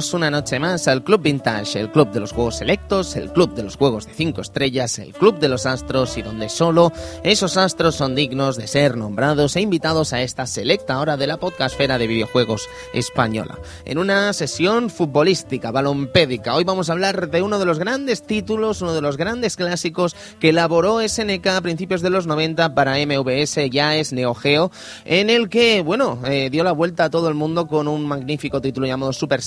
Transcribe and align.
Una 0.00 0.30
noche 0.30 0.58
más 0.58 0.88
al 0.88 1.04
Club 1.04 1.20
Vintage, 1.20 1.78
el 1.78 1.92
club 1.92 2.10
de 2.10 2.20
los 2.20 2.32
juegos 2.32 2.56
selectos, 2.56 3.16
el 3.16 3.30
club 3.30 3.52
de 3.52 3.62
los 3.62 3.76
juegos 3.76 4.06
de 4.06 4.14
5 4.14 4.40
estrellas, 4.40 4.98
el 4.98 5.12
club 5.12 5.38
de 5.38 5.50
los 5.50 5.66
astros 5.66 6.16
y 6.16 6.22
donde 6.22 6.48
solo 6.48 6.90
esos 7.22 7.58
astros 7.58 7.96
son 7.96 8.14
dignos 8.14 8.56
de 8.56 8.66
ser 8.66 8.96
nombrados 8.96 9.56
e 9.56 9.60
invitados 9.60 10.14
a 10.14 10.22
esta 10.22 10.46
selecta 10.46 10.98
hora 10.98 11.18
de 11.18 11.26
la 11.26 11.36
podcastfera 11.36 11.98
de 11.98 12.06
videojuegos 12.06 12.66
española. 12.94 13.58
En 13.84 13.98
una 13.98 14.32
sesión 14.32 14.88
futbolística, 14.88 15.70
balompédica, 15.70 16.54
hoy 16.54 16.64
vamos 16.64 16.88
a 16.88 16.92
hablar 16.92 17.30
de 17.30 17.42
uno 17.42 17.58
de 17.58 17.66
los 17.66 17.78
grandes 17.78 18.22
títulos, 18.22 18.80
uno 18.80 18.94
de 18.94 19.02
los 19.02 19.18
grandes 19.18 19.56
clásicos 19.56 20.16
que 20.40 20.48
elaboró 20.48 21.06
SNK 21.06 21.46
a 21.48 21.60
principios 21.60 22.00
de 22.00 22.08
los 22.08 22.26
90 22.26 22.74
para 22.74 22.96
MVS, 22.96 23.68
ya 23.70 23.96
es 23.96 24.14
Neo 24.14 24.34
Geo, 24.34 24.72
en 25.04 25.28
el 25.28 25.50
que, 25.50 25.82
bueno, 25.82 26.18
eh, 26.24 26.48
dio 26.50 26.64
la 26.64 26.72
vuelta 26.72 27.04
a 27.04 27.10
todo 27.10 27.28
el 27.28 27.34
mundo 27.34 27.68
con 27.68 27.86
un 27.86 28.08
magnífico 28.08 28.62
título 28.62 28.86
llamado 28.86 29.12
Super 29.12 29.42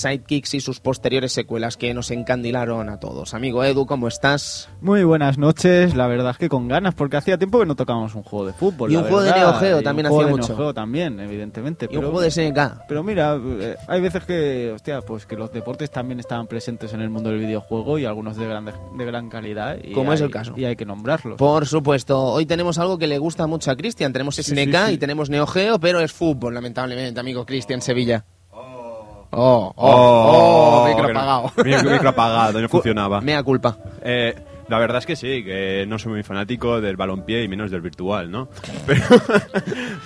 Y 0.52 0.60
sus 0.60 0.80
posteriores 0.80 1.32
secuelas 1.32 1.76
que 1.76 1.94
nos 1.94 2.10
encandilaron 2.10 2.88
a 2.88 3.00
todos. 3.00 3.34
Amigo 3.34 3.64
Edu, 3.64 3.86
¿cómo 3.86 4.08
estás? 4.08 4.68
Muy 4.80 5.04
buenas 5.04 5.38
noches, 5.38 5.94
la 5.94 6.06
verdad 6.06 6.32
es 6.32 6.38
que 6.38 6.48
con 6.48 6.68
ganas, 6.68 6.94
porque 6.94 7.16
hacía 7.16 7.38
tiempo 7.38 7.58
que 7.58 7.66
no 7.66 7.76
tocábamos 7.76 8.14
un 8.14 8.22
juego 8.22 8.46
de 8.46 8.52
fútbol. 8.52 8.92
Y 8.92 8.96
un 8.96 9.04
juego 9.04 9.22
de 9.22 9.32
Neo 9.32 9.54
Geo 9.54 9.82
también 9.82 10.06
hacía 10.06 10.26
mucho. 10.26 10.52
Un 10.52 10.56
juego 10.56 10.74
también, 10.74 11.18
evidentemente. 11.20 11.88
Y 11.90 11.96
un 11.96 12.02
juego 12.02 12.20
de 12.20 12.30
SNK. 12.30 12.86
Pero 12.88 13.02
mira, 13.02 13.38
eh, 13.42 13.76
hay 13.88 14.00
veces 14.00 14.24
que, 14.24 14.72
hostia, 14.74 15.00
pues 15.00 15.26
que 15.26 15.36
los 15.36 15.52
deportes 15.52 15.90
también 15.90 16.20
estaban 16.20 16.46
presentes 16.46 16.92
en 16.92 17.00
el 17.00 17.10
mundo 17.10 17.30
del 17.30 17.38
videojuego 17.38 17.98
y 17.98 18.04
algunos 18.04 18.36
de 18.36 18.46
gran, 18.46 18.64
de 18.64 19.04
gran 19.04 19.30
calidad. 19.30 19.78
Y 19.82 19.92
Como 19.92 20.12
es 20.12 20.20
el 20.20 20.30
caso. 20.30 20.52
Y 20.56 20.64
hay 20.64 20.76
que 20.76 20.84
nombrarlos. 20.84 21.36
Por 21.36 21.66
supuesto. 21.66 22.20
Hoy 22.20 22.46
tenemos 22.46 22.78
algo 22.78 22.98
que 22.98 23.06
le 23.06 23.18
gusta 23.18 23.46
mucho 23.46 23.70
a 23.70 23.76
Cristian. 23.76 24.12
Tenemos 24.12 24.36
SNK 24.36 24.92
y 24.92 24.98
tenemos 24.98 25.30
Neo 25.30 25.46
Geo, 25.46 25.78
pero 25.80 26.00
es 26.00 26.12
fútbol, 26.12 26.54
lamentablemente, 26.54 27.18
amigo 27.18 27.46
Cristian 27.46 27.80
Sevilla. 27.80 28.24
Oh, 29.36 29.72
oh, 29.76 30.84
oh, 30.84 30.88
micro 30.88 31.10
apagado. 31.10 31.52
Micro 31.64 32.08
apagado, 32.08 32.60
no 32.60 32.68
funcionaba. 32.68 33.20
Mea 33.20 33.42
culpa. 33.42 33.76
Eh, 34.02 34.34
la 34.68 34.78
verdad 34.78 34.98
es 34.98 35.06
que 35.06 35.16
sí, 35.16 35.44
que 35.44 35.84
no 35.86 35.98
soy 35.98 36.12
muy 36.12 36.22
fanático 36.22 36.80
del 36.80 36.96
balompié 36.96 37.42
y 37.42 37.48
menos 37.48 37.70
del 37.70 37.80
virtual, 37.80 38.30
¿no? 38.30 38.48
Pero, 38.86 39.02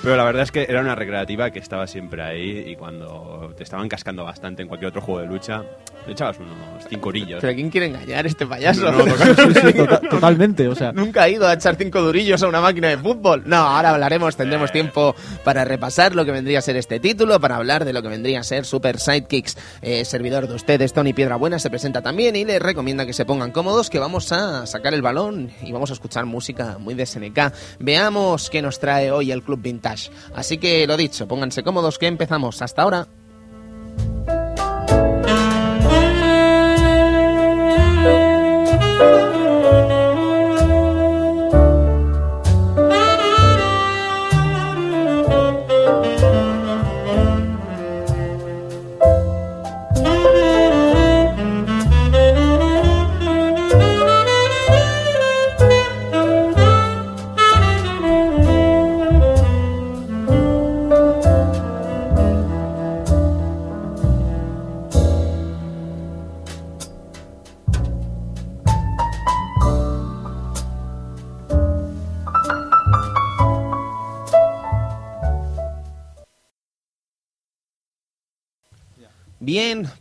pero, 0.02 0.16
la 0.16 0.24
verdad 0.24 0.42
es 0.42 0.52
que 0.52 0.66
era 0.68 0.80
una 0.80 0.94
recreativa 0.94 1.50
que 1.50 1.58
estaba 1.58 1.86
siempre 1.86 2.22
ahí 2.22 2.64
y 2.68 2.76
cuando 2.76 3.52
te 3.56 3.64
estaban 3.64 3.88
cascando 3.88 4.24
bastante 4.24 4.62
en 4.62 4.68
cualquier 4.68 4.90
otro 4.90 5.00
juego 5.00 5.20
de 5.20 5.26
lucha, 5.26 5.62
le 6.06 6.12
echabas 6.12 6.38
unos 6.38 6.56
cinco 6.88 7.08
orillos. 7.08 7.40
¿Pero 7.40 7.54
quién 7.54 7.70
quiere 7.70 7.86
engañar 7.88 8.26
este 8.26 8.46
payaso? 8.46 8.90
No, 8.90 9.04
no, 9.04 9.16
sí, 9.16 9.60
sí, 9.60 9.72
tota- 9.72 10.00
totalmente, 10.00 10.68
o 10.68 10.74
sea. 10.74 10.92
Nunca 10.92 11.24
ha 11.24 11.28
ido 11.28 11.46
a 11.46 11.54
echar 11.54 11.76
cinco 11.76 12.00
durillos 12.00 12.42
a 12.42 12.48
una 12.48 12.60
máquina 12.60 12.88
de 12.88 12.98
fútbol. 12.98 13.42
No, 13.46 13.56
ahora 13.56 13.90
hablaremos, 13.90 14.36
tendremos 14.36 14.70
tiempo 14.72 15.14
para 15.44 15.64
repasar 15.64 16.14
lo 16.14 16.24
que 16.24 16.30
vendría 16.30 16.60
a 16.60 16.62
ser 16.62 16.76
este 16.76 17.00
título, 17.00 17.40
para 17.40 17.56
hablar 17.56 17.84
de 17.84 17.92
lo 17.92 18.02
que 18.02 18.08
vendría 18.08 18.40
a 18.40 18.44
ser 18.44 18.64
Super 18.64 18.98
Sidekicks. 18.98 19.56
Eh, 19.82 20.04
servidor 20.04 20.46
de 20.48 20.54
ustedes, 20.54 20.92
Tony 20.92 21.12
Piedrabuena, 21.12 21.58
se 21.58 21.70
presenta 21.70 22.02
también 22.02 22.36
y 22.36 22.44
les 22.44 22.60
recomienda 22.62 23.04
que 23.06 23.12
se 23.12 23.24
pongan 23.24 23.50
cómodos, 23.50 23.90
que 23.90 23.98
vamos 23.98 24.30
a 24.32 24.47
sacar 24.66 24.94
el 24.94 25.02
balón 25.02 25.50
y 25.62 25.72
vamos 25.72 25.90
a 25.90 25.94
escuchar 25.94 26.26
música 26.26 26.78
muy 26.78 26.94
de 26.94 27.06
SNK. 27.06 27.52
Veamos 27.78 28.50
qué 28.50 28.62
nos 28.62 28.78
trae 28.78 29.10
hoy 29.10 29.32
el 29.32 29.42
Club 29.42 29.60
Vintage. 29.62 30.10
Así 30.34 30.58
que 30.58 30.86
lo 30.86 30.96
dicho, 30.96 31.26
pónganse 31.26 31.62
cómodos 31.62 31.98
que 31.98 32.06
empezamos. 32.06 32.62
Hasta 32.62 32.82
ahora. 32.82 33.08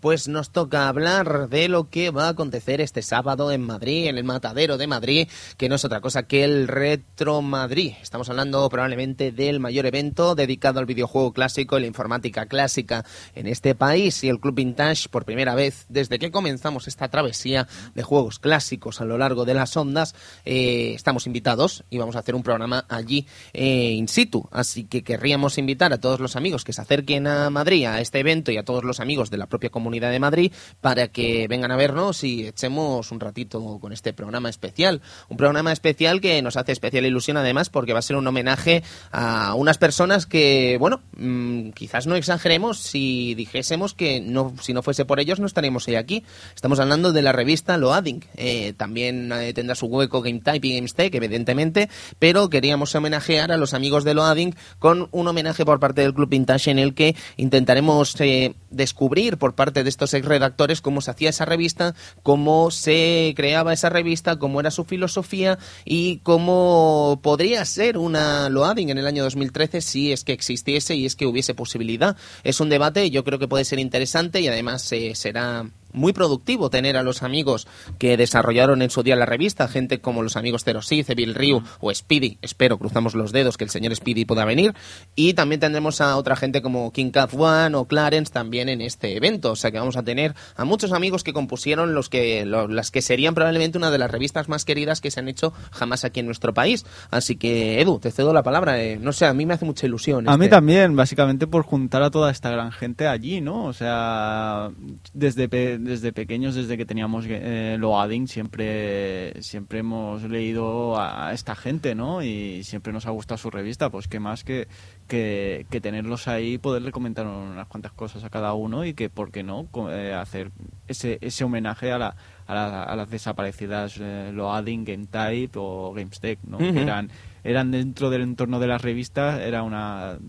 Pues 0.07 0.29
nos 0.29 0.51
toca 0.51 0.87
hablar 0.87 1.49
de 1.49 1.67
lo 1.67 1.89
que 1.89 2.11
va 2.11 2.27
a 2.27 2.29
acontecer 2.29 2.79
este 2.79 3.01
sábado 3.01 3.51
en 3.51 3.59
Madrid, 3.59 4.05
en 4.05 4.17
el 4.17 4.23
Matadero 4.23 4.77
de 4.77 4.87
Madrid, 4.87 5.27
que 5.57 5.67
no 5.67 5.75
es 5.75 5.83
otra 5.83 5.99
cosa 5.99 6.23
que 6.23 6.45
el 6.45 6.69
Retro 6.69 7.41
Madrid. 7.41 7.91
Estamos 8.01 8.29
hablando 8.29 8.69
probablemente 8.69 9.33
del 9.33 9.59
mayor 9.59 9.85
evento 9.85 10.33
dedicado 10.33 10.79
al 10.79 10.85
videojuego 10.85 11.33
clásico 11.33 11.77
y 11.77 11.81
la 11.81 11.87
informática 11.87 12.45
clásica 12.45 13.03
en 13.35 13.47
este 13.47 13.75
país 13.75 14.23
y 14.23 14.29
el 14.29 14.39
Club 14.39 14.55
Vintage 14.55 15.09
por 15.09 15.25
primera 15.25 15.55
vez 15.55 15.85
desde 15.89 16.19
que 16.19 16.31
comenzamos 16.31 16.87
esta 16.87 17.09
travesía 17.09 17.67
de 17.93 18.03
juegos 18.03 18.39
clásicos 18.39 19.01
a 19.01 19.05
lo 19.05 19.17
largo 19.17 19.43
de 19.43 19.55
las 19.55 19.75
ondas. 19.75 20.15
Eh, 20.45 20.93
estamos 20.95 21.27
invitados 21.27 21.83
y 21.89 21.97
vamos 21.97 22.15
a 22.15 22.19
hacer 22.19 22.33
un 22.33 22.43
programa 22.43 22.85
allí 22.87 23.27
eh, 23.51 23.91
in 23.91 24.07
situ, 24.07 24.47
así 24.53 24.85
que 24.85 25.03
querríamos 25.03 25.57
invitar 25.57 25.91
a 25.91 25.99
todos 25.99 26.21
los 26.21 26.37
amigos 26.37 26.63
que 26.63 26.71
se 26.71 26.79
acerquen 26.79 27.27
a 27.27 27.49
Madrid 27.49 27.87
a 27.87 27.99
este 27.99 28.19
evento 28.19 28.53
y 28.53 28.57
a 28.57 28.63
todos 28.63 28.85
los 28.85 29.01
amigos 29.01 29.29
de 29.29 29.37
la 29.37 29.47
propia 29.47 29.69
Comunidad 29.69 29.96
de 29.99 30.19
Madrid 30.19 30.51
para 30.81 31.07
que 31.07 31.47
vengan 31.47 31.71
a 31.71 31.75
vernos 31.75 32.23
y 32.23 32.47
echemos 32.47 33.11
un 33.11 33.19
ratito 33.19 33.79
con 33.79 33.91
este 33.91 34.13
programa 34.13 34.49
especial. 34.49 35.01
Un 35.29 35.37
programa 35.37 35.71
especial 35.71 36.21
que 36.21 36.41
nos 36.41 36.57
hace 36.57 36.71
especial 36.71 37.05
ilusión 37.05 37.37
además 37.37 37.69
porque 37.69 37.93
va 37.93 37.99
a 37.99 38.03
ser 38.03 38.15
un 38.15 38.27
homenaje 38.27 38.83
a 39.11 39.55
unas 39.55 39.77
personas 39.77 40.25
que, 40.25 40.77
bueno, 40.79 41.01
mmm, 41.17 41.69
quizás 41.71 42.07
no 42.07 42.15
exageremos 42.15 42.79
si 42.79 43.35
dijésemos 43.35 43.93
que 43.93 44.21
no, 44.21 44.53
si 44.61 44.73
no 44.73 44.83
fuese 44.83 45.05
por 45.05 45.19
ellos 45.19 45.39
no 45.39 45.47
estaríamos 45.47 45.87
hoy 45.87 45.95
aquí. 45.95 46.23
Estamos 46.55 46.79
hablando 46.79 47.11
de 47.11 47.21
la 47.21 47.31
revista 47.31 47.77
Loading. 47.77 48.23
Eh, 48.35 48.73
también 48.77 49.31
eh, 49.31 49.53
tendrá 49.53 49.75
su 49.75 49.87
hueco 49.87 50.21
Game 50.21 50.41
Type 50.41 50.67
y 50.67 50.75
GameStech, 50.75 51.13
evidentemente, 51.15 51.89
pero 52.19 52.49
queríamos 52.49 52.93
homenajear 52.95 53.51
a 53.51 53.57
los 53.57 53.73
amigos 53.73 54.03
de 54.03 54.13
Loading 54.13 54.55
con 54.79 55.09
un 55.11 55.27
homenaje 55.27 55.65
por 55.65 55.79
parte 55.79 56.01
del 56.01 56.13
Club 56.13 56.29
Vintage 56.29 56.71
en 56.71 56.79
el 56.79 56.93
que 56.93 57.15
intentaremos 57.37 58.19
eh, 58.19 58.55
descubrir 58.69 59.37
por 59.37 59.55
parte 59.55 59.83
de 59.83 59.86
estos 59.89 60.13
ex 60.13 60.25
redactores 60.25 60.81
cómo 60.81 61.01
se 61.01 61.11
hacía 61.11 61.29
esa 61.29 61.45
revista, 61.45 61.95
cómo 62.23 62.71
se 62.71 63.33
creaba 63.35 63.73
esa 63.73 63.89
revista, 63.89 64.37
cómo 64.37 64.59
era 64.59 64.71
su 64.71 64.85
filosofía 64.85 65.57
y 65.85 66.17
cómo 66.19 67.19
podría 67.21 67.63
ser 67.65 67.97
una 67.97 68.49
Loading 68.49 68.89
en 68.89 68.97
el 68.97 69.07
año 69.07 69.23
2013 69.23 69.81
si 69.81 70.11
es 70.11 70.23
que 70.23 70.33
existiese 70.33 70.95
y 70.95 71.05
es 71.05 71.15
que 71.15 71.25
hubiese 71.25 71.53
posibilidad. 71.53 72.17
Es 72.43 72.59
un 72.59 72.69
debate, 72.69 73.09
yo 73.09 73.23
creo 73.23 73.39
que 73.39 73.47
puede 73.47 73.65
ser 73.65 73.79
interesante 73.79 74.41
y 74.41 74.47
además 74.47 74.91
eh, 74.91 75.13
será 75.15 75.65
muy 75.97 76.13
productivo 76.13 76.69
tener 76.69 76.95
a 76.97 77.03
los 77.03 77.23
amigos 77.23 77.67
que 77.97 78.17
desarrollaron 78.17 78.81
en 78.81 78.89
su 78.89 79.03
día 79.03 79.15
la 79.15 79.25
revista, 79.25 79.67
gente 79.67 79.99
como 79.99 80.23
los 80.23 80.37
amigos 80.37 80.63
Cerosith, 80.63 81.13
Bill 81.15 81.35
Ryu 81.35 81.63
o 81.79 81.93
Speedy, 81.93 82.37
espero, 82.41 82.77
cruzamos 82.77 83.15
los 83.15 83.31
dedos 83.31 83.57
que 83.57 83.63
el 83.63 83.69
señor 83.69 83.95
Speedy 83.95 84.25
pueda 84.25 84.45
venir, 84.45 84.73
y 85.15 85.33
también 85.33 85.59
tendremos 85.59 86.01
a 86.01 86.15
otra 86.17 86.35
gente 86.35 86.61
como 86.61 86.91
King 86.91 87.11
Cat 87.11 87.33
One 87.33 87.75
o 87.75 87.85
Clarence 87.85 88.31
también 88.31 88.69
en 88.69 88.81
este 88.81 89.17
evento, 89.17 89.51
o 89.51 89.55
sea 89.55 89.71
que 89.71 89.79
vamos 89.79 89.97
a 89.97 90.03
tener 90.03 90.35
a 90.55 90.65
muchos 90.65 90.91
amigos 90.91 91.23
que 91.23 91.33
compusieron 91.33 91.93
los 91.93 92.09
que, 92.09 92.45
las 92.45 92.91
que 92.91 93.01
serían 93.01 93.35
probablemente 93.35 93.77
una 93.77 93.91
de 93.91 93.97
las 93.97 94.11
revistas 94.11 94.49
más 94.49 94.65
queridas 94.65 95.01
que 95.01 95.11
se 95.11 95.19
han 95.19 95.27
hecho 95.27 95.53
jamás 95.71 96.05
aquí 96.05 96.19
en 96.19 96.25
nuestro 96.25 96.53
país, 96.53 96.85
así 97.11 97.35
que 97.35 97.81
Edu, 97.81 97.99
te 97.99 98.11
cedo 98.11 98.33
la 98.33 98.43
palabra, 98.43 98.81
eh, 98.81 98.97
no 99.01 99.13
sé, 99.13 99.25
a 99.25 99.33
mí 99.33 99.45
me 99.45 99.53
hace 99.53 99.65
mucha 99.65 99.85
ilusión. 99.85 100.27
A 100.27 100.33
este. 100.33 100.43
mí 100.43 100.49
también, 100.49 100.95
básicamente 100.95 101.47
por 101.47 101.63
juntar 101.63 102.03
a 102.03 102.11
toda 102.11 102.31
esta 102.31 102.49
gran 102.49 102.71
gente 102.71 103.07
allí, 103.07 103.41
¿no? 103.41 103.65
O 103.65 103.73
sea, 103.73 104.71
desde 105.13 105.47
desde 105.87 106.13
pequeños, 106.13 106.53
desde 106.53 106.77
que 106.77 106.85
teníamos 106.85 107.25
eh, 107.27 107.77
Loading, 107.79 108.27
siempre, 108.27 109.41
siempre 109.41 109.79
hemos 109.79 110.23
leído 110.23 110.99
a 110.99 111.33
esta 111.33 111.55
gente, 111.55 111.95
¿no? 111.95 112.21
Y 112.21 112.63
siempre 112.63 112.93
nos 112.93 113.07
ha 113.07 113.11
gustado 113.11 113.37
su 113.37 113.49
revista, 113.49 113.89
pues 113.89 114.07
qué 114.07 114.19
más 114.19 114.43
que, 114.43 114.67
que, 115.07 115.65
que 115.69 115.81
tenerlos 115.81 116.27
ahí 116.27 116.53
y 116.53 116.57
poderle 116.57 116.91
comentar 116.91 117.25
unas 117.25 117.67
cuantas 117.67 117.93
cosas 117.93 118.23
a 118.23 118.29
cada 118.29 118.53
uno 118.53 118.85
y 118.85 118.93
que, 118.93 119.09
¿por 119.09 119.31
qué 119.31 119.43
no?, 119.43 119.67
eh, 119.89 120.13
hacer 120.13 120.51
ese, 120.87 121.17
ese 121.21 121.43
homenaje 121.43 121.91
a, 121.91 121.97
la, 121.97 122.15
a, 122.45 122.53
la, 122.53 122.83
a 122.83 122.95
las 122.95 123.09
desaparecidas 123.09 123.97
eh, 123.99 124.31
Loading, 124.33 124.83
GameType 124.83 125.57
o 125.57 125.93
GameStech, 125.93 126.39
¿no? 126.43 126.57
Uh 126.57 126.61
-huh. 126.61 126.73
Que 126.73 126.81
eran, 126.81 127.09
eran 127.43 127.71
dentro 127.71 128.09
del 128.09 128.21
entorno 128.21 128.59
de 128.59 128.67
las 128.67 128.81
revistas, 128.81 129.39
era 129.39 129.63
una 129.63 130.19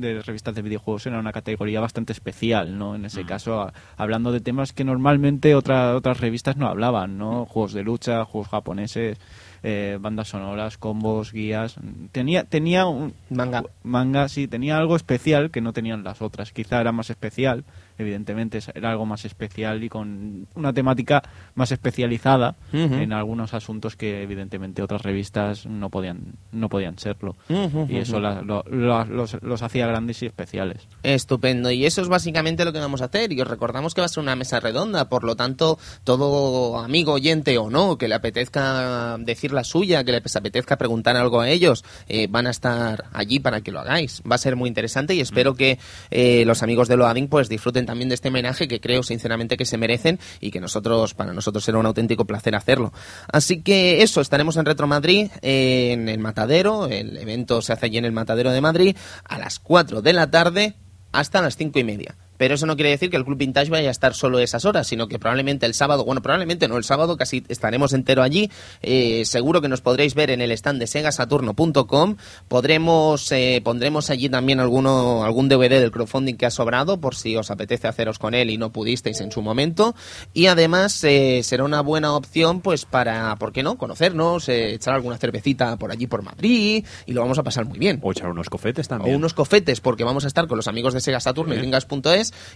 de 0.00 0.20
revistas 0.22 0.54
de 0.54 0.62
videojuegos 0.62 1.06
era 1.06 1.18
una 1.18 1.32
categoría 1.32 1.80
bastante 1.80 2.12
especial, 2.12 2.76
¿no? 2.78 2.94
En 2.94 3.04
ese 3.04 3.24
Mm. 3.24 3.26
caso, 3.26 3.60
a- 3.62 3.72
hablando 3.96 4.32
de 4.32 4.40
temas 4.40 4.72
que 4.72 4.84
normalmente 4.84 5.54
otra- 5.54 5.94
otras 5.96 6.20
revistas 6.20 6.56
no 6.56 6.66
hablaban, 6.68 7.16
¿no? 7.18 7.46
Juegos 7.46 7.72
de 7.72 7.82
lucha, 7.82 8.24
juegos 8.24 8.48
japoneses, 8.48 9.18
eh, 9.62 9.96
bandas 10.00 10.28
sonoras, 10.28 10.76
combos, 10.76 11.32
guías. 11.32 11.76
Tenía, 12.12 12.44
tenía 12.44 12.86
un 12.86 13.14
Manga. 13.30 13.64
manga, 13.82 14.28
sí, 14.28 14.46
tenía 14.46 14.76
algo 14.76 14.94
especial 14.96 15.50
que 15.50 15.60
no 15.62 15.72
tenían 15.72 16.04
las 16.04 16.20
otras. 16.20 16.52
Quizá 16.52 16.80
era 16.80 16.92
más 16.92 17.08
especial 17.10 17.64
evidentemente 17.98 18.58
era 18.74 18.90
algo 18.90 19.06
más 19.06 19.24
especial 19.24 19.82
y 19.84 19.88
con 19.88 20.46
una 20.54 20.72
temática 20.72 21.22
más 21.54 21.72
especializada 21.72 22.56
Ujú. 22.72 22.94
en 22.94 23.12
algunos 23.12 23.54
asuntos 23.54 23.96
que 23.96 24.22
evidentemente 24.22 24.82
otras 24.82 25.02
revistas 25.02 25.66
no 25.66 25.90
podían 25.90 26.34
no 26.52 26.68
podían 26.68 26.98
serlo 26.98 27.36
y 27.48 27.96
eso 27.98 28.14
ujú. 28.14 28.20
la- 28.22 28.42
lo- 28.42 28.64
lo- 28.68 29.04
los, 29.04 29.42
los 29.42 29.62
hacía 29.62 29.86
grandes 29.86 30.22
y 30.22 30.26
especiales 30.26 30.88
Estupendo. 31.02 31.70
Y 31.70 31.86
eso 31.86 32.02
es 32.02 32.08
básicamente 32.08 32.64
lo 32.64 32.72
que 32.72 32.78
vamos 32.78 33.00
a 33.02 33.06
hacer. 33.06 33.32
Y 33.32 33.40
os 33.40 33.46
recordamos 33.48 33.94
que 33.94 34.00
va 34.00 34.06
a 34.06 34.08
ser 34.08 34.22
una 34.22 34.36
mesa 34.36 34.60
redonda. 34.60 35.08
Por 35.08 35.24
lo 35.24 35.36
tanto, 35.36 35.78
todo 36.02 36.78
amigo 36.78 37.12
oyente 37.12 37.56
o 37.58 37.70
no, 37.70 37.96
que 37.98 38.08
le 38.08 38.14
apetezca 38.14 39.16
decir 39.18 39.52
la 39.52 39.64
suya, 39.64 40.04
que 40.04 40.12
le 40.12 40.18
apetezca 40.18 40.76
preguntar 40.76 41.16
algo 41.16 41.40
a 41.40 41.48
ellos, 41.48 41.84
eh, 42.08 42.26
van 42.30 42.46
a 42.46 42.50
estar 42.50 43.04
allí 43.12 43.38
para 43.40 43.60
que 43.60 43.70
lo 43.72 43.80
hagáis. 43.80 44.22
Va 44.30 44.34
a 44.36 44.38
ser 44.38 44.56
muy 44.56 44.68
interesante 44.68 45.14
y 45.14 45.20
espero 45.20 45.54
que 45.54 45.78
eh, 46.10 46.44
los 46.46 46.62
amigos 46.62 46.88
de 46.88 46.96
Loading 46.96 47.28
pues 47.28 47.48
disfruten 47.48 47.83
también 47.86 48.08
de 48.08 48.14
este 48.14 48.28
homenaje 48.28 48.68
que 48.68 48.80
creo 48.80 49.02
sinceramente 49.02 49.56
que 49.56 49.64
se 49.64 49.76
merecen 49.76 50.18
y 50.40 50.50
que 50.50 50.60
nosotros, 50.60 51.14
para 51.14 51.32
nosotros 51.32 51.64
será 51.64 51.78
un 51.78 51.86
auténtico 51.86 52.24
placer 52.24 52.54
hacerlo. 52.54 52.92
Así 53.32 53.62
que 53.62 54.02
eso, 54.02 54.20
estaremos 54.20 54.56
en 54.56 54.64
Retro 54.64 54.86
Madrid, 54.86 55.30
en 55.42 56.08
el 56.08 56.18
Matadero. 56.18 56.86
El 56.86 57.16
evento 57.16 57.62
se 57.62 57.72
hace 57.72 57.86
allí 57.86 57.98
en 57.98 58.04
el 58.04 58.12
Matadero 58.12 58.50
de 58.50 58.60
Madrid 58.60 58.96
a 59.24 59.38
las 59.38 59.58
4 59.58 60.02
de 60.02 60.12
la 60.12 60.30
tarde 60.30 60.74
hasta 61.12 61.40
las 61.40 61.56
cinco 61.56 61.78
y 61.78 61.84
media. 61.84 62.16
Pero 62.36 62.54
eso 62.54 62.66
no 62.66 62.74
quiere 62.76 62.90
decir 62.90 63.10
que 63.10 63.16
el 63.16 63.24
Club 63.24 63.38
Vintage 63.38 63.70
vaya 63.70 63.88
a 63.88 63.90
estar 63.90 64.14
solo 64.14 64.38
esas 64.38 64.64
horas, 64.64 64.86
sino 64.86 65.08
que 65.08 65.18
probablemente 65.18 65.66
el 65.66 65.74
sábado, 65.74 66.04
bueno, 66.04 66.22
probablemente 66.22 66.68
no, 66.68 66.76
el 66.76 66.84
sábado 66.84 67.16
casi 67.16 67.44
estaremos 67.48 67.92
entero 67.92 68.22
allí. 68.22 68.50
Eh, 68.82 69.24
seguro 69.24 69.60
que 69.60 69.68
nos 69.68 69.80
podréis 69.80 70.14
ver 70.14 70.30
en 70.30 70.40
el 70.40 70.50
stand 70.52 70.80
de 70.80 70.86
segasaturno.com. 70.86 72.16
Podremos, 72.48 73.30
eh, 73.32 73.60
pondremos 73.64 74.10
allí 74.10 74.28
también 74.28 74.60
alguno, 74.60 75.24
algún 75.24 75.48
DVD 75.48 75.80
del 75.80 75.90
crowdfunding 75.90 76.34
que 76.36 76.46
ha 76.46 76.50
sobrado, 76.50 77.00
por 77.00 77.14
si 77.14 77.36
os 77.36 77.50
apetece 77.50 77.88
haceros 77.88 78.18
con 78.18 78.34
él 78.34 78.50
y 78.50 78.58
no 78.58 78.70
pudisteis 78.72 79.20
en 79.20 79.30
su 79.32 79.42
momento. 79.42 79.94
Y 80.32 80.46
además 80.46 81.02
eh, 81.04 81.40
será 81.42 81.64
una 81.64 81.80
buena 81.80 82.14
opción, 82.14 82.60
pues 82.60 82.84
para, 82.84 83.36
¿por 83.36 83.52
qué 83.52 83.62
no? 83.62 83.76
Conocernos, 83.76 84.48
eh, 84.48 84.74
echar 84.74 84.94
alguna 84.94 85.18
cervecita 85.18 85.76
por 85.76 85.90
allí 85.90 86.06
por 86.06 86.22
Madrid 86.22 86.84
y 87.06 87.12
lo 87.12 87.20
vamos 87.22 87.38
a 87.38 87.42
pasar 87.42 87.64
muy 87.66 87.78
bien 87.78 87.98
O 88.02 88.12
echar 88.12 88.28
unos 88.30 88.48
cofetes 88.50 88.86
o 88.86 88.88
también. 88.90 89.16
unos 89.16 89.34
cofetes 89.34 89.80
porque 89.80 90.04
vamos 90.04 90.24
a 90.24 90.28
estar 90.28 90.46
con 90.46 90.56
los 90.56 90.68
amigos 90.68 90.94
de 90.94 91.00
Sega 91.00 91.20
Saturn 91.20 91.52
y 91.52 91.54
Sí. 91.54 91.60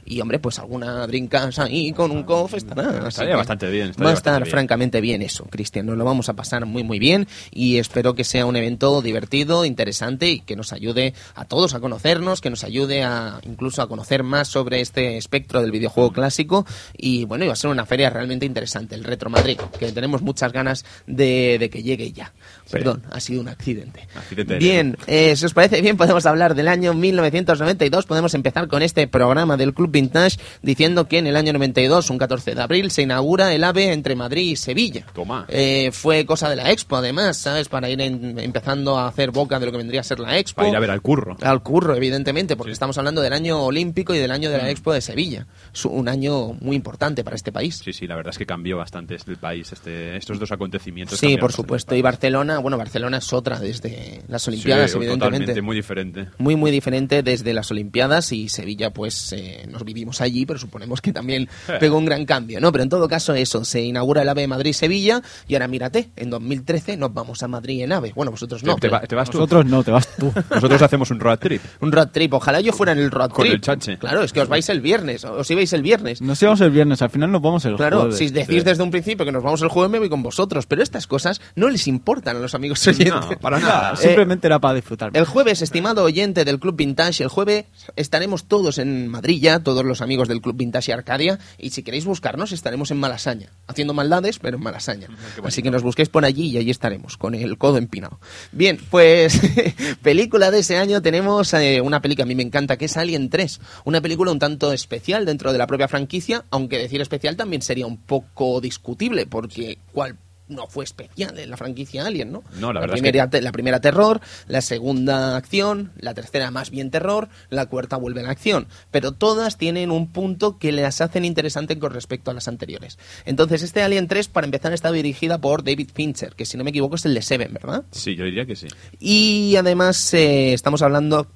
Y 0.05 0.21
hombre 0.21 0.39
pues 0.39 0.59
alguna 0.59 1.07
drinkas 1.07 1.59
ahí 1.59 1.93
con 1.93 2.11
un 2.11 2.23
cof 2.23 2.55
estará 2.55 3.09
Estaría 3.09 3.37
bastante 3.37 3.71
bien, 3.71 3.91
estaría 3.91 4.07
va 4.07 4.11
a 4.13 4.15
estar 4.15 4.43
bien. 4.43 4.51
francamente 4.51 5.01
bien 5.01 5.23
eso 5.23 5.45
Cristian. 5.45 5.87
Nos 5.87 5.97
lo 5.97 6.05
vamos 6.05 6.29
a 6.29 6.35
pasar 6.35 6.65
muy 6.67 6.83
muy 6.83 6.99
bien 6.99 7.27
y 7.51 7.79
espero 7.79 8.15
que 8.15 8.25
sea 8.25 8.47
un 8.47 8.57
evento 8.57 9.03
divertido 9.03 9.65
interesante 9.65 10.31
y 10.31 10.41
que 10.41 10.57
nos 10.57 10.73
ayude 10.73 11.15
a 11.35 11.45
todos 11.45 11.75
a 11.75 11.81
conocernos 11.81 12.41
que 12.41 12.51
nos 12.51 12.65
ayude 12.65 13.03
a 13.03 13.41
incluso 13.45 13.83
a 13.83 13.89
conocer 13.89 14.23
más 14.23 14.49
sobre 14.49 14.81
este 14.81 15.17
espectro 15.17 15.61
del 15.61 15.71
videojuego 15.71 16.13
clásico. 16.13 16.67
Y 16.97 17.25
bueno 17.25 17.45
y 17.45 17.49
va 17.49 17.55
a 17.55 17.57
ser 17.57 17.71
una 17.71 17.87
feria 17.87 18.11
realmente 18.11 18.47
interesante 18.47 18.95
el 18.95 19.05
Retro 19.05 19.31
Madrid 19.31 19.59
que 19.79 19.93
tenemos 19.93 20.23
muchas 20.23 20.53
ganas 20.53 20.85
de, 21.07 21.59
de 21.59 21.71
que 21.71 21.83
llegue 21.83 22.13
ya. 22.13 22.33
Perdón 22.71 23.03
ha 23.11 23.21
sido 23.21 23.41
un 23.41 23.49
accidente. 23.49 24.09
Accidente 24.15 24.55
de 24.55 24.59
bien 24.59 24.97
eh, 25.07 25.37
si 25.37 25.47
os 25.47 25.55
parece 25.55 25.81
bien, 25.81 25.97
podemos 25.97 26.27
hablar 26.27 26.55
del 26.55 26.69
año 26.69 26.95
1992. 26.95 28.07
Podemos 28.07 28.35
empezar 28.35 28.69
con 28.69 28.83
este 28.83 29.09
programa 29.09 29.57
del 29.59 29.75
Club 29.75 29.91
Vintage 29.91 30.39
diciendo 30.63 31.07
que 31.09 31.19
en 31.19 31.27
el 31.27 31.37
año 31.37 31.53
92, 31.53 32.09
un 32.11 32.19
14 32.19 32.55
de 32.55 32.63
abril, 32.63 32.91
se 32.91 33.03
inaugura 33.03 33.53
el 33.53 33.63
AVE 33.65 33.93
entre 33.93 34.15
Madrid 34.15 34.53
y 34.53 34.57
Sevilla. 34.57 35.05
Toma. 35.13 35.45
Eh, 35.49 35.91
fue 35.93 36.25
cosa 36.25 36.49
de 36.49 36.57
la 36.57 36.71
Expo, 36.71 36.97
además, 36.97 37.37
¿sabes? 37.37 37.69
Para 37.69 37.91
ir 37.91 38.01
en- 38.01 38.39
empezando 38.39 38.97
a 38.99 39.09
hacer 39.09 39.31
boca 39.31 39.59
de 39.59 39.67
lo 39.67 39.73
que 39.73 39.79
vendría 39.79 40.01
a 40.01 40.05
ser 40.05 40.21
la 40.21 40.39
Expo. 40.39 40.57
Para 40.57 40.71
ir 40.71 40.77
a 40.77 40.81
ver 40.81 40.91
al 40.91 41.03
curro. 41.03 41.37
Al 41.43 41.63
curro, 41.63 41.95
evidentemente, 41.95 42.57
porque 42.57 42.73
estamos 42.73 42.97
hablando 42.99 43.21
del 43.21 43.33
año 43.33 43.63
olímpico 43.63 44.15
y 44.15 44.19
del 44.19 44.31
año 44.31 44.51
de 44.51 44.59
la 44.59 44.71
Expo 44.71 44.93
de 44.93 45.01
Sevilla. 45.01 45.47
Es 45.75 45.85
un 45.85 46.09
año 46.09 46.55
muy 46.61 46.77
importante 46.77 47.25
para 47.25 47.37
este 47.37 47.53
país. 47.53 47.81
Sí, 47.85 47.93
sí, 47.93 48.07
la 48.07 48.17
verdad 48.17 48.31
es 48.31 48.39
que 48.39 48.47
cambió 48.47 48.77
bastante 48.77 49.17
el 49.27 49.37
país 49.37 49.73
este, 49.73 50.17
estos 50.17 50.39
dos 50.39 50.53
acontecimientos. 50.53 51.19
Sí, 51.19 51.37
por 51.37 51.53
supuesto. 51.53 51.95
Y. 51.95 52.03
Barcelona, 52.03 52.59
bueno, 52.59 52.79
Barcelona 52.79 53.19
es 53.19 53.33
otra 53.33 53.59
desde 53.59 54.23
las 54.29 54.43
Sí, 54.43 54.51
Olimpiadas, 54.51 54.95
evidentemente. 54.95 55.39
Totalmente, 55.47 55.63
muy 55.63 55.77
diferente. 55.77 56.29
muy 56.39 56.57
muy 56.57 56.71
diferente 56.71 57.23
desde 57.23 57.53
las 57.53 57.71
Olimpiadas 57.71 58.33
y 58.33 58.49
Sevilla 58.49 58.91
pues 58.93 59.33
eh, 59.33 59.48
nos 59.69 59.85
vivimos 59.85 60.21
allí 60.21 60.47
pero 60.47 60.59
suponemos 60.59 61.01
que 61.01 61.13
también 61.13 61.49
pegó 61.81 61.99
un 61.99 62.05
gran 62.05 62.25
cambio 62.25 62.61
no 62.61 62.73
pero 62.73 62.85
en 62.85 62.91
todo 62.91 63.09
caso 63.09 63.35
eso 63.35 63.65
se 63.65 63.83
inaugura 63.83 64.23
el 64.23 64.29
AVE 64.29 64.47
Madrid-Sevilla 64.49 65.23
y 65.47 65.55
ahora 65.55 65.69
mírate 65.69 66.11
en 66.17 66.31
2013 66.31 66.97
nos 66.97 67.13
vamos 67.15 67.43
a 67.43 67.49
Madrid 67.49 67.83
en 67.83 67.93
AVE 67.93 68.13
bueno 68.15 68.31
vosotros 68.31 68.63
no 68.65 68.75
¿Te, 68.75 68.81
te 68.83 68.89
pero 68.89 68.93
va- 69.01 69.07
te 69.07 69.15
vas 69.15 69.31
tú? 69.31 69.39
nosotros 69.39 69.67
no 69.67 69.83
te 69.83 69.91
vas 69.91 70.09
tú 70.17 70.33
Nosotros 70.51 70.83
hacemos 70.83 71.11
un 71.11 71.21
road 71.21 71.39
trip. 71.39 71.63
un 71.81 71.93
road 71.93 72.09
trip 72.09 72.33
ojalá 72.35 72.61
yo 72.61 72.73
fuera 72.73 72.93
en 72.93 72.99
el 72.99 73.11
road 73.11 73.31
Con 73.31 73.45
trip 73.45 73.55
el 73.55 73.61
chache. 73.61 73.99
claro 73.99 74.23
es 74.23 74.33
que 74.33 74.41
os 74.41 74.49
vais 74.49 74.69
el 74.69 74.81
viernes 74.81 75.25
os 75.25 75.51
ibais 75.51 75.73
el 75.73 75.83
viernes 75.83 76.21
nos 76.23 76.41
íbamos 76.43 76.61
el 76.61 76.71
viernes 76.71 77.03
al 77.03 77.11
final 77.11 77.31
nos 77.31 77.43
vamos 77.43 77.65
el 77.65 77.77
Claro, 77.77 78.01
jueves 78.01 78.17
si 78.19 78.29
decís 78.31 78.57
sí. 78.59 78.61
desde 78.63 78.83
un 78.83 78.91
principio 78.91 79.25
que 79.25 79.33
nos 79.33 79.43
vamos 79.43 79.63
el 79.63 79.69
jueves, 79.69 79.91
me 79.91 79.99
voy 79.99 80.09
con 80.09 80.23
vosotros. 80.23 80.67
Pero 80.67 80.83
estas 80.83 81.07
cosas 81.07 81.41
no 81.55 81.69
les 81.69 81.87
importan 81.87 82.37
a 82.37 82.41
los 82.41 82.55
amigos 82.55 82.85
oyentes. 82.87 83.15
No, 83.15 83.39
para 83.41 83.61
nada. 83.61 83.95
simplemente 83.97 84.47
era 84.49 84.59
para 84.59 84.75
disfrutar 84.75 85.11
El 85.15 85.25
jueves, 85.25 85.63
estimado 85.63 86.03
oyente 86.03 86.45
del 86.45 86.59
Club 86.59 86.75
Vintage, 86.77 87.23
el 87.23 87.29
jueves 87.29 87.67
estaremos 87.97 88.45
todos 88.47 88.79
en 88.79 89.09
Madrid 89.09 89.38
ya, 89.41 89.61
todos 89.61 89.85
los 89.85 90.01
amigos 90.01 90.29
del 90.29 90.41
Club 90.41 90.57
Vintage 90.57 90.91
y 90.91 90.95
Arcadia, 90.95 91.39
y 91.59 91.71
si 91.71 91.83
queréis 91.83 92.05
buscarnos 92.05 92.53
estaremos 92.53 92.91
en 92.91 92.99
Malasaña, 92.99 93.53
haciendo 93.67 93.95
maldades, 93.95 94.39
pero 94.39 94.57
en 94.57 94.63
Malasaña. 94.63 95.09
Así 95.45 95.63
que 95.63 95.71
nos 95.71 95.83
busquéis 95.83 96.09
por 96.09 96.25
allí 96.25 96.49
y 96.49 96.59
allí 96.59 96.71
estaremos, 96.71 97.17
con 97.17 97.35
el 97.35 97.59
codo 97.59 97.79
empinado. 97.79 98.21
Bien, 98.53 98.79
pues 98.91 99.41
película 100.03 100.51
de 100.51 100.61
ese 100.61 100.77
año 100.77 101.03
tenemos 101.03 101.55
eh, 101.55 101.81
una 101.81 102.01
película 102.01 102.19
que 102.19 102.23
a 102.23 102.27
mí 102.27 102.35
me 102.35 102.43
encanta, 102.43 102.77
que 102.77 102.87
es 102.87 102.97
Alien 102.97 103.31
3, 103.31 103.61
una 103.85 104.01
película 104.01 104.33
un 104.33 104.39
tanto 104.39 104.73
especial 104.73 105.25
dentro 105.25 105.53
de 105.53 105.59
la 105.59 105.67
propia 105.67 105.89
franquicia, 105.89 106.45
aunque 106.51 106.79
decir 106.79 107.01
especial 107.01 107.37
también 107.37 107.63
sería 107.63 107.87
un 107.87 107.99
poco 107.99 108.61
discutible, 108.61 109.27
porque 109.27 109.79
¿cuál 109.93 110.17
no 110.49 110.67
fue 110.67 110.85
especial 110.85 111.39
en 111.39 111.51
la 111.51 111.57
franquicia 111.57 112.07
Alien, 112.07 112.33
¿no? 112.33 112.43
No, 112.59 112.73
la 112.73 112.81
verdad 112.81 112.97
es 112.97 113.03
primera, 113.03 113.31
te- 113.31 113.43
la 113.43 113.53
primera 113.53 113.81
terror, 113.81 114.21
la 114.47 114.61
segunda 114.61 115.37
acción, 115.37 115.93
la 115.99 116.15
tercera 116.15 116.51
más 116.51 116.71
bien 116.71 116.91
terror, 116.91 117.29
la 117.51 117.67
cuarta 117.67 117.97
vuelve 117.97 118.21
a 118.21 118.25
la 118.25 118.31
acción. 118.31 118.67
Pero 118.91 119.13
todas 119.13 119.59
tienen 119.59 119.91
un 119.91 120.09
punto 120.13 120.59
que 120.59 120.73
las 120.73 121.01
hacen 121.01 121.25
interesantes 121.25 121.77
con 121.79 121.93
respecto 121.93 122.31
a 122.31 122.35
las 122.35 122.49
anteriores. 122.49 122.99
Entonces, 123.25 123.63
este 123.63 123.83
Alien 123.83 124.09
3, 124.09 124.29
para 124.29 124.47
empezar, 124.47 124.73
está 124.73 124.91
dirigida 124.93 125.39
por 125.39 125.63
David 125.65 125.91
Fincher, 125.95 126.35
que 126.35 126.45
si 126.47 126.57
no 126.57 126.65
me 126.65 126.71
equivoco 126.71 126.97
es 126.97 127.05
el 127.05 127.15
de 127.15 127.23
Seven, 127.23 127.53
¿verdad? 127.53 127.85
Sí, 127.91 128.17
yo 128.17 128.25
diría 128.25 128.47
que 128.47 128.57
sí. 128.57 128.69
Y 128.99 129.57
además 129.57 130.13
eh, 130.15 130.53
estamos 130.53 130.83
hablando 130.83 131.27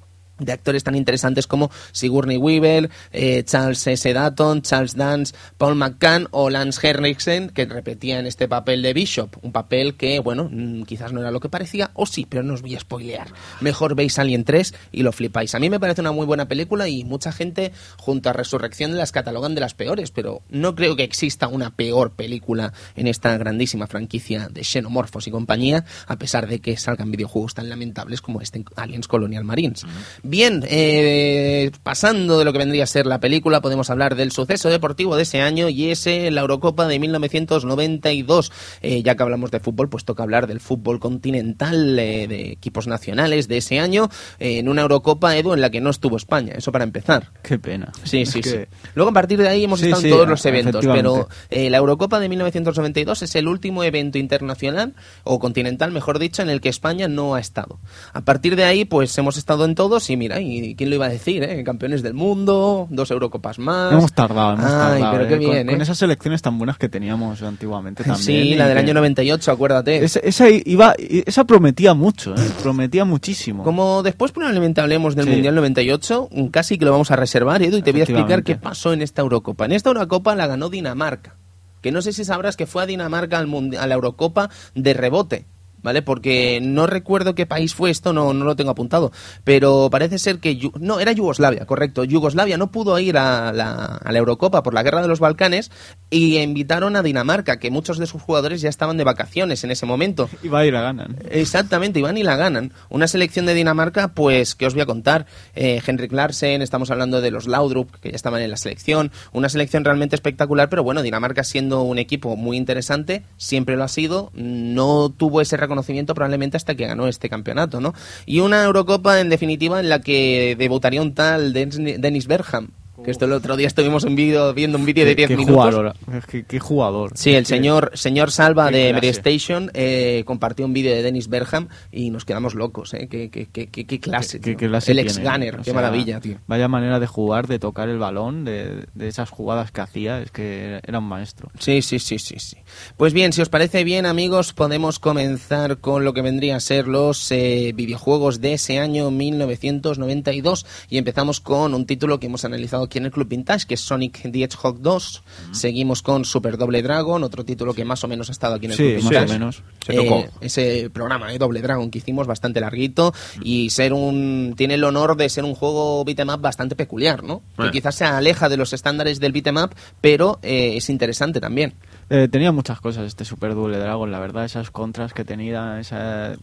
de 0.45 0.53
actores 0.53 0.83
tan 0.83 0.95
interesantes 0.95 1.47
como 1.47 1.71
Sigourney 1.91 2.37
Weaver, 2.37 2.89
eh, 3.11 3.43
Charles 3.43 3.85
S. 3.87 4.13
Datton, 4.13 4.61
Charles 4.61 4.95
Dance, 4.95 5.35
Paul 5.57 5.75
McCann 5.75 6.27
o 6.31 6.49
Lance 6.49 6.87
Henriksen, 6.87 7.49
que 7.49 7.65
repetía 7.65 8.19
en 8.19 8.25
este 8.25 8.47
papel 8.47 8.81
de 8.81 8.93
Bishop. 8.93 9.37
Un 9.41 9.51
papel 9.51 9.95
que, 9.95 10.19
bueno, 10.19 10.49
mm, 10.51 10.83
quizás 10.83 11.13
no 11.13 11.21
era 11.21 11.31
lo 11.31 11.39
que 11.39 11.49
parecía, 11.49 11.91
o 11.93 12.05
sí, 12.05 12.25
pero 12.27 12.43
no 12.43 12.53
os 12.53 12.61
voy 12.61 12.75
a 12.75 12.79
spoilear. 12.79 13.27
Mejor 13.61 13.95
veis 13.95 14.19
Alien 14.19 14.43
3 14.43 14.73
y 14.91 15.03
lo 15.03 15.11
flipáis. 15.11 15.55
A 15.55 15.59
mí 15.59 15.69
me 15.69 15.79
parece 15.79 16.01
una 16.01 16.11
muy 16.11 16.25
buena 16.25 16.47
película 16.47 16.87
y 16.87 17.03
mucha 17.03 17.31
gente, 17.31 17.71
junto 17.97 18.29
a 18.29 18.33
Resurrección, 18.33 18.97
las 18.97 19.11
catalogan 19.11 19.55
de 19.55 19.61
las 19.61 19.73
peores, 19.73 20.11
pero 20.11 20.41
no 20.49 20.75
creo 20.75 20.95
que 20.95 21.03
exista 21.03 21.47
una 21.47 21.75
peor 21.75 22.11
película 22.11 22.73
en 22.95 23.07
esta 23.07 23.37
grandísima 23.37 23.87
franquicia 23.87 24.49
de 24.49 24.63
Xenomorphos 24.63 25.27
y 25.27 25.31
compañía, 25.31 25.85
a 26.07 26.17
pesar 26.17 26.47
de 26.47 26.59
que 26.59 26.77
salgan 26.77 27.11
videojuegos 27.11 27.53
tan 27.53 27.69
lamentables 27.69 28.21
como 28.21 28.41
este 28.41 28.63
Aliens 28.75 29.07
Colonial 29.07 29.43
Marines. 29.43 29.85
Bien, 30.33 30.65
eh, 30.67 31.69
pasando 31.83 32.39
de 32.39 32.45
lo 32.45 32.51
que 32.53 32.57
vendría 32.57 32.85
a 32.85 32.87
ser 32.87 33.05
la 33.05 33.19
película, 33.19 33.61
podemos 33.61 33.91
hablar 33.91 34.15
del 34.15 34.31
suceso 34.31 34.71
deportivo 34.71 35.15
de 35.15 35.21
ese 35.21 35.41
año 35.41 35.69
y 35.69 35.91
ese 35.91 36.31
la 36.31 36.41
Eurocopa 36.41 36.87
de 36.87 36.97
1992. 36.97 38.51
Eh, 38.81 39.03
ya 39.03 39.13
que 39.15 39.21
hablamos 39.21 39.51
de 39.51 39.59
fútbol, 39.59 39.89
pues 39.89 40.05
toca 40.05 40.23
hablar 40.23 40.47
del 40.47 40.59
fútbol 40.59 40.99
continental, 40.99 41.99
eh, 41.99 42.27
de 42.27 42.51
equipos 42.51 42.87
nacionales 42.87 43.47
de 43.47 43.57
ese 43.57 43.79
año, 43.79 44.09
eh, 44.39 44.57
en 44.57 44.69
una 44.69 44.81
Eurocopa, 44.81 45.37
Edu, 45.37 45.53
en 45.53 45.61
la 45.61 45.69
que 45.69 45.81
no 45.81 45.91
estuvo 45.91 46.17
España. 46.17 46.53
Eso 46.57 46.71
para 46.71 46.83
empezar. 46.83 47.29
qué 47.43 47.59
pena 47.59 47.91
Sí, 48.03 48.23
Es 48.23 48.31
sí, 48.31 48.41
que- 48.41 48.49
sí. 48.49 48.57
Luego 48.95 49.11
a 49.11 49.13
partir 49.13 49.37
de 49.39 49.49
ahí 49.49 49.65
hemos 49.65 49.81
Sí, 49.81 49.85
estado 49.85 50.01
en 50.01 50.07
sí, 50.07 50.09
todos 50.15 50.27
los 50.27 50.43
eventos, 50.47 50.83
pero 50.83 51.29
eh, 51.51 51.69
la 51.69 51.77
Eurocopa 51.77 52.19
de 52.19 52.27
1992 52.29 53.21
es 53.21 53.35
el 53.35 53.47
último 53.47 53.83
evento 53.83 54.17
internacional 54.17 54.95
o 55.23 55.37
continental, 55.37 55.91
mejor 55.91 56.17
dicho, 56.17 56.41
en 56.41 56.49
el 56.49 56.59
que 56.59 56.69
España 56.69 57.07
no 57.07 57.35
ha 57.35 57.39
estado. 57.39 57.79
A 58.13 58.21
partir 58.21 58.55
de 58.55 58.63
ahí, 58.63 58.83
pues 58.83 59.15
hemos 59.19 59.37
estado 59.37 59.65
en 59.65 59.75
todos 59.75 60.09
mira, 60.17 60.39
¿y 60.39 60.75
quién 60.75 60.89
lo 60.89 60.95
iba 60.95 61.05
a 61.05 61.09
decir? 61.09 61.43
eh? 61.43 61.63
Campeones 61.63 62.01
del 62.03 62.13
mundo, 62.13 62.87
dos 62.89 63.11
Eurocopas 63.11 63.59
más. 63.59 63.91
hemos 63.93 64.11
tardado 64.13 64.53
hemos 64.53 64.65
Ay, 64.65 64.71
tardado 65.01 65.11
pero 65.11 65.23
eh, 65.23 65.27
qué 65.27 65.37
con- 65.37 65.39
bien, 65.53 65.67
con, 65.67 65.79
¿eh? 65.79 65.83
esas 65.83 65.97
selecciones 65.97 66.41
tan 66.41 66.57
buenas 66.57 66.77
que 66.77 66.89
teníamos 66.89 67.41
antiguamente 67.41 68.03
también 68.03 68.23
Sí, 68.23 68.55
la 68.55 68.67
del 68.67 68.77
año 68.77 68.93
98, 68.93 69.51
acuérdate. 69.51 70.03
esa, 70.03 70.19
esa 70.19 70.47
iba 70.49 70.95
esa 70.97 71.43
prometía 71.45 71.93
mucho 71.93 72.33
¿eh? 72.35 72.49
prometía 72.61 73.05
muchísimo 73.05 73.63
Como 73.63 74.03
después 74.03 74.31
probablemente 74.31 74.81
hablemos 74.81 75.15
del 75.15 75.25
Sí. 75.25 75.31
Mundial 75.31 75.55
98, 75.55 76.29
mm, 76.31 76.45
casi 76.47 76.77
que 76.77 76.85
lo 76.85 76.91
vamos 76.91 77.11
a 77.11 77.15
reservar, 77.15 77.61
Edu, 77.63 77.77
y 77.77 77.81
te 77.81 77.91
voy 77.91 78.01
a 78.01 78.03
explicar 78.05 78.43
qué 78.43 78.55
pasó 78.55 78.93
en 78.93 79.01
esta 79.01 79.21
Eurocopa. 79.21 79.65
En 79.65 79.71
esta 79.73 79.89
Eurocopa 79.89 80.35
la 80.35 80.47
ganó 80.47 80.69
Dinamarca, 80.69 81.35
que 81.81 81.91
no 81.91 82.01
sé 82.01 82.13
si 82.13 82.23
sabrás 82.25 82.55
que 82.55 82.65
fue 82.65 82.83
a 82.83 82.85
Dinamarca 82.85 83.37
al 83.39 83.47
a 83.79 83.87
la 83.87 83.93
Eurocopa 83.95 84.49
de 84.75 84.93
rebote. 84.93 85.45
¿Vale? 85.83 86.01
Porque 86.01 86.59
no 86.61 86.87
recuerdo 86.87 87.35
qué 87.35 87.45
país 87.45 87.75
fue 87.75 87.91
esto, 87.91 88.13
no, 88.13 88.33
no 88.33 88.45
lo 88.45 88.55
tengo 88.55 88.71
apuntado, 88.71 89.11
pero 89.43 89.89
parece 89.91 90.17
ser 90.17 90.39
que... 90.39 90.71
No, 90.79 90.99
era 90.99 91.11
Yugoslavia, 91.11 91.65
correcto. 91.65 92.03
Yugoslavia 92.03 92.57
no 92.57 92.71
pudo 92.71 92.97
ir 92.99 93.17
a 93.17 93.51
la, 93.53 93.73
a 94.03 94.11
la 94.11 94.17
Eurocopa 94.17 94.63
por 94.63 94.73
la 94.73 94.83
guerra 94.83 95.01
de 95.01 95.07
los 95.07 95.19
Balcanes 95.19 95.71
y 96.09 96.37
invitaron 96.39 96.95
a 96.95 97.03
Dinamarca, 97.03 97.59
que 97.59 97.69
muchos 97.69 97.97
de 97.97 98.07
sus 98.07 98.21
jugadores 98.21 98.61
ya 98.61 98.69
estaban 98.69 98.97
de 98.97 99.03
vacaciones 99.03 99.63
en 99.63 99.71
ese 99.71 99.85
momento. 99.85 100.29
Y 100.41 100.47
va 100.47 100.59
a 100.59 100.65
ir 100.65 100.75
a 100.75 100.81
ganan. 100.81 101.17
Exactamente, 101.29 101.99
y 101.99 102.01
van 102.01 102.17
y 102.17 102.23
la 102.23 102.35
ganan. 102.35 102.71
Una 102.89 103.07
selección 103.07 103.45
de 103.45 103.53
Dinamarca, 103.53 104.09
pues, 104.09 104.55
que 104.55 104.65
os 104.65 104.73
voy 104.73 104.83
a 104.83 104.85
contar? 104.85 105.25
Eh, 105.55 105.81
Henrik 105.85 106.11
Larsen, 106.11 106.61
estamos 106.61 106.91
hablando 106.91 107.21
de 107.21 107.31
los 107.31 107.47
Laudrup, 107.47 107.91
que 107.99 108.09
ya 108.09 108.15
estaban 108.15 108.41
en 108.41 108.49
la 108.49 108.57
selección. 108.57 109.11
Una 109.31 109.49
selección 109.49 109.83
realmente 109.83 110.15
espectacular, 110.15 110.69
pero 110.69 110.83
bueno, 110.83 111.01
Dinamarca 111.01 111.43
siendo 111.43 111.83
un 111.83 111.99
equipo 111.99 112.35
muy 112.35 112.57
interesante, 112.57 113.23
siempre 113.37 113.75
lo 113.75 113.83
ha 113.83 113.87
sido, 113.87 114.31
no 114.33 115.09
tuvo 115.09 115.41
ese 115.41 115.57
reconocimiento 115.57 115.72
probablemente 116.13 116.57
hasta 116.57 116.75
que 116.75 116.85
ganó 116.85 117.07
este 117.07 117.29
campeonato, 117.29 117.81
¿no? 117.81 117.93
Y 118.25 118.39
una 118.41 118.63
Eurocopa, 118.63 119.19
en 119.19 119.29
definitiva, 119.29 119.79
en 119.79 119.89
la 119.89 120.01
que 120.01 120.55
debutaría 120.59 121.01
un 121.01 121.15
tal 121.15 121.53
Den- 121.53 121.99
Dennis 121.99 122.27
Bergkamp. 122.27 122.69
Que 123.03 123.09
esto 123.09 123.25
el 123.25 123.31
otro 123.33 123.57
día 123.57 123.65
estuvimos 123.67 124.03
un 124.03 124.15
vídeo, 124.15 124.53
viendo 124.53 124.77
un 124.77 124.85
vídeo 124.85 125.03
de 125.03 125.15
10 125.15 125.27
qué 125.29 125.35
minutos. 125.37 125.55
Jugador, 125.73 125.93
qué, 126.29 126.43
qué 126.43 126.59
jugador. 126.59 127.11
Sí, 127.15 127.33
el 127.33 127.45
señor, 127.47 127.91
señor 127.95 128.29
Salva 128.31 128.69
Qué 128.69 128.75
de 128.77 128.89
clase. 128.91 128.99
PlayStation 129.01 129.71
eh, 129.73 130.23
compartió 130.25 130.63
un 130.65 130.73
vídeo 130.73 130.93
de 130.95 131.01
Dennis 131.01 131.27
Berham 131.27 131.69
y 131.91 132.11
nos 132.11 132.23
quedamos 132.23 132.53
locos, 132.53 132.93
¿eh? 132.93 133.07
Qué, 133.09 133.29
qué- 133.31 133.47
qué- 133.51 133.67
qué- 133.67 133.85
qué 133.85 133.99
clase, 133.99 134.39
qué- 134.39 134.55
tío. 134.55 134.69
clase 134.69 134.91
El 134.91 134.99
ex-gunner, 134.99 135.57
qué 135.57 135.63
sea, 135.63 135.73
maravilla, 135.73 136.19
tío. 136.19 136.37
Vaya 136.45 136.67
manera 136.67 136.99
de 136.99 137.07
jugar, 137.07 137.47
de 137.47 137.57
tocar 137.57 137.89
el 137.89 137.97
balón, 137.97 138.45
de, 138.45 138.85
de 138.93 139.07
esas 139.07 139.29
jugadas 139.31 139.71
que 139.71 139.81
hacía, 139.81 140.21
es 140.21 140.29
que 140.31 140.79
era 140.85 140.99
un 140.99 141.05
maestro. 141.05 141.49
Sí, 141.59 141.81
sí, 141.81 141.97
sí, 141.99 142.19
sí, 142.19 142.35
sí. 142.37 142.57
Pues 142.95 143.11
bien, 143.13 143.33
si 143.33 143.41
os 143.41 143.49
parece 143.49 143.83
bien, 143.83 144.05
amigos, 144.05 144.53
podemos 144.53 144.99
comenzar 144.99 145.79
con 145.79 146.03
lo 146.05 146.13
que 146.13 146.21
vendría 146.21 146.57
a 146.57 146.59
ser 146.59 146.87
los 146.87 147.31
eh, 147.31 147.71
videojuegos 147.75 148.39
de 148.39 148.53
ese 148.53 148.77
año 148.79 149.09
1992 149.11 150.65
y 150.89 150.97
empezamos 150.97 151.39
con 151.41 151.73
un 151.73 151.85
título 151.85 152.19
que 152.19 152.27
hemos 152.27 152.45
analizado 152.45 152.83
aquí 152.83 152.92
en 152.97 153.05
el 153.05 153.11
Club 153.11 153.27
Vintage, 153.27 153.65
que 153.67 153.73
es 153.75 153.81
Sonic 153.81 154.21
the 154.31 154.43
Hedgehog 154.43 154.79
2. 154.79 155.23
Seguimos 155.51 156.01
con 156.01 156.25
Super 156.25 156.57
Double 156.57 156.81
Dragon, 156.81 157.23
otro 157.23 157.43
título 157.45 157.73
que 157.73 157.85
más 157.85 158.03
o 158.03 158.07
menos 158.07 158.29
ha 158.29 158.31
estado 158.31 158.55
aquí 158.55 158.65
en 158.65 158.71
el 158.71 158.77
Sí, 158.77 158.83
Club 158.83 159.03
más 159.03 159.09
Vintage. 159.11 159.25
o 159.29 159.33
menos. 159.33 159.63
Se 159.85 159.93
tocó. 159.93 160.19
Eh, 160.19 160.29
ese 160.41 160.89
programa 160.89 161.29
de 161.31 161.37
Doble 161.37 161.61
Dragon 161.61 161.89
que 161.91 161.99
hicimos 161.99 162.27
bastante 162.27 162.59
larguito 162.59 163.13
y 163.43 163.69
ser 163.69 163.93
un 163.93 164.53
tiene 164.57 164.75
el 164.75 164.83
honor 164.83 165.15
de 165.17 165.29
ser 165.29 165.43
un 165.43 165.55
juego 165.55 166.03
beat'em 166.05 166.29
up 166.29 166.41
bastante 166.41 166.75
peculiar, 166.75 167.23
¿no? 167.23 167.41
Que 167.57 167.67
Eh. 167.67 167.71
quizás 167.71 167.95
se 167.95 168.05
aleja 168.05 168.49
de 168.49 168.57
los 168.57 168.73
estándares 168.73 169.19
del 169.19 169.31
beat'em 169.31 169.57
up, 169.57 169.71
pero 170.01 170.39
eh, 170.41 170.73
es 170.77 170.89
interesante 170.89 171.39
también. 171.41 171.73
Eh, 172.09 172.27
tenía 172.27 172.51
muchas 172.51 172.79
cosas 172.81 173.05
este 173.05 173.25
Super 173.25 173.55
Double 173.55 173.77
Dragon, 173.77 174.11
la 174.11 174.19
verdad, 174.19 174.45
esas 174.45 174.71
contras 174.71 175.13
que 175.13 175.25
tenía, 175.25 175.79
esa, 175.79 176.33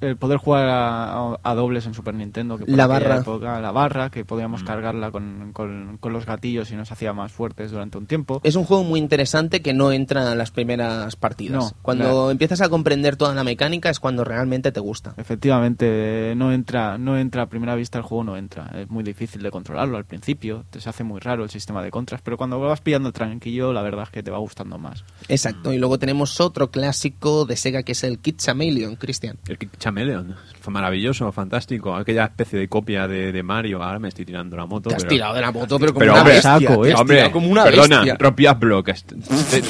el 0.00 0.16
poder 0.16 0.38
jugar 0.38 0.68
a, 0.68 1.36
a 1.42 1.54
dobles 1.54 1.86
en 1.86 1.94
Super 1.94 2.14
Nintendo, 2.14 2.58
que 2.58 2.64
por 2.64 2.74
La 2.74 2.86
barra. 2.86 3.16
época, 3.16 3.60
la 3.60 3.72
barra, 3.72 4.10
que 4.10 4.24
podíamos 4.24 4.62
cargarla 4.62 5.10
con, 5.10 5.50
con- 5.52 5.98
con 5.98 6.12
los 6.12 6.26
gatillos 6.26 6.70
y 6.70 6.76
nos 6.76 6.90
hacía 6.92 7.12
más 7.12 7.32
fuertes 7.32 7.70
durante 7.70 7.98
un 7.98 8.06
tiempo. 8.06 8.40
Es 8.44 8.56
un 8.56 8.64
juego 8.64 8.84
muy 8.84 9.00
interesante 9.00 9.60
que 9.62 9.72
no 9.74 9.92
entra 9.92 10.30
en 10.32 10.38
las 10.38 10.50
primeras 10.50 11.16
partidas. 11.16 11.56
No, 11.56 11.72
cuando 11.82 12.30
empiezas 12.30 12.60
a 12.60 12.68
comprender 12.68 13.16
toda 13.16 13.34
la 13.34 13.44
mecánica 13.44 13.90
es 13.90 14.00
cuando 14.00 14.24
realmente 14.24 14.72
te 14.72 14.80
gusta. 14.80 15.14
Efectivamente, 15.16 16.34
no 16.36 16.52
entra, 16.52 16.96
no 16.98 17.18
entra 17.18 17.42
a 17.42 17.46
primera 17.46 17.74
vista 17.74 17.98
el 17.98 18.04
juego, 18.04 18.24
no 18.24 18.36
entra. 18.36 18.70
Es 18.74 18.88
muy 18.88 19.02
difícil 19.04 19.42
de 19.42 19.50
controlarlo 19.50 19.96
al 19.96 20.04
principio, 20.04 20.64
te 20.70 20.80
se 20.80 20.88
hace 20.88 21.04
muy 21.04 21.20
raro 21.20 21.44
el 21.44 21.50
sistema 21.50 21.82
de 21.82 21.90
contras, 21.90 22.20
pero 22.22 22.36
cuando 22.36 22.58
vas 22.60 22.80
pillando 22.80 23.12
tranquillo, 23.12 23.72
la 23.72 23.82
verdad 23.82 24.04
es 24.04 24.10
que 24.10 24.22
te 24.22 24.30
va 24.30 24.38
gustando 24.38 24.78
más. 24.78 24.99
Exacto. 25.28 25.72
Y 25.72 25.78
luego 25.78 25.98
tenemos 25.98 26.40
otro 26.40 26.70
clásico 26.72 27.44
de 27.44 27.54
Sega 27.56 27.82
que 27.84 27.92
es 27.92 28.02
el 28.02 28.18
Kid 28.18 28.36
Chameleon, 28.36 28.96
Cristian. 28.96 29.38
El 29.46 29.58
Kid 29.58 29.68
Chameleon, 29.78 30.34
fue 30.60 30.72
maravilloso, 30.72 31.30
fantástico. 31.30 31.94
Aquella 31.94 32.24
especie 32.24 32.58
de 32.58 32.68
copia 32.68 33.06
de, 33.06 33.30
de 33.30 33.42
Mario. 33.42 33.80
Ahora 33.82 33.98
me 34.00 34.08
estoy 34.08 34.24
tirando 34.24 34.56
la 34.56 34.66
moto. 34.66 34.88
Te 34.88 34.96
has 34.96 35.02
pero- 35.04 35.10
tirado 35.14 35.34
de 35.34 35.40
la 35.42 35.52
moto, 35.52 35.78
pero 35.78 35.92
como 35.92 36.00
Pero, 36.00 36.12
una 36.12 36.20
hombre, 36.22 36.34
bestia. 36.34 36.58
saco, 36.58 36.84
¿eh? 36.86 36.94
Hombre, 36.94 37.30
como 37.30 37.48
una 37.48 37.62
perdona, 37.64 37.96
bestia. 37.98 38.16
rompías 38.18 38.58
bloques. 38.58 39.04
Te, 39.04 39.62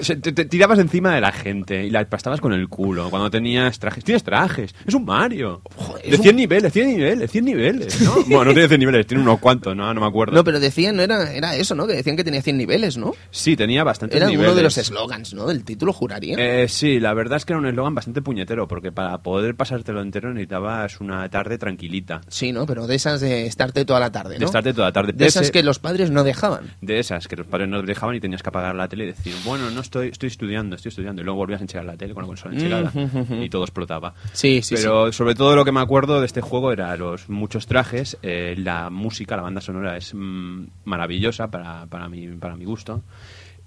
te- 0.00 0.16
te- 0.16 0.32
te 0.32 0.44
tirabas 0.46 0.78
encima 0.78 1.14
de 1.14 1.20
la 1.20 1.32
gente 1.32 1.84
y 1.84 1.90
la 1.90 2.00
aplastabas 2.00 2.40
con 2.40 2.52
el 2.54 2.68
culo 2.68 3.10
cuando 3.10 3.30
tenías 3.30 3.78
trajes. 3.78 4.04
Tienes 4.04 4.22
trajes, 4.24 4.74
es 4.86 4.94
un 4.94 5.04
Mario. 5.04 5.60
Joder, 5.76 6.02
de 6.04 6.10
es 6.10 6.16
un- 6.18 6.22
100 6.22 6.36
niveles, 6.36 6.72
100 6.72 6.86
niveles, 6.96 7.30
100 7.30 7.44
niveles, 7.44 8.00
¿no? 8.00 8.14
bueno, 8.28 8.44
no 8.46 8.52
tiene 8.52 8.68
100 8.68 8.80
niveles, 8.80 9.06
tiene 9.06 9.22
unos 9.22 9.40
cuantos, 9.40 9.76
no, 9.76 9.92
no 9.92 10.00
me 10.00 10.06
acuerdo. 10.06 10.32
No, 10.34 10.42
pero 10.44 10.58
decían, 10.58 10.96
no 10.96 11.02
era, 11.02 11.32
era 11.32 11.54
eso, 11.56 11.74
¿no? 11.74 11.86
Que 11.86 11.94
decían 11.94 12.16
que 12.16 12.24
tenía 12.24 12.40
100 12.40 12.56
niveles, 12.56 12.96
¿no? 12.96 13.12
Sí, 13.30 13.56
tenía 13.56 13.84
bastantes 13.84 14.16
Era 14.16 14.26
niveles. 14.26 14.48
uno 14.48 14.56
de 14.56 14.62
los 14.62 14.71
eslogans, 14.78 15.34
¿no? 15.34 15.46
Del 15.46 15.64
título, 15.64 15.92
juraría. 15.92 16.36
Eh, 16.38 16.68
sí, 16.68 17.00
la 17.00 17.14
verdad 17.14 17.36
es 17.36 17.44
que 17.44 17.52
era 17.52 17.60
un 17.60 17.66
eslogan 17.66 17.94
bastante 17.94 18.22
puñetero, 18.22 18.68
porque 18.68 18.92
para 18.92 19.18
poder 19.18 19.54
pasártelo 19.54 20.00
entero 20.02 20.32
necesitabas 20.32 21.00
una 21.00 21.28
tarde 21.28 21.58
tranquilita. 21.58 22.20
Sí, 22.28 22.52
¿no? 22.52 22.66
Pero 22.66 22.86
de 22.86 22.94
esas 22.94 23.20
de 23.20 23.46
estarte 23.46 23.84
toda 23.84 24.00
la 24.00 24.12
tarde, 24.12 24.34
¿no? 24.34 24.40
De 24.40 24.44
estarte 24.46 24.72
toda 24.72 24.88
la 24.88 24.92
tarde. 24.92 25.12
De 25.12 25.26
esas 25.26 25.50
que 25.50 25.62
los 25.62 25.78
padres 25.78 26.10
no 26.10 26.24
dejaban. 26.24 26.72
de 26.80 26.98
esas 26.98 27.28
que 27.28 27.36
los 27.36 27.46
padres 27.46 27.68
no 27.68 27.82
dejaban 27.82 28.16
y 28.16 28.20
tenías 28.20 28.42
que 28.42 28.48
apagar 28.48 28.74
la 28.74 28.88
tele 28.88 29.04
y 29.04 29.06
decir, 29.08 29.34
bueno, 29.44 29.70
no 29.70 29.80
estoy, 29.80 30.08
estoy 30.08 30.28
estudiando, 30.28 30.76
estoy 30.76 30.90
estudiando. 30.90 31.22
Y 31.22 31.24
luego 31.24 31.38
volvías 31.38 31.60
a 31.60 31.64
enchegar 31.64 31.84
la 31.84 31.96
tele 31.96 32.14
con 32.14 32.22
la 32.22 32.28
consola 32.28 32.54
enchegada 32.54 32.92
y 33.40 33.48
todo 33.48 33.62
explotaba. 33.64 34.14
Sí, 34.32 34.62
sí, 34.62 34.74
Pero 34.76 35.12
sobre 35.12 35.34
todo 35.34 35.56
lo 35.56 35.64
que 35.64 35.72
me 35.72 35.80
acuerdo 35.80 36.20
de 36.20 36.26
este 36.26 36.40
juego 36.40 36.72
era 36.72 36.96
los 36.96 37.28
muchos 37.28 37.66
trajes, 37.66 38.16
eh, 38.22 38.54
la 38.58 38.90
música, 38.90 39.36
la 39.36 39.42
banda 39.42 39.60
sonora 39.60 39.96
es 39.96 40.12
mm, 40.14 40.64
maravillosa 40.84 41.50
para, 41.50 41.86
para, 41.86 42.08
mi, 42.08 42.28
para 42.28 42.56
mi 42.56 42.64
gusto. 42.64 43.02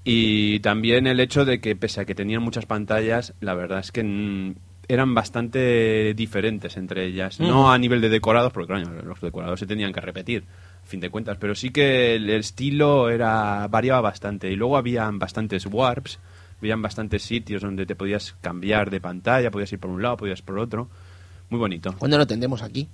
Y 0.07 0.59
también 0.59 1.07
el 1.07 1.19
hecho 1.19 1.45
de 1.45 1.59
que 1.59 1.75
pese 1.75 2.01
a 2.01 2.05
que 2.05 2.13
tenían 2.13 2.43
muchas 2.43 2.67
pantallas, 2.67 3.33
la 3.41 3.55
verdad 3.55 3.79
es 3.79 3.91
que 3.91 4.03
mm, 4.03 4.53
eran 4.87 5.15
bastante 5.15 6.13
diferentes 6.13 6.77
entre 6.77 7.05
ellas. 7.05 7.39
No 7.39 7.71
a 7.71 7.77
nivel 7.79 8.01
de 8.01 8.09
decorados, 8.09 8.53
porque 8.53 8.73
claro, 8.73 9.01
los 9.01 9.19
decorados 9.19 9.59
se 9.59 9.65
tenían 9.65 9.91
que 9.91 10.01
repetir, 10.01 10.43
a 10.83 10.85
fin 10.85 10.99
de 10.99 11.09
cuentas, 11.09 11.37
pero 11.39 11.55
sí 11.55 11.71
que 11.71 12.15
el, 12.15 12.29
estilo 12.29 13.09
era 13.09 13.67
variaba 13.67 14.01
bastante. 14.01 14.51
Y 14.51 14.55
luego 14.55 14.77
habían 14.77 15.17
bastantes 15.17 15.65
warps, 15.65 16.19
habían 16.59 16.83
bastantes 16.83 17.23
sitios 17.23 17.63
donde 17.63 17.87
te 17.87 17.95
podías 17.95 18.35
cambiar 18.41 18.91
de 18.91 19.01
pantalla, 19.01 19.49
podías 19.49 19.73
ir 19.73 19.79
por 19.79 19.89
un 19.89 20.03
lado, 20.03 20.17
podías 20.17 20.43
por 20.43 20.59
otro. 20.59 20.87
Muy 21.49 21.59
bonito. 21.59 21.95
¿Cuándo 21.97 22.19
lo 22.19 22.27
tendremos 22.27 22.61
aquí? 22.61 22.87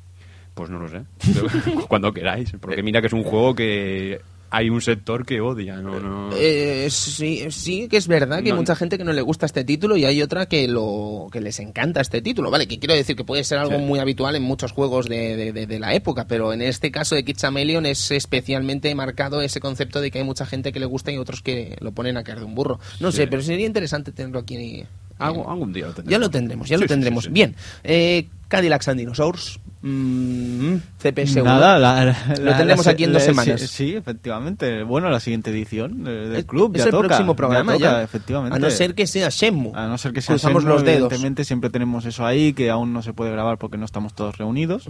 Pues 0.53 0.69
no 0.69 0.79
lo 0.79 0.87
sé. 0.87 1.03
Cuando 1.89 2.13
queráis. 2.13 2.53
Porque 2.59 2.83
mira 2.83 3.01
que 3.01 3.07
es 3.07 3.13
un 3.13 3.23
juego 3.23 3.53
que 3.53 4.21
hay 4.51 4.69
un 4.69 4.81
sector 4.81 5.25
que 5.25 5.39
odia. 5.41 5.77
No, 5.77 5.99
no... 5.99 6.29
Eh, 6.35 6.87
sí, 6.91 7.45
sí 7.51 7.87
que 7.87 7.97
es 7.97 8.07
verdad 8.07 8.43
que 8.43 8.51
hay 8.51 8.55
mucha 8.55 8.75
gente 8.75 8.97
que 8.97 9.03
no 9.05 9.13
le 9.13 9.21
gusta 9.21 9.45
este 9.45 9.63
título 9.63 9.95
y 9.97 10.05
hay 10.05 10.21
otra 10.21 10.45
que 10.45 10.67
lo 10.67 11.27
que 11.31 11.39
les 11.41 11.59
encanta 11.59 12.01
este 12.01 12.21
título, 12.21 12.51
¿vale? 12.51 12.67
Que 12.67 12.77
quiero 12.77 12.93
decir 12.93 13.15
que 13.15 13.23
puede 13.23 13.43
ser 13.45 13.57
algo 13.59 13.77
Sí. 13.77 13.83
muy 13.83 13.99
habitual 13.99 14.35
en 14.35 14.43
muchos 14.43 14.73
juegos 14.73 15.07
de, 15.07 15.35
de- 15.37 15.53
de- 15.53 15.67
de 15.67 15.79
la 15.79 15.93
época, 15.95 16.27
pero 16.27 16.51
en 16.53 16.61
este 16.61 16.91
caso 16.91 17.15
de 17.15 17.23
Kid 17.23 17.37
Chameleon 17.37 17.85
es 17.85 18.11
especialmente 18.11 18.93
marcado 18.93 19.41
ese 19.41 19.59
concepto 19.61 20.01
de 20.01 20.11
que 20.11 20.19
hay 20.19 20.25
mucha 20.25 20.45
gente 20.45 20.71
que 20.73 20.79
le 20.79 20.85
gusta 20.85 21.11
y 21.11 21.17
otros 21.17 21.41
que 21.41 21.77
lo 21.79 21.93
ponen 21.93 22.17
a 22.17 22.23
caer 22.23 22.39
de 22.39 22.45
un 22.45 22.53
burro. 22.55 22.79
No 22.99 23.11
Sí. 23.11 23.17
sé, 23.17 23.27
pero 23.27 23.41
sería 23.41 23.65
interesante 23.65 24.11
tenerlo 24.11 24.39
aquí. 24.39 24.83
Algún, 25.17 25.45
algún 25.47 25.71
día 25.71 25.85
lo 25.85 25.93
tendremos. 25.93 26.11
Ya 26.11 26.19
lo 26.19 26.29
tendremos, 26.29 26.67
ya 26.69 26.77
Sí, 26.77 26.81
lo 26.83 26.87
tendremos. 26.87 27.31
Bien, 27.31 27.55
eh, 27.83 28.27
Cadillacs 28.47 28.87
and 28.89 28.99
Dinosaurs, 28.99 29.59
mm, 29.81 30.75
CPS1. 31.01 31.43
Nada, 31.43 31.77
la- 31.79 32.05
la- 32.05 32.35
Lo 32.39 32.55
tendremos 32.57 32.85
la- 32.85 32.91
aquí 32.91 33.03
en 33.03 33.13
dos 33.13 33.23
semanas. 33.23 33.59
Sí, 33.61 33.67
sí, 33.67 33.95
efectivamente. 33.95 34.83
Bueno, 34.83 35.09
la 35.09 35.19
siguiente 35.19 35.51
edición 35.51 36.03
de- 36.03 36.29
del 36.29 36.35
Es- 36.39 36.45
club 36.45 36.71
es 36.75 36.79
ya 36.79 36.85
el 36.85 36.91
toca, 36.91 37.07
próximo 37.07 37.35
programa 37.35 37.77
ya. 37.77 37.89
toca, 37.91 38.03
efectivamente. 38.03 38.55
A 38.55 38.59
no 38.59 38.69
ser 38.69 38.93
que 38.95 39.07
sea 39.07 39.29
Shenmue. 39.29 39.71
A 39.75 39.87
no 39.87 39.97
ser 39.97 40.13
que 40.13 40.21
sea 40.21 40.35
Cruzamos 40.35 40.63
Shenmue, 40.63 40.73
los 40.75 40.83
dedos. 40.83 40.97
Evidentemente 41.11 41.43
siempre 41.43 41.69
tenemos 41.69 42.05
eso 42.05 42.25
ahí, 42.25 42.53
que 42.53 42.69
aún 42.69 42.93
no 42.93 43.01
se 43.01 43.13
puede 43.13 43.31
grabar 43.31 43.57
porque 43.57 43.77
no 43.77 43.85
estamos 43.85 44.13
todos 44.13 44.37
reunidos. 44.37 44.87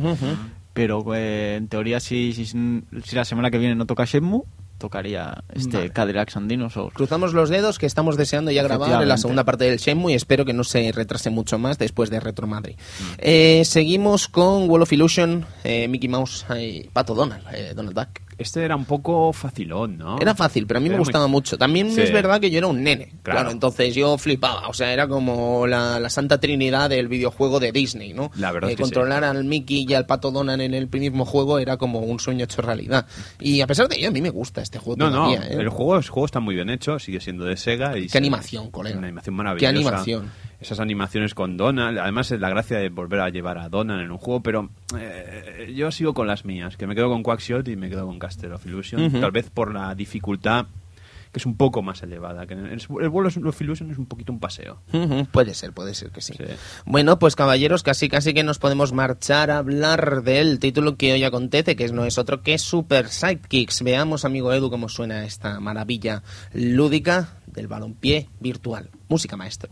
Pero 0.73 1.03
eh, 1.13 1.55
en 1.57 1.67
teoría, 1.67 1.99
si, 1.99 2.33
si, 2.33 2.45
si 2.45 3.15
la 3.15 3.25
semana 3.25 3.51
que 3.51 3.57
viene 3.57 3.75
no 3.75 3.85
toca 3.85 4.05
Shenmue, 4.05 4.43
tocaría 4.81 5.43
este 5.53 5.77
Vale. 5.77 5.91
Cadillacs 5.91 6.35
and 6.35 6.49
Dinosaurs. 6.49 6.93
Cruzamos 6.93 7.33
los 7.33 7.49
dedos 7.49 7.77
que 7.79 7.85
estamos 7.85 8.17
deseando 8.17 8.51
ya 8.51 8.63
grabar 8.63 9.01
en 9.01 9.07
la 9.07 9.17
segunda 9.17 9.45
parte 9.45 9.65
del 9.65 9.77
Shenmue 9.77 10.11
y 10.11 10.15
espero 10.15 10.43
que 10.43 10.53
no 10.53 10.63
se 10.63 10.91
retrase 10.91 11.29
mucho 11.29 11.57
más 11.59 11.77
después 11.77 12.09
de 12.09 12.19
Retro 12.19 12.47
Madrid. 12.47 12.75
Eh, 13.19 13.61
seguimos 13.63 14.27
con 14.27 14.69
Wall 14.69 14.81
of 14.81 14.91
Illusion, 14.91 15.45
eh, 15.63 15.87
Mickey 15.87 16.09
Mouse 16.09 16.45
y 16.59 16.89
Pato 16.91 17.13
Donald, 17.13 17.43
eh, 17.53 17.73
Donald 17.75 17.95
Duck. 17.95 18.30
Este 18.37 18.63
era 18.63 18.75
un 18.75 18.85
poco 18.85 19.31
facilón, 19.33 19.97
¿no? 19.97 20.17
Era 20.19 20.33
fácil, 20.33 20.65
pero 20.65 20.79
a 20.79 20.81
mí 20.81 20.89
me 20.89 20.95
muy- 20.95 20.99
gustaba 21.05 21.27
mucho. 21.27 21.57
También 21.57 21.91
Sí. 21.91 22.01
es 22.01 22.11
verdad 22.11 22.39
que 22.39 22.49
yo 22.49 22.57
era 22.57 22.67
un 22.67 22.81
nene. 22.83 23.13
Claro. 23.23 23.39
Claro. 23.41 23.51
entonces 23.51 23.93
yo 23.93 24.17
flipaba. 24.17 24.67
O 24.67 24.73
sea, 24.73 24.91
era 24.93 25.07
como 25.07 25.67
la, 25.67 25.99
la 25.99 26.09
santa 26.09 26.39
trinidad 26.39 26.89
del 26.89 27.07
videojuego 27.07 27.59
de 27.59 27.71
Disney, 27.71 28.13
¿no? 28.13 28.31
La 28.37 28.51
verdad 28.51 28.69
Eh, 28.69 28.73
es 28.73 28.77
que 28.77 28.83
controlar 28.83 29.23
al 29.23 29.43
Mickey 29.43 29.85
y 29.87 29.93
al 29.93 30.05
Pato 30.05 30.31
Donald 30.31 30.61
en 30.61 30.73
el 30.73 30.89
mismo 30.89 31.25
juego 31.25 31.59
era 31.59 31.77
como 31.77 31.99
un 31.99 32.19
sueño 32.19 32.45
hecho 32.45 32.61
realidad. 32.61 33.05
Y 33.39 33.61
a 33.61 33.67
pesar 33.67 33.87
de 33.87 33.97
ello, 33.97 34.07
a 34.07 34.11
mí 34.11 34.21
me 34.21 34.29
gusta 34.31 34.61
este 34.61 34.79
juego 34.79 34.97
No, 34.97 35.09
no, 35.09 35.25
todavía, 35.27 35.47
¿eh? 35.49 35.57
el 35.61 35.69
juego, 35.69 35.97
el 35.97 36.07
juego 36.07 36.25
está 36.25 36.39
muy 36.39 36.55
bien 36.55 36.69
hecho, 36.69 36.97
sigue 36.99 37.19
siendo 37.19 37.45
de 37.45 37.57
Sega. 37.57 37.97
Y 37.97 38.03
Qué 38.03 38.09
se- 38.09 38.17
animación, 38.17 38.71
colega. 38.71 38.97
Una 38.97 39.07
animación 39.07 39.33
Qué 39.35 39.37
maravillosa. 39.37 39.69
animación. 39.69 40.31
Esas 40.61 40.79
animaciones 40.79 41.33
con 41.33 41.57
Donald, 41.57 41.97
además 41.97 42.31
es 42.31 42.39
la 42.39 42.49
gracia 42.49 42.77
de 42.77 42.89
volver 42.89 43.19
a 43.19 43.29
llevar 43.29 43.57
a 43.57 43.67
Donald 43.67 44.03
en 44.03 44.11
un 44.11 44.19
juego, 44.19 44.41
pero 44.41 44.69
eh, 44.97 45.73
yo 45.75 45.91
sigo 45.91 46.13
con 46.13 46.27
las 46.27 46.45
mías, 46.45 46.77
que 46.77 46.85
me 46.85 46.93
quedo 46.93 47.09
con 47.09 47.23
Quackshot 47.23 47.67
y 47.67 47.75
me 47.75 47.89
quedo 47.89 48.05
con 48.05 48.19
Castle 48.19 48.53
of 48.53 48.65
Illusion, 48.67 49.11
tal 49.19 49.31
vez 49.31 49.49
por 49.49 49.73
la 49.73 49.95
dificultad 49.95 50.67
que 51.31 51.39
es 51.39 51.45
un 51.45 51.55
poco 51.55 51.81
más 51.81 52.03
elevada. 52.03 52.45
Que 52.45 52.53
el, 52.53 52.65
el 52.67 53.07
World 53.09 53.47
of 53.47 53.61
Illusion 53.61 53.91
es 53.91 53.97
un 53.97 54.05
poquito 54.05 54.33
un 54.33 54.39
paseo. 54.39 54.81
Puede 55.31 55.53
ser, 55.53 55.71
puede 55.71 55.93
ser 55.93 56.11
que 56.11 56.21
sí. 56.21 56.33
Sí. 56.37 56.43
Bueno, 56.85 57.19
pues 57.19 57.35
caballeros, 57.35 57.83
casi 57.83 58.09
casi 58.09 58.33
que 58.33 58.43
nos 58.43 58.59
podemos 58.59 58.91
marchar 58.91 59.49
a 59.49 59.59
hablar 59.59 60.23
del 60.23 60.59
título 60.59 60.97
que 60.97 61.13
hoy 61.13 61.23
acontece, 61.23 61.75
que 61.75 61.87
no 61.89 62.05
es 62.05 62.17
otro 62.17 62.41
que 62.41 62.57
Super 62.57 63.07
Sidekicks. 63.07 63.81
Veamos, 63.83 64.25
amigo 64.25 64.51
Edu, 64.51 64.69
cómo 64.69 64.89
suena 64.89 65.23
esta 65.23 65.59
maravilla 65.59 66.21
lúdica 66.53 67.37
del 67.47 67.67
balompié 67.67 68.27
virtual. 68.39 68.89
Música 69.07 69.37
maestro. 69.37 69.71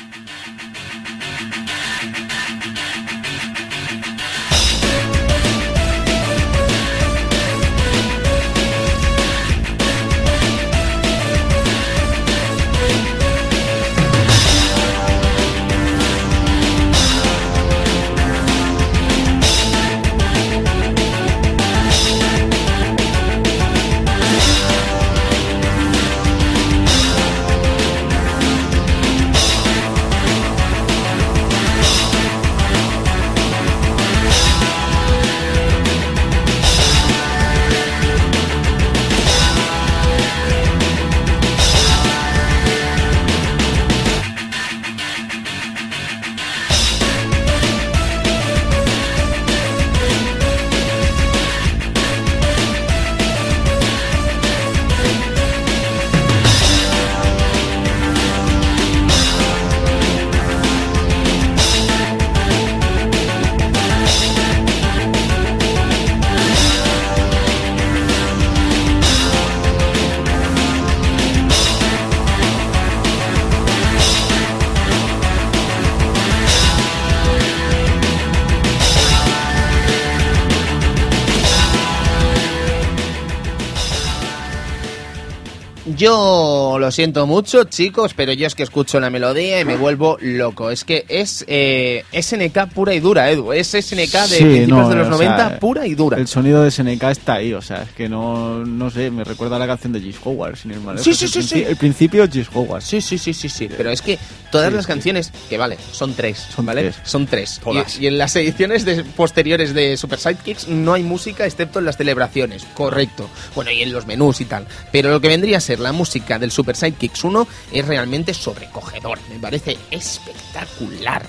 Yo 86.01 86.60
lo 86.81 86.91
siento 86.91 87.25
mucho, 87.27 87.63
chicos, 87.63 88.13
pero 88.13 88.33
yo 88.33 88.45
es 88.47 88.55
que 88.55 88.63
escucho 88.63 88.99
la 88.99 89.09
melodía 89.09 89.61
y 89.61 89.65
me 89.65 89.77
vuelvo 89.77 90.17
loco. 90.19 90.69
Es 90.69 90.83
que 90.83 91.05
es 91.07 91.45
eh, 91.47 92.03
SNK 92.11 92.73
pura 92.73 92.93
y 92.93 92.99
dura, 92.99 93.31
Edu. 93.31 93.53
Es 93.53 93.67
SNK 93.69 93.95
de 94.11 94.27
Sí, 94.27 94.43
principios 94.43 94.67
no, 94.67 94.89
de 94.89 94.95
los 94.95 95.07
o 95.07 95.11
90 95.11 95.37
sea, 95.49 95.59
pura 95.59 95.87
y 95.87 95.95
dura. 95.95 96.17
El 96.17 96.27
sonido 96.27 96.63
de 96.63 96.71
SNK 96.71 97.03
está 97.03 97.35
ahí, 97.35 97.53
o 97.53 97.61
sea, 97.61 97.83
es 97.83 97.91
que 97.91 98.09
no, 98.09 98.65
no 98.65 98.89
sé, 98.89 99.09
me 99.11 99.23
recuerda 99.23 99.55
a 99.55 99.59
la 99.59 99.67
canción 99.67 99.93
de 99.93 100.01
Gis 100.01 100.17
Howard, 100.23 100.57
sin 100.57 100.71
ir 100.71 100.79
más 100.81 101.01
Sí, 101.01 101.13
sí, 101.13 101.25
el 101.25 101.31
sí, 101.31 101.43
sí. 101.43 101.63
El 101.67 101.77
principio 101.77 102.27
Gis 102.29 102.47
Howard. 102.53 102.81
Sí, 102.81 102.99
sí, 102.99 103.17
sí, 103.17 103.33
sí, 103.33 103.47
sí. 103.47 103.69
Pero 103.77 103.89
es 103.91 104.01
que 104.01 104.19
todas 104.51 104.69
Sí, 104.69 104.75
las 104.75 104.85
sí. 104.85 104.87
canciones, 104.91 105.31
que 105.49 105.57
vale, 105.57 105.77
son 105.91 106.13
tres, 106.13 106.37
Son 106.53 106.65
¿vale? 106.65 106.81
tres. 106.81 106.95
Son 107.03 107.25
tres. 107.27 107.61
Todas. 107.63 107.97
Y, 107.99 108.03
y 108.03 108.07
en 108.07 108.17
las 108.17 108.35
ediciones 108.35 108.83
de- 108.83 109.03
posteriores 109.03 109.73
de 109.73 109.95
Super 109.97 110.19
Sidekicks 110.19 110.67
no 110.67 110.93
hay 110.93 111.03
música 111.03 111.45
excepto 111.45 111.79
en 111.79 111.85
las 111.85 111.97
celebraciones, 111.97 112.65
correcto. 112.73 113.29
Bueno, 113.55 113.71
y 113.71 113.81
en 113.83 113.91
los 113.93 114.07
menús 114.07 114.41
y 114.41 114.45
tal. 114.45 114.65
Pero 114.91 115.11
lo 115.11 115.21
que 115.21 115.27
vendría 115.27 115.57
a 115.57 115.61
ser 115.61 115.79
la 115.79 115.91
música 115.91 116.39
del 116.39 116.51
Super 116.51 116.70
Sidekicks 116.75 117.23
1 117.23 117.47
es 117.73 117.85
realmente 117.87 118.33
sobrecogedor. 118.33 119.19
Me 119.29 119.39
parece 119.39 119.77
espectacular. 119.91 121.23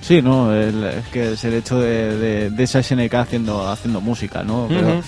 Sí, 0.00 0.22
no, 0.22 0.52
el- 0.54 0.84
es 0.84 1.06
que 1.08 1.32
es 1.32 1.44
el 1.44 1.54
hecho 1.54 1.78
de, 1.78 2.16
de, 2.16 2.50
de 2.50 2.62
esa 2.64 2.82
SNK 2.82 3.14
haciendo, 3.14 3.68
haciendo 3.68 4.00
música, 4.00 4.42
¿no? 4.42 4.66
Pero, 4.68 4.88
Ujú. 4.88 5.02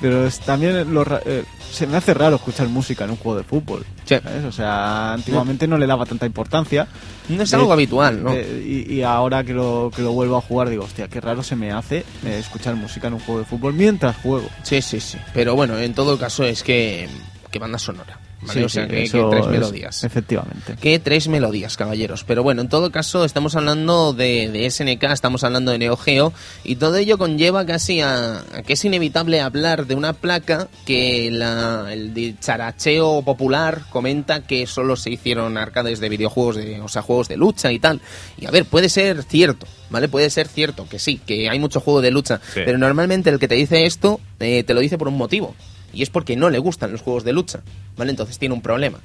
pero 0.00 0.26
es 0.26 0.38
también 0.40 0.92
lo 0.92 1.02
eh, 1.24 1.44
se 1.72 1.86
me 1.86 1.96
hace 1.96 2.12
raro 2.14 2.36
escuchar 2.36 2.68
música 2.68 3.04
en 3.04 3.10
un 3.10 3.16
juego 3.16 3.38
de 3.38 3.44
fútbol. 3.44 3.84
Sí. 4.04 4.16
¿sabes? 4.22 4.44
O 4.44 4.52
sea, 4.52 5.14
antiguamente 5.14 5.66
no 5.66 5.78
le 5.78 5.86
daba 5.86 6.04
tanta 6.04 6.26
importancia. 6.26 6.86
No 7.30 7.42
es 7.42 7.50
De- 7.50 7.56
algo 7.56 7.72
habitual, 7.72 8.22
¿no? 8.22 8.34
y, 8.36 8.86
y 8.90 9.02
ahora 9.02 9.42
que 9.44 9.54
lo, 9.54 9.90
que 9.96 10.02
lo 10.02 10.12
vuelvo 10.12 10.36
a 10.36 10.42
jugar 10.42 10.68
digo, 10.68 10.84
hostia, 10.84 11.08
qué 11.08 11.22
raro 11.22 11.42
se 11.42 11.56
me 11.56 11.72
hace 11.72 12.04
eh, 12.24 12.36
escuchar 12.38 12.74
música 12.76 13.08
en 13.08 13.14
un 13.14 13.20
juego 13.20 13.40
de 13.40 13.46
fútbol 13.46 13.72
mientras 13.72 14.14
juego. 14.16 14.46
Sí, 14.62 14.82
sí, 14.82 15.00
sí. 15.00 15.16
Pero 15.32 15.54
bueno, 15.56 15.78
en 15.78 15.94
todo 15.94 16.18
caso 16.18 16.44
es 16.44 16.62
que, 16.62 17.08
que 17.50 17.58
banda 17.58 17.78
sonora. 17.78 18.18
¿Vale? 18.46 18.60
Sí, 18.60 18.64
o 18.64 18.68
sea, 18.68 18.84
sí, 18.84 18.90
que, 18.90 18.96
tres 19.30 19.44
es- 19.44 19.50
melodías. 19.50 20.04
efectivamente. 20.04 20.76
que 20.80 20.98
tres 20.98 21.28
melodías, 21.28 21.76
caballeros. 21.76 22.24
Pero 22.24 22.42
bueno, 22.42 22.62
en 22.62 22.68
todo 22.68 22.90
caso, 22.90 23.24
estamos 23.24 23.56
hablando 23.56 24.12
de, 24.12 24.48
de 24.50 24.70
SNK, 24.70 25.04
estamos 25.12 25.44
hablando 25.44 25.70
de 25.72 25.78
Neo 25.78 25.96
Geo, 25.96 26.32
y 26.64 26.76
todo 26.76 26.96
ello 26.96 27.18
conlleva 27.18 27.64
casi 27.66 28.00
a, 28.00 28.38
a 28.40 28.62
que 28.62 28.74
es 28.74 28.84
inevitable 28.84 29.40
hablar 29.40 29.86
de 29.86 29.94
una 29.94 30.12
placa 30.12 30.68
que 30.86 31.30
la, 31.30 31.88
el 31.92 32.14
dicharacheo 32.14 33.22
popular 33.22 33.82
comenta 33.90 34.40
que 34.46 34.66
solo 34.66 34.96
se 34.96 35.10
hicieron 35.10 35.56
arcades 35.58 36.00
de 36.00 36.08
videojuegos, 36.08 36.56
de, 36.56 36.80
o 36.80 36.88
sea, 36.88 37.02
juegos 37.02 37.28
de 37.28 37.36
lucha 37.36 37.72
y 37.72 37.78
tal. 37.78 38.00
Y 38.38 38.46
a 38.46 38.50
ver, 38.50 38.64
puede 38.64 38.88
ser 38.88 39.22
cierto, 39.22 39.66
¿vale? 39.90 40.08
Puede 40.08 40.30
ser 40.30 40.48
cierto 40.48 40.86
que 40.88 40.98
sí, 40.98 41.18
que 41.24 41.48
hay 41.48 41.58
mucho 41.58 41.80
juego 41.80 42.00
de 42.00 42.10
lucha, 42.10 42.40
Sí. 42.52 42.60
pero 42.64 42.78
normalmente 42.78 43.30
el 43.30 43.38
que 43.38 43.48
te 43.48 43.54
dice 43.54 43.86
esto 43.86 44.20
eh, 44.40 44.62
te 44.64 44.74
lo 44.74 44.80
dice 44.80 44.98
por 44.98 45.08
un 45.08 45.16
motivo. 45.16 45.54
Y 45.94 46.02
es 46.02 46.10
porque 46.10 46.36
no 46.36 46.50
le 46.50 46.58
gustan 46.58 46.92
los 46.92 47.02
juegos 47.02 47.24
de 47.24 47.32
lucha, 47.32 47.60
¿vale? 47.96 48.10
Entonces 48.10 48.38
tiene 48.38 48.54
un 48.54 48.62
problema. 48.62 49.00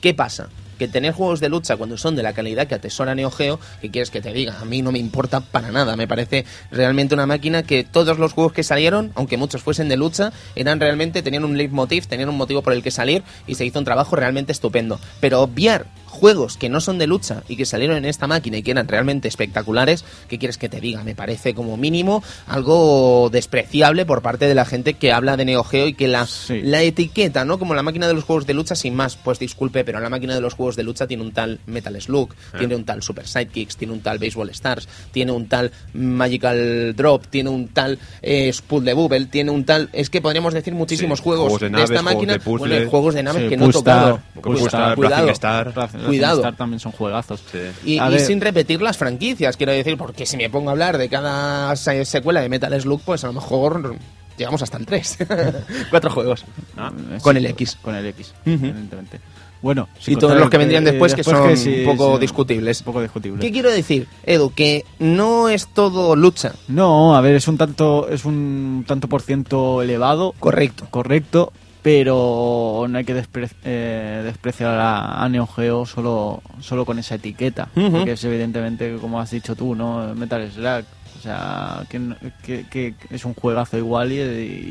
¿Qué 0.00 0.14
pasa? 0.14 0.48
Que 0.78 0.88
tener 0.88 1.12
juegos 1.12 1.40
de 1.40 1.50
lucha 1.50 1.76
cuando 1.76 1.98
son 1.98 2.16
de 2.16 2.22
la 2.22 2.32
calidad 2.32 2.66
que 2.66 2.74
atesora 2.74 3.14
Neo 3.14 3.30
Geo, 3.30 3.60
¿qué 3.82 3.90
quieres 3.90 4.10
que 4.10 4.22
te 4.22 4.32
diga? 4.32 4.58
A 4.58 4.64
mí 4.64 4.80
no 4.80 4.92
me 4.92 4.98
importa 4.98 5.40
para 5.40 5.70
nada. 5.70 5.94
Me 5.94 6.08
parece 6.08 6.46
realmente 6.70 7.12
una 7.12 7.26
máquina 7.26 7.62
que 7.62 7.84
todos 7.84 8.18
los 8.18 8.32
juegos 8.32 8.54
que 8.54 8.62
salieron, 8.62 9.12
aunque 9.14 9.36
muchos 9.36 9.62
fuesen 9.62 9.90
de 9.90 9.98
lucha, 9.98 10.32
eran 10.56 10.80
realmente, 10.80 11.22
tenían 11.22 11.44
un 11.44 11.58
leitmotiv, 11.58 12.06
tenían 12.06 12.30
un 12.30 12.38
motivo 12.38 12.62
por 12.62 12.72
el 12.72 12.82
que 12.82 12.90
salir 12.90 13.22
y 13.46 13.56
se 13.56 13.66
hizo 13.66 13.78
un 13.78 13.84
trabajo 13.84 14.16
realmente 14.16 14.52
estupendo. 14.52 14.98
Pero 15.20 15.42
obviar 15.42 15.84
juegos 16.10 16.56
que 16.58 16.68
no 16.68 16.80
son 16.80 16.98
de 16.98 17.06
lucha 17.06 17.42
y 17.48 17.56
que 17.56 17.64
salieron 17.64 17.96
en 17.96 18.04
esta 18.04 18.26
máquina 18.26 18.58
y 18.58 18.62
que 18.62 18.72
eran 18.72 18.88
realmente 18.88 19.28
espectaculares, 19.28 20.04
¿qué 20.28 20.38
quieres 20.38 20.58
que 20.58 20.68
te 20.68 20.80
diga? 20.80 21.02
Me 21.04 21.14
parece 21.14 21.54
como 21.54 21.76
mínimo 21.76 22.22
algo 22.46 23.30
despreciable 23.32 24.04
por 24.04 24.20
parte 24.22 24.46
de 24.46 24.54
la 24.54 24.64
gente 24.64 24.94
que 24.94 25.12
habla 25.12 25.36
de 25.36 25.44
Neo 25.44 25.64
Geo 25.64 25.86
y 25.86 25.94
que 25.94 26.08
la, 26.08 26.26
Sí. 26.26 26.60
la 26.62 26.82
etiqueta, 26.82 27.44
¿no? 27.44 27.58
Como 27.58 27.74
la 27.74 27.82
máquina 27.82 28.06
de 28.08 28.14
los 28.14 28.24
juegos 28.24 28.46
de 28.46 28.54
lucha 28.54 28.74
sin 28.74 28.94
más, 28.94 29.16
pues 29.16 29.38
disculpe, 29.38 29.84
pero 29.84 30.00
la 30.00 30.10
máquina 30.10 30.34
de 30.34 30.40
los 30.40 30.54
juegos 30.54 30.76
de 30.76 30.82
lucha 30.82 31.06
tiene 31.06 31.22
un 31.22 31.32
tal 31.32 31.60
Metal 31.66 31.98
Slug, 32.00 32.34
tiene 32.58 32.74
un 32.74 32.84
tal 32.84 33.02
Super 33.02 33.26
Sidekicks, 33.26 33.76
tiene 33.76 33.92
un 33.94 34.00
tal 34.00 34.18
Baseball 34.18 34.50
Stars, 34.50 34.88
tiene 35.12 35.32
un 35.32 35.46
tal 35.48 35.70
Magical 35.94 36.94
Drop, 36.96 37.26
tiene 37.28 37.50
un 37.50 37.68
tal 37.68 37.98
eh, 38.22 38.52
Spool 38.52 38.84
de 38.84 38.92
Bubble, 38.94 39.26
tiene 39.26 39.50
un 39.50 39.64
tal... 39.64 39.88
Es 39.92 40.10
que 40.10 40.20
podríamos 40.20 40.52
decir 40.54 40.74
muchísimos 40.74 41.18
Sí, 41.20 41.24
juegos, 41.24 41.44
juegos 41.44 41.60
de 41.60 41.70
naves, 41.70 41.90
esta 41.90 42.02
juegos 42.02 42.14
máquina, 42.14 42.32
de 42.34 42.40
puzzles. 42.40 42.68
bueno, 42.76 42.90
juegos 42.90 43.14
de 43.14 43.22
naves 43.22 43.42
Sí, 43.42 43.48
que 43.48 43.56
no 43.56 43.66
he 43.66 43.72
tocado. 43.72 44.20
Pulstar, 44.42 44.96
cuidado, 44.96 45.16
Racing 45.26 45.32
Star. 45.32 45.72
Cuidado. 46.06 46.38
Star 46.40 46.56
también 46.56 46.80
son 46.80 46.92
juegazos. 46.92 47.42
Sí. 47.50 47.58
Y, 47.96 48.18
sin 48.20 48.40
repetir 48.40 48.80
las 48.82 48.96
franquicias, 48.96 49.56
quiero 49.56 49.72
decir, 49.72 49.96
porque 49.96 50.26
si 50.26 50.36
me 50.36 50.48
pongo 50.50 50.70
a 50.70 50.72
hablar 50.72 50.98
de 50.98 51.08
cada 51.08 51.74
se- 51.76 52.04
secuela 52.04 52.40
de 52.40 52.48
Metal 52.48 52.80
Slug, 52.80 53.00
pues 53.02 53.24
a 53.24 53.28
lo 53.28 53.32
mejor 53.34 53.96
llegamos 54.36 54.62
hasta 54.62 54.78
el 54.78 54.86
3. 54.86 55.18
Cuatro 55.90 56.10
juegos. 56.10 56.44
Ah, 56.76 56.90
Eh, 57.12 57.18
Con 57.22 57.34
sí, 57.36 57.38
el 57.38 57.46
X. 57.46 57.78
Con 57.82 57.94
el 57.94 58.06
X, 58.06 58.32
Ujú. 58.46 58.50
evidentemente. 58.50 59.20
Bueno, 59.62 59.90
Y 60.06 60.16
todos 60.16 60.38
los 60.38 60.48
que 60.48 60.56
vendrían 60.56 60.84
después, 60.84 61.14
que 61.14 61.22
son 61.22 61.36
un 61.36 61.84
poco 61.84 62.14
sí, 62.14 62.20
discutibles. 62.22 62.80
Un 62.80 62.84
poco 62.86 63.02
discutibles. 63.02 63.42
¿Qué 63.42 63.52
quiero 63.52 63.70
decir, 63.70 64.08
Edu? 64.24 64.54
Que 64.54 64.86
no 64.98 65.50
es 65.50 65.66
todo 65.66 66.16
lucha. 66.16 66.52
No, 66.68 67.14
a 67.14 67.20
ver, 67.20 67.34
es 67.34 67.46
un 67.46 67.58
tanto, 67.58 68.08
es 68.08 68.24
un 68.24 68.86
tanto 68.88 69.06
por 69.06 69.20
ciento 69.20 69.82
elevado, 69.82 70.32
Correcto. 70.40 70.86
correcto, 70.90 71.52
pero 71.82 72.86
no 72.88 72.98
hay 72.98 73.04
que 73.04 73.14
despre- 73.14 73.50
eh, 73.64 74.22
despreciar 74.24 74.78
a, 74.78 75.22
a 75.22 75.28
Neo 75.28 75.46
Geo 75.46 75.86
solo, 75.86 76.42
solo 76.60 76.84
con 76.84 76.98
esa 76.98 77.14
etiqueta, 77.16 77.68
Ujú. 77.74 77.90
porque 77.92 78.12
es 78.12 78.24
evidentemente, 78.24 78.96
como 79.00 79.20
has 79.20 79.30
dicho 79.30 79.54
tú, 79.56 79.74
¿no? 79.74 80.14
Metal 80.14 80.50
Slug, 80.50 80.84
o 81.18 81.22
sea, 81.22 81.84
que, 81.88 82.00
que- 82.42 82.64
que 82.70 82.94
es 83.10 83.24
un 83.24 83.34
juegazo 83.34 83.76
igual 83.78 84.12
y, 84.12 84.16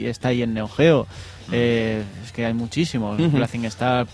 y 0.02 0.06
está 0.06 0.30
ahí 0.30 0.42
en 0.44 0.54
Neo 0.54 0.68
Geo. 0.68 1.08
Eh, 1.52 2.04
es 2.24 2.32
que 2.32 2.46
hay 2.46 2.54
muchísimos, 2.54 3.20
Ujú. 3.20 3.38
Blazing 3.38 3.66
Star, 3.66 4.06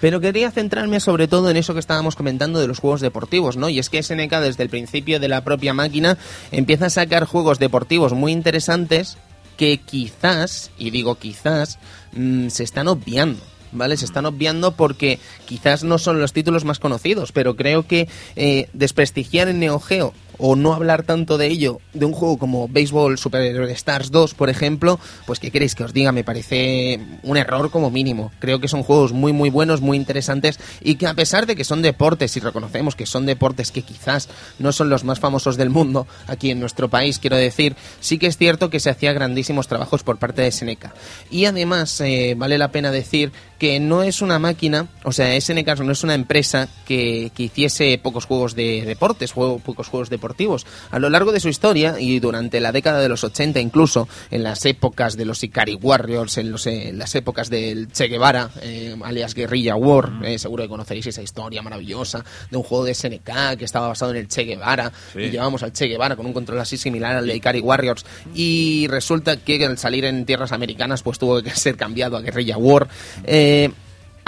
Pero 0.00 0.20
quería 0.20 0.52
centrarme 0.52 1.00
sobre 1.00 1.26
todo 1.26 1.50
en 1.50 1.56
eso 1.56 1.72
que 1.74 1.80
estábamos 1.80 2.14
comentando 2.14 2.60
de 2.60 2.68
los 2.68 2.78
juegos 2.78 3.00
deportivos, 3.00 3.56
¿no? 3.56 3.68
Y 3.68 3.80
es 3.80 3.90
que 3.90 4.00
SNK 4.00 4.30
desde 4.40 4.62
el 4.62 4.68
principio 4.68 5.18
de 5.18 5.26
la 5.26 5.42
propia 5.42 5.74
máquina 5.74 6.16
empieza 6.52 6.86
a 6.86 6.90
sacar 6.90 7.24
juegos 7.24 7.58
deportivos 7.58 8.12
muy 8.12 8.30
interesantes 8.30 9.18
que 9.56 9.78
quizás, 9.78 10.70
y 10.78 10.90
digo 10.90 11.16
quizás, 11.16 11.78
mm, 12.12 12.48
se 12.48 12.64
están 12.64 12.88
obviando. 12.88 13.42
¿vale? 13.72 13.96
Se 13.96 14.04
están 14.04 14.26
obviando 14.26 14.72
porque 14.72 15.18
quizás 15.44 15.84
no 15.84 15.98
son 15.98 16.20
los 16.20 16.32
títulos 16.32 16.64
más 16.64 16.78
conocidos, 16.78 17.32
pero 17.32 17.56
creo 17.56 17.86
que 17.86 18.08
eh, 18.34 18.68
desprestigiar 18.72 19.48
en 19.48 19.60
Neo 19.60 19.80
Geo 19.80 20.14
o 20.38 20.56
no 20.56 20.74
hablar 20.74 21.02
tanto 21.02 21.38
de 21.38 21.46
ello 21.46 21.80
de 21.92 22.04
un 22.04 22.12
juego 22.12 22.38
como 22.38 22.68
Baseball 22.68 23.18
Super 23.18 23.42
Stars 23.70 24.10
2, 24.10 24.34
por 24.34 24.50
ejemplo, 24.50 24.98
pues 25.26 25.38
qué 25.38 25.50
queréis 25.50 25.74
que 25.74 25.84
os 25.84 25.92
diga, 25.92 26.12
me 26.12 26.24
parece 26.24 27.00
un 27.22 27.36
error 27.36 27.70
como 27.70 27.90
mínimo. 27.90 28.32
Creo 28.38 28.60
que 28.60 28.68
son 28.68 28.82
juegos 28.82 29.12
muy 29.12 29.32
muy 29.32 29.50
buenos, 29.50 29.80
muy 29.80 29.96
interesantes 29.96 30.58
y 30.80 30.96
que 30.96 31.06
a 31.06 31.14
pesar 31.14 31.46
de 31.46 31.56
que 31.56 31.64
son 31.64 31.82
deportes 31.82 32.36
y 32.36 32.40
reconocemos 32.40 32.96
que 32.96 33.06
son 33.06 33.26
deportes 33.26 33.70
que 33.70 33.82
quizás 33.82 34.28
no 34.58 34.72
son 34.72 34.88
los 34.88 35.04
más 35.04 35.20
famosos 35.20 35.56
del 35.56 35.70
mundo 35.70 36.06
aquí 36.26 36.50
en 36.50 36.60
nuestro 36.60 36.88
país, 36.88 37.18
quiero 37.18 37.36
decir, 37.36 37.76
sí 38.00 38.18
que 38.18 38.26
es 38.26 38.36
cierto 38.36 38.70
que 38.70 38.80
se 38.80 38.90
hacía 38.90 39.12
grandísimos 39.12 39.68
trabajos 39.68 40.02
por 40.02 40.18
parte 40.18 40.42
de 40.42 40.52
SNK. 40.52 40.86
Y 41.30 41.44
además 41.46 42.00
eh, 42.00 42.34
vale 42.36 42.58
la 42.58 42.70
pena 42.72 42.90
decir 42.90 43.32
que 43.58 43.80
no 43.80 44.02
es 44.02 44.22
una 44.22 44.38
máquina, 44.38 44.86
o 45.04 45.12
sea, 45.12 45.38
SNK 45.40 45.78
no 45.80 45.92
es 45.92 46.04
una 46.04 46.14
empresa 46.14 46.68
que, 46.86 47.30
que 47.34 47.44
hiciese 47.44 47.98
pocos 48.02 48.26
juegos 48.26 48.54
de 48.54 48.82
deportes, 48.84 49.32
juego, 49.32 49.58
pocos 49.58 49.88
juegos 49.88 50.10
deportivos. 50.10 50.66
A 50.90 50.98
lo 50.98 51.08
largo 51.10 51.32
de 51.32 51.40
su 51.40 51.48
historia 51.48 51.96
y 51.98 52.20
durante 52.20 52.60
la 52.60 52.72
década 52.72 53.00
de 53.00 53.08
los 53.08 53.24
80 53.24 53.60
incluso, 53.60 54.08
en 54.30 54.42
las 54.42 54.64
épocas 54.66 55.16
de 55.16 55.24
los 55.24 55.42
Ikari 55.42 55.74
Warriors, 55.74 56.36
en, 56.38 56.50
los, 56.52 56.66
en 56.66 56.98
las 56.98 57.14
épocas 57.14 57.48
del 57.50 57.90
Che 57.92 58.08
Guevara, 58.08 58.50
eh, 58.62 58.94
alias 59.04 59.34
Guerrilla 59.34 59.74
War, 59.76 60.12
eh, 60.24 60.38
seguro 60.38 60.64
que 60.64 60.68
conoceréis 60.68 61.06
esa 61.06 61.22
historia 61.22 61.62
maravillosa 61.62 62.24
de 62.50 62.56
un 62.56 62.62
juego 62.62 62.84
de 62.84 62.94
SNK 62.94 63.56
que 63.58 63.64
estaba 63.64 63.88
basado 63.88 64.10
en 64.10 64.18
el 64.18 64.28
Che 64.28 64.42
Guevara 64.44 64.92
Sí. 65.12 65.20
y 65.20 65.30
llevamos 65.30 65.62
al 65.62 65.72
Che 65.72 65.86
Guevara 65.86 66.16
con 66.16 66.26
un 66.26 66.32
control 66.32 66.58
así 66.60 66.76
similar 66.76 67.16
al 67.16 67.26
de 67.26 67.34
Ikari 67.36 67.60
Warriors 67.60 68.04
y 68.34 68.86
resulta 68.88 69.36
que 69.36 69.64
al 69.64 69.78
salir 69.78 70.04
en 70.04 70.24
tierras 70.26 70.52
americanas 70.52 71.02
pues 71.02 71.18
tuvo 71.18 71.42
que 71.42 71.50
ser 71.50 71.76
cambiado 71.76 72.16
a 72.16 72.20
Guerrilla 72.20 72.56
War. 72.58 72.88
Eh, 73.24 73.45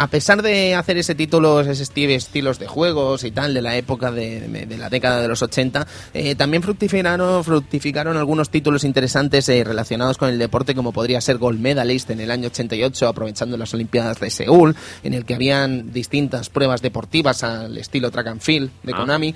a 0.00 0.06
pesar 0.06 0.42
de 0.42 0.76
hacer 0.76 0.96
ese 0.96 1.16
título, 1.16 1.60
ese 1.60 1.82
esti- 1.82 2.08
estilos 2.10 2.60
de 2.60 2.68
juegos 2.68 3.24
y 3.24 3.32
tal 3.32 3.52
de 3.52 3.62
la 3.62 3.76
época 3.76 4.12
de, 4.12 4.42
de- 4.42 4.66
de 4.66 4.78
la 4.78 4.88
década 4.88 5.20
de 5.20 5.26
los 5.26 5.42
80, 5.42 5.88
eh, 6.14 6.36
también 6.36 6.62
fructificaron, 6.62 7.42
fructificaron 7.42 8.16
algunos 8.16 8.48
títulos 8.48 8.84
interesantes 8.84 9.48
eh, 9.48 9.64
relacionados 9.64 10.16
con 10.16 10.28
el 10.28 10.38
deporte, 10.38 10.76
como 10.76 10.92
podría 10.92 11.20
ser 11.20 11.38
Gold 11.38 11.58
Medalist 11.58 12.10
en 12.10 12.20
el 12.20 12.30
año 12.30 12.46
88, 12.46 13.08
aprovechando 13.08 13.56
las 13.56 13.74
Olimpiadas 13.74 14.20
de 14.20 14.30
Seúl, 14.30 14.76
en 15.02 15.14
el 15.14 15.24
que 15.24 15.34
habían 15.34 15.92
distintas 15.92 16.48
pruebas 16.48 16.80
deportivas 16.80 17.42
al 17.42 17.76
estilo 17.76 18.12
track 18.12 18.28
and 18.28 18.40
field 18.40 18.70
de 18.84 18.92
Ah. 18.92 18.98
Konami. 18.98 19.34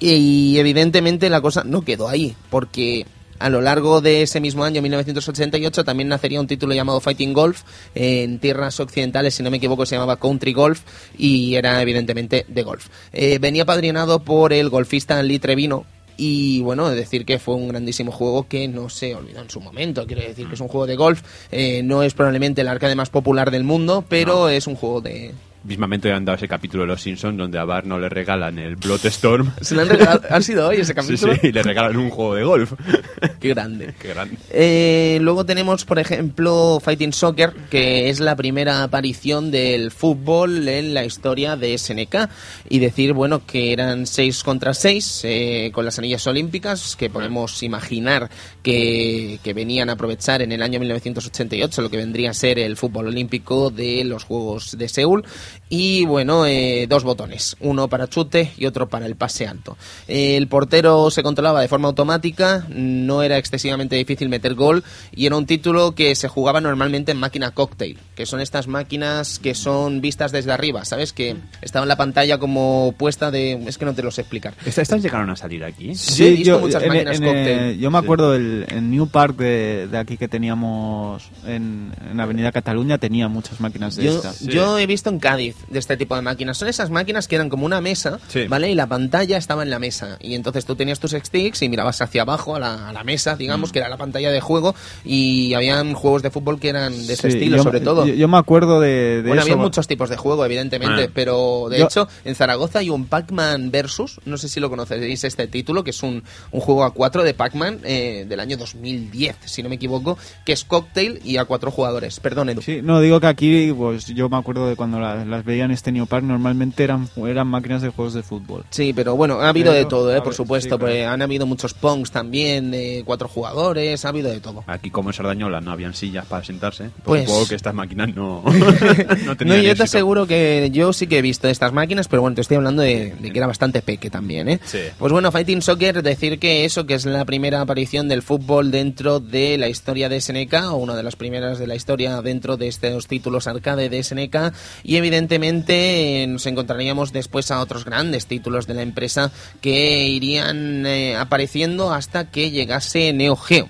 Y 0.00 0.58
evidentemente 0.58 1.30
la 1.30 1.40
cosa 1.40 1.62
no 1.64 1.80
quedó 1.82 2.08
ahí, 2.10 2.34
porque 2.50 3.06
a 3.44 3.50
lo 3.50 3.60
largo 3.60 4.00
de 4.00 4.22
ese 4.22 4.40
mismo 4.40 4.64
año, 4.64 4.80
1988, 4.80 5.84
también 5.84 6.08
nacería 6.08 6.40
un 6.40 6.46
título 6.46 6.72
llamado 6.72 6.98
Fighting 6.98 7.34
Golf. 7.34 7.60
En 7.94 8.38
tierras 8.38 8.80
occidentales, 8.80 9.34
si 9.34 9.42
no 9.42 9.50
me 9.50 9.58
equivoco, 9.58 9.84
se 9.84 9.96
llamaba 9.96 10.16
Country 10.18 10.54
Golf 10.54 10.80
y 11.18 11.54
era 11.54 11.82
evidentemente 11.82 12.46
de 12.48 12.62
golf. 12.62 12.88
Eh, 13.12 13.38
venía 13.38 13.66
padrinado 13.66 14.20
por 14.20 14.54
el 14.54 14.70
golfista 14.70 15.22
Lee 15.22 15.40
Trevino. 15.40 15.84
Y 16.16 16.62
bueno, 16.62 16.88
decir 16.88 17.26
que 17.26 17.38
fue 17.38 17.56
un 17.56 17.68
grandísimo 17.68 18.12
juego 18.12 18.48
que 18.48 18.66
no 18.66 18.88
se 18.88 19.14
olvidó 19.14 19.42
en 19.42 19.50
su 19.50 19.60
momento. 19.60 20.06
Quiero 20.06 20.22
decir 20.22 20.48
que 20.48 20.54
es 20.54 20.60
un 20.62 20.68
juego 20.68 20.86
de 20.86 20.96
golf. 20.96 21.20
eh, 21.52 21.82
no 21.82 22.02
es 22.02 22.14
probablemente 22.14 22.62
el 22.62 22.68
arcade 22.68 22.94
más 22.94 23.10
popular 23.10 23.50
del 23.50 23.64
mundo, 23.64 24.06
pero 24.08 24.48
es 24.48 24.66
un 24.66 24.76
juego 24.76 25.02
de, 25.02 25.34
Mismamente 25.64 26.12
han 26.12 26.24
dado 26.26 26.36
ese 26.36 26.46
capítulo 26.46 26.82
de 26.82 26.88
Los 26.88 27.00
Simpsons 27.00 27.38
donde 27.38 27.58
a 27.58 27.64
Bart 27.64 27.86
no 27.86 27.98
le 27.98 28.10
regalan 28.10 28.58
el 28.58 28.76
Bloodstorm. 28.76 29.50
¿Se 29.62 29.74
lo 29.74 29.80
han 29.82 29.88
regalado? 29.88 30.20
¿Ha 30.30 30.42
sido 30.42 30.68
hoy 30.68 30.76
ese 30.76 30.88
Sí, 30.88 30.94
capítulo? 30.94 31.34
sí, 31.34 31.40
y 31.44 31.52
le 31.52 31.62
regalan 31.62 31.96
un 31.96 32.10
juego 32.10 32.34
de 32.34 32.44
golf. 32.44 32.72
Qué 33.40 33.48
grande. 33.48 33.94
Qué 33.98 34.08
grande. 34.08 34.36
Eh, 34.50 35.18
luego 35.22 35.46
tenemos, 35.46 35.86
por 35.86 35.98
ejemplo, 35.98 36.80
Fighting 36.84 37.14
Soccer, 37.14 37.54
que 37.70 38.10
es 38.10 38.20
la 38.20 38.36
primera 38.36 38.82
aparición 38.82 39.50
del 39.50 39.90
fútbol 39.90 40.68
en 40.68 40.92
la 40.92 41.04
historia 41.04 41.56
de 41.56 41.78
SNK. 41.78 42.28
Y 42.68 42.78
decir, 42.80 43.14
bueno, 43.14 43.46
que 43.46 43.72
eran 43.72 44.06
6 44.06 44.42
contra 44.44 44.74
6 44.74 45.26
con 45.72 45.84
las 45.86 45.98
anillas 45.98 46.26
olímpicas, 46.26 46.94
que 46.94 47.08
podemos 47.08 47.62
imaginar 47.62 48.28
que, 48.62 49.38
que 49.42 49.54
venían 49.54 49.88
a 49.88 49.94
aprovechar 49.94 50.42
en 50.42 50.52
el 50.52 50.62
año 50.62 50.78
1988 50.80 51.80
lo 51.80 51.90
que 51.90 51.96
vendría 51.96 52.30
a 52.30 52.34
ser 52.34 52.58
el 52.58 52.76
fútbol 52.76 53.06
olímpico 53.06 53.70
de 53.70 54.04
los 54.04 54.24
Juegos 54.24 54.76
de 54.76 54.88
Seúl. 54.88 55.24
Y 55.68 56.04
bueno, 56.04 56.46
eh, 56.46 56.86
dos 56.88 57.04
botones, 57.04 57.56
uno 57.60 57.88
para 57.88 58.08
chute 58.08 58.52
y 58.56 58.66
otro 58.66 58.88
para 58.88 59.06
el 59.06 59.16
pase 59.16 59.46
alto. 59.46 59.76
El 60.08 60.46
portero 60.48 61.10
se 61.10 61.22
controlaba 61.22 61.60
de 61.60 61.68
forma 61.68 61.88
automática, 61.88 62.66
no 62.68 63.22
era 63.22 63.38
excesivamente 63.38 63.96
difícil 63.96 64.28
meter 64.28 64.54
gol 64.54 64.84
y 65.14 65.26
era 65.26 65.36
un 65.36 65.46
título 65.46 65.94
que 65.94 66.14
se 66.14 66.28
jugaba 66.28 66.60
normalmente 66.60 67.12
en 67.12 67.18
máquina 67.18 67.50
cocktail, 67.52 67.98
que 68.14 68.26
son 68.26 68.40
estas 68.40 68.68
máquinas 68.68 69.38
que 69.38 69.54
son 69.54 70.00
vistas 70.00 70.32
desde 70.32 70.52
arriba, 70.52 70.84
¿sabes? 70.84 71.12
Que 71.12 71.36
estaba 71.62 71.84
en 71.84 71.88
la 71.88 71.96
pantalla 71.96 72.38
como 72.38 72.94
puesta 72.96 73.30
de... 73.30 73.52
Es 73.66 73.78
que 73.78 73.84
no 73.84 73.94
te 73.94 74.02
lo 74.02 74.10
sé 74.10 74.20
explicar. 74.22 74.54
¿Esta- 74.64 74.82
¿Estas 74.82 75.02
llegaron 75.02 75.30
a 75.30 75.36
salir 75.36 75.64
aquí? 75.64 75.92
Yo 75.94 76.24
he 76.26 76.30
visto 76.30 76.58
muchas 76.60 76.82
en- 76.82 76.88
máquinas 76.88 77.16
en, 77.16 77.24
cóctel. 77.24 77.58
eh, 77.58 77.78
yo 77.78 77.90
me 77.90 77.98
Sí. 77.98 78.04
acuerdo 78.04 78.34
el, 78.34 78.66
en 78.68 78.90
New 78.90 79.06
Park 79.08 79.36
de, 79.38 79.88
de 79.90 79.98
aquí 79.98 80.16
que 80.16 80.28
teníamos 80.28 81.22
en, 81.46 81.92
en 82.10 82.20
Avenida 82.20 82.52
Cataluña 82.52 82.98
tenía 82.98 83.28
muchas 83.28 83.60
máquinas 83.60 83.96
de 83.96 84.04
Yo, 84.04 84.16
estas. 84.16 84.36
Sí. 84.36 84.48
yo 84.48 84.78
he 84.78 84.86
visto 84.86 85.10
en 85.10 85.18
Cádiz 85.18 85.43
de 85.68 85.78
este 85.78 85.96
tipo 85.96 86.14
de 86.16 86.22
máquinas. 86.22 86.56
Son 86.56 86.68
esas 86.68 86.90
máquinas 86.90 87.28
que 87.28 87.34
eran 87.36 87.48
como 87.48 87.66
una 87.66 87.80
mesa, 87.80 88.18
Sí. 88.28 88.46
¿vale? 88.48 88.70
Y 88.70 88.74
la 88.74 88.86
pantalla 88.86 89.36
estaba 89.36 89.62
en 89.62 89.70
la 89.70 89.78
mesa. 89.78 90.16
Y 90.20 90.34
entonces 90.34 90.64
tú 90.64 90.76
tenías 90.76 91.00
tus 91.00 91.12
sticks 91.12 91.62
y 91.62 91.68
mirabas 91.68 92.00
hacia 92.00 92.22
abajo 92.22 92.56
a 92.56 92.58
la, 92.60 92.88
a 92.88 92.92
la 92.92 93.04
mesa, 93.04 93.36
digamos, 93.36 93.72
que 93.72 93.80
era 93.80 93.88
la 93.88 93.96
pantalla 93.96 94.30
de 94.30 94.40
juego. 94.40 94.74
Y 95.04 95.54
habían 95.54 95.94
juegos 95.94 96.22
de 96.22 96.30
fútbol 96.30 96.58
que 96.60 96.68
eran 96.68 96.92
de 97.06 97.12
este 97.12 97.30
Sí, 97.30 97.36
estilo, 97.36 97.56
yo- 97.58 97.62
sobre 97.62 97.80
todo. 97.80 98.06
Yo, 98.06 98.14
yo 98.14 98.28
me 98.28 98.38
acuerdo 98.38 98.80
de, 98.80 98.88
de 98.88 99.22
bueno, 99.22 99.42
eso. 99.42 99.52
había 99.52 99.62
muchos 99.62 99.86
tipos 99.86 100.08
de 100.08 100.16
juego, 100.16 100.44
evidentemente, 100.44 101.04
Ah. 101.04 101.10
pero 101.14 101.66
de 101.70 101.78
Yo- 101.78 101.84
hecho 101.86 102.08
en 102.24 102.34
Zaragoza 102.34 102.78
hay 102.78 102.90
un 102.90 103.06
Pac-Man 103.06 103.70
Versus, 103.70 104.20
no 104.24 104.36
sé 104.38 104.48
si 104.48 104.60
lo 104.60 104.70
conoceréis 104.70 105.24
este 105.24 105.46
título, 105.48 105.84
que 105.84 105.90
es 105.90 106.02
un, 106.02 106.22
un 106.52 106.60
juego 106.60 106.84
a 106.84 106.92
cuatro 106.92 107.22
de 107.24 107.34
Pac-Man 107.34 107.80
eh, 107.84 108.26
del 108.28 108.40
año 108.40 108.56
2010, 108.56 109.36
si 109.44 109.62
no 109.62 109.68
me 109.68 109.74
equivoco, 109.76 110.18
que 110.44 110.52
es 110.52 110.64
cocktail 110.64 111.20
y 111.24 111.36
a 111.36 111.44
cuatro 111.44 111.70
jugadores. 111.70 112.20
Perdón, 112.20 112.50
Edu. 112.50 112.62
Sí, 112.62 112.80
no, 112.82 113.00
digo 113.00 113.20
que 113.20 113.26
aquí, 113.26 113.72
pues 113.76 114.06
yo 114.06 114.28
me 114.28 114.36
acuerdo 114.36 114.68
de 114.68 114.76
cuando 114.76 115.00
las, 115.00 115.26
las 115.36 115.44
veía 115.44 115.64
en 115.64 115.70
este 115.70 115.92
New 115.92 116.06
Park, 116.06 116.24
normalmente 116.24 116.84
eran, 116.84 117.08
eran 117.16 117.46
máquinas 117.46 117.82
de 117.82 117.88
juegos 117.90 118.14
de 118.14 118.22
fútbol. 118.22 118.64
Sí, 118.70 118.92
pero 118.92 119.16
bueno, 119.16 119.40
ha 119.40 119.48
habido 119.48 119.72
Pero, 119.72 119.84
de 119.84 119.88
todo, 119.88 120.10
¿eh? 120.10 120.14
ver, 120.14 120.22
por 120.22 120.34
supuesto. 120.34 120.74
sí, 120.76 120.78
claro. 120.78 120.92
pues 120.92 121.06
han 121.06 121.22
habido 121.22 121.46
muchos 121.46 121.74
Pongs 121.74 122.10
también, 122.10 122.70
de 122.70 123.02
cuatro 123.04 123.28
jugadores, 123.28 124.04
ha 124.04 124.08
habido 124.08 124.30
de 124.30 124.40
todo. 124.40 124.64
Aquí 124.66 124.90
como 124.90 125.10
en 125.10 125.14
Sardañola 125.14 125.60
no 125.60 125.70
habían 125.72 125.94
sillas 125.94 126.26
para 126.26 126.44
sentarse, 126.44 126.90
Pues- 127.04 127.26
supongo 127.26 127.48
que 127.48 127.54
estas 127.54 127.74
máquinas 127.74 128.14
no, 128.14 128.42
no 128.44 129.24
No, 129.26 129.36
tenían 129.36 129.62
yo 129.62 129.74
te 129.76 129.82
aseguro 129.84 130.26
que 130.26 130.70
yo 130.72 130.92
sí 130.92 131.06
que 131.06 131.18
he 131.18 131.22
visto 131.22 131.48
estas 131.48 131.72
máquinas, 131.72 132.08
pero 132.08 132.22
bueno, 132.22 132.34
te 132.34 132.40
estoy 132.40 132.56
hablando 132.56 132.82
de, 132.82 133.14
de 133.18 133.30
que 133.32 133.38
era 133.38 133.46
bastante 133.46 133.82
peque 133.82 134.10
también, 134.10 134.48
¿eh? 134.48 134.60
Sí. 134.64 134.78
Pues 134.98 135.12
bueno, 135.12 135.30
Fighting 135.32 135.62
Soccer, 135.62 136.02
decir 136.02 136.38
que 136.38 136.64
eso, 136.64 136.86
que 136.86 136.94
es 136.94 137.04
la 137.06 137.24
primera 137.24 137.60
aparición 137.60 138.08
del 138.08 138.22
fútbol 138.22 138.70
dentro 138.70 139.20
de 139.20 139.58
la 139.58 139.68
historia 139.68 140.08
de 140.08 140.20
SNK, 140.20 140.54
o 140.72 140.76
una 140.76 140.94
de 140.94 141.02
las 141.02 141.16
primeras 141.16 141.58
de 141.58 141.66
la 141.66 141.74
historia 141.74 142.20
dentro 142.22 142.56
de 142.56 142.68
estos 142.68 143.06
títulos 143.06 143.46
arcade 143.46 143.88
de 143.88 144.02
SNK, 144.02 144.52
y 144.82 144.96
evidentemente 144.96 145.23
eh, 145.30 146.26
nos 146.28 146.46
encontraríamos 146.46 147.12
después 147.12 147.50
a 147.50 147.60
otros 147.60 147.84
grandes 147.84 148.26
títulos 148.26 148.66
de 148.66 148.74
la 148.74 148.82
empresa 148.82 149.30
que 149.60 150.06
irían 150.06 150.86
eh, 150.86 151.16
apareciendo 151.16 151.92
hasta 151.92 152.30
que 152.30 152.50
llegase 152.50 153.12
Neo 153.12 153.36
Geo. 153.36 153.68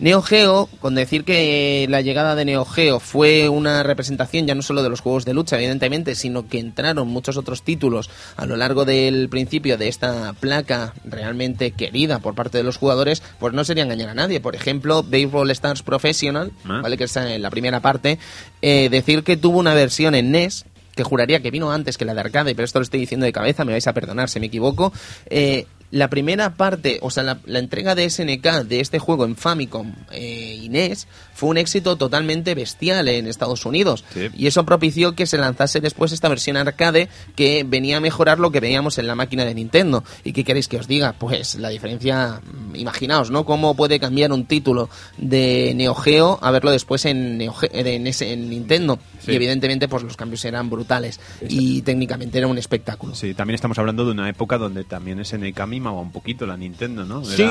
Neo 0.00 0.22
Geo, 0.22 0.68
con 0.80 0.96
decir 0.96 1.24
que 1.24 1.86
la 1.88 2.00
llegada 2.00 2.34
de 2.34 2.44
Neo 2.44 2.64
Geo 2.64 2.98
fue 2.98 3.48
una 3.48 3.84
representación 3.84 4.44
ya 4.44 4.56
no 4.56 4.62
solo 4.62 4.82
de 4.82 4.88
los 4.88 5.00
juegos 5.00 5.24
de 5.24 5.34
lucha, 5.34 5.56
evidentemente, 5.56 6.16
sino 6.16 6.48
que 6.48 6.58
entraron 6.58 7.06
muchos 7.06 7.36
otros 7.36 7.62
títulos 7.62 8.10
a 8.36 8.44
lo 8.44 8.56
largo 8.56 8.84
del 8.84 9.28
principio 9.28 9.78
de 9.78 9.86
esta 9.86 10.32
placa 10.40 10.94
realmente 11.04 11.70
querida 11.70 12.18
por 12.18 12.34
parte 12.34 12.58
de 12.58 12.64
los 12.64 12.76
jugadores, 12.76 13.22
pues 13.38 13.54
no 13.54 13.62
sería 13.64 13.84
engañar 13.84 14.08
a 14.08 14.14
nadie. 14.14 14.40
Por 14.40 14.56
ejemplo, 14.56 15.04
Baseball 15.04 15.50
Stars 15.52 15.82
Professional, 15.82 16.50
Ah. 16.64 16.80
¿vale? 16.82 16.96
que 16.96 17.04
es 17.04 17.16
en 17.16 17.40
la 17.40 17.50
primera 17.50 17.78
parte, 17.80 18.18
eh, 18.62 18.88
decir 18.90 19.22
que 19.22 19.36
tuvo 19.36 19.58
una 19.60 19.74
versión 19.74 20.16
en 20.16 20.32
NES 20.32 20.64
que 20.94 21.02
juraría 21.02 21.40
que 21.40 21.50
vino 21.50 21.70
antes 21.70 21.98
que 21.98 22.04
la 22.04 22.14
de 22.14 22.20
arcade, 22.20 22.54
pero 22.54 22.64
esto 22.64 22.78
lo 22.78 22.84
estoy 22.84 23.00
diciendo 23.00 23.26
de 23.26 23.32
cabeza, 23.32 23.64
me 23.64 23.72
vais 23.72 23.86
a 23.86 23.92
perdonar 23.92 24.28
si 24.28 24.40
me 24.40 24.46
equivoco. 24.46 24.92
Eh, 25.26 25.66
la 25.90 26.08
primera 26.08 26.54
parte, 26.54 26.98
o 27.02 27.10
sea, 27.10 27.22
la, 27.22 27.58
entrega 27.58 27.94
de 27.94 28.10
SNK 28.10 28.64
de 28.64 28.80
este 28.80 28.98
juego 28.98 29.24
en 29.24 29.36
Famicom 29.36 29.94
eh, 30.10 30.58
y 30.62 30.68
NES 30.68 31.06
fue 31.34 31.50
un 31.50 31.58
éxito 31.58 31.96
totalmente 31.96 32.54
bestial 32.54 33.08
en 33.08 33.26
Estados 33.26 33.66
Unidos. 33.66 34.04
Sí. 34.14 34.28
Y 34.36 34.46
eso 34.46 34.64
propició 34.64 35.14
que 35.14 35.26
se 35.26 35.36
lanzase 35.36 35.80
después 35.80 36.12
esta 36.12 36.28
versión 36.28 36.56
arcade 36.56 37.08
que 37.36 37.64
venía 37.66 37.96
a 37.96 38.00
mejorar 38.00 38.38
lo 38.38 38.50
que 38.50 38.60
veíamos 38.60 38.98
en 38.98 39.06
la 39.06 39.14
máquina 39.14 39.44
de 39.44 39.54
Nintendo. 39.54 40.04
¿Y 40.24 40.32
qué 40.32 40.44
queréis 40.44 40.68
que 40.68 40.78
os 40.78 40.86
diga? 40.88 41.12
Pues 41.18 41.56
la 41.56 41.68
diferencia, 41.70 42.40
mm, 42.42 42.76
imaginaos, 42.76 43.30
¿no? 43.30 43.44
Cómo 43.44 43.74
puede 43.74 43.98
cambiar 44.00 44.32
un 44.32 44.46
título 44.46 44.88
de 45.18 45.72
Neo 45.74 45.94
Geo 45.94 46.38
a 46.40 46.50
verlo 46.50 46.70
después 46.70 47.04
en, 47.04 47.38
Neo 47.38 47.54
en, 47.72 48.06
ese- 48.06 48.32
en 48.32 48.48
Nintendo. 48.48 48.98
Sí. 49.20 49.32
Y 49.32 49.34
evidentemente, 49.36 49.88
pues 49.88 50.02
los 50.02 50.16
cambios 50.16 50.44
eran 50.44 50.70
brutales. 50.70 51.18
Y 51.48 51.82
técnicamente 51.82 52.38
era 52.38 52.46
un 52.46 52.58
espectáculo. 52.58 53.14
Sí, 53.14 53.34
también 53.34 53.56
estamos 53.56 53.78
hablando 53.78 54.04
de 54.04 54.12
una 54.12 54.28
época 54.28 54.56
donde 54.58 54.84
también 54.84 55.18
SNK 55.24 55.66
mimaba 55.66 56.00
un 56.00 56.12
poquito 56.12 56.46
la 56.46 56.56
Nintendo, 56.56 57.04
¿no? 57.04 57.24
Sí. 57.24 57.44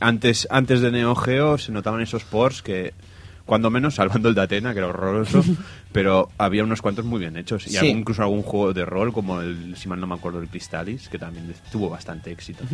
Antes, 0.00 0.46
antes 0.50 0.80
de 0.80 0.92
Neo 0.92 1.14
Geo 1.16 1.58
se 1.58 1.72
notaban 1.72 2.00
esos 2.00 2.22
ports 2.22 2.62
que 2.62 2.94
cuando 3.48 3.70
menos 3.70 3.94
salvando 3.94 4.28
el 4.28 4.34
de 4.34 4.42
Atena, 4.42 4.74
que 4.74 4.78
era 4.80 4.88
horroroso, 4.88 5.42
pero 5.92 6.28
había 6.38 6.62
unos 6.64 6.82
cuantos 6.82 7.04
muy 7.04 7.18
bien 7.20 7.36
hechos. 7.36 7.66
Y 7.66 7.70
Sí. 7.70 7.76
algún- 7.78 7.98
incluso 7.98 8.22
algún 8.22 8.42
juego 8.42 8.72
de 8.72 8.84
rol, 8.84 9.12
como 9.12 9.40
el, 9.40 9.76
si 9.76 9.88
mal 9.88 10.00
no 10.00 10.06
me 10.06 10.14
acuerdo, 10.14 10.40
el 10.40 10.48
Cristalis, 10.48 11.08
que 11.08 11.18
también 11.18 11.52
tuvo 11.72 11.88
bastante 11.90 12.30
éxito. 12.30 12.64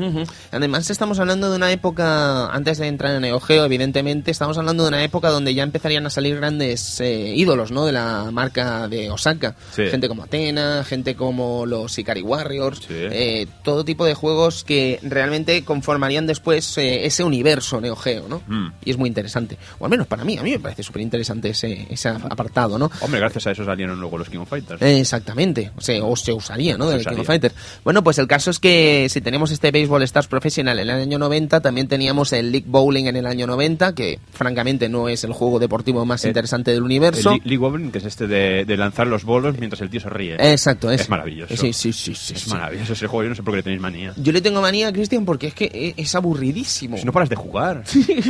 Además, 0.50 0.90
estamos 0.90 1.18
hablando 1.18 1.50
de 1.50 1.56
una 1.56 1.70
época, 1.72 2.46
antes 2.48 2.78
de 2.78 2.86
entrar 2.88 3.14
en 3.14 3.22
Neo 3.22 3.40
Geo, 3.40 3.64
evidentemente, 3.64 4.30
estamos 4.30 4.58
hablando 4.58 4.82
de 4.84 4.88
una 4.88 5.04
época 5.04 5.30
donde 5.30 5.54
ya 5.54 5.62
empezarían 5.62 6.06
a 6.06 6.10
salir 6.10 6.36
grandes 6.36 7.00
eh, 7.00 7.34
ídolos, 7.36 7.70
¿no? 7.70 7.86
De 7.86 7.92
la 7.92 8.30
marca 8.32 8.88
de 8.88 9.10
Osaka. 9.10 9.56
Sí. 9.72 9.86
Gente 9.86 10.08
como 10.08 10.24
Atena, 10.24 10.84
gente 10.84 11.14
como 11.14 11.66
los 11.66 11.96
Ikari 11.98 12.22
Warriors, 12.22 12.78
Sí. 12.80 12.86
eh, 12.90 13.46
todo 13.62 13.84
tipo 13.84 14.04
de 14.04 14.14
juegos 14.14 14.64
que 14.64 14.98
realmente 15.02 15.64
conformarían 15.64 16.26
después 16.26 16.76
eh, 16.78 17.06
ese 17.06 17.24
universo 17.24 17.80
Neo 17.80 17.96
Geo, 17.96 18.28
¿no? 18.28 18.42
Mm. 18.46 18.72
Y 18.84 18.90
es 18.90 18.96
muy 18.96 19.08
interesante. 19.08 19.56
O 19.78 19.84
al 19.84 19.90
menos 19.90 20.06
para 20.06 20.24
mí, 20.24 20.36
a 20.38 20.42
mí 20.42 20.50
me 20.50 20.58
parece 20.58 20.82
súper 20.82 21.02
interesante 21.02 21.50
ese, 21.50 21.86
ese 21.90 22.08
apartado, 22.08 22.78
¿no? 22.78 22.90
Hombre, 23.04 23.20
gracias 23.20 23.46
a 23.46 23.50
eso 23.52 23.64
salieron 23.64 24.00
luego 24.00 24.18
los 24.18 24.28
King 24.28 24.38
of 24.40 24.48
Fighters. 24.48 24.80
Eh, 24.82 25.00
Exactamente, 25.00 25.70
o, 25.76 25.80
sea, 25.80 26.02
o 26.04 26.16
se 26.16 26.32
usaría, 26.32 26.76
¿no? 26.76 26.86
Usaría. 26.86 27.04
King 27.10 27.20
of 27.20 27.26
Fighters. 27.26 27.54
Bueno, 27.84 28.02
pues 28.02 28.18
el 28.18 28.26
caso 28.26 28.50
es 28.50 28.58
que 28.58 29.06
si 29.10 29.20
tenemos 29.20 29.50
este 29.50 29.70
Baseball 29.70 30.02
Stars 30.02 30.26
profesional 30.26 30.78
en 30.78 30.88
el 30.90 30.96
año 31.02 31.18
90, 31.18 31.60
también 31.60 31.88
teníamos 31.88 32.32
el 32.32 32.50
League 32.52 32.66
Bowling 32.68 33.04
en 33.06 33.16
el 33.16 33.26
año 33.26 33.46
90, 33.46 33.94
que 33.94 34.18
francamente 34.32 34.88
no 34.88 35.08
es 35.08 35.24
el 35.24 35.32
juego 35.32 35.58
deportivo 35.58 36.04
más 36.04 36.24
El- 36.24 36.30
interesante 36.30 36.70
del 36.70 36.78
El 36.78 36.84
universo. 36.84 37.30
League 37.30 37.42
League 37.44 37.58
Bowling, 37.58 37.90
que 37.90 37.98
es 37.98 38.04
este 38.04 38.26
de, 38.26 38.64
de 38.64 38.76
lanzar 38.76 39.06
los 39.06 39.24
bolos 39.24 39.58
mientras 39.58 39.80
el 39.82 39.90
tío 39.90 40.00
se 40.00 40.08
ríe. 40.10 40.34
Exacto, 40.38 40.90
es, 40.90 41.02
Es 41.02 41.08
maravilloso. 41.10 41.54
Sí, 41.56 41.72
sí, 41.72 41.92
sí, 41.92 42.14
sí, 42.14 42.34
es 42.34 42.40
sí. 42.42 42.50
maravilloso 42.50 42.92
ese 42.94 43.06
juego, 43.06 43.24
yo 43.24 43.28
no 43.30 43.34
sé 43.34 43.42
por 43.42 43.52
qué 43.52 43.56
le 43.58 43.62
tenéis 43.62 43.80
manía. 43.82 44.12
Yo 44.16 44.32
le 44.32 44.40
tengo 44.40 44.60
manía, 44.60 44.92
Cristian, 44.92 45.24
porque 45.24 45.48
es 45.48 45.54
que 45.54 45.64
e- 45.66 45.94
es 46.00 46.14
aburridísimo. 46.14 46.96
Si 46.96 47.04
no 47.04 47.12
paras 47.12 47.28
de 47.28 47.36
jugar. 47.36 47.84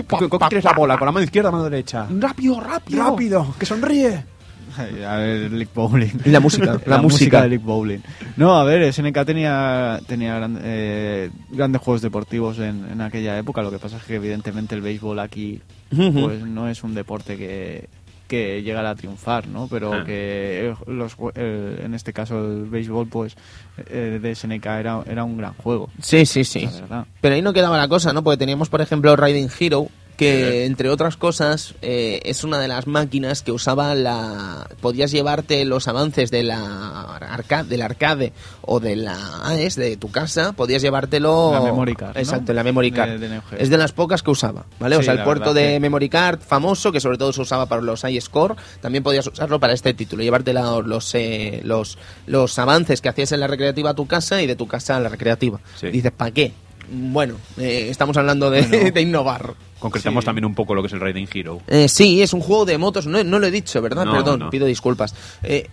Pa, 0.08 0.18
¿Cómo 0.18 0.38
pa, 0.38 0.48
quieres 0.48 0.64
la 0.64 0.72
bola? 0.72 0.96
¿Con 0.98 1.06
la 1.06 1.12
mano 1.12 1.24
izquierda 1.24 1.48
o 1.48 1.52
mano 1.52 1.64
derecha? 1.64 2.06
Rápido, 2.10 2.60
rápido. 2.60 3.02
¡Rápido! 3.02 3.54
¡Que 3.58 3.66
sonríe! 3.66 4.24
A 4.78 5.16
ver, 5.16 5.52
League 5.52 5.68
Bowling. 5.74 6.10
Y 6.24 6.30
la 6.30 6.40
música, 6.40 6.80
la 6.86 6.98
música. 7.02 7.42
de 7.42 7.48
League 7.50 7.64
Bowling. 7.64 7.98
No, 8.36 8.56
a 8.56 8.64
ver, 8.64 8.92
SNK 8.92 9.24
tenía, 9.24 10.00
tenía 10.06 10.34
gran- 10.36 10.58
eh, 10.62 11.30
grandes 11.50 11.80
juegos 11.82 12.02
deportivos 12.02 12.58
en, 12.58 12.84
en 12.90 13.00
aquella 13.00 13.38
época. 13.38 13.62
Lo 13.62 13.70
que 13.70 13.78
pasa 13.78 13.96
es 13.98 14.02
que, 14.04 14.16
evidentemente, 14.16 14.74
el 14.74 14.80
béisbol 14.80 15.18
aquí 15.20 15.60
pues 15.90 16.40
no 16.44 16.68
es 16.68 16.82
un 16.82 16.92
deporte 16.94 17.36
que, 17.36 17.88
que 18.26 18.62
llegara 18.62 18.90
a 18.90 18.94
triunfar, 18.96 19.46
¿no? 19.46 19.68
Pero 19.68 19.92
Ah. 19.92 20.04
que 20.04 20.70
eh, 20.70 20.74
los, 20.88 21.16
jue- 21.16 21.32
eh, 21.36 21.82
en 21.84 21.94
este 21.94 22.12
caso 22.12 22.38
el 22.44 22.64
béisbol, 22.64 23.06
pues 23.06 23.36
eh, 23.88 24.18
de 24.20 24.34
SNK 24.34 24.66
era, 24.66 25.02
era 25.08 25.22
un 25.24 25.36
gran 25.36 25.52
juego. 25.54 25.90
Sí, 26.00 26.26
sí, 26.26 26.42
sí. 26.42 26.68
Pero 27.20 27.34
ahí 27.34 27.42
no 27.42 27.52
quedaba 27.52 27.76
la 27.76 27.86
cosa, 27.86 28.12
¿no? 28.12 28.24
Porque 28.24 28.38
teníamos, 28.38 28.68
por 28.68 28.80
ejemplo, 28.80 29.14
Riding 29.14 29.48
Hero, 29.60 29.86
que 30.16 30.50
Sí. 30.60 30.66
entre 30.66 30.88
otras 30.90 31.16
cosas 31.16 31.74
eh, 31.82 32.20
es 32.24 32.44
una 32.44 32.58
de 32.60 32.68
las 32.68 32.86
máquinas 32.86 33.42
que 33.42 33.50
usaba 33.52 33.94
la... 33.94 34.68
Podías 34.80 35.10
llevarte 35.10 35.64
los 35.64 35.88
avances 35.88 36.30
de 36.30 36.42
la 36.44 37.16
arcade, 37.16 37.68
del 37.68 37.82
arcade 37.82 38.32
o 38.62 38.78
de 38.80 38.96
la 38.96 39.16
AES 39.44 39.76
de 39.76 39.96
tu 39.96 40.10
casa, 40.10 40.52
podías 40.52 40.82
llevártelo... 40.82 41.50
La 41.52 41.60
memory 41.60 41.94
card, 41.96 42.14
¿no? 42.14 42.20
Exacto, 42.20 42.52
la 42.52 42.62
memory 42.62 42.92
card. 42.92 43.18
de 43.18 43.40
es 43.58 43.70
de 43.70 43.76
las 43.78 43.92
pocas 43.92 44.22
que 44.22 44.30
usaba, 44.30 44.66
¿vale? 44.78 44.96
o 44.96 45.00
Sí, 45.00 45.06
sea, 45.06 45.14
el 45.14 45.24
puerto 45.24 45.52
verdad 45.52 45.54
de 45.62 45.72
que- 45.74 45.80
memory 45.80 46.08
card 46.08 46.40
famoso, 46.40 46.92
que 46.92 47.00
sobre 47.00 47.18
todo 47.18 47.32
se 47.32 47.40
usaba 47.42 47.66
para 47.66 47.82
los 47.82 48.04
iScore, 48.04 48.54
también 48.80 49.02
podías 49.02 49.26
usarlo 49.26 49.58
para 49.58 49.72
este 49.72 49.94
título, 49.94 50.22
llevarte 50.22 50.52
la- 50.52 50.80
los, 50.80 51.14
eh, 51.14 51.60
los, 51.64 51.98
los 52.26 52.58
avances 52.58 53.00
que 53.00 53.08
hacías 53.08 53.32
en 53.32 53.40
la 53.40 53.46
recreativa 53.46 53.90
a 53.90 53.94
tu 53.94 54.06
casa 54.06 54.40
y 54.42 54.46
de 54.46 54.56
tu 54.56 54.66
casa 54.68 54.96
a 54.96 55.00
la 55.00 55.08
recreativa. 55.08 55.60
Sí. 55.80 55.88
Dices, 55.88 56.12
¿para 56.12 56.30
qué? 56.30 56.52
Bueno, 56.90 57.36
eh, 57.58 57.88
estamos 57.90 58.16
hablando 58.16 58.50
de, 58.50 58.62
Bueno. 58.62 58.90
de 58.92 59.00
innovar. 59.02 59.54
Concretamos 59.78 60.24
Sí. 60.24 60.26
también 60.26 60.44
un 60.44 60.54
poco 60.54 60.74
lo 60.74 60.82
que 60.82 60.86
es 60.88 60.92
el 60.94 61.00
Riding 61.00 61.28
Hero. 61.32 61.60
Eh, 61.66 61.88
sí, 61.88 62.22
es 62.22 62.32
un 62.32 62.40
juego 62.40 62.64
de 62.64 62.78
motos, 62.78 63.06
no, 63.06 63.22
no 63.22 63.38
lo 63.38 63.46
he 63.46 63.50
dicho, 63.50 63.82
¿verdad? 63.82 64.04
No, 64.04 64.12
Perdón, 64.12 64.38
no. 64.40 64.50
pido 64.50 64.66
disculpas. 64.66 65.14
Eh, 65.42 65.68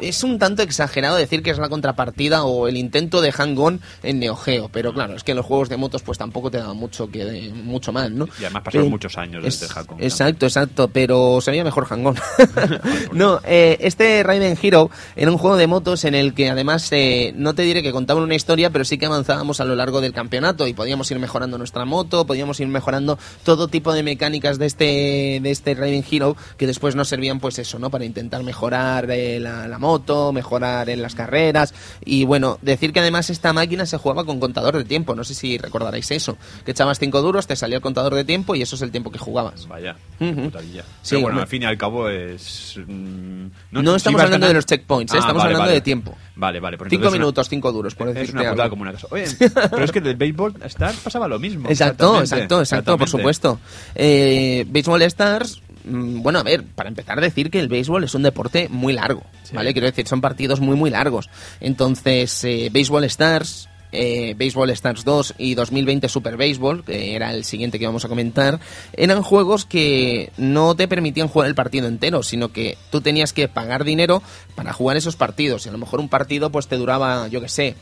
es 0.00 0.22
un 0.24 0.38
tanto 0.38 0.62
exagerado 0.62 1.16
decir 1.16 1.42
que 1.42 1.50
es 1.50 1.58
la 1.58 1.68
contrapartida 1.68 2.44
o 2.44 2.68
el 2.68 2.76
intento 2.76 3.20
de 3.20 3.32
hang-on 3.32 3.80
en 4.02 4.18
Neo 4.20 4.36
Geo, 4.36 4.68
pero 4.72 4.92
claro, 4.92 5.14
es 5.16 5.24
que 5.24 5.32
en 5.32 5.36
los 5.38 5.46
juegos 5.46 5.68
de 5.68 5.76
motos 5.76 6.02
pues 6.02 6.18
tampoco 6.18 6.50
te 6.50 6.58
da 6.58 6.72
mucho 6.74 7.08
que 7.08 7.50
mucho 7.54 7.92
mal, 7.92 8.16
¿no? 8.16 8.26
Y 8.40 8.44
además 8.44 8.62
pasaron 8.64 8.86
Eh, 8.86 8.90
muchos 8.90 9.16
años 9.18 9.42
desde 9.44 9.66
es- 9.66 9.76
Hakon. 9.76 10.02
Exacto, 10.02 10.46
exacto, 10.46 10.88
pero 10.88 11.40
se 11.40 11.50
veía 11.50 11.64
mejor 11.64 11.86
hang-on. 11.86 12.14
no, 13.12 13.40
eh, 13.44 13.76
este 13.80 14.22
Raiden 14.22 14.56
Hero 14.60 14.90
era 15.16 15.30
un 15.30 15.38
juego 15.38 15.56
de 15.56 15.66
motos 15.66 16.04
en 16.04 16.14
el 16.14 16.34
que 16.34 16.50
además 16.50 16.88
eh, 16.92 17.32
no 17.36 17.54
te 17.54 17.62
diré 17.62 17.82
que 17.82 17.92
contaban 17.92 18.22
una 18.22 18.34
historia, 18.34 18.70
pero 18.70 18.84
sí 18.84 18.98
que 18.98 19.06
avanzábamos 19.06 19.60
a 19.60 19.64
lo 19.64 19.74
largo 19.74 20.00
del 20.00 20.12
campeonato 20.12 20.66
y 20.66 20.74
podíamos 20.74 21.10
ir 21.10 21.18
mejorando 21.18 21.58
nuestra 21.58 21.84
moto, 21.84 22.26
podíamos 22.26 22.60
ir 22.60 22.68
mejorando 22.68 23.18
todo 23.44 23.68
tipo 23.68 23.92
de 23.92 24.02
mecánicas 24.02 24.58
de 24.58 24.66
este 24.66 25.40
de 25.42 25.50
este 25.50 25.74
Raiden 25.74 26.04
Hero 26.10 26.36
que 26.56 26.66
después 26.66 26.94
nos 26.96 27.08
servían 27.08 27.40
pues 27.40 27.58
eso, 27.58 27.78
¿no? 27.78 27.90
Para 27.90 28.04
intentar 28.04 28.42
mejorar 28.42 29.08
la, 29.08 29.68
la 29.68 29.78
moto, 29.84 30.32
mejorar 30.32 30.88
en 30.88 31.02
las 31.02 31.14
carreras 31.14 31.74
y 32.04 32.24
bueno, 32.24 32.58
decir 32.62 32.92
que 32.92 33.00
además 33.00 33.28
esta 33.30 33.52
máquina 33.52 33.84
se 33.86 33.98
jugaba 33.98 34.24
con 34.24 34.40
contador 34.40 34.76
de 34.78 34.84
tiempo, 34.84 35.14
no 35.14 35.24
sé 35.24 35.34
si 35.34 35.58
recordaréis 35.58 36.10
eso, 36.10 36.36
que 36.64 36.70
echabas 36.70 36.98
cinco 36.98 37.20
duros, 37.22 37.46
te 37.46 37.54
salía 37.56 37.76
el 37.76 37.82
contador 37.82 38.14
de 38.14 38.24
tiempo 38.24 38.54
y 38.54 38.62
eso 38.62 38.76
es 38.76 38.82
el 38.82 38.90
tiempo 38.90 39.10
que 39.10 39.18
jugabas. 39.18 39.68
Vaya, 39.68 39.96
putadilla. 40.18 40.82
Sí, 41.02 41.10
Pero 41.16 41.22
bueno, 41.22 41.40
al 41.42 41.46
fin 41.46 41.62
y 41.62 41.66
al 41.66 41.76
cabo 41.76 42.08
es... 42.08 42.78
mm, 42.86 43.46
No, 43.72 43.94
estamos 43.96 44.20
hablando 44.22 44.46
de 44.48 44.54
los 44.54 44.66
checkpoints, 44.66 45.12
¿eh? 45.12 45.16
Ah, 45.16 45.20
estamos 45.20 45.42
vale, 45.42 45.46
hablando 45.54 45.66
vale. 45.66 45.74
de 45.74 45.80
tiempo. 45.82 46.16
Vale, 46.36 46.60
vale. 46.60 46.78
pues 46.78 46.88
Cinco 46.90 47.02
entonces 47.02 47.18
una- 47.18 47.24
minutos, 47.26 47.48
cinco 47.48 47.72
duros, 47.72 47.94
por 47.94 48.08
Es 48.08 48.14
decirte 48.14 48.40
una 48.40 48.50
putada 48.50 48.64
algo. 48.64 48.72
como 48.72 48.82
una 48.82 48.92
casa. 48.92 49.06
Oye, 49.10 49.26
pero 49.70 49.84
es 49.84 49.92
que 49.92 50.00
del 50.00 50.16
béisbol 50.16 50.54
Star 50.64 50.94
pasaba 51.04 51.28
lo 51.28 51.38
mismo. 51.38 51.68
Exacto, 51.68 52.20
exacto, 52.20 52.60
exacto, 52.60 52.96
por 52.98 53.08
supuesto. 53.08 53.60
Eh, 53.94 54.64
Baseball 54.68 55.02
Stars, 55.02 55.60
bueno, 55.84 56.38
a 56.38 56.42
ver, 56.42 56.64
para 56.64 56.88
empezar 56.88 57.20
decir 57.20 57.50
que 57.50 57.60
el 57.60 57.68
béisbol 57.68 58.04
es 58.04 58.14
un 58.14 58.22
deporte 58.22 58.68
muy 58.70 58.92
largo, 58.92 59.22
Sí. 59.42 59.54
¿vale? 59.54 59.72
Quiero 59.72 59.86
decir, 59.86 60.06
son 60.08 60.20
partidos 60.20 60.60
muy, 60.60 60.76
muy 60.76 60.90
largos. 60.90 61.28
Entonces, 61.60 62.42
eh, 62.44 62.70
Baseball 62.72 63.04
Stars, 63.04 63.68
eh, 63.92 64.34
Baseball 64.38 64.70
Stars 64.70 65.04
2 65.04 65.34
y 65.38 65.54
2020 65.54 66.08
Super 66.08 66.36
Baseball, 66.36 66.84
que 66.84 67.14
era 67.14 67.32
el 67.32 67.44
siguiente 67.44 67.78
que 67.78 67.86
vamos 67.86 68.04
a 68.04 68.08
comentar, 68.08 68.58
eran 68.94 69.22
juegos 69.22 69.64
que 69.66 70.32
no 70.36 70.74
te 70.74 70.88
permitían 70.88 71.28
jugar 71.28 71.48
el 71.48 71.54
partido 71.54 71.86
entero, 71.86 72.22
sino 72.22 72.50
que 72.52 72.76
tú 72.90 73.00
tenías 73.00 73.32
que 73.32 73.46
pagar 73.48 73.84
dinero 73.84 74.22
para 74.54 74.72
jugar 74.72 74.96
esos 74.96 75.16
partidos. 75.16 75.66
Y 75.66 75.68
a 75.68 75.72
lo 75.72 75.78
mejor 75.78 76.00
un 76.00 76.08
partido 76.08 76.50
pues 76.50 76.66
te 76.66 76.76
duraba, 76.76 77.28
yo 77.28 77.40
qué 77.40 77.48
sé, 77.48 77.76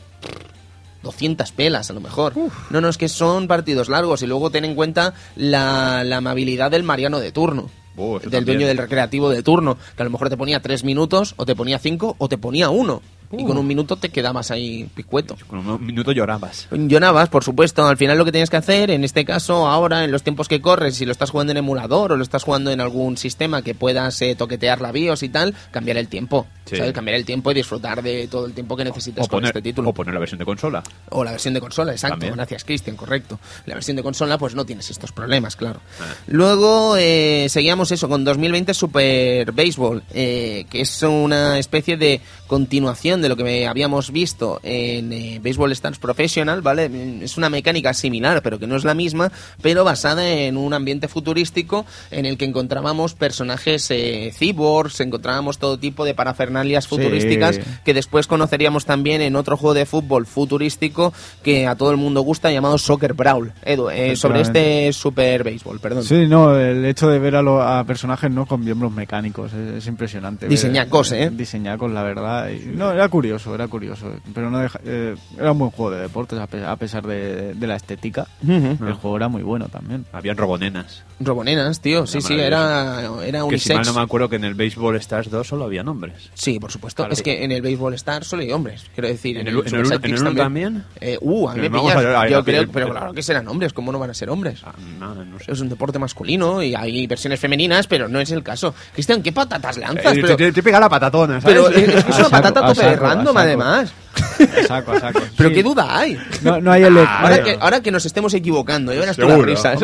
200 1.01 1.51
pelas 1.51 1.89
a 1.89 1.93
lo 1.93 1.99
mejor. 1.99 2.33
No, 2.69 2.79
no, 2.81 2.89
es 2.89 2.97
que 2.97 3.09
son 3.09 3.47
partidos 3.47 3.89
largos 3.89 4.21
y 4.21 4.27
luego 4.27 4.51
ten 4.51 4.65
en 4.65 4.75
cuenta 4.75 5.13
la, 5.35 6.03
la 6.03 6.17
amabilidad 6.17 6.71
del 6.71 6.83
Mariano 6.83 7.19
de 7.19 7.31
turno. 7.31 7.69
Oh, 7.95 8.13
del 8.19 8.23
también. 8.31 8.45
dueño 8.45 8.67
del 8.67 8.77
recreativo 8.77 9.29
de 9.29 9.43
turno, 9.43 9.77
que 9.95 10.01
a 10.01 10.05
lo 10.05 10.09
mejor 10.11 10.29
te 10.29 10.37
ponía 10.37 10.61
tres 10.61 10.83
minutos, 10.83 11.33
o 11.37 11.45
te 11.45 11.55
ponía 11.55 11.77
cinco, 11.79 12.15
o 12.17 12.27
te 12.27 12.37
ponía 12.37 12.69
uno. 12.69 13.01
Y 13.35 13.43
Uh. 13.43 13.47
con 13.47 13.57
un 13.57 13.65
minuto 13.65 13.95
te 13.95 14.09
quedabas 14.09 14.51
ahí 14.51 14.87
picueto. 14.93 15.35
Con 15.47 15.67
un 15.67 15.83
minuto 15.83 16.11
llorabas. 16.11 16.67
Llorabas, 16.71 17.29
por 17.29 17.43
supuesto. 17.43 17.83
Al 17.83 17.97
final 17.97 18.15
lo 18.19 18.25
que 18.25 18.31
tienes 18.31 18.51
que 18.51 18.57
hacer, 18.57 18.91
en 18.91 19.03
este 19.03 19.25
caso, 19.25 19.67
ahora, 19.67 20.03
en 20.03 20.11
los 20.11 20.21
tiempos 20.21 20.47
que 20.47 20.61
corres, 20.61 20.95
si 20.95 21.05
lo 21.05 21.11
estás 21.11 21.31
jugando 21.31 21.49
en 21.51 21.57
emulador 21.57 22.11
o 22.11 22.15
lo 22.15 22.21
estás 22.23 22.43
jugando 22.43 22.69
en 22.69 22.79
algún 22.79 23.17
sistema 23.17 23.63
que 23.63 23.73
puedas 23.73 24.21
eh, 24.21 24.35
toquetear 24.35 24.81
la 24.81 24.91
BIOS 24.91 25.23
y 25.23 25.29
tal, 25.29 25.55
cambiar 25.71 25.97
el 25.97 26.09
tiempo. 26.09 26.45
Sí. 26.65 26.77
¿sabes? 26.77 26.93
Cambiar 26.93 27.17
el 27.17 27.25
tiempo 27.25 27.51
y 27.51 27.55
disfrutar 27.55 28.01
de 28.01 28.27
todo 28.27 28.45
el 28.45 28.53
tiempo 28.53 28.75
que 28.75 28.85
necesites 28.85 29.23
O 29.23 29.27
con 29.27 29.37
poner, 29.37 29.49
este 29.49 29.61
título. 29.61 29.89
o 29.89 29.93
poner 29.93 30.13
la 30.13 30.19
versión 30.19 30.39
de 30.39 30.45
consola. 30.45 30.83
O 31.09 31.23
la 31.23 31.31
versión 31.31 31.53
de 31.53 31.59
consola, 31.59 31.91
exacto. 31.91 32.13
También. 32.13 32.35
Gracias, 32.35 32.63
Cristian, 32.63 32.95
correcto. 32.95 33.39
La 33.65 33.75
versión 33.75 33.97
de 33.97 34.03
consola, 34.03 34.37
pues 34.37 34.55
no 34.55 34.65
tienes 34.65 34.89
estos 34.89 35.11
problemas, 35.11 35.55
claro. 35.55 35.81
Ah. 35.99 36.05
Luego 36.27 36.95
eh, 36.97 37.47
seguíamos 37.49 37.91
eso 37.91 38.07
con 38.09 38.23
2020 38.23 38.73
Super 38.73 39.51
Baseball, 39.51 40.03
eh, 40.13 40.65
que 40.69 40.81
es 40.81 41.03
una 41.03 41.59
especie 41.59 41.97
de 41.97 42.21
continuación 42.47 43.21
de 43.21 43.29
lo 43.29 43.35
que 43.35 43.67
habíamos 43.67 44.11
visto 44.11 44.59
en 44.63 45.11
eh, 45.11 45.41
Baseball 45.43 45.71
Stars 45.71 45.99
Professional, 45.99 46.61
¿vale? 46.61 46.89
Es 47.23 47.37
una 47.37 47.49
mecánica 47.49 47.93
similar, 47.93 48.41
pero 48.41 48.59
que 48.59 48.67
no 48.67 48.75
es 48.75 48.83
la 48.83 48.93
misma, 48.93 49.31
pero 49.61 49.83
basada 49.83 50.29
en 50.29 50.57
un 50.57 50.73
ambiente 50.73 51.07
futurístico 51.07 51.85
en 52.11 52.25
el 52.25 52.37
que 52.37 52.45
encontrábamos 52.45 53.15
personajes 53.15 53.89
eh, 53.91 54.31
cyborgs, 54.37 54.99
encontrábamos 54.99 55.57
todo 55.57 55.77
tipo 55.79 56.05
de 56.05 56.13
parafernalias 56.53 56.87
futurísticas 56.87 57.59
que 57.83 57.93
después 57.93 58.27
conoceríamos 58.27 58.85
también 58.85 59.21
en 59.21 59.35
otro 59.35 59.57
juego 59.57 59.73
de 59.73 59.85
fútbol 59.85 60.25
futurístico 60.25 61.13
que 61.43 61.67
a 61.67 61.75
todo 61.75 61.91
el 61.91 61.97
mundo 61.97 62.21
gusta 62.21 62.51
llamado 62.51 62.77
Soccer 62.77 63.13
Brawl. 63.13 63.51
Edu, 63.63 63.89
eh, 63.89 64.15
sobre 64.15 64.41
este 64.41 64.93
Super 64.93 65.43
Baseball, 65.43 65.79
perdón. 65.79 66.03
Sí, 66.03 66.27
no, 66.27 66.57
el 66.57 66.85
hecho 66.85 67.09
de 67.09 67.19
ver 67.19 67.35
a, 67.35 67.41
lo- 67.41 67.61
a 67.61 67.83
personajes 67.85 68.29
no 68.31 68.45
con 68.45 68.63
miembros 68.63 68.91
mecánicos 68.91 69.51
es, 69.53 69.77
es 69.77 69.87
impresionante. 69.87 70.45
ver- 70.45 70.51
Diseñacos, 70.51 71.11
¿eh? 71.11 71.29
Diseñacos, 71.31 71.91
la 71.91 72.03
verdad. 72.03 72.49
y- 72.49 72.65
no, 72.75 72.91
era 72.91 73.07
curioso, 73.09 73.53
era 73.55 73.67
curioso. 73.67 74.11
Pero 74.33 74.49
no 74.49 74.59
deja- 74.59 74.79
eh, 74.85 75.15
era 75.37 75.51
un 75.51 75.59
buen 75.59 75.71
juego 75.71 75.91
de 75.91 76.01
deportes 76.01 76.39
a, 76.39 76.47
pe- 76.47 76.63
a 76.65 76.75
pesar 76.75 77.05
de, 77.05 77.53
de 77.53 77.67
la 77.67 77.75
estética. 77.75 78.27
Ujú. 78.43 78.85
El 78.85 78.93
juego 78.93 79.17
era 79.17 79.27
muy 79.27 79.43
bueno 79.43 79.67
también. 79.69 80.05
Habían 80.11 80.37
robonenas. 80.37 81.03
Robonenas, 81.19 81.79
tío. 81.79 82.05
Sí, 82.05 82.21
sí, 82.21 82.33
era, 82.33 83.01
era 83.25 83.39
Que 83.47 83.57
si 83.57 83.69
mal 83.69 83.79
unisex. 83.79 83.87
no 83.87 83.93
me 83.93 84.01
acuerdo 84.01 84.29
que 84.29 84.35
en 84.35 84.43
el 84.43 84.53
Baseball 84.55 84.95
Stars 84.97 85.29
2 85.29 85.47
solo 85.47 85.65
había 85.65 85.83
nombres. 85.83 86.29
Sí, 86.43 86.59
por 86.59 86.71
supuesto. 86.71 87.03
Claro. 87.03 87.13
Es 87.13 87.21
que 87.21 87.43
en 87.45 87.51
el 87.53 87.61
Béisbol 87.61 87.93
Star 87.93 88.25
solo 88.25 88.41
hay 88.41 88.51
hombres. 88.51 88.85
Quiero 88.93 89.07
decir, 89.07 89.37
¿En 89.37 89.47
el- 89.47 89.53
en 89.59 89.75
el- 89.75 89.93
en 89.93 90.05
el 90.13 90.19
uno 90.21 90.35
también? 90.35 90.83
Eh, 90.99 91.17
uh, 91.21 91.47
a 91.49 91.53
mí 91.53 91.61
me 91.61 91.69
Pero 91.69 91.83
vamos 91.83 91.91
pillas. 91.93 92.05
a 92.05 92.07
ver, 92.09 92.15
a- 92.17 92.29
Yo 92.29 92.37
a- 92.39 92.43
creo, 92.43 92.67
pero 92.71 92.89
claro 92.89 93.13
que 93.13 93.23
serán 93.23 93.47
hombres. 93.47 93.71
¿Cómo 93.71 93.91
no 93.93 93.99
van 93.99 94.09
a 94.09 94.13
ser 94.13 94.29
hombres? 94.29 94.59
Ah, 94.65 94.73
nada, 94.99 95.23
no 95.23 95.39
sé. 95.39 95.51
Es 95.53 95.61
un 95.61 95.69
deporte 95.69 95.99
masculino 95.99 96.61
y 96.61 96.75
hay 96.75 97.07
versiones 97.07 97.39
femeninas, 97.39 97.87
pero 97.87 98.09
no 98.09 98.19
es 98.19 98.29
el 98.31 98.43
caso. 98.43 98.75
Cristian, 98.93 99.23
¿qué 99.23 99.31
patatas 99.31 99.77
lanzas? 99.77 100.17
Eh, 100.17 100.19
pero, 100.21 100.35
te, 100.35 100.51
te 100.51 100.61
pega 100.61 100.79
la 100.81 100.89
patatona, 100.89 101.39
¿sabes? 101.39 101.55
pero 101.55 101.69
es, 101.69 101.77
es 101.95 102.03
que 102.03 102.11
es 102.11 102.17
A 102.17 102.19
una 102.19 102.29
patata 102.29 102.65
tope 102.67 102.85
de 102.85 102.95
random, 102.97 103.37
además. 103.37 103.93
A 104.15 104.67
saco, 104.67 104.91
a 104.91 104.99
saco. 104.99 105.19
Pero 105.37 105.49
Sí. 105.49 105.55
qué 105.55 105.63
duda 105.63 105.97
hay. 105.97 106.17
No, 106.41 106.59
no 106.61 106.71
hay 106.71 106.83
el... 106.83 106.97
Ahora 106.97 107.43
que, 107.43 107.57
ahora 107.59 107.81
que 107.81 107.91
nos 107.91 108.05
estemos 108.05 108.33
equivocando, 108.33 108.93
ya 108.93 108.99
verás 108.99 109.15
tú 109.17 109.27
las 109.27 109.39
risas. 109.41 109.79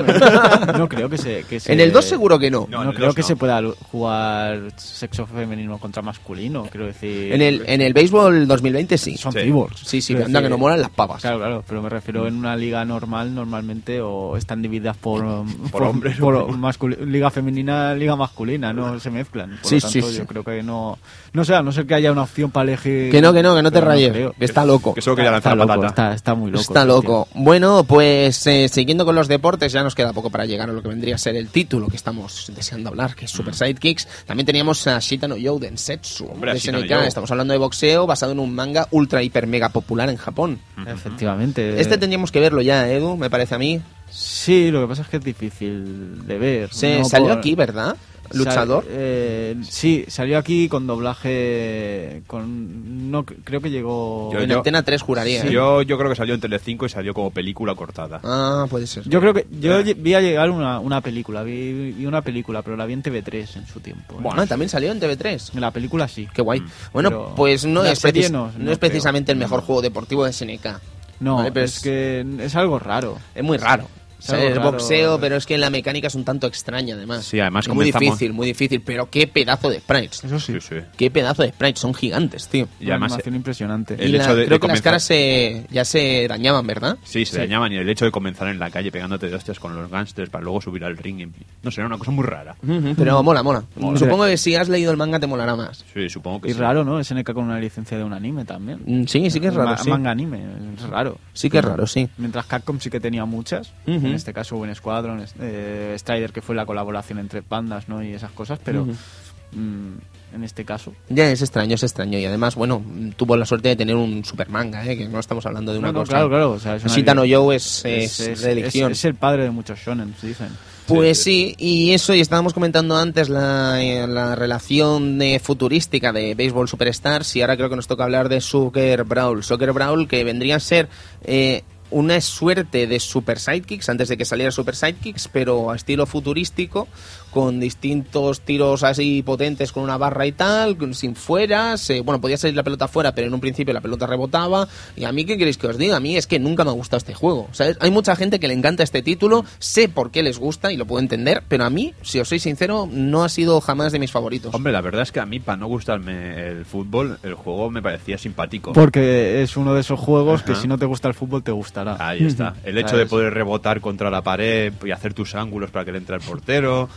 No 0.78 0.88
creo 0.90 1.10
que 1.10 1.18
se... 1.18 1.44
Que 1.44 1.60
se- 1.60 1.72
En 1.74 1.80
el 1.80 1.92
2 1.92 2.06
seguro 2.06 2.38
que 2.40 2.50
no. 2.52 2.68
No, 2.70 2.84
No, 2.84 2.94
creo 2.94 3.08
dos 3.08 3.16
que 3.16 3.22
no. 3.22 3.28
se 3.28 3.36
pueda 3.36 3.62
jugar 3.92 4.72
sexo 4.78 5.26
femenino 5.26 5.78
contra 5.78 6.02
masculino, 6.02 6.64
quiero 6.72 6.86
decir... 6.88 7.34
En 7.34 7.42
el, 7.42 7.64
en 7.66 7.82
el 7.82 7.94
béisbol 7.94 8.48
2020 8.48 8.98
sí. 8.98 9.18
Son 9.18 9.32
Sí. 9.32 9.40
cyborgs. 9.42 9.80
Sí, 9.82 10.02
sí, 10.02 10.14
Quiero 10.14 10.26
anda 10.26 10.42
que 10.42 10.50
no 10.50 10.58
molan 10.58 10.82
las 10.82 10.90
pavas. 10.90 11.22
Claro, 11.22 11.38
claro, 11.40 11.64
pero 11.68 11.82
me 11.82 11.90
refiero 11.90 12.28
en 12.28 12.36
una 12.36 12.56
liga 12.56 12.84
normal, 12.86 13.34
normalmente, 13.34 14.02
o 14.02 14.38
están 14.38 14.62
divididas 14.62 14.98
por... 14.98 15.24
um, 15.24 15.48
Por 15.70 15.84
hombres, 15.84 16.18
por 16.18 17.00
liga 17.08 17.30
femenina, 17.30 17.94
liga 17.94 18.16
masculina, 18.16 18.74
no 18.74 19.00
se 19.00 19.10
mezclan. 19.12 19.58
Por 19.62 19.70
Sí, 19.70 19.76
lo 19.76 19.82
tanto, 19.82 19.94
sí, 19.94 20.02
sí. 20.02 20.18
yo 20.18 20.26
creo 20.26 20.44
que 20.44 20.64
no... 20.64 20.98
No 21.34 21.46
sé, 21.46 21.54
a 21.56 21.62
no 21.62 21.72
ser 21.72 21.86
que 21.86 21.94
haya 21.94 22.12
una 22.12 22.24
opción 22.24 22.50
para 22.52 22.64
elegir... 22.74 23.12
Que 23.12 23.22
no, 23.22 23.32
que 23.34 23.44
no, 23.44 23.56
que 23.56 23.62
no 23.62 23.72
te 23.72 23.82
rayes. 23.82 24.12
Creo. 24.20 24.34
que 24.38 24.46
está 24.46 24.66
loco. 24.66 24.94
Que 24.94 25.02
solo 25.02 25.16
quería 25.16 25.36
Está 25.38 25.56
loco, 25.56 25.68
patata. 25.68 25.88
está, 25.88 26.14
está 26.14 26.36
muy 26.36 26.52
loco. 26.52 26.62
Está 26.62 26.86
loco. 26.86 27.28
Bueno, 27.34 27.84
pues 27.84 28.46
eh, 28.48 28.68
siguiendo 28.70 29.06
con 29.06 29.16
los 29.16 29.28
deportes, 29.28 29.72
ya 29.72 29.84
nos 29.84 29.96
queda 29.96 30.14
poco 30.14 30.30
para 30.30 30.46
llegar 30.46 30.70
a 30.70 30.74
lo 30.74 30.82
que 30.82 30.88
vendría 30.90 31.16
a 31.16 31.18
ser 31.18 31.36
el 31.36 31.50
título 31.50 31.88
que 31.88 31.96
estamos 31.96 32.52
deseando 32.56 32.90
hablar, 32.90 33.16
que 33.16 33.26
es 33.26 33.32
Super 33.32 33.54
Sidekicks. 33.56 34.08
También 34.26 34.46
teníamos 34.46 34.86
a 34.88 35.00
Shitano 35.00 35.38
Yo 35.38 35.58
Densetsu 35.60 36.28
Hombre, 36.28 36.52
a 36.52 36.54
de 36.54 36.60
Shitano 36.60 36.80
SNK. 36.80 36.90
Yo. 36.90 37.02
Estamos 37.02 37.32
hablando 37.32 37.54
de 37.54 37.58
boxeo 37.60 38.06
basado 38.08 38.32
en 38.32 38.40
un 38.40 38.54
manga 38.54 38.88
ultra 38.92 39.22
hiper 39.24 39.48
mega 39.48 39.70
popular 39.70 40.10
en 40.10 40.18
Japón. 40.18 40.60
Efectivamente. 40.86 41.80
Este 41.80 41.98
tendríamos 41.98 42.32
que 42.32 42.40
verlo 42.40 42.62
ya, 42.62 42.90
Edu, 42.90 43.18
me 43.18 43.30
parece 43.30 43.56
a 43.56 43.58
mí. 43.58 43.82
Sí, 44.10 44.72
lo 44.72 44.82
que 44.82 44.88
pasa 44.88 45.04
es 45.04 45.08
que 45.10 45.18
es 45.18 45.24
difícil 45.24 46.26
de 46.26 46.38
ver. 46.38 46.74
Se 46.74 47.00
no 47.00 47.06
salió 47.06 47.30
por- 47.30 47.38
aquí, 47.38 47.56
¿verdad? 47.56 47.96
Luchador. 48.34 48.84
Sal- 48.84 48.94
eh, 48.96 49.56
sí, 49.64 50.06
salió 50.08 50.38
aquí 50.38 50.68
con 50.70 50.86
doblaje. 50.88 52.22
con 52.28 53.12
no 53.12 53.26
Creo 53.26 53.62
que 53.62 53.70
llegó. 53.70 54.32
Yo- 54.34 54.40
en 54.40 54.52
Antena 54.52 54.84
3 54.84 55.02
juraría. 55.02 55.44
¿eh? 55.46 55.52
Yo, 55.52 55.82
yo 55.82 55.98
creo 55.98 56.10
que 56.10 56.16
salió 56.16 56.34
en 56.36 56.42
Telecinco 56.42 56.86
y 56.86 56.90
salió 56.90 57.14
como 57.14 57.32
película 57.32 57.76
cortada. 57.76 58.20
Ah, 58.24 58.66
puede 58.70 58.88
ser. 58.88 59.04
Yo 59.08 59.20
creo 59.20 59.34
que 59.34 59.48
yo 59.60 59.80
Eh. 59.80 59.94
vi 59.96 60.14
a 60.14 60.22
llegar 60.22 60.50
una, 60.50 60.80
una 60.80 61.02
película, 61.02 61.44
vi, 61.44 61.92
vi 61.92 62.06
una 62.06 62.22
película, 62.22 62.62
pero 62.62 62.78
la 62.78 62.86
vi 62.86 62.94
en 62.94 63.04
TV3 63.04 63.56
en 63.58 63.66
su 63.68 63.80
tiempo. 63.80 64.16
¿eh? 64.16 64.22
Bueno, 64.22 64.46
también 64.48 64.70
salió 64.70 64.92
en 64.92 65.00
TV3. 65.00 65.52
En 65.56 65.62
la 65.62 65.72
película 65.72 66.08
sí. 66.08 66.28
Qué 66.34 66.42
guay. 66.42 66.64
Bueno, 66.94 67.10
Pero 67.10 67.34
pues 67.36 67.66
no 67.66 67.84
es, 67.84 68.02
precis- 68.04 68.32
no, 68.32 68.50
es 68.50 68.56
creo. 68.56 68.78
precisamente 68.80 69.32
el 69.32 69.38
mejor 69.38 69.62
juego 69.62 69.82
deportivo 69.82 70.26
de 70.26 70.34
SNK. 70.34 70.80
No, 71.20 71.38
Vale, 71.38 71.52
pero 71.52 71.66
es, 71.66 71.78
es- 71.78 71.82
que 71.84 72.26
es 72.40 72.56
algo 72.56 72.80
raro. 72.80 73.18
Es 73.36 73.44
muy 73.44 73.58
raro. 73.58 73.88
O 74.20 74.22
sea, 74.22 74.44
es 74.44 74.56
raro. 74.58 74.72
boxeo, 74.74 75.20
pero 75.20 75.38
es 75.38 75.46
que 75.46 75.58
la 75.58 75.70
mecánica 75.70 76.08
es 76.08 76.16
un 76.16 76.26
tanto 76.26 76.46
extraña, 76.48 76.96
además. 76.96 77.24
Sí, 77.26 77.40
además 77.40 77.66
Y 77.66 77.70
Muy 77.70 77.78
comenzamos- 77.92 78.02
difícil, 78.20 78.34
muy 78.34 78.48
difícil. 78.48 78.82
Pero 78.82 79.10
qué 79.10 79.28
pedazo 79.28 79.70
de 79.70 79.80
sprites. 79.80 80.24
Eso 80.24 80.40
sí. 80.40 80.54
Sí, 80.54 80.60
sí. 80.62 80.76
Qué 80.98 81.10
pedazo 81.10 81.44
de 81.44 81.50
sprites. 81.50 81.80
Son 81.80 81.94
gigantes, 81.94 82.48
tío. 82.48 82.68
Y 82.80 82.86
Una 82.86 82.96
además, 82.96 83.12
animación 83.14 83.36
impresionante. 83.36 83.94
el 83.96 84.10
y 84.10 84.18
la- 84.18 84.24
hecho 84.26 84.36
de- 84.36 84.46
creo 84.46 84.56
de 84.58 84.60
que 84.60 84.68
las 84.68 84.80
comenzar- 84.80 84.84
caras 84.84 85.04
se, 85.04 85.66
ya 85.72 85.86
se 85.86 86.28
dañaban, 86.28 86.68
¿verdad? 86.68 86.98
Sí, 87.04 87.26
se 87.26 87.34
Sí. 87.34 87.38
dañaban 87.38 87.72
y 87.72 87.78
el 87.78 87.88
hecho 87.90 88.06
de 88.06 88.12
comenzar 88.12 88.48
en 88.50 88.60
la 88.60 88.70
calle 88.70 88.92
pegándote 88.92 89.28
de 89.30 89.36
hostias 89.36 89.60
con 89.60 89.76
los 89.76 89.90
gángsters 89.90 90.30
para 90.30 90.44
luego 90.44 90.62
subir 90.62 90.84
al 90.84 90.98
ring. 90.98 91.20
y- 91.22 91.28
No 91.64 91.72
sé, 91.72 91.82
era 91.82 91.88
una 91.88 91.98
cosa 91.98 92.12
muy 92.12 92.26
rara. 92.26 92.56
Pero 92.98 93.24
mola, 93.24 93.42
mola. 93.44 93.64
Mola. 93.78 93.98
Supongo 94.00 94.26
que 94.26 94.38
si 94.38 94.56
has 94.56 94.70
leído 94.70 94.92
el 94.92 94.98
manga 94.98 95.20
te 95.20 95.28
molará 95.28 95.56
más. 95.56 95.84
Sí, 95.94 96.10
supongo 96.10 96.42
que 96.42 96.50
Y 96.50 96.54
sí. 96.54 96.60
raro, 96.60 96.84
¿no? 96.84 97.00
SNK 97.00 97.34
con 97.34 97.46
una 97.46 97.60
licencia 97.60 97.98
de 97.98 98.04
un 98.04 98.14
anime 98.14 98.46
también. 98.46 98.82
Mm, 98.86 99.06
Sí, 99.06 99.30
sí 99.30 99.40
que 99.40 99.48
es 99.48 99.54
raro, 99.54 99.70
Ma- 99.72 99.78
sí. 99.78 99.90
Manga 99.90 100.12
anime, 100.12 100.42
es 100.76 100.84
raro. 100.90 101.18
Sí 101.34 101.50
que 101.50 101.60
es 101.60 101.66
raro, 101.66 101.88
sí. 101.88 102.10
Mientras 102.18 102.46
Capcom 102.46 102.80
sí 102.80 102.90
que 102.90 103.00
tenía 103.00 103.26
muchas. 103.26 103.72
En 104.10 104.16
este 104.16 104.34
caso 104.34 104.56
Buen 104.58 104.74
Squadron, 104.76 105.24
eh, 105.40 105.96
Strider 105.98 106.32
que 106.32 106.42
fue 106.42 106.56
la 106.56 106.66
colaboración 106.66 107.20
entre 107.20 107.42
bandas 107.42 107.88
¿no? 107.90 108.04
y 108.04 108.14
esas 108.14 108.32
cosas, 108.32 108.60
pero 108.64 108.86
mm, 108.86 110.36
en 110.36 110.44
este 110.44 110.64
caso... 110.66 110.94
Ya 111.10 111.30
es 111.32 111.42
extraño, 111.42 111.76
es 111.76 111.84
extraño. 111.84 112.20
Y 112.20 112.26
además, 112.26 112.56
bueno, 112.56 112.84
tuvo 113.18 113.36
la 113.36 113.46
suerte 113.46 113.70
de 113.70 113.76
tener 113.76 113.96
un 113.96 114.24
super 114.24 114.50
manga, 114.50 114.86
¿eh? 114.86 114.96
que 114.98 115.08
no 115.08 115.20
estamos 115.20 115.46
hablando 115.46 115.74
de 115.74 115.80
una 115.80 115.88
No, 115.88 115.94
no, 115.94 116.00
cosa. 116.02 116.12
claro, 116.12 116.30
claro. 116.30 116.52
O 116.52 116.60
sea, 116.60 116.76
es 116.76 116.84
una- 116.84 116.94
Shitano 116.94 117.24
Joe 117.30 117.56
es, 117.56 117.84
es- 117.86 118.20
es 118.20 118.28
es- 118.28 118.42
religión. 118.44 118.92
es- 118.92 119.00
es 119.00 119.06
el 119.06 119.16
padre 119.16 119.44
de 119.44 119.50
muchos 119.52 119.80
shonen, 119.80 120.14
dicen. 120.22 120.50
Pues 120.88 121.22
sí, 121.22 121.54
y 121.60 121.92
eso, 121.92 122.16
y 122.16 122.20
estábamos 122.20 122.52
comentando 122.54 122.98
antes 122.98 123.30
la, 123.30 123.80
eh, 123.80 124.08
la 124.08 124.34
relación 124.36 125.22
eh, 125.22 125.38
futurística 125.40 126.12
de 126.12 126.34
Baseball 126.34 126.68
Superstars, 126.68 127.36
y 127.36 127.42
ahora 127.42 127.56
creo 127.58 127.70
que 127.70 127.76
nos 127.76 127.86
toca 127.86 128.04
hablar 128.06 128.28
de 128.28 128.42
Soccer 128.42 129.04
Brawl. 129.04 129.44
Soccer 129.44 129.72
Brawl, 129.72 130.08
que 130.08 130.24
vendría 130.24 130.56
a 130.56 130.60
ser 130.60 130.90
eh, 131.24 131.64
una 131.92 132.22
suerte 132.22 132.88
de 132.88 133.00
Super 133.00 133.40
Sidekicks, 133.40 133.90
antes 133.90 134.10
de 134.10 134.18
que 134.18 134.26
saliera 134.26 134.52
Super 134.52 134.76
Sidekicks, 134.76 135.28
pero 135.28 135.72
a 135.72 135.76
estilo 135.76 136.06
futurístico, 136.06 136.88
con 137.32 137.60
distintos 137.60 138.42
tiros 138.42 138.84
así 138.84 139.24
potentes 139.24 139.72
con 139.72 139.84
una 139.84 139.98
barra 139.98 140.26
y 140.26 140.32
tal, 140.32 140.78
sin 140.94 141.16
fueras. 141.16 141.90
eh, 141.90 142.02
bueno, 142.02 142.20
podía 142.22 142.38
salir 142.38 142.56
la 142.56 142.64
pelota 142.64 142.88
fuera, 142.88 143.14
pero 143.14 143.28
en 143.28 143.34
un 143.34 143.40
principio 143.40 143.74
la 143.74 143.82
pelota 143.82 144.08
rebotaba. 144.08 144.68
Y 144.96 145.04
a 145.04 145.12
mí, 145.12 145.26
¿qué 145.26 145.38
queréis 145.38 145.58
que 145.58 145.68
os 145.68 145.78
diga? 145.78 145.98
A 145.98 146.00
mí 146.00 146.18
es 146.18 146.28
que 146.28 146.40
nunca 146.40 146.64
me 146.64 146.72
ha 146.72 146.74
gustado 146.74 146.98
este 146.98 147.14
juego. 147.14 147.48
¿sabes? 147.52 147.78
Hay 147.80 147.92
mucha 147.92 148.16
gente 148.16 148.40
que 148.40 148.48
le 148.48 148.54
encanta 148.54 148.84
este 148.84 149.02
título, 149.02 149.46
sé 149.60 149.90
por 149.90 150.12
qué 150.12 150.24
les 150.24 150.40
gusta 150.40 150.72
y 150.72 150.78
lo 150.78 150.86
puedo 150.86 151.00
entender, 151.02 151.44
pero 151.48 151.66
a 151.66 151.70
mí, 151.70 151.94
si 152.02 152.20
os 152.20 152.28
soy 152.30 152.40
sincero, 152.40 152.88
no 152.92 153.24
ha 153.24 153.30
sido 153.30 153.62
jamás 153.62 153.92
de 153.92 154.00
mis 154.00 154.12
favoritos. 154.12 154.54
Hombre, 154.54 154.74
la 154.74 154.82
verdad 154.82 155.04
es 155.04 155.12
que 155.12 155.20
a 155.20 155.26
mí, 155.26 155.40
para 155.40 155.58
no 155.58 155.68
gustarme 155.68 156.48
el 156.50 156.66
fútbol, 156.66 157.20
el 157.24 157.34
juego 157.36 157.70
me 157.70 157.82
parecía 157.82 158.18
simpático. 158.18 158.74
Porque 158.74 159.42
es 159.42 159.56
uno 159.58 159.74
de 159.74 159.82
esos 159.82 160.00
juegos 160.00 160.44
que 160.44 160.54
Ajá. 160.54 160.62
si 160.62 160.68
no 160.68 160.78
te 160.78 160.86
gusta 160.86 161.08
el 161.08 161.14
fútbol 161.14 161.44
te 161.44 161.52
gustará. 161.52 161.98
Ahí 162.00 162.26
está. 162.26 162.56
El 162.64 162.78
hecho 162.78 162.90
¿Sabes? 162.90 163.06
de 163.06 163.10
poder 163.10 163.34
rebotar 163.34 163.82
contra 163.82 164.10
la 164.10 164.22
pared 164.22 164.74
y 164.84 164.92
hacer 164.92 165.14
tus 165.14 165.36
ángulos 165.36 165.72
para 165.72 165.86
que 165.86 165.92
le 165.92 165.98
entre 166.00 166.16
al 166.16 166.22
portero. 166.22 166.90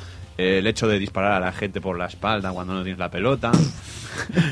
El 0.58 0.66
hecho 0.66 0.86
de 0.88 0.98
disparar 0.98 1.32
a 1.32 1.40
la 1.40 1.52
gente 1.52 1.80
por 1.80 1.98
la 1.98 2.06
espalda 2.06 2.50
cuando 2.52 2.74
no 2.74 2.82
tienes 2.82 2.98
la 2.98 3.10
pelota. 3.10 3.52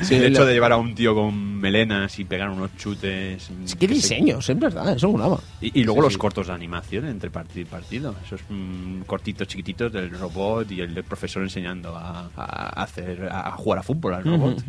Sí, 0.03 0.15
el 0.15 0.25
hecho 0.25 0.47
de 0.47 0.55
llevar 0.55 0.73
a 0.73 0.79
un 0.79 0.95
tío 0.95 1.15
con 1.15 1.35
melenas 1.61 2.19
y 2.19 2.25
pegar 2.25 2.49
unos 2.49 2.75
chutes. 2.79 3.51
Sí, 3.67 3.75
qué 3.79 3.87
que 3.87 3.89
se- 3.89 3.95
diseños, 4.15 4.49
es 4.49 4.59
verdad, 4.59 4.95
eso 4.97 5.11
molaba. 5.11 5.39
Y, 5.61 5.81
y 5.81 5.85
luego 5.85 6.01
Sí, 6.01 6.05
los 6.07 6.13
sí. 6.15 6.19
cortos 6.19 6.47
de 6.47 6.55
animación 6.55 7.05
entre 7.07 7.29
partido 7.31 7.61
y 7.61 7.65
partido. 7.67 8.15
Esos 8.25 8.41
mm, 8.49 9.03
cortitos 9.03 9.47
chiquititos 9.49 9.93
del 9.93 10.11
robot 10.19 10.71
y 10.73 10.81
el 10.81 10.95
del 10.95 11.05
profesor 11.05 11.43
enseñando 11.43 11.95
a, 11.95 12.31
a 12.37 12.83
hacer 12.83 13.29
a 13.31 13.51
jugar 13.53 13.81
a 13.81 13.83
fútbol 13.83 14.15
al 14.15 14.25
robot. 14.25 14.63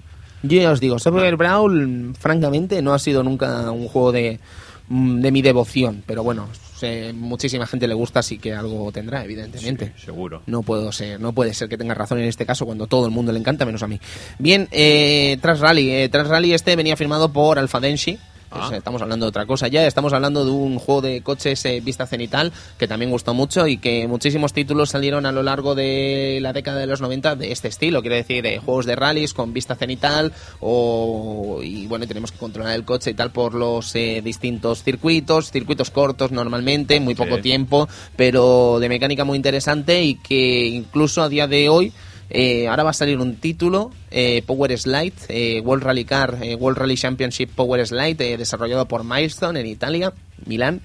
Yo 0.44 0.62
ya 0.62 0.72
os 0.72 0.82
digo, 0.82 1.00
Super 1.00 1.38
Brawl, 1.38 2.14
francamente, 2.20 2.82
no 2.82 2.94
ha 2.94 3.00
sido 3.00 3.24
nunca 3.24 3.72
un 3.72 3.88
juego 3.88 4.12
de, 4.12 4.40
mm, 4.40 4.71
de 4.92 5.32
mi 5.32 5.42
devoción, 5.42 6.04
pero 6.06 6.24
bueno, 6.24 6.50
sé, 6.82 7.14
muchísima 7.14 7.66
gente 7.66 7.88
le 7.88 7.94
gusta, 7.94 8.20
así 8.20 8.38
que 8.38 8.54
algo 8.54 8.92
tendrá, 8.92 9.24
evidentemente. 9.24 9.94
Sí, 9.96 10.06
seguro. 10.06 10.42
No 10.48 10.64
puedo 10.64 10.92
ser, 10.92 11.20
no 11.20 11.32
puede 11.32 11.54
ser 11.54 11.70
que 11.70 11.78
tenga 11.78 11.94
razón 11.94 12.20
en 12.20 12.26
este 12.26 12.46
caso 12.46 12.66
cuando 12.66 12.88
todo 12.88 13.06
el 13.06 13.12
mundo 13.12 13.32
le 13.32 13.40
encanta, 13.40 13.66
menos 13.66 13.84
a 13.84 13.88
mí. 13.88 14.00
Bien, 14.40 14.68
eh, 14.72 15.38
Trans 15.42 15.60
Rally. 15.60 15.92
Eh, 15.92 16.10
Trans 16.10 16.28
Rally 16.28 16.54
este 16.54 16.76
venía 16.76 16.98
firmado 16.98 17.32
por 17.32 17.58
Alpha 17.58 17.80
Denshi. 17.80 18.18
Ah. 18.52 18.58
Pues, 18.60 18.72
eh, 18.74 18.78
estamos 18.78 19.02
hablando 19.02 19.26
de 19.26 19.30
otra 19.30 19.46
cosa 19.46 19.68
ya, 19.70 19.88
estamos 19.88 20.12
hablando 20.12 20.44
de 20.44 20.52
un 20.52 20.78
juego 20.78 21.02
de 21.02 21.22
coches 21.22 21.64
eh, 21.66 21.80
vista 21.82 22.06
cenital 22.06 22.52
que 22.78 22.88
también 22.88 23.10
gustó 23.10 23.34
mucho 23.34 23.66
y 23.66 23.78
que 23.78 24.08
muchísimos 24.08 24.52
títulos 24.52 24.90
salieron 24.90 25.26
a 25.26 25.32
lo 25.32 25.42
largo 25.42 25.74
de 25.74 26.40
la 26.42 26.52
década 26.52 26.80
de 26.80 26.88
los 26.88 27.00
90 27.00 27.38
de 27.38 27.52
este 27.54 27.70
estilo, 27.70 28.02
quiero 28.02 28.18
decir, 28.18 28.44
de 28.44 28.60
juegos 28.60 28.86
de 28.86 28.96
rallies 28.98 29.34
con 29.34 29.54
vista 29.54 29.76
cenital 29.76 30.34
o 30.60 31.62
y 31.64 31.88
bueno, 31.88 32.08
tenemos 32.08 32.32
que 32.32 32.38
controlar 32.40 32.76
el 32.76 32.84
coche 32.84 33.12
y 33.12 33.14
tal 33.14 33.32
por 33.32 33.54
los 33.54 33.96
eh, 33.96 34.22
distintos 34.24 34.84
circuitos, 34.84 35.52
circuitos 35.52 35.90
cortos 35.90 36.32
normalmente, 36.32 37.00
muy 37.00 37.16
poco 37.16 37.38
Sí. 37.38 37.42
tiempo, 37.42 37.88
pero 38.18 38.80
de 38.80 38.90
mecánica 38.90 39.24
muy 39.24 39.38
interesante 39.38 40.04
y 40.04 40.16
que 40.16 40.66
incluso 40.68 41.22
a 41.22 41.30
día 41.30 41.48
de 41.48 41.70
hoy 41.70 41.94
eh, 42.34 42.68
ahora 42.68 42.84
va 42.84 42.90
a 42.92 42.94
salir 42.94 43.20
un 43.20 43.36
título, 43.36 43.92
eh, 44.10 44.42
Power 44.46 44.78
Slide, 44.78 45.14
eh, 45.28 45.62
World 45.62 45.84
Rally 45.84 46.06
Car, 46.06 46.38
eh, 46.42 46.56
World 46.56 46.78
Rally 46.78 46.96
Championship 46.96 47.52
Power 47.54 47.86
Slide, 47.86 48.34
eh, 48.34 48.38
desarrollado 48.38 48.88
por 48.88 49.04
Milestone 49.04 49.60
en 49.60 49.68
Italia, 49.68 50.14
Milán. 50.46 50.82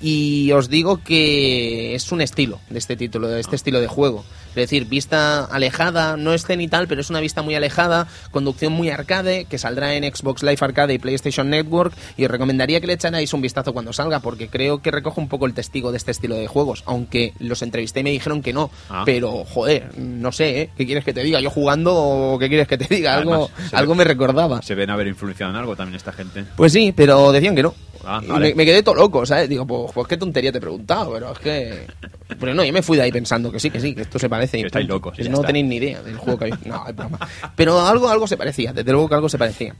Y 0.00 0.52
os 0.52 0.68
digo 0.68 1.02
que 1.02 1.94
es 1.94 2.12
un 2.12 2.20
estilo 2.20 2.60
de 2.70 2.78
este 2.78 2.96
título, 2.96 3.28
de 3.28 3.40
este 3.40 3.56
estilo 3.56 3.80
de 3.80 3.86
juego. 3.86 4.24
Es 4.56 4.70
decir, 4.70 4.86
vista 4.86 5.44
alejada, 5.44 6.16
no 6.16 6.32
es 6.32 6.44
cenital, 6.46 6.86
pero 6.88 7.00
es 7.00 7.10
una 7.10 7.20
vista 7.20 7.42
muy 7.42 7.54
alejada, 7.54 8.06
conducción 8.30 8.72
muy 8.72 8.90
arcade, 8.90 9.44
que 9.44 9.58
saldrá 9.58 9.94
en 9.94 10.04
Xbox 10.04 10.42
Live 10.42 10.58
Arcade 10.60 10.94
y 10.94 10.98
PlayStation 10.98 11.50
Network. 11.50 11.92
Y 12.16 12.24
os 12.24 12.30
recomendaría 12.30 12.80
que 12.80 12.86
le 12.86 12.94
echarais 12.94 13.32
un 13.34 13.42
vistazo 13.42 13.72
cuando 13.72 13.92
salga, 13.92 14.20
porque 14.20 14.48
creo 14.48 14.80
que 14.80 14.90
recoge 14.90 15.20
un 15.20 15.28
poco 15.28 15.46
el 15.46 15.54
testigo 15.54 15.90
de 15.90 15.98
este 15.98 16.10
estilo 16.10 16.34
de 16.36 16.46
juegos. 16.46 16.82
Aunque 16.86 17.34
los 17.38 17.62
entrevisté 17.62 18.00
y 18.00 18.04
me 18.04 18.10
dijeron 18.10 18.42
que 18.42 18.52
no. 18.52 18.70
Ah. 18.88 19.02
Pero, 19.04 19.44
joder, 19.44 19.96
no 19.98 20.32
sé, 20.32 20.62
¿eh? 20.62 20.70
¿qué 20.76 20.86
quieres 20.86 21.04
que 21.04 21.12
te 21.12 21.22
diga? 21.22 21.40
¿Yo 21.40 21.50
jugando 21.50 21.94
o 21.94 22.38
qué 22.38 22.48
quieres 22.48 22.66
que 22.68 22.78
te 22.78 22.92
diga? 22.94 23.14
Algo, 23.16 23.50
Además, 23.54 23.74
algo 23.74 23.92
ve- 23.92 23.98
me 23.98 24.04
recordaba. 24.04 24.62
Se 24.62 24.74
ven 24.74 24.90
haber 24.90 25.06
influenciado 25.06 25.52
en 25.52 25.58
algo 25.58 25.76
también 25.76 25.96
esta 25.96 26.12
gente. 26.12 26.44
Pues 26.56 26.72
sí, 26.72 26.92
pero 26.96 27.32
decían 27.32 27.54
que 27.54 27.62
no. 27.62 27.74
Ah, 28.06 28.20
Y 28.24 28.28
me, 28.40 28.54
me 28.54 28.64
quedé 28.64 28.82
todo 28.82 28.94
loco, 28.94 29.26
¿sabes? 29.26 29.48
Digo, 29.48 29.66
pues, 29.66 29.90
pues 29.92 30.06
qué 30.06 30.16
tontería 30.16 30.52
te 30.52 30.58
he 30.58 30.60
preguntado, 30.60 31.12
pero 31.12 31.32
es 31.32 31.38
que... 31.40 31.86
Pero 32.38 32.54
no, 32.54 32.64
yo 32.64 32.72
me 32.72 32.82
fui 32.82 32.96
de 32.96 33.02
ahí 33.02 33.12
pensando 33.12 33.50
que 33.50 33.58
sí, 33.58 33.70
que 33.70 33.80
sí, 33.80 33.94
que 33.94 34.02
esto 34.02 34.18
se 34.18 34.28
parece. 34.28 34.58
Que 34.60 34.66
estáis 34.66 34.86
locos, 34.88 35.18
no 35.18 35.24
está. 35.36 35.46
tenéis 35.48 35.66
ni 35.66 35.76
idea 35.76 36.02
del 36.02 36.16
juego 36.16 36.38
que 36.38 36.44
habéis... 36.46 36.66
No, 36.66 36.86
es 36.88 36.94
broma. 36.94 37.18
Pero 37.56 37.80
algo, 37.84 38.08
algo 38.08 38.26
se 38.26 38.36
parecía, 38.36 38.72
desde 38.72 38.92
luego 38.92 39.08
que 39.08 39.14
algo 39.16 39.28
se 39.28 39.38
parecía. 39.38 39.74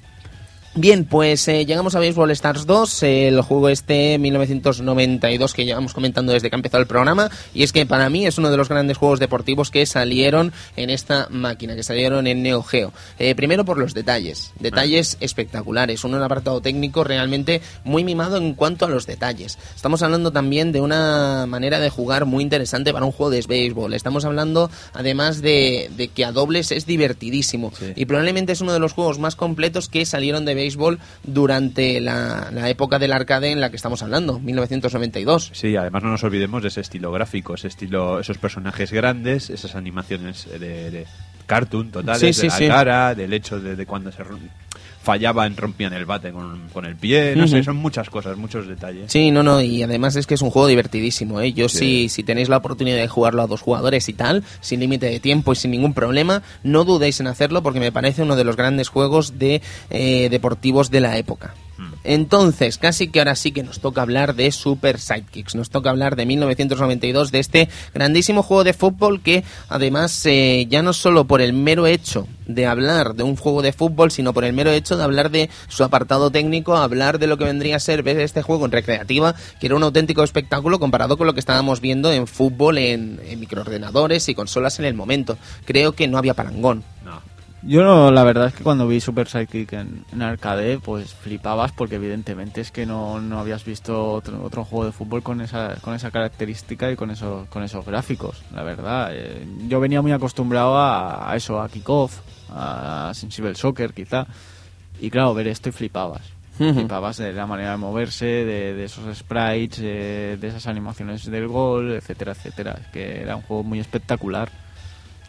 Bien, 0.78 1.06
pues 1.06 1.48
eh, 1.48 1.64
llegamos 1.64 1.94
a 1.94 2.00
Baseball 2.00 2.30
Stars 2.32 2.66
2, 2.66 3.02
eh, 3.04 3.28
el 3.28 3.40
juego 3.40 3.70
este 3.70 4.18
1992 4.18 5.54
que 5.54 5.64
llevamos 5.64 5.94
comentando 5.94 6.34
desde 6.34 6.50
que 6.50 6.54
ha 6.54 6.58
empezado 6.58 6.82
el 6.82 6.86
programa, 6.86 7.30
y 7.54 7.62
es 7.62 7.72
que 7.72 7.86
para 7.86 8.10
mí 8.10 8.26
es 8.26 8.36
uno 8.36 8.50
de 8.50 8.58
los 8.58 8.68
grandes 8.68 8.98
juegos 8.98 9.18
deportivos 9.18 9.70
que 9.70 9.86
salieron 9.86 10.52
en 10.76 10.90
esta 10.90 11.28
máquina, 11.30 11.76
que 11.76 11.82
salieron 11.82 12.26
en 12.26 12.42
Neo 12.42 12.62
Geo. 12.62 12.92
Eh, 13.18 13.34
primero 13.34 13.64
por 13.64 13.78
los 13.78 13.94
detalles, 13.94 14.52
detalles 14.60 15.16
espectaculares, 15.20 16.04
un 16.04 16.14
apartado 16.14 16.60
técnico 16.60 17.04
realmente 17.04 17.62
muy 17.84 18.04
mimado 18.04 18.36
en 18.36 18.52
cuanto 18.52 18.84
a 18.84 18.90
los 18.90 19.06
detalles. 19.06 19.56
Estamos 19.74 20.02
hablando 20.02 20.30
también 20.30 20.72
de 20.72 20.82
una 20.82 21.46
manera 21.46 21.80
de 21.80 21.88
jugar 21.88 22.26
muy 22.26 22.44
interesante 22.44 22.92
para 22.92 23.06
un 23.06 23.12
juego 23.12 23.30
de 23.30 23.42
béisbol. 23.48 23.94
Estamos 23.94 24.26
hablando 24.26 24.70
además 24.92 25.40
de, 25.40 25.90
de 25.96 26.08
que 26.08 26.26
a 26.26 26.32
dobles 26.32 26.70
es 26.70 26.84
divertidísimo 26.84 27.72
Sí. 27.78 27.92
y 27.96 28.04
probablemente 28.04 28.52
es 28.52 28.60
uno 28.60 28.74
de 28.74 28.78
los 28.78 28.92
juegos 28.92 29.18
más 29.18 29.36
completos 29.36 29.88
que 29.88 30.04
salieron 30.04 30.44
de 30.44 30.54
béisbol 30.54 30.65
durante 31.22 32.00
la, 32.00 32.48
la 32.52 32.68
época 32.70 32.98
del 32.98 33.12
arcade 33.12 33.52
en 33.52 33.60
la 33.60 33.70
que 33.70 33.76
estamos 33.76 34.02
hablando, 34.02 34.38
1992. 34.40 35.50
Sí, 35.52 35.76
además 35.76 36.02
no 36.02 36.10
nos 36.10 36.24
olvidemos 36.24 36.62
de 36.62 36.68
ese 36.68 36.80
estilo 36.80 37.12
gráfico, 37.12 37.54
ese 37.54 37.68
estilo, 37.68 38.20
esos 38.20 38.38
personajes 38.38 38.92
grandes, 38.92 39.50
esas 39.50 39.74
animaciones 39.74 40.48
de, 40.50 40.90
de 40.90 41.06
cartoon 41.46 41.90
totales, 41.90 42.20
Sí, 42.20 42.26
de 42.26 42.32
sí, 42.32 42.46
la 42.48 42.56
sí. 42.56 42.66
cara, 42.68 43.14
del 43.14 43.32
hecho 43.32 43.60
de, 43.60 43.76
de 43.76 43.86
cuando 43.86 44.10
se 44.12 44.22
ro- 45.06 45.12
fallaban, 45.12 45.56
rompían 45.56 45.92
el 45.92 46.04
bate 46.04 46.32
con, 46.32 46.68
con 46.72 46.84
el 46.84 46.96
pie, 46.96 47.34
no 47.36 47.46
sé, 47.46 47.62
son 47.62 47.76
muchas 47.76 48.10
cosas, 48.10 48.36
muchos 48.36 48.66
detalles. 48.66 49.12
Sí, 49.12 49.30
no, 49.30 49.42
no, 49.42 49.60
y 49.60 49.82
además 49.82 50.16
es 50.16 50.26
que 50.26 50.34
es 50.34 50.42
un 50.42 50.50
juego 50.50 50.68
divertidísimo, 50.68 51.40
¿eh? 51.40 51.52
Yo 51.52 51.68
Sí. 51.68 51.78
si, 51.78 52.08
si 52.08 52.22
tenéis 52.22 52.48
la 52.48 52.56
oportunidad 52.58 52.96
de 52.96 53.08
jugarlo 53.08 53.42
a 53.42 53.46
dos 53.46 53.60
jugadores 53.62 54.08
y 54.08 54.12
tal, 54.12 54.42
sin 54.60 54.80
límite 54.80 55.06
de 55.06 55.20
tiempo 55.20 55.52
y 55.52 55.56
sin 55.56 55.70
ningún 55.70 55.94
problema, 55.94 56.42
no 56.62 56.84
dudéis 56.84 57.20
en 57.20 57.26
hacerlo 57.28 57.62
porque 57.62 57.80
me 57.80 57.92
parece 57.92 58.22
uno 58.22 58.36
de 58.36 58.44
los 58.44 58.56
grandes 58.56 58.88
juegos 58.88 59.38
de 59.38 59.62
eh, 59.90 60.28
deportivos 60.30 60.90
de 60.90 61.00
la 61.00 61.16
época. 61.18 61.54
Mm. 61.78 61.92
Entonces, 62.04 62.78
casi 62.78 63.08
que 63.08 63.18
ahora 63.18 63.34
sí 63.34 63.52
que 63.52 63.62
nos 63.62 63.80
toca 63.80 64.02
hablar 64.02 64.34
de 64.34 64.50
Super 64.52 64.98
Sidekicks, 64.98 65.54
nos 65.54 65.70
toca 65.70 65.90
hablar 65.90 66.16
de 66.16 66.26
1992, 66.26 67.32
de 67.32 67.38
este 67.38 67.68
grandísimo 67.94 68.42
juego 68.42 68.64
de 68.64 68.72
fútbol 68.72 69.20
que 69.20 69.44
además 69.68 70.24
eh, 70.26 70.66
ya 70.68 70.82
no 70.82 70.92
solo 70.92 71.26
por 71.26 71.40
el 71.40 71.52
mero 71.52 71.86
hecho 71.86 72.26
de 72.46 72.66
hablar 72.66 73.14
de 73.14 73.24
un 73.24 73.36
juego 73.36 73.62
de 73.62 73.72
fútbol, 73.72 74.10
sino 74.10 74.32
por 74.32 74.44
el 74.44 74.52
mero 74.52 74.70
hecho 74.70 74.96
de 74.96 75.04
hablar 75.04 75.30
de 75.30 75.50
su 75.68 75.84
apartado 75.84 76.30
técnico, 76.30 76.76
hablar 76.76 77.18
de 77.18 77.26
lo 77.26 77.36
que 77.36 77.44
vendría 77.44 77.76
a 77.76 77.80
ser 77.80 78.02
ver 78.02 78.20
este 78.20 78.42
juego 78.42 78.64
en 78.64 78.72
recreativa, 78.72 79.34
que 79.60 79.66
era 79.66 79.76
un 79.76 79.82
auténtico 79.82 80.22
espectáculo 80.22 80.78
comparado 80.78 81.16
con 81.18 81.26
lo 81.26 81.34
que 81.34 81.40
estábamos 81.40 81.80
viendo 81.80 82.12
en 82.12 82.26
fútbol, 82.26 82.78
en, 82.78 83.20
en 83.26 83.40
microordenadores 83.40 84.28
y 84.28 84.34
consolas 84.34 84.78
en 84.78 84.84
el 84.84 84.94
momento. 84.94 85.36
Creo 85.64 85.92
que 85.92 86.08
no 86.08 86.18
había 86.18 86.34
parangón. 86.34 86.84
No. 87.04 87.35
Yo 87.66 87.82
no, 87.82 88.12
la 88.12 88.22
verdad 88.22 88.46
es 88.46 88.54
que 88.54 88.62
cuando 88.62 88.86
vi 88.86 89.00
Super 89.00 89.28
Sidekick 89.28 89.72
en, 89.72 90.04
en 90.12 90.22
arcade, 90.22 90.78
pues 90.78 91.12
flipabas 91.14 91.72
porque 91.72 91.96
evidentemente 91.96 92.60
es 92.60 92.70
que 92.70 92.86
no, 92.86 93.20
no 93.20 93.40
habías 93.40 93.64
visto 93.64 94.12
otro, 94.12 94.40
otro 94.44 94.64
juego 94.64 94.84
de 94.86 94.92
fútbol 94.92 95.24
con 95.24 95.40
esa, 95.40 95.74
con 95.80 95.92
esa 95.92 96.12
característica 96.12 96.92
y 96.92 96.96
con 96.96 97.10
esos, 97.10 97.48
con 97.48 97.64
esos 97.64 97.84
gráficos, 97.84 98.44
la 98.54 98.62
verdad. 98.62 99.10
Eh, 99.12 99.44
yo 99.66 99.80
venía 99.80 100.00
muy 100.00 100.12
acostumbrado 100.12 100.76
a, 100.76 101.28
a 101.28 101.34
eso, 101.34 101.60
a 101.60 101.68
Kickoff, 101.68 102.20
a 102.50 103.10
Sensible 103.14 103.56
Soccer 103.56 103.92
quizá, 103.92 104.28
y 105.00 105.10
claro, 105.10 105.34
ver 105.34 105.48
esto 105.48 105.68
y 105.68 105.72
flipabas. 105.72 106.22
Flipabas 106.56 107.18
de 107.18 107.32
la 107.34 107.46
manera 107.46 107.72
de 107.72 107.76
moverse, 107.76 108.24
de, 108.24 108.74
de 108.74 108.84
esos 108.84 109.14
sprites, 109.18 109.78
eh, 109.82 110.38
de 110.40 110.48
esas 110.48 110.66
animaciones 110.68 111.30
del 111.30 111.48
gol, 111.48 111.92
etcétera, 111.92 112.32
etcétera. 112.32 112.78
Es 112.80 112.86
que 112.86 113.20
era 113.20 113.36
un 113.36 113.42
juego 113.42 113.62
muy 113.62 113.78
espectacular. 113.78 114.50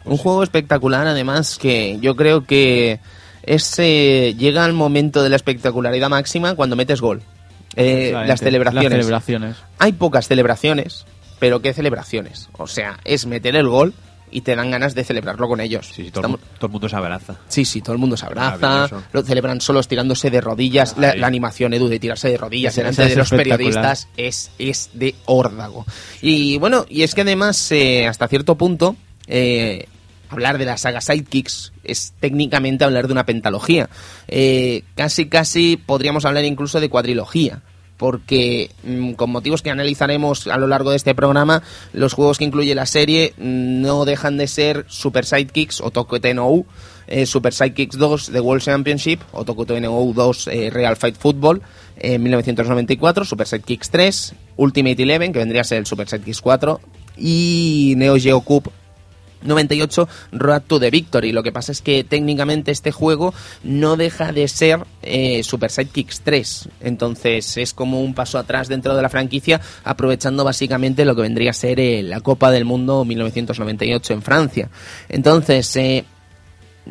Un 0.08 0.16
juego 0.18 0.42
espectacular, 0.42 1.06
además, 1.06 1.58
que 1.58 1.98
yo 2.00 2.16
creo 2.16 2.44
que 2.44 3.00
ese 3.42 4.34
llega 4.38 4.64
al 4.64 4.72
momento 4.72 5.22
de 5.22 5.30
la 5.30 5.36
espectacularidad 5.36 6.08
máxima 6.08 6.54
cuando 6.54 6.76
metes 6.76 7.00
gol. 7.00 7.22
Eh, 7.76 8.12
las 8.26 8.40
celebraciones. 8.40 8.90
Las 8.90 9.00
celebraciones. 9.02 9.56
Hay 9.78 9.92
pocas 9.92 10.26
celebraciones, 10.28 11.06
pero 11.38 11.60
¿qué 11.62 11.72
celebraciones? 11.72 12.48
O 12.58 12.66
sea, 12.66 12.98
es 13.04 13.26
meter 13.26 13.54
el 13.56 13.68
gol 13.68 13.94
y 14.30 14.42
te 14.42 14.54
dan 14.56 14.70
ganas 14.70 14.94
de 14.94 15.04
celebrarlo 15.04 15.48
con 15.48 15.60
ellos. 15.60 15.86
Sí, 15.86 16.04
sí, 16.04 16.10
todo, 16.10 16.26
el 16.26 16.32
Estamos- 16.34 16.40
mu- 16.40 16.46
todo 16.58 16.66
el 16.66 16.72
mundo 16.72 16.88
se 16.88 16.96
abraza. 16.96 17.36
Sí, 17.48 17.64
sí, 17.64 17.80
todo 17.80 17.92
el 17.94 17.98
mundo 17.98 18.16
se 18.16 18.26
abraza, 18.26 18.88
lo 19.12 19.22
celebran 19.22 19.60
solos 19.60 19.88
tirándose 19.88 20.30
de 20.30 20.40
rodillas. 20.40 20.96
La, 20.98 21.12
animación, 21.26 21.72
Edu, 21.72 21.88
de 21.88 21.98
tirarse 22.00 22.28
de 22.28 22.36
rodillas 22.36 22.74
Esa- 22.74 22.82
delante 22.82 23.02
de 23.04 23.08
es 23.12 23.16
los 23.16 23.30
periodistas 23.30 24.08
es, 24.16 24.50
es 24.58 24.90
de 24.92 25.14
órdago. 25.26 25.86
Y 26.20 26.58
bueno, 26.58 26.84
y 26.90 27.04
es 27.04 27.14
que 27.14 27.20
además, 27.22 27.70
eh, 27.72 28.06
hasta 28.06 28.28
cierto 28.28 28.56
punto, 28.56 28.96
eh, 29.28 29.86
hablar 30.28 30.58
de 30.58 30.64
la 30.64 30.76
saga 30.76 31.00
Sidekicks 31.00 31.72
es 31.84 32.14
técnicamente 32.20 32.84
hablar 32.84 33.06
de 33.06 33.12
una 33.12 33.26
pentalogía. 33.26 33.88
Eh, 34.28 34.82
casi, 34.94 35.26
casi 35.26 35.76
podríamos 35.76 36.24
hablar 36.24 36.44
incluso 36.44 36.80
de 36.80 36.88
cuadrilogía. 36.88 37.62
Porque 37.96 38.70
mm, 38.84 39.14
con 39.14 39.30
motivos 39.30 39.60
que 39.60 39.70
analizaremos 39.70 40.46
a 40.46 40.56
lo 40.56 40.68
largo 40.68 40.90
de 40.90 40.96
este 40.96 41.16
programa, 41.16 41.64
los 41.92 42.12
juegos 42.12 42.38
que 42.38 42.44
incluye 42.44 42.74
la 42.76 42.86
serie 42.86 43.34
mm, 43.36 43.80
no 43.82 44.04
dejan 44.04 44.36
de 44.36 44.46
ser 44.46 44.84
Super 44.88 45.24
Sidekicks 45.24 45.80
o 45.80 45.90
Tokyo 45.90 46.34
No, 46.34 46.64
eh, 47.08 47.26
Super 47.26 47.52
Sidekicks 47.52 47.98
2 47.98 48.30
The 48.30 48.40
World 48.40 48.62
Championship 48.62 49.20
o 49.32 49.44
Tokyo 49.44 49.80
No 49.80 50.12
2 50.14 50.46
eh, 50.46 50.70
Real 50.70 50.96
Fight 50.96 51.16
Football 51.16 51.60
en 51.96 52.22
1994, 52.22 53.24
Super 53.24 53.48
Sidekicks 53.48 53.90
3, 53.90 54.34
Ultimate 54.58 55.02
Eleven, 55.02 55.32
que 55.32 55.40
vendría 55.40 55.62
a 55.62 55.64
ser 55.64 55.78
el 55.78 55.86
Super 55.86 56.08
Sidekicks 56.08 56.40
4, 56.40 56.80
y 57.16 57.94
Neo 57.96 58.16
Geo 58.16 58.40
Cup 58.42 58.70
98 59.42 60.08
Road 60.32 60.62
to 60.66 60.80
the 60.80 60.90
Victory. 60.90 61.32
Lo 61.32 61.42
que 61.42 61.52
pasa 61.52 61.72
es 61.72 61.82
que 61.82 62.04
técnicamente 62.04 62.70
este 62.70 62.92
juego 62.92 63.34
no 63.62 63.96
deja 63.96 64.32
de 64.32 64.48
ser 64.48 64.80
eh, 65.02 65.42
Super 65.42 65.70
Sidekicks 65.70 66.20
3. 66.22 66.68
Entonces 66.80 67.56
es 67.56 67.74
como 67.74 68.00
un 68.00 68.14
paso 68.14 68.38
atrás 68.38 68.68
dentro 68.68 68.94
de 68.94 69.02
la 69.02 69.08
franquicia, 69.08 69.60
aprovechando 69.84 70.44
básicamente 70.44 71.04
lo 71.04 71.14
que 71.14 71.22
vendría 71.22 71.50
a 71.50 71.54
ser 71.54 71.80
eh, 71.80 72.02
la 72.02 72.20
Copa 72.20 72.50
del 72.50 72.64
Mundo 72.64 73.04
1998 73.04 74.12
en 74.12 74.22
Francia. 74.22 74.70
Entonces, 75.08 75.74
eh, 75.76 76.04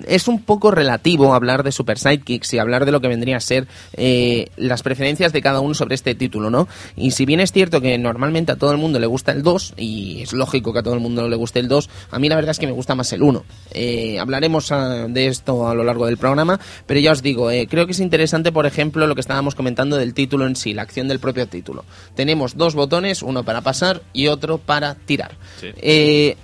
es 0.05 0.27
un 0.27 0.41
poco 0.41 0.71
relativo 0.71 1.33
hablar 1.33 1.63
de 1.63 1.71
Super 1.71 1.97
Sidekicks 1.97 2.53
y 2.53 2.59
hablar 2.59 2.85
de 2.85 2.91
lo 2.91 3.01
que 3.01 3.07
vendría 3.07 3.37
a 3.37 3.39
ser 3.39 3.67
eh, 3.93 4.47
las 4.57 4.83
preferencias 4.83 5.33
de 5.33 5.41
cada 5.41 5.59
uno 5.59 5.73
sobre 5.73 5.95
este 5.95 6.15
título, 6.15 6.49
¿no? 6.49 6.67
Y 6.95 7.11
si 7.11 7.25
bien 7.25 7.39
es 7.39 7.51
cierto 7.51 7.81
que 7.81 7.97
normalmente 7.97 8.51
a 8.51 8.55
todo 8.55 8.71
el 8.71 8.77
mundo 8.77 8.99
le 8.99 9.07
gusta 9.07 9.31
el 9.31 9.43
2, 9.43 9.73
y 9.77 10.21
es 10.21 10.33
lógico 10.33 10.73
que 10.73 10.79
a 10.79 10.83
todo 10.83 10.93
el 10.93 10.99
mundo 10.99 11.27
le 11.27 11.35
guste 11.35 11.59
el 11.59 11.67
2, 11.67 11.89
a 12.11 12.19
mí 12.19 12.29
la 12.29 12.35
verdad 12.35 12.51
es 12.51 12.59
que 12.59 12.67
me 12.67 12.73
gusta 12.73 12.95
más 12.95 13.11
el 13.13 13.23
1. 13.23 13.43
Eh, 13.71 14.19
hablaremos 14.19 14.71
ah, 14.71 15.07
de 15.07 15.27
esto 15.27 15.67
a 15.67 15.73
lo 15.73 15.83
largo 15.83 16.05
del 16.05 16.17
programa, 16.17 16.59
pero 16.85 16.99
ya 16.99 17.11
os 17.11 17.21
digo, 17.21 17.51
eh, 17.51 17.67
creo 17.69 17.85
que 17.85 17.91
es 17.91 17.99
interesante, 17.99 18.51
por 18.51 18.65
ejemplo, 18.65 19.07
lo 19.07 19.15
que 19.15 19.21
estábamos 19.21 19.55
comentando 19.55 19.97
del 19.97 20.13
título 20.13 20.47
en 20.47 20.55
sí, 20.55 20.73
la 20.73 20.83
acción 20.83 21.07
del 21.07 21.19
propio 21.19 21.47
título. 21.47 21.85
Tenemos 22.15 22.57
dos 22.57 22.75
botones, 22.75 23.21
uno 23.21 23.43
para 23.43 23.61
pasar 23.61 24.01
y 24.13 24.27
otro 24.27 24.57
para 24.57 24.95
tirar. 24.95 25.37
Sí. 25.59 26.35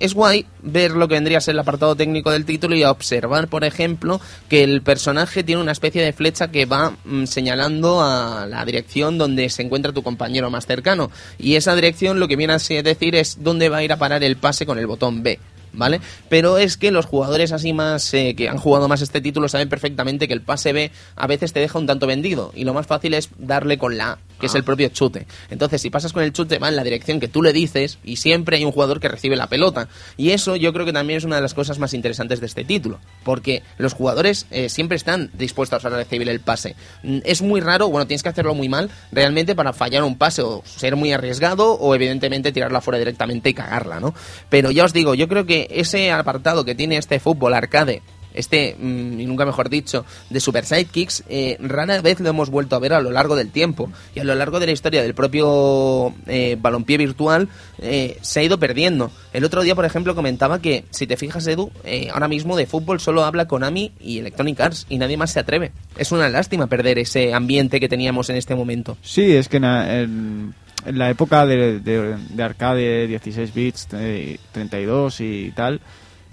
Es 0.00 0.14
guay 0.14 0.46
ver 0.62 0.92
lo 0.92 1.08
que 1.08 1.14
vendría 1.14 1.38
a 1.38 1.40
ser 1.40 1.52
el 1.52 1.60
apartado 1.60 1.94
técnico 1.94 2.30
del 2.30 2.44
título 2.44 2.74
y 2.74 2.84
observar, 2.84 3.48
por 3.48 3.64
ejemplo, 3.64 4.20
que 4.48 4.64
el 4.64 4.82
personaje 4.82 5.44
tiene 5.44 5.62
una 5.62 5.72
especie 5.72 6.02
de 6.02 6.12
flecha 6.12 6.48
que 6.48 6.66
va 6.66 6.96
mm, 7.04 7.24
señalando 7.24 8.02
a 8.02 8.46
la 8.46 8.64
dirección 8.64 9.18
donde 9.18 9.48
se 9.48 9.62
encuentra 9.62 9.92
tu 9.92 10.02
compañero 10.02 10.50
más 10.50 10.66
cercano. 10.66 11.10
Y 11.38 11.54
esa 11.54 11.74
dirección 11.74 12.20
lo 12.20 12.28
que 12.28 12.36
viene 12.36 12.54
a 12.54 12.58
decir 12.58 13.14
es 13.14 13.42
dónde 13.42 13.68
va 13.68 13.78
a 13.78 13.84
ir 13.84 13.92
a 13.92 13.98
parar 13.98 14.24
el 14.24 14.36
pase 14.36 14.66
con 14.66 14.78
el 14.78 14.86
botón 14.86 15.22
B. 15.22 15.38
¿Vale? 15.76 16.00
Pero 16.28 16.58
es 16.58 16.76
que 16.76 16.90
los 16.90 17.06
jugadores 17.06 17.52
así 17.52 17.72
más 17.72 18.12
eh, 18.14 18.34
que 18.36 18.48
han 18.48 18.58
jugado 18.58 18.88
más 18.88 19.02
este 19.02 19.20
título 19.20 19.48
saben 19.48 19.68
perfectamente 19.68 20.28
que 20.28 20.34
el 20.34 20.40
pase 20.40 20.72
B 20.72 20.90
a 21.16 21.26
veces 21.26 21.52
te 21.52 21.60
deja 21.60 21.78
un 21.78 21.86
tanto 21.86 22.06
vendido 22.06 22.52
y 22.54 22.64
lo 22.64 22.74
más 22.74 22.86
fácil 22.86 23.14
es 23.14 23.30
darle 23.38 23.76
con 23.76 23.96
la 23.98 24.12
A, 24.12 24.18
que 24.40 24.46
es 24.46 24.54
el 24.54 24.62
propio 24.64 24.88
chute. 24.88 25.26
Entonces, 25.50 25.82
si 25.82 25.90
pasas 25.90 26.12
con 26.12 26.22
el 26.22 26.32
chute 26.32 26.58
va 26.58 26.68
en 26.68 26.76
la 26.76 26.84
dirección 26.84 27.18
que 27.20 27.28
tú 27.28 27.42
le 27.42 27.52
dices 27.52 27.98
y 28.04 28.16
siempre 28.16 28.56
hay 28.56 28.64
un 28.64 28.72
jugador 28.72 29.00
que 29.00 29.08
recibe 29.08 29.36
la 29.36 29.48
pelota. 29.48 29.88
Y 30.16 30.30
eso 30.30 30.56
yo 30.56 30.72
creo 30.72 30.86
que 30.86 30.92
también 30.92 31.18
es 31.18 31.24
una 31.24 31.36
de 31.36 31.42
las 31.42 31.54
cosas 31.54 31.78
más 31.78 31.92
interesantes 31.94 32.40
de 32.40 32.46
este 32.46 32.64
título, 32.64 33.00
porque 33.24 33.62
los 33.78 33.92
jugadores 33.94 34.46
eh, 34.50 34.68
siempre 34.68 34.96
están 34.96 35.30
dispuestos 35.34 35.84
a 35.84 35.88
recibir 35.88 36.28
el 36.28 36.40
pase. 36.40 36.76
Mm, 37.02 37.18
Es 37.24 37.42
muy 37.42 37.60
raro, 37.60 37.88
bueno, 37.88 38.06
tienes 38.06 38.22
que 38.22 38.28
hacerlo 38.28 38.54
muy 38.54 38.68
mal 38.68 38.90
realmente 39.10 39.54
para 39.54 39.72
fallar 39.72 40.04
un 40.04 40.16
pase 40.16 40.42
o 40.42 40.62
ser 40.64 40.94
muy 40.96 41.12
arriesgado 41.12 41.72
o 41.72 41.94
evidentemente 41.94 42.52
tirarla 42.52 42.80
fuera 42.80 42.98
directamente 42.98 43.50
y 43.50 43.54
cagarla, 43.54 43.98
¿no? 44.00 44.14
Pero 44.48 44.70
ya 44.70 44.84
os 44.84 44.92
digo, 44.92 45.14
yo 45.14 45.28
creo 45.28 45.46
que 45.46 45.63
ese 45.70 46.12
apartado 46.12 46.64
que 46.64 46.74
tiene 46.74 46.96
este 46.96 47.20
fútbol 47.20 47.54
arcade 47.54 48.02
este, 48.34 48.76
mm, 48.78 49.20
y 49.20 49.26
nunca 49.26 49.46
mejor 49.46 49.70
dicho, 49.70 50.04
de 50.28 50.40
Super 50.40 50.66
Sidekicks, 50.66 51.24
eh, 51.28 51.56
rara 51.60 52.00
vez 52.02 52.20
lo 52.20 52.28
hemos 52.28 52.50
vuelto 52.50 52.76
a 52.76 52.80
ver 52.80 52.92
a 52.92 53.00
lo 53.00 53.10
largo 53.10 53.36
del 53.36 53.50
tiempo. 53.50 53.90
Y 54.14 54.20
a 54.20 54.24
lo 54.24 54.34
largo 54.34 54.60
de 54.60 54.66
la 54.66 54.72
historia 54.72 55.02
del 55.02 55.14
propio 55.14 56.12
eh, 56.26 56.56
balompié 56.60 56.98
virtual 56.98 57.48
eh, 57.78 58.18
se 58.20 58.40
ha 58.40 58.42
ido 58.42 58.58
perdiendo. 58.58 59.10
El 59.32 59.44
otro 59.44 59.62
día, 59.62 59.74
por 59.74 59.84
ejemplo, 59.84 60.14
comentaba 60.14 60.58
que, 60.58 60.84
si 60.90 61.06
te 61.06 61.16
fijas, 61.16 61.46
Edu, 61.46 61.70
eh, 61.84 62.08
ahora 62.12 62.28
mismo 62.28 62.56
de 62.56 62.66
fútbol 62.66 63.00
solo 63.00 63.24
habla 63.24 63.46
Konami 63.46 63.92
y 64.00 64.18
Electronic 64.18 64.60
Arts 64.60 64.86
y 64.88 64.98
nadie 64.98 65.16
más 65.16 65.30
se 65.30 65.40
atreve. 65.40 65.72
Es 65.96 66.10
una 66.10 66.28
lástima 66.28 66.66
perder 66.66 66.98
ese 66.98 67.32
ambiente 67.32 67.78
que 67.78 67.88
teníamos 67.88 68.28
en 68.30 68.36
este 68.36 68.54
momento. 68.54 68.96
Sí, 69.02 69.36
es 69.36 69.48
que 69.48 69.58
en, 69.58 70.54
en 70.84 70.98
la 70.98 71.10
época 71.10 71.46
de, 71.46 71.80
de- 71.80 72.16
de 72.30 72.42
arcade 72.42 73.06
16 73.06 73.54
bits, 73.54 73.88
eh, 73.92 74.38
32 74.52 75.20
y 75.20 75.52
tal, 75.54 75.80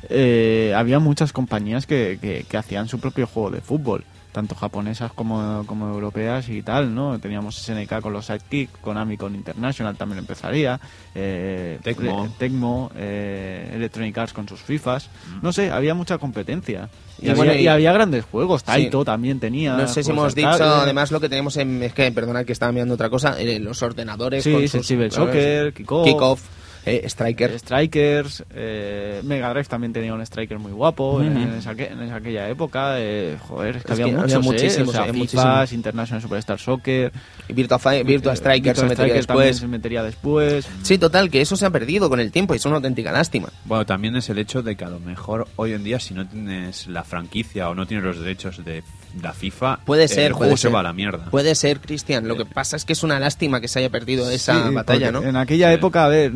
eh, 0.10 0.74
había 0.76 1.00
muchas 1.00 1.32
compañías 1.34 1.86
que- 1.86 2.46
que 2.48 2.58
hacían 2.58 2.88
su 2.88 3.00
propio 3.00 3.28
juego 3.28 3.52
de 3.52 3.62
fútbol, 3.62 4.04
tanto 4.32 4.56
japonesas 4.56 5.12
como, 5.14 5.64
como 5.68 5.90
europeas 5.90 6.48
y 6.50 6.62
tal, 6.62 6.94
¿no? 6.96 7.20
Teníamos 7.20 7.56
SNK 7.58 8.02
con 8.02 8.14
los 8.14 8.26
Sidekick, 8.28 8.80
Konami 8.82 9.18
con 9.18 9.36
International 9.36 9.96
también 9.98 10.20
empezaría, 10.20 10.80
eh, 11.16 11.80
Tecmo. 11.84 12.26
eh, 12.26 12.30
Tecmo, 12.38 12.92
eh, 12.96 13.72
Electronic 13.76 14.18
Arts 14.18 14.34
con 14.34 14.48
sus 14.48 14.62
FIFAs, 14.62 15.10
no 15.42 15.52
sé, 15.52 15.70
había 15.72 15.94
mucha 15.94 16.18
competencia. 16.18 16.90
Y, 17.20 17.28
Y 17.28 17.30
había, 17.30 17.36
bueno, 17.44 17.54
y- 17.54 17.64
y 17.64 17.68
había 17.68 17.92
grandes 17.94 18.26
juegos, 18.26 18.62
Sí. 18.62 18.68
Taito 18.68 19.06
también 19.06 19.40
tenía. 19.40 19.74
No 19.78 19.88
sé 19.88 20.04
si 20.04 20.12
juegos 20.12 20.34
hemos 20.36 20.36
dicho, 20.36 20.64
además, 20.82 21.12
lo 21.12 21.20
que 21.20 21.30
tenemos 21.30 21.56
en. 21.58 21.84
Es 21.84 21.94
que, 21.94 22.12
perdona 22.12 22.44
que 22.46 22.54
estaba 22.54 22.72
mirando 22.72 22.96
otra 22.96 23.10
cosa. 23.10 23.40
eh, 23.40 23.60
los 23.60 23.82
ordenadores. 23.84 24.44
Sí, 24.44 24.52
con 24.54 24.68
sus- 24.68 24.88
Soccer, 25.14 25.74
Kickoff. 25.74 26.06
Kickoff, 26.08 26.42
eh, 26.86 27.02
Striker. 27.06 27.58
Strikers, 27.60 28.44
eh, 28.56 29.22
Mega 29.24 29.50
Drive 29.52 29.66
también 29.68 29.94
tenía 29.94 30.14
un 30.14 30.22
Striker 30.22 30.60
muy 30.60 30.72
guapo 30.72 31.22
en, 31.22 31.38
en 31.38 31.54
esa, 31.56 31.72
en 31.72 32.12
aquella 32.12 32.50
época. 32.50 32.96
eh, 33.00 33.38
joder, 33.48 33.78
es 33.78 33.84
que 33.84 33.94
Es 33.94 34.00
había 34.00 34.14
que 34.16 34.22
había 34.22 34.40
muchos, 34.40 34.62
¿eh? 34.62 34.64
muchísimos, 34.64 34.90
O 34.90 34.92
sea, 34.92 35.02
había 35.02 35.14
FIFAs, 35.14 35.34
muchísimos. 35.46 35.74
International 35.74 36.22
Superstar 36.22 36.60
Soccer. 36.60 37.12
Y 37.48 37.54
Virtua, 37.54 37.78
Virtua 38.04 38.34
eh, 38.34 38.36
Striker 38.36 38.74
Virtua 38.74 38.84
se 38.84 38.90
metería 38.90 39.14
después. 39.14 39.58
se 39.58 39.68
metería 39.68 40.04
después. 40.04 40.68
Sí, 40.84 40.98
total, 40.98 41.30
que 41.30 41.42
eso 41.42 41.56
se 41.56 41.66
ha 41.66 41.70
perdido 41.70 42.10
con 42.10 42.20
el 42.20 42.32
tiempo 42.32 42.54
y 42.54 42.58
es 42.58 42.66
una 42.66 42.78
auténtica 42.78 43.12
lástima. 43.12 43.50
Bueno, 43.66 43.86
también 43.86 44.16
es 44.16 44.30
el 44.30 44.38
hecho 44.40 44.62
de 44.62 44.76
que 44.76 44.86
a 44.86 44.90
lo 44.90 45.00
mejor 45.00 45.48
hoy 45.58 45.74
en 45.74 45.84
día 45.84 46.00
si 46.00 46.14
no 46.14 46.28
tienes 46.28 46.88
la 46.88 47.04
franquicia 47.04 47.70
o 47.70 47.76
no 47.76 47.86
tienes 47.86 48.06
los 48.06 48.20
derechos 48.20 48.64
de 48.64 48.84
la 49.22 49.34
FIFA, 49.34 49.80
Puede 49.86 50.04
el 50.04 50.10
ser, 50.10 50.32
juego 50.32 50.52
puede 50.52 50.58
se 50.58 50.62
ser. 50.64 50.76
va 50.76 50.80
a 50.80 50.84
la 50.84 50.94
mierda. 50.94 51.26
Puede 51.30 51.54
ser, 51.56 51.80
Cristian. 51.82 52.28
Lo 52.30 52.38
que 52.38 52.46
pasa 52.46 52.78
es 52.78 52.86
que 52.86 52.94
es 52.94 53.04
una 53.04 53.20
lástima 53.20 53.60
que 53.60 53.68
se 53.68 53.80
haya 53.80 53.90
perdido 53.90 54.30
esa 54.32 54.70
Sí, 54.70 54.74
batalla, 54.74 55.12
¿no? 55.12 55.22
En 55.22 55.36
aquella 55.36 55.68
Sí. 55.68 55.74
época, 55.76 56.06
a 56.06 56.08
ver, 56.08 56.32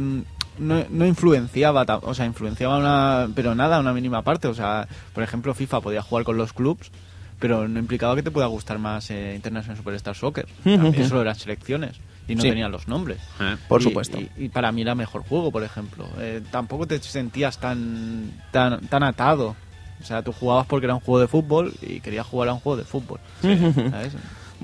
no, 0.59 0.83
no 0.89 1.05
influenciaba, 1.05 1.85
o 2.03 2.13
sea, 2.13 2.25
influenciaba 2.25 2.77
una, 2.77 3.27
pero 3.35 3.55
nada, 3.55 3.79
una 3.79 3.93
mínima 3.93 4.21
parte. 4.21 4.47
O 4.47 4.53
sea, 4.53 4.87
por 5.13 5.23
ejemplo, 5.23 5.53
FIFA 5.53 5.81
podía 5.81 6.01
jugar 6.01 6.23
con 6.25 6.37
los 6.37 6.53
clubs, 6.53 6.91
pero 7.39 7.67
no 7.67 7.79
implicaba 7.79 8.15
que 8.15 8.23
te 8.23 8.31
pueda 8.31 8.47
gustar 8.47 8.79
más 8.79 9.09
eh, 9.11 9.33
International 9.35 9.77
Superstar 9.77 10.15
Soccer. 10.15 10.47
También 10.63 11.07
solo 11.09 11.21
eran 11.21 11.35
selecciones 11.35 11.97
y 12.27 12.35
no 12.35 12.41
Sí. 12.41 12.49
tenían 12.49 12.71
los 12.71 12.87
nombres. 12.87 13.19
¿Eh? 13.39 13.55
Por 13.67 13.81
Y- 13.81 13.83
supuesto. 13.83 14.17
Y, 14.19 14.29
y 14.37 14.49
para 14.49 14.71
mí 14.71 14.81
era 14.81 14.95
mejor 14.95 15.23
juego, 15.23 15.51
por 15.51 15.63
ejemplo. 15.63 16.07
Eh, 16.19 16.41
tampoco 16.51 16.87
te 16.87 16.99
sentías 16.99 17.57
tan, 17.59 18.31
tan, 18.51 18.79
tan 18.87 19.03
atado. 19.03 19.55
O 20.01 20.03
sea, 20.03 20.21
tú 20.21 20.31
jugabas 20.33 20.65
porque 20.67 20.85
era 20.85 20.93
un 20.95 20.99
juego 21.01 21.19
de 21.21 21.27
fútbol 21.27 21.73
y 21.81 21.99
querías 21.99 22.25
jugar 22.27 22.49
a 22.49 22.53
un 22.53 22.59
juego 22.59 22.77
de 22.77 22.83
fútbol. 22.83 23.19
¿sabes? 23.41 24.13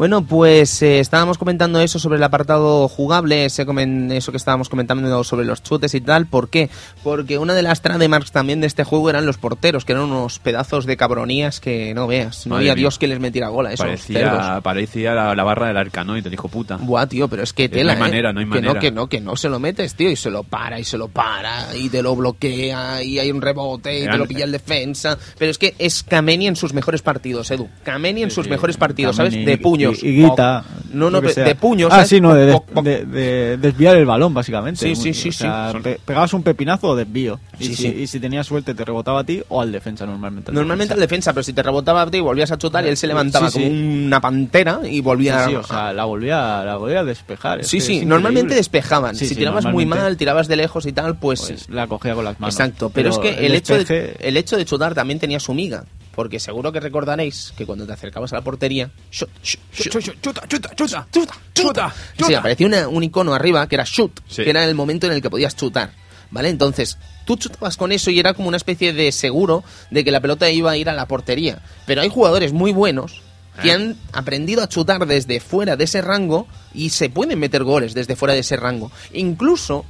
Bueno, 0.01 0.23
pues 0.23 0.81
eh, 0.81 0.99
estábamos 0.99 1.37
comentando 1.37 1.79
eso 1.79 1.99
sobre 1.99 2.17
el 2.17 2.23
apartado 2.23 2.87
jugable, 2.87 3.45
ese 3.45 3.67
comen- 3.67 4.11
eso 4.11 4.31
que 4.31 4.37
estábamos 4.37 4.67
comentando 4.67 5.23
sobre 5.23 5.45
los 5.45 5.61
chutes 5.61 5.93
y 5.93 6.01
tal. 6.01 6.25
¿Por 6.25 6.49
qué? 6.49 6.71
Porque 7.03 7.37
una 7.37 7.53
de 7.53 7.61
las 7.61 7.83
trademarks 7.83 8.31
también 8.31 8.61
de 8.61 8.65
este 8.65 8.83
juego 8.83 9.11
eran 9.11 9.27
los 9.27 9.37
porteros, 9.37 9.85
que 9.85 9.91
eran 9.91 10.05
unos 10.05 10.39
pedazos 10.39 10.87
de 10.87 10.97
cabronías 10.97 11.59
que 11.59 11.93
no 11.93 12.07
veas. 12.07 12.47
No 12.47 12.55
Madre 12.55 12.63
había 12.63 12.73
mía. 12.73 12.79
Dios 12.81 12.97
que 12.97 13.07
les 13.07 13.19
metiera 13.19 13.49
gol 13.49 13.67
a 13.67 13.73
esos. 13.73 13.85
Parecía, 13.85 14.59
parecía 14.63 15.13
la, 15.13 15.35
la 15.35 15.43
barra 15.43 15.67
del 15.67 15.77
arcanoide, 15.77 16.31
dijo 16.31 16.47
puta. 16.47 16.77
Buah, 16.77 17.05
tío, 17.05 17.27
pero 17.27 17.43
es 17.43 17.53
que 17.53 17.69
no 17.69 17.75
tela, 17.75 17.91
hay 17.91 17.97
¿eh? 17.97 18.01
manera, 18.01 18.33
no 18.33 18.39
hay 18.39 18.45
que 18.47 18.49
manera. 18.49 18.73
No, 18.73 18.79
que 18.79 18.91
no, 18.91 19.07
que 19.07 19.21
no 19.21 19.35
se 19.35 19.49
lo 19.49 19.59
metes, 19.59 19.93
tío, 19.93 20.09
y 20.09 20.15
se 20.15 20.31
lo 20.31 20.41
para, 20.41 20.79
y 20.79 20.83
se 20.83 20.97
lo 20.97 21.09
para, 21.09 21.77
y 21.77 21.89
te 21.89 22.01
lo 22.01 22.15
bloquea, 22.15 23.03
y 23.03 23.19
hay 23.19 23.29
un 23.29 23.39
rebote, 23.39 23.99
y 23.99 24.07
te 24.09 24.17
lo 24.17 24.25
pilla 24.25 24.45
el 24.45 24.51
defensa. 24.51 25.15
Pero 25.37 25.51
es 25.51 25.59
que 25.59 25.75
es 25.77 26.01
Kameni 26.01 26.47
en 26.47 26.55
sus 26.55 26.73
mejores 26.73 27.03
partidos, 27.03 27.51
Edu. 27.51 27.69
Kameni 27.83 28.23
en 28.23 28.31
sus 28.31 28.47
mejores 28.47 28.77
partidos, 28.77 29.15
¿sabes? 29.17 29.33
De 29.33 29.53
y- 29.53 29.57
puños. 29.99 30.03
Y, 30.03 30.07
y 30.07 30.15
Guita. 30.23 30.63
No, 30.93 31.09
no, 31.09 31.21
de 31.21 31.55
puños. 31.55 31.89
Ah, 31.91 31.95
¿sabes? 31.95 32.09
sí, 32.09 32.19
no, 32.21 32.33
de, 32.33 33.57
desviar 33.57 33.95
el 33.95 34.05
balón, 34.05 34.33
básicamente. 34.33 34.79
Sí, 34.81 34.95
sí, 34.95 35.13
sí, 35.13 35.29
o 35.29 35.31
sea, 35.33 35.71
sí. 35.71 35.77
pe- 35.81 35.99
pegabas 36.03 36.33
un 36.33 36.43
pepinazo 36.43 36.87
o 36.89 36.95
desvío. 36.95 37.39
Y, 37.59 37.65
Sí, 37.67 37.75
si, 37.75 37.87
y 37.87 38.07
si 38.07 38.19
tenías 38.19 38.47
suerte 38.47 38.73
te 38.73 38.83
rebotaba 38.83 39.21
a 39.21 39.23
ti 39.23 39.41
o 39.49 39.61
al 39.61 39.71
defensa 39.71 40.05
normalmente. 40.05 40.51
al 40.51 40.55
Normalmente 40.55 40.93
al 40.93 40.99
defensa. 40.99 41.31
pero 41.33 41.43
si 41.43 41.53
te 41.53 41.63
rebotaba 41.63 42.01
a 42.01 42.11
ti, 42.11 42.19
volvías 42.19 42.51
a 42.51 42.57
chutar 42.57 42.85
y 42.85 42.89
él 42.89 42.97
se 42.97 43.07
levantaba 43.07 43.49
como 43.51 43.65
una 43.67 44.19
pantera 44.19 44.81
y 44.83 44.99
volvía 45.01 45.45
Sí, 45.45 45.49
sí, 45.51 45.55
a... 45.55 45.59
o 45.59 45.63
sea, 45.63 45.93
la 45.93 46.05
volvía, 46.05 46.63
la 46.63 46.75
volvía 46.77 46.99
a 46.99 47.03
despejar. 47.03 47.61
es 47.61 47.67
Sí, 47.67 47.79
sí, 47.79 48.05
normalmente 48.05 48.55
despejaban. 48.55 49.15
Si 49.15 49.33
tirabas 49.35 49.65
muy 49.65 49.85
mal, 49.85 50.17
tirabas 50.17 50.47
de 50.47 50.55
lejos 50.57 50.85
y 50.85 50.91
tal, 50.91 51.15
pues... 51.17 51.41
pues, 51.41 51.69
la 51.69 51.87
cogía 51.87 52.15
con 52.15 52.25
las 52.25 52.39
manos. 52.39 52.55
Exacto, 52.55 52.89
pero, 52.89 53.09
es 53.09 53.17
que 53.19 53.29
el, 53.29 53.45
el 53.45 53.55
hecho 53.55 53.75
de, 53.81 54.17
el 54.19 54.37
hecho 54.37 54.57
de 54.57 54.65
chutar 54.65 54.93
también 54.93 55.19
tenía 55.19 55.39
su 55.39 55.53
miga. 55.53 55.85
Porque 56.15 56.39
seguro 56.39 56.71
que 56.71 56.79
recordaréis 56.81 57.53
que 57.55 57.65
cuando 57.65 57.85
te 57.85 57.93
acercabas 57.93 58.33
a 58.33 58.35
la 58.37 58.41
portería... 58.41 58.91
Shoot, 59.11 59.29
shoot, 59.43 59.61
shoot, 59.73 60.21
chuta, 60.21 60.47
chuta, 60.47 60.75
chuta, 60.75 61.07
chuta, 61.11 61.33
chuta. 61.53 61.95
Sí, 62.27 62.33
aparecía 62.33 62.67
una- 62.67 62.87
un 62.89 63.03
icono 63.03 63.33
arriba 63.33 63.65
que 63.67 63.75
era 63.75 63.85
shoot, 63.85 64.19
Sí. 64.27 64.43
que 64.43 64.49
era 64.49 64.65
el 64.65 64.75
momento 64.75 65.07
en 65.07 65.13
el 65.13 65.21
que 65.21 65.29
podías 65.29 65.55
chutar. 65.55 65.93
¿Vale? 66.31 66.47
Entonces, 66.49 66.97
tú 67.25 67.35
chutabas 67.35 67.75
con 67.77 67.91
eso 67.91 68.09
y 68.09 68.19
era 68.19 68.33
como 68.33 68.47
una 68.47 68.55
especie 68.57 68.93
de 68.93 69.11
seguro 69.11 69.63
de 69.89 70.03
que 70.05 70.11
la 70.11 70.21
pelota 70.21 70.49
iba 70.49 70.71
a 70.71 70.77
ir 70.77 70.89
a 70.89 70.93
la 70.93 71.05
portería. 71.07 71.61
Pero 71.85 72.01
hay 72.01 72.09
jugadores 72.09 72.53
muy 72.53 72.71
buenos 72.71 73.21
que 73.61 73.69
Eh. 73.69 73.73
han 73.73 73.97
aprendido 74.13 74.63
a 74.63 74.69
chutar 74.69 75.05
desde 75.05 75.41
fuera 75.41 75.75
de 75.75 75.83
ese 75.83 76.01
rango 76.01 76.47
y 76.73 76.91
se 76.91 77.09
pueden 77.09 77.37
meter 77.37 77.63
goles 77.65 77.93
desde 77.93 78.15
fuera 78.15 78.33
de 78.33 78.39
ese 78.39 78.55
rango. 78.55 78.91
Incluso 79.13 79.83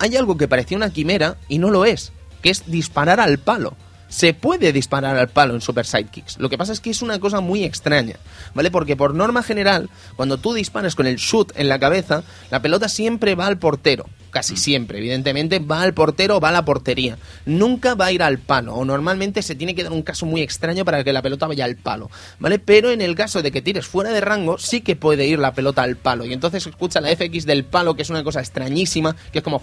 hay 0.00 0.16
algo 0.16 0.36
que 0.36 0.48
parecía 0.48 0.76
una 0.76 0.90
quimera 0.92 1.36
y 1.48 1.58
no 1.58 1.70
lo 1.70 1.84
es, 1.84 2.12
que 2.42 2.50
es 2.50 2.64
disparar 2.66 3.20
al 3.20 3.38
palo. 3.38 3.76
Se 4.08 4.34
puede 4.34 4.72
disparar 4.72 5.16
al 5.16 5.28
palo 5.28 5.54
en 5.54 5.60
Super 5.60 5.86
Sidekicks. 5.86 6.38
Lo 6.38 6.48
que 6.48 6.58
pasa 6.58 6.72
es 6.72 6.80
que 6.80 6.90
es 6.90 7.02
una 7.02 7.18
cosa 7.18 7.40
muy 7.40 7.64
extraña, 7.64 8.16
¿vale? 8.54 8.70
Porque 8.70 8.96
por 8.96 9.14
norma 9.14 9.42
general, 9.42 9.90
cuando 10.16 10.38
tú 10.38 10.54
disparas 10.54 10.94
con 10.94 11.06
el 11.06 11.16
shoot 11.16 11.52
en 11.56 11.68
la 11.68 11.78
cabeza, 11.78 12.22
la 12.50 12.62
pelota 12.62 12.88
siempre 12.88 13.34
va 13.34 13.46
al 13.46 13.58
portero. 13.58 14.06
Casi 14.36 14.54
siempre, 14.58 14.98
evidentemente, 14.98 15.60
va 15.60 15.80
al 15.80 15.94
portero 15.94 16.36
o 16.36 16.40
va 16.40 16.50
a 16.50 16.52
la 16.52 16.62
portería. 16.66 17.16
Nunca 17.46 17.94
va 17.94 18.04
a 18.06 18.12
ir 18.12 18.22
al 18.22 18.36
palo. 18.36 18.74
O 18.74 18.84
normalmente 18.84 19.40
se 19.40 19.54
tiene 19.54 19.74
que 19.74 19.82
dar 19.82 19.92
un 19.92 20.02
caso 20.02 20.26
muy 20.26 20.42
extraño 20.42 20.84
para 20.84 21.02
que 21.04 21.14
la 21.14 21.22
pelota 21.22 21.46
vaya 21.46 21.64
al 21.64 21.76
palo, 21.76 22.10
¿vale? 22.38 22.58
Pero 22.58 22.90
en 22.90 23.00
el 23.00 23.14
caso 23.14 23.40
de 23.40 23.50
que 23.50 23.62
tires 23.62 23.86
fuera 23.86 24.10
de 24.10 24.20
rango, 24.20 24.58
sí 24.58 24.82
que 24.82 24.94
puede 24.94 25.26
ir 25.26 25.38
la 25.38 25.54
pelota 25.54 25.82
al 25.82 25.96
palo. 25.96 26.26
Y 26.26 26.34
entonces 26.34 26.66
escucha 26.66 27.00
la 27.00 27.08
FX 27.16 27.46
del 27.46 27.64
palo, 27.64 27.94
que 27.96 28.02
es 28.02 28.10
una 28.10 28.22
cosa 28.22 28.40
extrañísima, 28.40 29.16
que 29.32 29.38
es 29.38 29.42
como... 29.42 29.58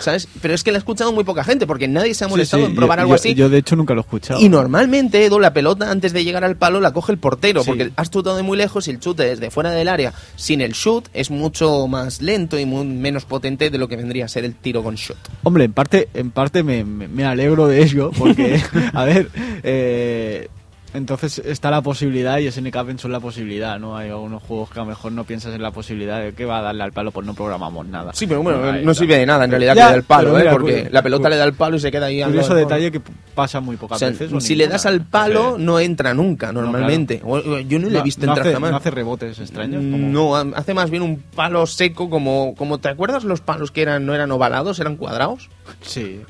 ¿Sabes? 0.00 0.26
Pero 0.42 0.54
es 0.54 0.64
que 0.64 0.72
la 0.72 0.78
ha 0.78 0.80
escuchado 0.80 1.12
muy 1.12 1.22
poca 1.22 1.44
gente, 1.44 1.66
porque 1.68 1.86
nadie 1.86 2.14
se 2.14 2.24
ha 2.24 2.26
Sí, 2.26 2.32
molestado 2.32 2.64
sí, 2.64 2.70
en 2.70 2.74
probar 2.76 2.98
yo- 2.98 3.02
algo 3.02 3.10
yo- 3.12 3.14
así. 3.14 3.34
Yo, 3.34 3.48
de 3.48 3.58
hecho, 3.58 3.76
nunca 3.76 3.94
lo 3.94 4.00
he 4.00 4.02
escuchado. 4.02 4.40
Y 4.40 4.48
normalmente, 4.48 5.24
Edu, 5.24 5.38
la 5.38 5.52
pelota 5.54 5.88
antes 5.90 6.12
de 6.12 6.24
llegar 6.24 6.42
al 6.42 6.56
palo 6.56 6.80
la 6.80 6.92
coge 6.92 7.12
el 7.12 7.18
portero, 7.18 7.62
Sí. 7.62 7.68
porque 7.68 7.92
has 7.94 8.10
chutado 8.10 8.36
de 8.36 8.42
muy 8.42 8.58
lejos 8.58 8.88
y 8.88 8.90
el 8.90 8.98
chute 8.98 9.22
desde 9.24 9.52
fuera 9.52 9.70
del 9.70 9.86
área 9.88 10.12
sin 10.34 10.60
el 10.62 10.72
shoot 10.72 11.08
es 11.14 11.30
mucho 11.30 11.86
más 11.86 12.20
lento 12.20 12.58
y 12.58 12.66
muy 12.66 12.84
menos 12.84 13.24
potente 13.24 13.70
de 13.70 13.78
lo 13.78 13.83
que 13.88 13.96
vendría 13.96 14.24
a 14.24 14.28
ser 14.28 14.44
el 14.44 14.54
tiro 14.54 14.82
con 14.82 14.94
shot. 14.94 15.16
Hombre, 15.42 15.64
en 15.64 15.72
parte, 15.72 16.08
en 16.14 16.30
parte 16.30 16.62
me- 16.62 16.84
me 16.84 17.24
alegro 17.24 17.66
de 17.66 17.82
ello, 17.82 18.10
porque, 18.16 18.60
a 18.92 19.04
ver, 19.04 19.28
eh, 19.62 20.48
entonces 20.94 21.38
está 21.44 21.70
la 21.70 21.82
posibilidad 21.82 22.38
y 22.38 22.50
SNK 22.50 22.84
pensó 22.86 23.08
en 23.08 23.12
la 23.12 23.20
posibilidad, 23.20 23.78
¿no? 23.78 23.96
Hay 23.96 24.08
algunos 24.10 24.42
juegos 24.42 24.70
que 24.70 24.78
a 24.78 24.82
lo 24.82 24.88
mejor 24.88 25.12
no 25.12 25.24
piensas 25.24 25.54
en 25.54 25.60
la 25.60 25.70
posibilidad 25.72 26.22
de 26.22 26.32
que 26.32 26.44
va 26.44 26.58
a 26.58 26.62
darle 26.62 26.82
al 26.84 26.92
palo, 26.92 27.10
pues 27.10 27.26
no 27.26 27.34
programamos 27.34 27.86
nada. 27.86 28.12
Sí, 28.14 28.26
pero 28.26 28.42
bueno, 28.42 28.72
no 28.72 28.94
sirve 28.94 29.18
de 29.18 29.26
nada 29.26 29.44
en 29.44 29.50
realidad 29.50 29.74
Ya, 29.74 29.82
que 29.82 29.86
le 29.88 29.92
dé 29.92 29.98
el 29.98 30.04
palo, 30.04 30.38
¿eh? 30.38 30.46
porque 30.50 30.80
pues- 30.82 30.92
la 30.92 31.02
pelota 31.02 31.22
pues- 31.22 31.30
le 31.32 31.36
da 31.36 31.44
el 31.44 31.52
palo 31.54 31.76
y 31.76 31.80
se 31.80 31.90
queda 31.90 32.06
ahí 32.06 32.22
Curioso 32.22 32.54
detalle 32.54 32.90
que 32.92 33.00
pasa 33.34 33.60
muy 33.60 33.76
pocas 33.76 33.96
O 33.96 33.98
sea, 33.98 34.10
veces. 34.10 34.30
si 34.44 34.54
le 34.54 34.68
das 34.68 34.86
al 34.86 35.02
palo, 35.04 35.56
no 35.58 35.80
entra 35.80 36.14
nunca, 36.14 36.52
normalmente. 36.52 37.20
Yo 37.68 37.78
no 37.78 37.88
le 37.90 37.98
he 37.98 38.02
visto 38.02 38.24
no 38.24 38.32
entrar 38.32 38.46
hace, 38.46 38.54
jamás. 38.54 38.70
no 38.70 38.76
hace 38.76 38.90
rebotes 38.90 39.38
extraños. 39.38 39.82
como- 39.82 39.98
No, 39.98 40.36
ha- 40.36 40.46
hace 40.56 40.74
más 40.74 40.90
bien 40.90 41.02
un 41.02 41.22
palo 41.34 41.66
seco 41.66 42.08
como, 42.08 42.54
como 42.56 42.78
¿te 42.78 42.88
acuerdas 42.88 43.24
los 43.24 43.40
palos 43.40 43.70
que 43.70 43.82
eran 43.82 44.06
no 44.06 44.14
eran 44.14 44.30
ovalados, 44.30 44.78
eran 44.78 44.96
cuadrados? 44.96 45.50
Sí. 45.82 46.20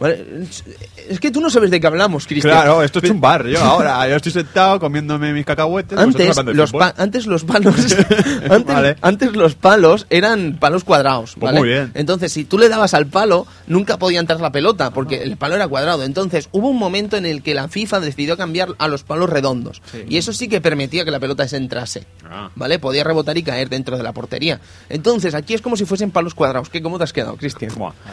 Es 1.09 1.21
que 1.21 1.31
tú 1.31 1.41
no 1.41 1.51
sabes 1.51 1.71
de 1.71 1.81
qué 1.81 1.87
hablamos, 1.87 2.27
Cristian. 2.27 2.53
Claro, 2.55 2.83
esto 2.83 3.01
es 3.03 3.11
un 3.11 3.21
bar. 3.21 3.47
Yo 3.47 3.59
ahora, 3.63 4.09
yo 4.09 4.17
estoy 4.17 4.33
sentado 4.33 4.79
comiéndome 4.81 5.33
mis 5.33 5.45
cacahuetes. 5.45 5.99
Antes 5.99 6.37
los, 6.45 6.73
pa- 6.73 6.95
antes 6.97 7.27
los 7.27 7.45
palos 7.45 7.75
antes, 8.51 8.67
Vale. 8.75 8.97
antes 9.01 9.33
los 9.37 9.55
palos 9.55 10.07
eran 10.11 10.57
palos 10.59 10.85
cuadrados 10.85 11.35
Pues 11.39 11.53
muy 11.55 11.69
bien. 11.69 11.91
entonces 11.95 12.33
si 12.33 12.45
tú 12.45 12.59
le 12.59 12.69
dabas 12.69 12.95
al 12.95 13.07
palo 13.07 13.47
nunca 13.67 13.99
podía 13.99 14.21
entrar 14.21 14.41
la 14.41 14.53
pelota 14.53 14.91
porque 14.91 15.23
el 15.23 15.37
palo 15.37 15.55
era 15.57 15.67
cuadrado 15.69 16.03
entonces 16.05 16.49
hubo 16.53 16.69
un 16.69 16.79
momento 16.79 17.17
en 17.17 17.27
el 17.27 17.43
que 17.43 17.55
la 17.55 17.69
FIFA 17.69 18.01
decidió 18.01 18.37
cambiar 18.37 18.69
a 18.79 18.89
los 18.89 19.03
palos 19.03 19.31
redondos 19.31 19.83
Sí. 19.93 20.05
y 20.09 20.17
eso 20.19 20.33
sí 20.33 20.49
que 20.49 20.61
permitía 20.61 21.05
que 21.05 21.11
la 21.11 21.21
pelota 21.21 21.47
se 21.49 21.57
entrase 21.57 22.07
Ah. 22.31 22.51
vale 22.55 22.79
podía 22.79 23.05
rebotar 23.05 23.37
y 23.39 23.43
caer 23.43 23.69
dentro 23.69 23.97
de 23.97 24.03
la 24.03 24.13
portería 24.13 24.61
entonces 24.89 25.35
aquí 25.35 25.55
es 25.55 25.61
como 25.63 25.77
si 25.77 25.85
fuesen 25.85 26.11
palos 26.11 26.35
cuadrados 26.35 26.69
¿Qué 26.71 26.83
cómo 26.83 26.99
te 26.99 27.05
has 27.05 27.13
quedado 27.13 27.37
Cristian 27.37 27.73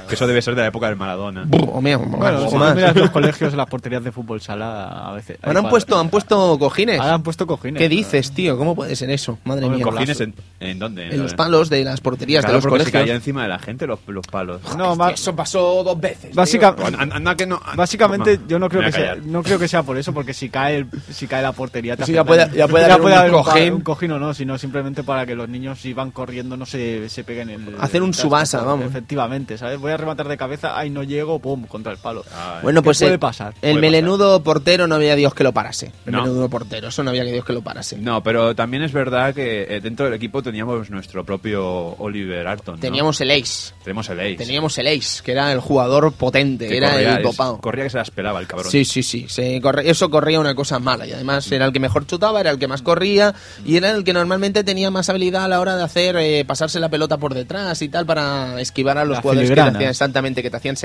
eso 0.10 0.28
debe 0.28 0.42
ser 0.42 0.56
de 0.56 0.62
la 0.62 0.68
época 0.68 0.88
del, 0.88 0.96
Mara- 0.98 1.11
Maradona. 1.16 1.48
O 1.72 1.82
mea- 1.82 1.98
Bueno, 1.98 2.46
o 2.46 2.50
si 2.50 2.56
más. 2.58 2.70
tú 2.72 2.76
miras 2.76 2.96
los 2.96 3.10
colegios, 3.12 3.54
las 3.54 3.68
porterías 3.68 4.04
de 4.04 4.12
fútbol 4.12 4.42
sala, 4.42 5.08
a 5.10 5.14
veces... 5.14 5.38
Ahora 5.42 5.60
han 5.60 5.70
puesto, 5.70 6.00
han 6.00 6.10
puesto 6.10 6.58
cojines. 6.60 7.00
Ahora 7.00 7.16
han 7.16 7.24
puesto 7.24 7.46
cojines. 7.48 7.80
¿Qué 7.80 7.90
dices, 7.90 8.32
tío? 8.32 8.58
¿Cómo 8.58 8.76
puede 8.76 8.96
ser 8.96 9.10
eso? 9.10 9.38
Madre 9.44 9.70
mía. 9.70 9.84
¿Cojines 9.84 10.20
en, 10.22 10.34
en 10.60 10.80
dónde? 10.80 11.10
En 11.10 11.22
los 11.22 11.34
palos 11.34 11.70
de 11.70 11.84
las 11.84 12.02
porterías 12.02 12.42
Claro, 12.46 12.54
de 12.60 12.64
los 12.64 12.70
porque 12.70 12.86
se 12.86 12.92
caía 12.92 13.04
colegios. 13.04 13.22
encima 13.22 13.44
de 13.44 13.50
la 13.50 13.60
gente 13.60 13.88
los, 13.88 14.00
los 14.08 14.26
palos. 14.28 14.62
No, 14.78 14.96
Eso 15.10 15.36
pasó 15.36 15.84
dos 15.84 16.00
veces. 16.00 16.34
Básica- 16.36 16.76
tío. 16.76 16.86
Anda- 16.88 17.16
anda 17.16 17.36
que 17.36 17.46
no- 17.46 17.62
Básicamente, 17.76 18.38
Toma, 18.38 18.48
yo 18.50 18.60
no 18.60 18.70
creo 18.70 18.82
que 18.84 18.92
sea, 18.92 19.16
no 19.16 19.44
creo 19.44 19.60
que 19.60 19.68
sea 19.68 19.84
por 19.84 19.98
eso, 19.98 20.14
porque 20.14 20.34
si 20.34 20.50
cae 20.50 20.78
el- 20.78 20.88
si 21.12 21.28
cae 21.28 21.42
la 21.42 21.52
portería 21.52 21.96
te 21.98 22.06
Sí, 22.06 22.14
ya 22.14 22.24
puede- 22.24 22.50
ya 22.56 22.68
puede 22.68 22.86
haber 22.86 23.34
un 23.34 23.44
pa- 23.44 23.52
cojín. 23.52 23.74
un 23.74 23.82
cojín 23.82 24.12
o 24.12 24.20
no, 24.20 24.34
sino 24.34 24.58
simplemente 24.58 25.04
para 25.04 25.26
que 25.26 25.36
los 25.36 25.50
niños 25.50 25.80
si 25.80 25.94
van 25.94 26.12
corriendo 26.12 26.58
no 26.58 26.66
se, 26.66 27.10
se 27.10 27.24
peguen 27.24 27.50
el 27.50 27.76
Hacer 27.80 28.02
un. 28.02 28.14
Subasa, 28.14 28.62
vamos. 28.64 28.86
Efectivamente, 28.86 29.58
¿sabes? 29.58 29.80
Voy 29.80 29.92
a 29.92 29.98
rematar 29.98 30.28
de 30.28 30.38
cabeza, 30.38 30.78
ay 30.78 30.90
no 30.90 31.01
llego, 31.04 31.40
pum, 31.40 31.66
contra 31.66 31.92
el 31.92 31.98
palo. 31.98 32.24
Ay. 32.34 32.60
Bueno, 32.64 32.82
¿Qué 32.82 32.86
pues 32.86 33.00
puede 33.00 33.14
el, 33.14 33.20
pasar? 33.20 33.54
el 33.62 33.72
Puede 33.72 33.82
melenudo 33.82 34.44
portero 34.44 34.88
no 34.88 34.96
había 34.96 35.16
Dios 35.16 35.34
que 35.34 35.44
lo 35.44 35.52
parase. 35.54 35.92
El 36.06 36.14
No. 36.14 36.22
melenudo 36.24 36.50
portero, 36.50 36.88
eso 36.90 37.04
no 37.04 37.10
había 37.12 37.24
que 37.26 37.32
Dios 37.32 37.46
que 37.46 37.54
lo 37.54 37.62
parase. 37.62 37.98
No, 37.98 38.22
pero 38.24 38.56
también 38.56 38.84
es 38.84 38.92
verdad 38.94 39.34
que 39.34 39.64
eh, 39.70 39.82
dentro 39.82 40.06
del 40.06 40.14
equipo 40.14 40.42
teníamos 40.44 40.90
nuestro 40.90 41.24
propio 41.26 41.66
Oliver 41.98 42.48
Arton. 42.48 42.76
¿no? 42.76 42.82
Teníamos 42.82 43.20
el 43.22 43.32
Ace. 43.32 43.74
Tenemos 43.84 44.10
el 44.10 44.20
Ace. 44.20 44.36
Teníamos 44.36 44.78
el 44.78 44.88
Ace, 44.88 45.22
que 45.24 45.32
era 45.32 45.52
el 45.52 45.60
jugador 45.60 46.12
potente, 46.14 46.68
que 46.68 46.78
era 46.78 46.92
corría, 46.92 47.16
el 47.18 47.24
dopado. 47.24 47.58
corría 47.60 47.84
que 47.86 47.90
se 47.90 47.98
la 47.98 48.04
esperaba 48.04 48.40
el 48.40 48.48
cabrón. 48.48 48.72
Sí, 48.72 48.86
sí, 48.86 49.04
sí. 49.04 49.26
Se 49.30 49.60
corre- 49.62 49.90
eso 49.90 50.10
corría 50.10 50.40
una 50.40 50.56
cosa 50.56 50.80
mala. 50.80 51.06
Y 51.08 51.14
además 51.14 51.52
era 51.52 51.66
el 51.66 51.74
que 51.74 51.80
mejor 51.80 52.06
chutaba, 52.08 52.40
era 52.40 52.50
el 52.52 52.60
que 52.60 52.68
más 52.68 52.82
corría 52.82 53.34
y 53.66 53.78
era 53.78 53.92
el 53.92 54.04
que 54.04 54.14
normalmente 54.14 54.64
tenía 54.64 54.92
más 54.92 55.10
habilidad 55.10 55.46
a 55.46 55.48
la 55.48 55.60
hora 55.60 55.76
de 55.76 55.84
hacer 55.84 56.16
eh, 56.18 56.44
pasarse 56.46 56.80
la 56.80 56.90
pelota 56.90 57.18
por 57.18 57.34
detrás 57.34 57.82
y 57.82 57.90
tal 57.90 58.06
para 58.06 58.60
esquivar 58.62 58.98
a 58.98 59.06
los 59.06 59.16
Las 59.16 59.22
jugadores 59.22 59.50
que 59.50 59.56
te 59.56 59.62
hacían 59.62 59.82
exactamente, 59.90 60.42
que 60.42 60.50
te 60.50 60.58
hacían 60.58 60.78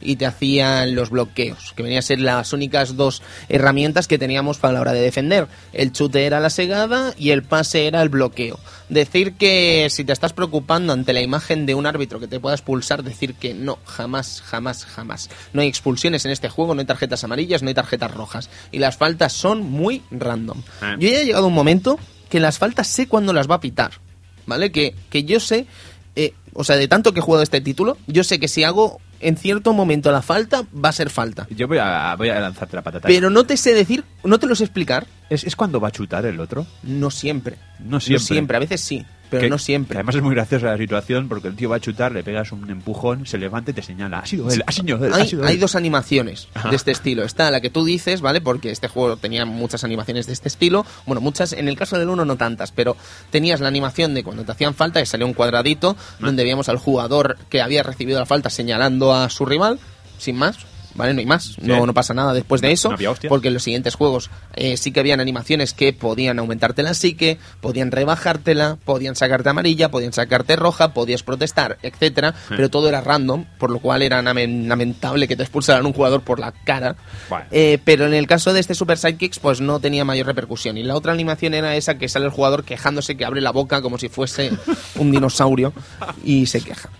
y 0.00 0.16
te 0.16 0.26
hacían 0.26 0.94
los 0.94 1.10
bloqueos, 1.10 1.72
que 1.74 1.82
venían 1.82 2.00
a 2.00 2.02
ser 2.02 2.20
las 2.20 2.52
únicas 2.52 2.96
dos 2.96 3.22
herramientas 3.48 4.08
que 4.08 4.18
teníamos 4.18 4.58
para 4.58 4.74
la 4.74 4.80
hora 4.80 4.92
de 4.92 5.00
defender. 5.00 5.48
El 5.72 5.92
chute 5.92 6.26
era 6.26 6.40
la 6.40 6.50
segada 6.50 7.14
y 7.18 7.30
el 7.30 7.42
pase 7.42 7.86
era 7.86 8.02
el 8.02 8.08
bloqueo. 8.08 8.58
Decir 8.88 9.34
que 9.34 9.88
si 9.90 10.04
te 10.04 10.12
estás 10.12 10.32
preocupando 10.32 10.92
ante 10.92 11.12
la 11.12 11.20
imagen 11.20 11.66
de 11.66 11.74
un 11.74 11.86
árbitro 11.86 12.20
que 12.20 12.28
te 12.28 12.40
pueda 12.40 12.54
expulsar, 12.54 13.02
decir 13.02 13.34
que 13.34 13.54
no, 13.54 13.78
jamás, 13.86 14.42
jamás, 14.42 14.84
jamás. 14.84 15.30
No 15.52 15.62
hay 15.62 15.68
expulsiones 15.68 16.24
en 16.24 16.30
este 16.30 16.48
juego, 16.48 16.74
no 16.74 16.80
hay 16.80 16.86
tarjetas 16.86 17.24
amarillas, 17.24 17.62
no 17.62 17.68
hay 17.68 17.74
tarjetas 17.74 18.10
rojas. 18.10 18.50
Y 18.70 18.78
las 18.78 18.96
faltas 18.96 19.32
son 19.32 19.62
muy 19.62 20.02
random. 20.10 20.62
Eh. 20.82 20.96
Yo 20.98 21.08
ya 21.08 21.20
he 21.20 21.24
llegado 21.24 21.44
a 21.44 21.48
un 21.48 21.54
momento 21.54 21.98
que 22.28 22.40
las 22.40 22.58
faltas 22.58 22.86
sé 22.86 23.08
cuándo 23.08 23.32
las 23.32 23.50
va 23.50 23.56
a 23.56 23.60
pitar. 23.60 23.92
¿Vale? 24.44 24.72
Que, 24.72 24.94
que 25.08 25.22
yo 25.22 25.38
sé, 25.38 25.66
eh, 26.16 26.34
o 26.52 26.64
sea, 26.64 26.76
de 26.76 26.88
tanto 26.88 27.12
que 27.12 27.20
he 27.20 27.22
jugado 27.22 27.42
este 27.42 27.60
título, 27.60 27.96
yo 28.06 28.24
sé 28.24 28.40
que 28.40 28.48
si 28.48 28.64
hago 28.64 29.00
en 29.22 29.36
cierto 29.36 29.72
momento 29.72 30.12
la 30.12 30.22
falta, 30.22 30.64
va 30.72 30.90
a 30.90 30.92
ser 30.92 31.10
falta. 31.10 31.46
Yo 31.50 31.68
voy 31.68 31.78
a, 31.78 32.14
voy 32.16 32.28
a 32.28 32.40
lanzarte 32.40 32.76
la 32.76 32.82
patata. 32.82 33.08
Pero 33.08 33.30
no 33.30 33.44
te 33.44 33.56
sé 33.56 33.72
decir, 33.72 34.04
no 34.24 34.38
te 34.38 34.46
lo 34.46 34.54
sé 34.54 34.64
explicar, 34.64 35.06
¿Es, 35.30 35.44
¿Es 35.44 35.56
cuando 35.56 35.80
va 35.80 35.88
a 35.88 35.92
chutar 35.92 36.26
el 36.26 36.38
otro? 36.40 36.66
no 36.82 37.10
siempre. 37.10 37.56
No 37.78 38.00
siempre. 38.00 38.56
a 38.56 38.60
veces 38.60 38.80
sí, 38.80 39.04
pero 39.32 39.44
Que- 39.44 39.48
no 39.48 39.56
siempre. 39.56 39.96
además 39.96 40.14
es 40.14 40.22
muy 40.22 40.34
graciosa 40.34 40.66
la 40.66 40.76
situación 40.76 41.26
porque 41.26 41.48
el 41.48 41.56
tío 41.56 41.70
va 41.70 41.76
a 41.76 41.80
chutar, 41.80 42.12
le 42.12 42.22
pegas 42.22 42.52
un 42.52 42.68
empujón, 42.68 43.24
se 43.24 43.38
levanta 43.38 43.70
y 43.70 43.74
te 43.74 43.80
señala. 43.80 44.18
Ha 44.18 44.26
sido 44.26 44.50
él, 44.50 44.62
ha 44.66 44.70
sido 44.72 45.02
él, 45.06 45.10
ha 45.10 45.46
Hay, 45.46 45.56
dos 45.56 45.74
animaciones 45.74 46.48
de 46.68 46.76
este 46.76 46.90
estilo. 46.90 47.22
Está 47.22 47.50
la 47.50 47.62
que 47.62 47.70
tú 47.70 47.82
dices, 47.82 48.20
¿vale? 48.20 48.42
Porque 48.42 48.70
este 48.70 48.88
juego 48.88 49.16
tenía 49.16 49.46
muchas 49.46 49.84
animaciones 49.84 50.26
de 50.26 50.34
este 50.34 50.48
estilo. 50.48 50.84
Bueno, 51.06 51.22
muchas, 51.22 51.54
en 51.54 51.66
el 51.68 51.76
caso 51.78 51.98
del 51.98 52.10
uno 52.10 52.26
no 52.26 52.36
tantas, 52.36 52.72
pero 52.72 52.94
tenías 53.30 53.60
la 53.60 53.68
animación 53.68 54.12
de 54.12 54.22
cuando 54.22 54.44
te 54.44 54.52
hacían 54.52 54.74
falta, 54.74 55.00
que 55.00 55.06
salía 55.06 55.24
un 55.24 55.32
cuadradito, 55.32 55.96
donde 56.18 56.42
veíamos 56.42 56.68
al 56.68 56.76
jugador 56.76 57.38
que 57.48 57.62
había 57.62 57.82
recibido 57.82 58.18
la 58.20 58.26
falta 58.26 58.50
señalando 58.50 59.14
a 59.14 59.30
su 59.30 59.46
rival, 59.46 59.78
sin 60.18 60.36
más. 60.36 60.58
¿Vale? 60.94 61.14
No 61.14 61.20
hay 61.20 61.26
más, 61.26 61.56
no, 61.60 61.86
no 61.86 61.94
pasa 61.94 62.12
nada 62.14 62.34
después 62.34 62.60
de 62.60 62.68
No- 62.68 62.74
eso, 62.74 62.90
no 62.90 62.96
porque 63.28 63.48
en 63.48 63.54
los 63.54 63.62
siguientes 63.62 63.94
juegos 63.94 64.30
eh, 64.54 64.76
sí 64.76 64.92
que 64.92 65.00
habían 65.00 65.20
animaciones 65.20 65.72
que 65.72 65.92
podían 65.92 66.38
aumentarte 66.38 66.82
la 66.82 66.92
psique, 66.94 67.38
podían 67.60 67.90
rebajártela, 67.90 68.76
podían 68.84 69.16
sacarte 69.16 69.48
amarilla, 69.48 69.90
podían 69.90 70.12
sacarte 70.12 70.56
roja, 70.56 70.92
podías 70.92 71.22
protestar, 71.22 71.78
etcétera, 71.82 72.34
pero 72.48 72.68
todo 72.68 72.88
era 72.88 73.00
random, 73.00 73.46
por 73.58 73.70
lo 73.70 73.78
cual 73.78 74.02
era 74.02 74.20
lamen- 74.22 74.66
lamentable 74.68 75.26
que 75.28 75.36
te 75.36 75.42
expulsaran 75.42 75.86
un 75.86 75.92
jugador 75.92 76.22
por 76.22 76.38
la 76.38 76.52
cara. 76.52 76.96
Bueno. 77.28 77.46
Eh, 77.50 77.78
pero 77.84 78.06
en 78.06 78.14
el 78.14 78.26
caso 78.26 78.52
de 78.52 78.60
este 78.60 78.74
Super 78.74 78.98
Sidekicks, 78.98 79.38
pues 79.38 79.60
no 79.60 79.80
tenía 79.80 80.04
mayor 80.04 80.26
repercusión. 80.26 80.76
Y 80.76 80.82
la 80.82 80.94
otra 80.94 81.12
animación 81.12 81.54
era 81.54 81.74
esa 81.76 81.96
que 81.96 82.08
sale 82.08 82.26
el 82.26 82.30
jugador 82.32 82.64
quejándose 82.64 83.16
que 83.16 83.24
abre 83.24 83.40
la 83.40 83.50
boca 83.52 83.80
como 83.80 83.96
si 83.98 84.08
fuese 84.08 84.50
un 84.96 85.10
dinosaurio 85.10 85.72
y 86.24 86.46
se 86.46 86.60
queja. 86.60 86.90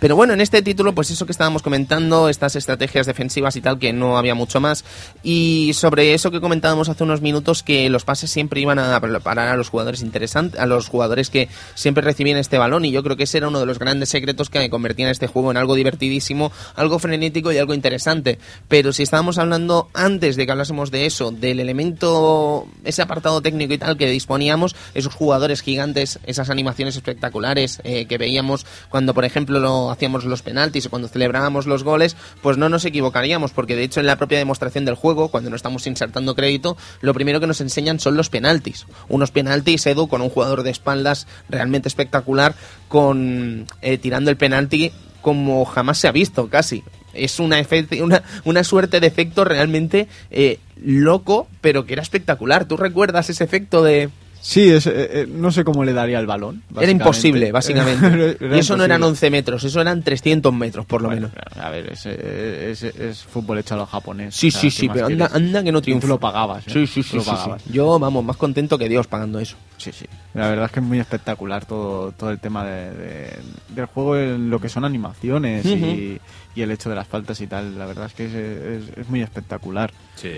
Pero 0.00 0.16
bueno, 0.16 0.32
en 0.32 0.40
este 0.40 0.62
título, 0.62 0.94
pues 0.94 1.10
eso 1.10 1.26
que 1.26 1.32
estábamos 1.32 1.60
comentando, 1.60 2.30
estas 2.30 2.56
estrategias 2.56 3.06
defensivas 3.06 3.54
y 3.56 3.60
tal, 3.60 3.78
que 3.78 3.92
no 3.92 4.16
había 4.16 4.34
mucho 4.34 4.58
más. 4.58 4.82
Y 5.22 5.72
sobre 5.74 6.14
eso 6.14 6.30
que 6.30 6.40
comentábamos 6.40 6.88
hace 6.88 7.04
unos 7.04 7.20
minutos, 7.20 7.62
que 7.62 7.90
los 7.90 8.04
pases 8.04 8.30
siempre 8.30 8.62
iban 8.62 8.78
a 8.78 8.98
parar 9.22 9.48
a 9.48 9.56
los 9.56 9.68
jugadores 9.68 10.00
interesantes, 10.00 10.58
a 10.58 10.64
los 10.64 10.88
jugadores 10.88 11.28
que 11.28 11.48
siempre 11.74 12.02
recibían 12.02 12.38
este 12.38 12.56
balón. 12.56 12.86
Y 12.86 12.92
yo 12.92 13.02
creo 13.02 13.16
que 13.16 13.24
ese 13.24 13.38
era 13.38 13.48
uno 13.48 13.60
de 13.60 13.66
los 13.66 13.78
grandes 13.78 14.08
secretos 14.08 14.48
que 14.48 14.70
convertían 14.70 15.10
este 15.10 15.26
juego 15.26 15.50
en 15.50 15.58
algo 15.58 15.74
divertidísimo, 15.74 16.50
algo 16.76 16.98
frenético 16.98 17.52
y 17.52 17.58
algo 17.58 17.74
interesante. 17.74 18.38
Pero 18.68 18.94
si 18.94 19.02
estábamos 19.02 19.36
hablando 19.36 19.90
antes 19.92 20.36
de 20.36 20.46
que 20.46 20.52
hablásemos 20.52 20.90
de 20.90 21.04
eso, 21.04 21.30
del 21.30 21.60
elemento, 21.60 22.66
ese 22.84 23.02
apartado 23.02 23.42
técnico 23.42 23.74
y 23.74 23.78
tal 23.78 23.98
que 23.98 24.08
disponíamos, 24.08 24.74
esos 24.94 25.14
jugadores 25.14 25.60
gigantes, 25.60 26.18
esas 26.24 26.48
animaciones 26.48 26.96
espectaculares 26.96 27.82
eh, 27.84 28.06
que 28.06 28.16
veíamos 28.16 28.64
cuando, 28.88 29.12
por 29.12 29.26
ejemplo, 29.26 29.60
lo 29.60 29.89
hacíamos 29.92 30.24
los 30.24 30.42
penaltis 30.42 30.86
o 30.86 30.90
cuando 30.90 31.08
celebrábamos 31.08 31.66
los 31.66 31.84
goles, 31.84 32.16
pues 32.42 32.56
no 32.56 32.68
nos 32.68 32.84
equivocaríamos, 32.84 33.52
porque 33.52 33.76
de 33.76 33.84
hecho 33.84 34.00
en 34.00 34.06
la 34.06 34.16
propia 34.16 34.38
demostración 34.38 34.84
del 34.84 34.94
juego, 34.94 35.28
cuando 35.28 35.50
no 35.50 35.56
estamos 35.56 35.86
insertando 35.86 36.34
crédito, 36.34 36.76
lo 37.00 37.14
primero 37.14 37.40
que 37.40 37.46
nos 37.46 37.60
enseñan 37.60 38.00
son 38.00 38.16
los 38.16 38.30
penaltis. 38.30 38.86
Unos 39.08 39.30
penaltis, 39.30 39.86
Edu, 39.86 40.08
con 40.08 40.20
un 40.20 40.30
jugador 40.30 40.62
de 40.62 40.70
espaldas 40.70 41.26
realmente 41.48 41.88
espectacular, 41.88 42.54
con 42.88 43.66
eh, 43.82 43.98
tirando 43.98 44.30
el 44.30 44.36
penalti 44.36 44.92
como 45.20 45.64
jamás 45.64 45.98
se 45.98 46.08
ha 46.08 46.12
visto, 46.12 46.48
casi. 46.48 46.82
Es 47.12 47.40
una, 47.40 47.60
una, 48.00 48.22
una 48.44 48.64
suerte 48.64 49.00
de 49.00 49.06
efecto 49.06 49.44
realmente 49.44 50.08
eh, 50.30 50.58
loco, 50.82 51.48
pero 51.60 51.84
que 51.84 51.94
era 51.94 52.02
espectacular. 52.02 52.66
¿Tú 52.66 52.76
recuerdas 52.76 53.30
ese 53.30 53.44
efecto 53.44 53.82
de...? 53.82 54.10
Sí, 54.42 54.70
es, 54.70 54.86
eh, 54.86 54.92
eh, 54.96 55.26
no 55.30 55.52
sé 55.52 55.64
cómo 55.64 55.84
le 55.84 55.92
daría 55.92 56.18
el 56.18 56.26
balón. 56.26 56.62
Era 56.80 56.90
imposible, 56.90 57.52
básicamente. 57.52 58.36
Era 58.40 58.56
y 58.56 58.60
eso 58.60 58.76
no 58.76 58.84
eran 58.84 59.00
imposible. 59.00 59.28
11 59.28 59.30
metros, 59.30 59.64
eso 59.64 59.80
eran 59.80 60.02
300 60.02 60.52
metros, 60.54 60.86
por 60.86 61.02
lo 61.02 61.08
Bueno, 61.08 61.28
menos. 61.34 61.56
A 61.62 61.68
ver, 61.70 61.92
es, 61.92 62.06
es, 62.06 62.82
es- 62.82 62.94
es 62.96 63.22
fútbol 63.24 63.58
hecho 63.58 63.74
a 63.74 63.78
los 63.78 63.88
japoneses. 63.90 64.34
Sí, 64.40 64.50
sí, 64.50 64.70
sí, 64.70 64.88
pero 64.88 65.06
anda, 65.06 65.30
anda 65.32 65.62
que 65.62 65.70
no 65.72 65.80
Tú 65.80 65.84
triunfa. 65.84 66.06
lo 66.08 66.18
pagabas. 66.18 66.66
¿eh? 66.68 66.70
Sí, 66.72 66.86
sí, 66.86 67.02
sí, 67.02 67.16
lo 67.16 67.22
sí, 67.22 67.30
pagabas. 67.30 67.62
sí. 67.62 67.70
Yo, 67.72 67.98
vamos, 67.98 68.24
más 68.24 68.36
contento 68.36 68.78
que 68.78 68.88
Dios 68.88 69.06
pagando 69.06 69.38
eso. 69.40 69.56
Sí, 69.76 69.92
sí. 69.92 70.06
La 70.34 70.48
verdad 70.48 70.66
es 70.66 70.72
que 70.72 70.80
es 70.80 70.86
muy 70.86 71.00
espectacular 71.00 71.64
todo, 71.66 72.12
todo 72.12 72.30
el 72.30 72.38
tema 72.38 72.64
de, 72.64 72.90
de- 72.92 73.38
del 73.68 73.86
juego, 73.86 74.16
en 74.16 74.48
lo 74.50 74.58
que 74.60 74.68
son 74.68 74.84
animaciones 74.84 75.64
y, 75.66 76.18
y 76.54 76.62
el 76.62 76.70
hecho 76.70 76.88
de 76.88 76.96
las 76.96 77.06
faltas 77.06 77.40
y 77.40 77.46
tal. 77.46 77.78
La 77.78 77.86
verdad 77.86 78.06
es 78.06 78.14
que 78.14 78.24
es, 78.26 78.34
es- 78.34 78.98
es 78.98 79.08
muy 79.08 79.20
espectacular 79.22 79.92
Sí. 80.16 80.30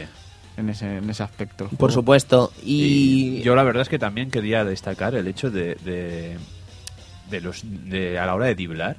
En 0.57 0.68
ese, 0.68 0.98
en 0.98 1.09
ese 1.09 1.22
aspecto. 1.22 1.64
Por 1.64 1.76
juego. 1.76 1.92
supuesto. 1.92 2.53
Y 2.62 3.38
Y, 3.38 3.42
yo 3.42 3.55
la 3.55 3.62
verdad 3.62 3.82
es 3.82 3.88
que 3.88 3.98
también 3.98 4.30
quería 4.30 4.64
destacar 4.64 5.14
el 5.14 5.26
hecho 5.26 5.50
de, 5.50 5.76
de, 5.84 6.36
de 7.30 7.40
los 7.40 7.62
de, 7.64 8.18
a 8.18 8.26
la 8.26 8.34
hora 8.34 8.46
de 8.46 8.55
driblar, 8.55 8.96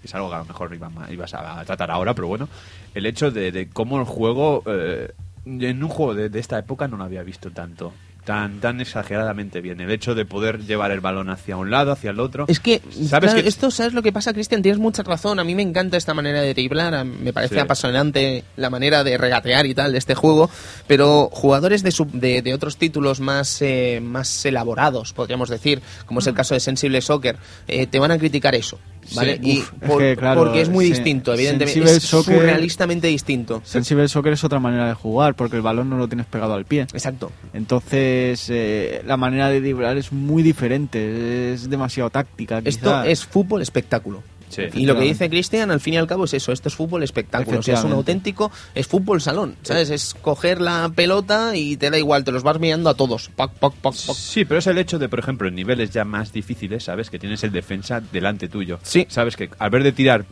que 0.00 0.06
es 0.06 0.14
algo 0.14 0.28
que 0.28 0.36
a 0.36 0.38
lo 0.38 0.44
mejor 0.44 0.78
ibas 1.10 1.34
a, 1.34 1.64
tratar 1.64 1.90
ahora, 1.90 2.14
pero 2.14 2.28
bueno, 2.28 2.48
el 2.94 3.06
hecho 3.06 3.30
de, 3.30 3.52
de 3.52 3.68
cómo 3.68 3.98
el 3.98 4.04
juego, 4.04 4.62
eh, 4.66 5.12
en 5.44 5.82
un 5.82 5.88
juego 5.88 6.14
de, 6.14 6.28
de 6.28 6.40
esta 6.40 6.58
época 6.58 6.88
no 6.88 6.96
lo 6.96 7.04
había 7.04 7.22
visto 7.22 7.50
tanto. 7.50 7.92
Tan, 8.24 8.60
tan 8.60 8.80
exageradamente 8.80 9.60
bien. 9.60 9.80
El 9.80 9.90
hecho 9.90 10.14
de 10.14 10.24
poder 10.24 10.60
llevar 10.60 10.92
el 10.92 11.00
balón 11.00 11.28
hacia 11.28 11.56
un 11.56 11.72
lado, 11.72 11.90
hacia 11.90 12.10
el 12.10 12.20
otro. 12.20 12.44
Es 12.46 12.60
que, 12.60 12.80
¿Sabes 13.08 13.30
claro, 13.32 13.42
que- 13.42 13.48
esto, 13.48 13.70
¿sabes 13.72 13.94
lo 13.94 14.02
que 14.02 14.12
pasa, 14.12 14.32
Cristian? 14.32 14.62
Tienes 14.62 14.78
mucha 14.78 15.02
razón. 15.02 15.40
A 15.40 15.44
mí 15.44 15.56
me 15.56 15.62
encanta 15.62 15.96
esta 15.96 16.14
manera 16.14 16.40
de 16.40 16.54
driblar. 16.54 16.94
a- 16.94 17.02
Me 17.02 17.32
parece 17.32 17.56
Sí. 17.56 17.60
apasionante 17.60 18.44
la 18.56 18.70
manera 18.70 19.02
de 19.02 19.18
regatear 19.18 19.66
y 19.66 19.74
tal 19.74 19.90
de 19.90 19.98
este 19.98 20.14
juego. 20.14 20.48
Pero 20.86 21.30
jugadores 21.32 21.82
de, 21.82 21.90
sub- 21.90 22.12
de, 22.12 22.42
de 22.42 22.54
otros 22.54 22.76
títulos 22.76 23.18
más, 23.18 23.60
eh, 23.60 23.98
más 24.00 24.46
elaborados, 24.46 25.12
podríamos 25.12 25.48
decir, 25.48 25.82
como 26.06 26.20
es 26.20 26.26
el 26.28 26.34
caso 26.34 26.54
de 26.54 26.60
Sensible 26.60 27.00
Soccer, 27.00 27.36
eh, 27.66 27.88
te 27.88 27.98
van 27.98 28.12
a 28.12 28.18
criticar 28.18 28.54
eso. 28.54 28.78
¿Vale? 29.14 29.36
Sí, 29.36 29.40
y 29.42 29.58
uf, 29.60 29.72
es 29.80 29.88
por- 29.88 29.98
que, 29.98 30.16
claro, 30.16 30.40
porque 30.42 30.60
es 30.60 30.68
muy 30.68 30.84
distinto, 30.84 31.32
evidentemente. 31.34 31.80
Es 31.82 32.02
Soccer- 32.12 32.34
surrealistamente 32.36 33.06
distinto. 33.08 33.60
Sensible 33.64 34.08
Soccer 34.08 34.32
es 34.32 34.44
otra 34.44 34.58
manera 34.60 34.86
de 34.88 34.94
jugar 34.94 35.34
porque 35.34 35.56
el 35.56 35.62
balón 35.62 35.90
no 35.90 35.96
lo 35.98 36.08
tienes 36.08 36.26
pegado 36.26 36.54
al 36.54 36.64
pie. 36.64 36.82
Exacto. 36.92 37.30
Entonces, 37.52 38.46
eh, 38.50 39.02
la 39.06 39.16
manera 39.16 39.48
de 39.48 39.60
driblar 39.60 39.96
es 39.96 40.12
muy 40.12 40.42
diferente, 40.42 41.52
es 41.52 41.68
demasiado 41.70 42.10
táctica. 42.10 42.60
Esto 42.64 43.02
es 43.04 43.24
fútbol 43.24 43.62
espectáculo. 43.62 44.22
Sí. 44.52 44.62
y 44.74 44.86
lo 44.86 44.98
que 44.98 45.04
dice 45.04 45.30
Cristian, 45.30 45.70
al 45.70 45.80
fin 45.80 45.94
y 45.94 45.96
al 45.96 46.06
cabo, 46.06 46.24
es 46.24 46.34
eso. 46.34 46.52
Esto 46.52 46.68
es 46.68 46.74
fútbol 46.74 47.02
espectáculo. 47.02 47.60
O 47.60 47.62
sea, 47.62 47.74
es 47.74 47.84
un 47.84 47.92
auténtico. 47.92 48.52
Es 48.74 48.86
fútbol 48.86 49.20
salón. 49.20 49.56
¿Sabes? 49.62 49.90
Es 49.90 50.14
coger 50.14 50.60
la 50.60 50.90
pelota 50.94 51.56
y 51.56 51.76
te 51.76 51.90
da 51.90 51.98
igual. 51.98 52.24
Te 52.24 52.32
los 52.32 52.42
vas 52.42 52.60
mirando 52.60 52.90
a 52.90 52.94
todos. 52.94 53.30
Pac, 53.34 53.52
pac, 53.52 53.72
pac. 53.74 53.94
Sí, 53.94 54.44
pero 54.44 54.58
es 54.58 54.66
el 54.66 54.78
hecho 54.78 54.98
de, 54.98 55.08
por 55.08 55.18
ejemplo, 55.18 55.48
en 55.48 55.54
niveles 55.54 55.90
ya 55.90 56.04
más 56.04 56.32
difíciles, 56.32 56.84
¿sabes? 56.84 57.08
Que 57.08 57.18
tienes 57.18 57.42
el 57.44 57.52
defensa 57.52 58.00
delante 58.00 58.48
tuyo. 58.48 58.78
Sí. 58.82 59.06
Sabes 59.08 59.36
que 59.36 59.50
al 59.58 59.70
ver 59.70 59.82
de 59.82 59.92
tirar 59.92 60.26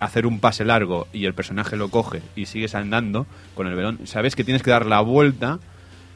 hacer 0.00 0.26
un 0.26 0.40
pase 0.40 0.64
largo 0.64 1.06
y 1.12 1.26
el 1.26 1.34
personaje 1.34 1.76
lo 1.76 1.88
coge 1.88 2.22
y 2.34 2.46
sigues 2.46 2.74
andando 2.74 3.26
con 3.54 3.68
el 3.68 3.76
balón, 3.76 4.00
sabes 4.04 4.34
que 4.34 4.42
tienes 4.42 4.62
que 4.62 4.70
dar 4.72 4.84
la 4.84 5.00
vuelta 5.00 5.60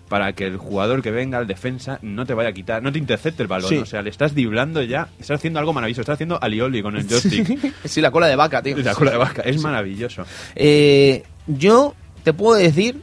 para 0.08 0.32
que 0.32 0.46
el 0.46 0.56
jugador 0.56 1.02
que 1.02 1.10
venga, 1.10 1.38
el 1.38 1.46
defensa, 1.46 1.98
no 2.02 2.26
te 2.26 2.34
vaya 2.34 2.50
a 2.50 2.52
quitar, 2.52 2.82
no 2.82 2.92
te 2.92 2.98
intercepte 2.98 3.42
el 3.42 3.48
balón. 3.48 3.68
Sí. 3.68 3.76
O 3.76 3.86
sea, 3.86 4.02
le 4.02 4.10
estás 4.10 4.34
driblando 4.34 4.82
ya, 4.82 5.08
estás 5.18 5.38
haciendo 5.38 5.58
algo 5.58 5.72
maravilloso, 5.72 6.02
estás 6.02 6.14
haciendo 6.14 6.42
alioli 6.42 6.82
con 6.82 6.96
el 6.96 7.08
joystick. 7.08 7.74
Sí, 7.84 8.00
la 8.00 8.10
cola 8.10 8.26
de 8.26 8.36
vaca, 8.36 8.62
tío. 8.62 8.76
La 8.78 8.94
cola 8.94 9.12
de 9.12 9.16
vaca, 9.16 9.42
es 9.42 9.60
maravilloso. 9.60 10.24
Eh, 10.54 11.24
yo 11.46 11.94
te 12.22 12.32
puedo 12.32 12.58
decir 12.58 13.02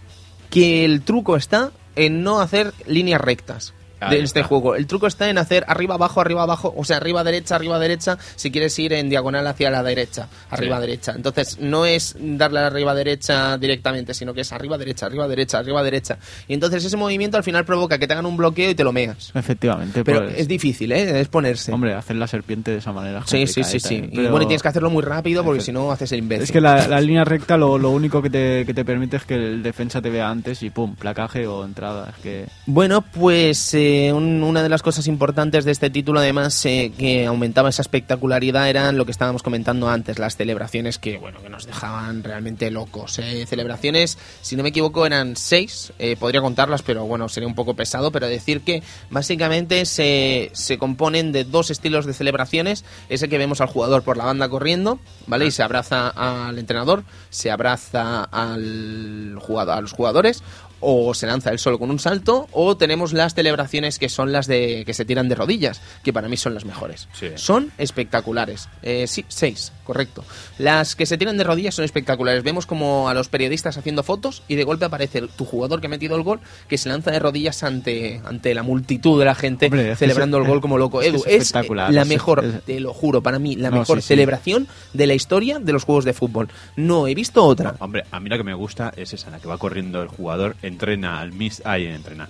que 0.50 0.86
el 0.86 1.02
truco 1.02 1.36
está 1.36 1.72
en 1.96 2.24
no 2.24 2.42
hacer 2.42 2.74
líneas 2.88 3.22
rectas. 3.22 3.74
De 4.10 4.20
este 4.20 4.40
está. 4.40 4.48
juego. 4.50 4.76
El 4.76 4.88
truco 4.88 5.08
está 5.08 5.30
en 5.30 5.38
hacer 5.38 5.64
arriba, 5.68 5.96
abajo, 5.96 6.22
arriba, 6.22 6.44
abajo, 6.44 6.74
o 6.76 6.84
sea, 6.86 6.98
arriba, 6.98 7.24
derecha, 7.24 7.56
arriba, 7.56 7.80
derecha, 7.80 8.18
si 8.36 8.52
quieres 8.52 8.78
ir 8.80 8.94
en 8.94 9.10
diagonal 9.10 9.46
hacia 9.48 9.70
la 9.70 9.84
derecha, 9.84 10.28
arriba, 10.50 10.76
Sí. 10.78 10.82
derecha. 10.82 11.14
Entonces, 11.16 11.58
no 11.60 11.86
es 11.86 12.16
darle 12.20 12.60
arriba, 12.60 12.94
derecha 12.96 13.58
directamente, 13.58 14.14
sino 14.14 14.34
que 14.34 14.42
es 14.42 14.52
arriba, 14.52 14.78
derecha, 14.78 15.06
arriba, 15.06 15.28
derecha, 15.28 15.58
arriba, 15.60 15.84
derecha. 15.84 16.18
Y 16.48 16.54
entonces 16.54 16.84
ese 16.86 16.98
movimiento 16.98 17.38
al 17.38 17.44
final 17.44 17.66
provoca 17.66 17.98
que 17.98 18.08
te 18.08 18.14
hagan 18.14 18.26
un 18.26 18.38
bloqueo 18.38 18.70
y 18.70 18.76
te 18.76 18.84
lo 18.84 18.92
meas. 18.92 19.32
Efectivamente, 19.34 20.04
Pero 20.04 20.24
pues, 20.26 20.40
es 20.40 20.48
difícil, 20.48 20.92
¿eh? 20.92 21.20
Es 21.22 21.28
ponerse. 21.28 21.72
Hombre, 21.72 21.94
hacer 21.94 22.16
la 22.16 22.28
serpiente 22.28 22.72
de 22.72 22.78
esa 22.78 22.92
manera. 22.92 23.24
sí, 23.26 23.48
sí, 23.48 23.64
sí, 23.64 23.80
sí. 23.80 23.96
¿eh? 23.96 24.10
Y 24.12 24.18
bueno, 24.28 24.42
y 24.44 24.46
tienes 24.48 24.62
que 24.62 24.68
hacerlo 24.68 24.90
muy 24.90 25.04
rápido 25.04 25.44
porque 25.44 25.62
si 25.62 25.72
no 25.72 25.92
haces 25.92 26.12
el 26.12 26.20
imbécil. 26.20 26.44
Es 26.44 26.52
que 26.52 26.62
la, 26.62 26.88
la 26.88 27.00
línea 27.02 27.24
recta 27.24 27.58
lo, 27.58 27.78
lo 27.78 27.90
único 27.92 28.22
que 28.22 28.30
te, 28.30 28.66
que 28.66 28.74
te 28.74 28.84
permite 28.86 29.18
es 29.18 29.26
que 29.26 29.36
el 29.36 29.64
defensa 29.64 30.02
te 30.02 30.10
vea 30.10 30.30
antes 30.30 30.62
y 30.64 30.70
pum, 30.70 30.96
placaje 30.96 31.46
o 31.48 31.64
entrada. 31.66 32.14
Es 32.16 32.24
que 32.24 32.46
Bueno, 32.66 33.02
pues 33.02 33.74
eh, 33.74 33.93
un- 34.14 34.44
una 34.44 34.64
de 34.64 34.70
las 34.70 34.82
cosas 34.82 35.08
importantes 35.08 35.66
de 35.66 35.72
este 35.72 35.90
título, 35.90 36.20
además, 36.20 36.66
eh, 36.66 36.92
que 36.98 37.26
aumentaba 37.26 37.70
esa 37.70 37.82
espectacularidad, 37.82 38.70
eran 38.70 38.98
lo 38.98 39.06
que 39.06 39.12
estábamos 39.12 39.44
comentando 39.44 39.90
antes, 39.90 40.20
las 40.20 40.36
celebraciones 40.38 41.00
que, 41.00 41.18
bueno, 41.18 41.42
que 41.42 41.50
nos 41.50 41.66
dejaban 41.66 42.24
realmente 42.24 42.70
locos. 42.72 43.20
eh. 43.20 43.46
Celebraciones, 43.48 44.18
si 44.42 44.56
no 44.56 44.64
me 44.64 44.70
equivoco, 44.70 45.06
eran 45.06 45.36
seis, 45.36 45.94
eh, 46.00 46.16
podría 46.20 46.42
contarlas, 46.42 46.82
pero 46.82 47.06
bueno, 47.06 47.30
sería 47.30 47.48
un 47.48 47.56
poco 47.56 47.76
pesado, 47.76 48.12
pero 48.12 48.28
decir 48.28 48.62
que 48.62 48.84
básicamente 49.10 49.86
se, 49.86 50.50
se 50.54 50.78
componen 50.78 51.32
de 51.32 51.44
dos 51.44 51.72
estilos 51.72 52.06
de 52.06 52.14
celebraciones, 52.14 52.86
ese 53.10 53.30
que 53.30 53.38
vemos 53.38 53.62
al 53.62 53.68
jugador 53.68 54.04
por 54.04 54.18
la 54.18 54.26
banda 54.26 54.50
corriendo, 54.50 55.00
¿vale? 55.28 55.46
Y 55.46 55.52
se 55.52 55.64
abraza 55.64 56.10
al 56.10 56.58
entrenador, 56.60 57.04
se 57.30 57.52
abraza 57.52 58.24
al 58.24 59.38
jugador, 59.42 59.78
a 59.78 59.82
los 59.82 59.92
jugadores, 59.94 60.44
o 60.84 61.14
se 61.14 61.26
lanza 61.28 61.50
él 61.52 61.60
solo 61.60 61.80
con 61.80 61.90
un 61.90 62.00
salto, 62.00 62.48
o 62.52 62.76
tenemos 62.78 63.14
las 63.14 63.34
celebraciones 63.34 64.00
que 64.00 64.10
son 64.10 64.32
las 64.32 64.48
de 64.48 64.84
que 64.86 64.94
se 64.94 65.06
tiran 65.06 65.30
de 65.30 65.36
rodillas, 65.36 65.82
que 66.04 66.12
para 66.14 66.28
mí 66.28 66.38
son 66.38 66.54
las 66.54 66.66
mejores. 66.66 67.08
Sí. 67.14 67.28
Son 67.36 67.72
espectaculares. 67.78 68.68
Eh, 68.82 69.06
sí, 69.08 69.24
seis, 69.28 69.72
correcto. 69.86 70.24
Las 70.58 70.96
que 70.96 71.06
se 71.06 71.18
tiran 71.18 71.38
de 71.38 71.44
rodillas 71.44 71.76
son 71.76 71.86
espectaculares. 71.86 72.44
Vemos 72.44 72.66
como 72.66 73.08
a 73.10 73.14
los 73.14 73.30
periodistas 73.30 73.78
haciendo 73.78 74.04
fotos 74.04 74.44
y 74.48 74.56
de 74.56 74.64
golpe 74.64 74.86
aparece 74.86 75.22
tu 75.22 75.46
jugador 75.46 75.80
que 75.80 75.88
ha 75.88 75.90
metido 75.90 76.16
el 76.16 76.24
gol, 76.24 76.40
que 76.68 76.78
se 76.78 76.90
lanza 76.90 77.12
de 77.12 77.20
rodillas 77.20 77.64
ante, 77.64 78.22
ante 78.26 78.54
la 78.54 78.64
multitud 78.64 79.20
de 79.20 79.26
la 79.26 79.36
gente 79.36 79.68
Hombre, 79.68 79.96
celebrando 79.96 80.38
es- 80.38 80.44
el 80.44 80.50
gol 80.50 80.62
como 80.62 80.78
loco. 80.78 81.02
Edu, 81.02 81.18
es 81.20 81.28
es, 81.28 81.42
espectacular, 81.44 81.94
la 81.94 82.06
mejor, 82.06 82.44
es- 82.44 82.64
te 82.64 82.80
lo 82.80 82.94
juro, 82.94 83.22
para 83.24 83.40
mí, 83.40 83.56
la 83.56 83.70
No, 83.70 83.78
mejor 83.80 83.98
sí, 83.98 84.02
sí. 84.02 84.08
celebración 84.10 84.68
de 84.94 85.08
la 85.08 85.14
historia 85.14 85.60
de 85.60 85.72
los 85.72 85.84
juegos 85.86 86.06
de 86.06 86.14
fútbol. 86.14 86.50
No 86.76 87.08
he 87.08 87.16
visto 87.16 87.44
otra. 87.46 87.76
Hombre, 87.80 88.04
a 88.12 88.20
mí 88.20 88.30
la 88.30 88.38
que 88.38 88.44
me 88.44 88.54
gusta 88.54 88.92
es 88.96 89.14
esa, 89.14 89.30
la 89.30 89.40
que 89.40 89.48
va 89.48 89.58
corriendo 89.58 90.02
el 90.02 90.08
jugador, 90.08 90.56
entrena 90.74 91.20
al 91.20 91.32
mister, 91.32 91.68
ahí 91.68 91.86
entrena. 91.86 92.30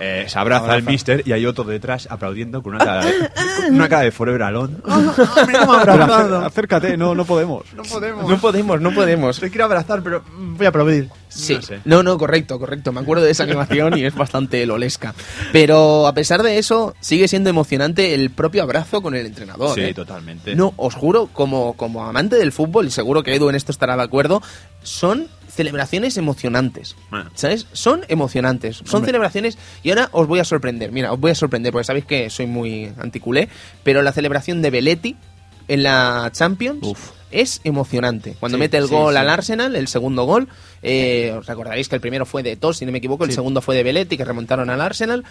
Eh, 0.00 0.26
se 0.28 0.38
abraza, 0.38 0.72
al 0.74 0.84
mister 0.84 1.24
y 1.26 1.32
hay 1.32 1.44
otro 1.44 1.64
detrás 1.64 2.06
aplaudiendo 2.08 2.62
con 2.62 2.76
una 2.76 2.84
cara 2.84 3.04
de, 3.04 3.12
con 3.66 3.74
una 3.74 3.88
cara 3.88 4.02
de 4.02 4.12
Forever 4.12 4.42
Alone. 4.44 4.76
Acércate, 6.44 6.96
no, 6.96 7.16
no 7.16 7.24
podemos. 7.24 7.64
No 7.74 7.82
podemos. 7.82 8.28
No 8.28 8.38
podemos, 8.38 8.80
no 8.80 8.92
podemos. 8.92 9.40
Te 9.40 9.50
quiero 9.50 9.64
abrazar, 9.64 10.02
pero 10.04 10.22
voy 10.36 10.66
a 10.66 10.68
aplaudir. 10.68 11.08
Sí, 11.28 11.56
No 11.56 11.62
sé. 11.62 11.80
no, 11.84 12.02
no, 12.04 12.16
correcto, 12.16 12.60
correcto. 12.60 12.92
Me 12.92 13.00
acuerdo 13.00 13.24
de 13.24 13.32
esa 13.32 13.42
animación 13.42 13.98
y 13.98 14.04
es 14.04 14.14
bastante 14.14 14.64
lolesca. 14.66 15.14
Pero 15.52 16.06
a 16.06 16.14
pesar 16.14 16.44
de 16.44 16.58
eso, 16.58 16.94
sigue 17.00 17.26
siendo 17.26 17.50
emocionante 17.50 18.14
el 18.14 18.30
propio 18.30 18.62
abrazo 18.62 19.02
con 19.02 19.16
el 19.16 19.26
entrenador. 19.26 19.74
Sí, 19.74 19.80
¿eh? 19.80 19.94
totalmente. 19.94 20.54
No, 20.54 20.74
os 20.76 20.94
juro, 20.94 21.28
como, 21.32 21.74
como 21.74 22.06
amante 22.06 22.36
del 22.36 22.52
fútbol, 22.52 22.86
y 22.86 22.90
seguro 22.92 23.24
que 23.24 23.34
Edu 23.34 23.48
en 23.48 23.56
esto 23.56 23.72
estará 23.72 23.96
de 23.96 24.02
acuerdo, 24.04 24.40
son 24.84 25.26
celebraciones 25.58 26.16
emocionantes. 26.16 26.94
Bueno. 27.10 27.30
¿Sabes? 27.34 27.66
Son 27.72 28.02
emocionantes. 28.08 28.76
Son 28.78 28.86
Hombre. 28.96 29.08
celebraciones. 29.08 29.58
Y 29.82 29.90
ahora 29.90 30.08
os 30.12 30.26
voy 30.28 30.38
a 30.38 30.44
sorprender. 30.44 30.92
Mira, 30.92 31.12
os 31.12 31.18
voy 31.20 31.32
a 31.32 31.34
sorprender 31.34 31.72
porque 31.72 31.84
sabéis 31.84 32.04
que 32.06 32.30
soy 32.30 32.46
muy 32.46 32.92
anticulé. 32.98 33.48
Pero 33.82 34.02
la 34.02 34.12
celebración 34.12 34.62
de 34.62 34.70
Belletti 34.70 35.16
en 35.66 35.82
la 35.82 36.30
Champions 36.32 36.78
Uf. 36.82 37.10
es 37.32 37.60
emocionante. 37.64 38.36
Cuando 38.38 38.56
Sí, 38.56 38.60
mete 38.60 38.76
el 38.78 38.86
sí, 38.86 38.94
gol 38.94 39.14
sí. 39.14 39.18
al 39.18 39.28
Arsenal, 39.28 39.74
el 39.76 39.88
segundo 39.88 40.24
gol, 40.24 40.48
eh, 40.82 41.34
os 41.36 41.44
recordaréis 41.46 41.88
que 41.88 41.96
el 41.96 42.00
primero 42.00 42.24
fue 42.24 42.42
de 42.44 42.56
Tos, 42.56 42.78
si 42.78 42.86
no 42.86 42.92
me 42.92 42.98
equivoco, 42.98 43.24
el 43.24 43.32
segundo 43.32 43.60
fue 43.60 43.74
de 43.76 43.82
Belletti, 43.82 44.16
que 44.16 44.24
remontaron 44.24 44.70
al 44.70 44.80
Arsenal. 44.80 45.24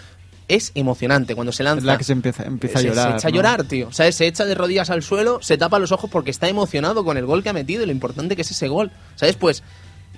Es 0.46 0.72
emocionante 0.74 1.34
cuando 1.34 1.52
se 1.52 1.62
lanza. 1.62 1.80
Es 1.80 1.84
la 1.84 1.98
que 1.98 2.04
se 2.04 2.12
empieza, 2.12 2.42
empieza 2.44 2.78
a 2.78 2.80
Se- 2.82 2.88
llorar. 2.88 3.10
Se, 3.12 3.16
echa 3.18 3.28
a 3.28 3.30
¿no? 3.30 3.36
llorar, 3.36 3.64
tío. 3.64 3.88
O 3.88 3.92
sea, 3.92 4.10
se 4.12 4.26
echa 4.26 4.46
de 4.46 4.54
rodillas 4.54 4.88
al 4.88 5.02
suelo, 5.02 5.40
se 5.42 5.58
tapa 5.58 5.78
los 5.78 5.92
ojos 5.92 6.08
porque 6.08 6.30
está 6.30 6.48
emocionado 6.48 7.04
con 7.04 7.18
el 7.18 7.26
gol 7.26 7.42
que 7.42 7.50
ha 7.50 7.52
metido 7.52 7.82
y 7.82 7.86
lo 7.86 7.92
importante 7.92 8.34
que 8.34 8.40
es 8.42 8.50
ese 8.50 8.66
gol. 8.68 8.90
¿Sabes? 9.16 9.36
Pues 9.36 9.62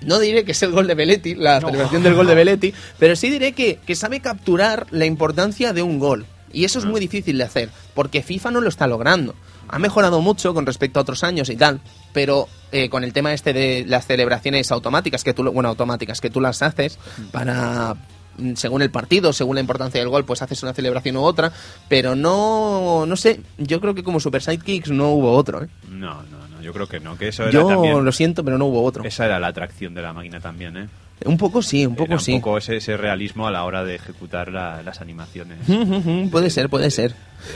no 0.05 0.19
diré 0.19 0.43
que 0.45 0.51
es 0.51 0.63
el 0.63 0.71
gol 0.71 0.87
de 0.87 0.95
Belletti, 0.95 1.35
la 1.35 1.59
celebración 1.59 2.03
del 2.03 2.15
gol 2.15 2.27
de 2.27 2.35
Belletti, 2.35 2.73
pero 2.97 3.15
sí 3.15 3.29
diré 3.29 3.53
que, 3.53 3.79
que 3.85 3.95
sabe 3.95 4.19
capturar 4.19 4.87
la 4.91 5.05
importancia 5.05 5.73
de 5.73 5.81
un 5.81 5.99
gol. 5.99 6.25
Y 6.53 6.65
eso 6.65 6.79
es 6.79 6.85
muy 6.85 6.99
difícil 6.99 7.37
de 7.37 7.43
hacer, 7.43 7.69
porque 7.93 8.23
FIFA 8.23 8.51
no 8.51 8.61
lo 8.61 8.69
está 8.69 8.87
logrando. 8.87 9.35
Ha 9.69 9.79
mejorado 9.79 10.21
mucho 10.21 10.53
con 10.53 10.65
respecto 10.65 10.99
a 10.99 11.03
otros 11.03 11.23
años 11.23 11.49
y 11.49 11.55
tal, 11.55 11.79
pero 12.13 12.47
eh, 12.71 12.89
con 12.89 13.03
el 13.03 13.13
tema 13.13 13.33
este 13.33 13.53
de 13.53 13.85
las 13.87 14.05
celebraciones 14.05 14.71
automáticas, 14.71 15.23
que 15.23 15.33
tú, 15.33 15.49
bueno, 15.51 15.69
automáticas, 15.69 16.19
que 16.19 16.29
tú 16.29 16.41
las 16.41 16.61
haces 16.61 16.99
para 17.31 17.95
mm, 18.37 18.55
según 18.55 18.81
el 18.81 18.91
partido, 18.91 19.31
según 19.31 19.55
la 19.55 19.61
importancia 19.61 20.01
del 20.01 20.09
gol, 20.09 20.25
pues 20.25 20.41
haces 20.41 20.61
una 20.63 20.73
celebración 20.73 21.15
u 21.15 21.23
otra, 21.23 21.53
pero 21.87 22.15
no, 22.15 23.05
no 23.05 23.15
sé, 23.15 23.39
yo 23.57 23.79
creo 23.79 23.95
que 23.95 24.03
como 24.03 24.19
Super 24.19 24.41
Sidekicks 24.41 24.91
no 24.91 25.11
hubo 25.11 25.31
otro, 25.31 25.63
¿eh? 25.63 25.69
No, 25.89 26.21
no, 26.23 26.47
yo 26.61 26.71
creo 26.73 26.87
que 26.87 26.99
no, 26.99 27.17
que 27.17 27.27
eso 27.29 27.43
era 27.43 27.51
Yo 27.51 27.65
también... 27.67 28.03
lo 28.05 28.11
siento, 28.11 28.43
pero 28.43 28.57
no 28.57 28.65
hubo 28.65 28.83
otro. 28.83 29.03
Esa 29.03 29.25
era 29.25 29.39
la 29.39 29.47
atracción 29.47 29.93
de 29.93 30.01
la 30.01 30.13
máquina 30.13 30.39
también, 30.39 30.77
¿eh? 30.77 30.87
Un 31.25 31.37
poco 31.37 31.61
sí, 31.61 31.85
un 31.85 31.95
poco 31.95 32.13
Era 32.13 32.19
sí. 32.19 32.33
Un 32.33 32.41
poco 32.41 32.57
ese, 32.57 32.77
ese 32.77 32.97
realismo 32.97 33.45
a 33.47 33.51
la 33.51 33.63
hora 33.63 33.83
de 33.83 33.93
ejecutar 33.95 34.51
la- 34.51 34.81
las 34.81 35.01
animaciones. 35.01 35.57
puede 36.31 36.49
ser, 36.49 36.67
puede 36.69 36.89
ser. 36.89 37.13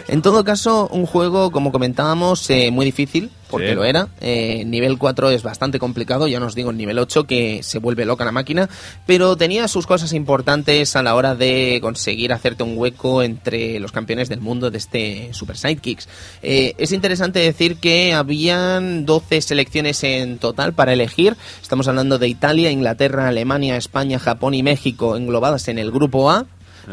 En 0.07 0.21
todo 0.21 0.43
caso, 0.43 0.87
un 0.91 1.05
juego, 1.05 1.51
como 1.51 1.71
comentábamos, 1.71 2.49
eh, 2.49 2.71
muy 2.71 2.85
difícil, 2.85 3.29
porque 3.49 3.69
Sí. 3.69 3.75
lo 3.75 3.83
era. 3.85 4.07
Eh, 4.21 4.63
nivel 4.65 4.97
4 4.97 5.29
es 5.29 5.43
bastante 5.43 5.79
complicado, 5.79 6.27
ya 6.27 6.39
no 6.39 6.47
os 6.47 6.55
digo 6.55 6.71
en 6.71 6.77
nivel 6.77 6.97
8 6.99 7.25
que 7.25 7.61
se 7.63 7.79
vuelve 7.79 8.05
loca 8.05 8.25
la 8.25 8.31
máquina, 8.31 8.69
pero 9.05 9.37
tenía 9.37 9.67
sus 9.67 9.85
cosas 9.87 10.13
importantes 10.13 10.95
a 10.95 11.03
la 11.03 11.15
hora 11.15 11.35
de 11.35 11.79
conseguir 11.81 12.33
hacerte 12.33 12.63
un 12.63 12.77
hueco 12.77 13.21
entre 13.23 13.79
los 13.79 13.91
campeones 13.91 14.29
del 14.29 14.41
mundo 14.41 14.71
de 14.71 14.77
este 14.77 15.29
Super 15.33 15.57
Sidekicks. 15.57 16.07
Eh, 16.41 16.73
es 16.77 16.91
interesante 16.91 17.39
decir 17.39 17.77
que 17.77 18.13
habían 18.13 19.05
12 19.05 19.41
selecciones 19.41 20.03
en 20.03 20.37
total 20.39 20.73
para 20.73 20.93
elegir. 20.93 21.37
Estamos 21.61 21.87
hablando 21.87 22.17
de 22.17 22.27
Italia, 22.27 22.71
Inglaterra, 22.71 23.27
Alemania, 23.27 23.77
España, 23.77 24.19
Japón 24.19 24.53
y 24.53 24.63
México 24.63 25.15
englobadas 25.15 25.67
en 25.67 25.77
el 25.79 25.91
grupo 25.91 26.29
A. 26.31 26.45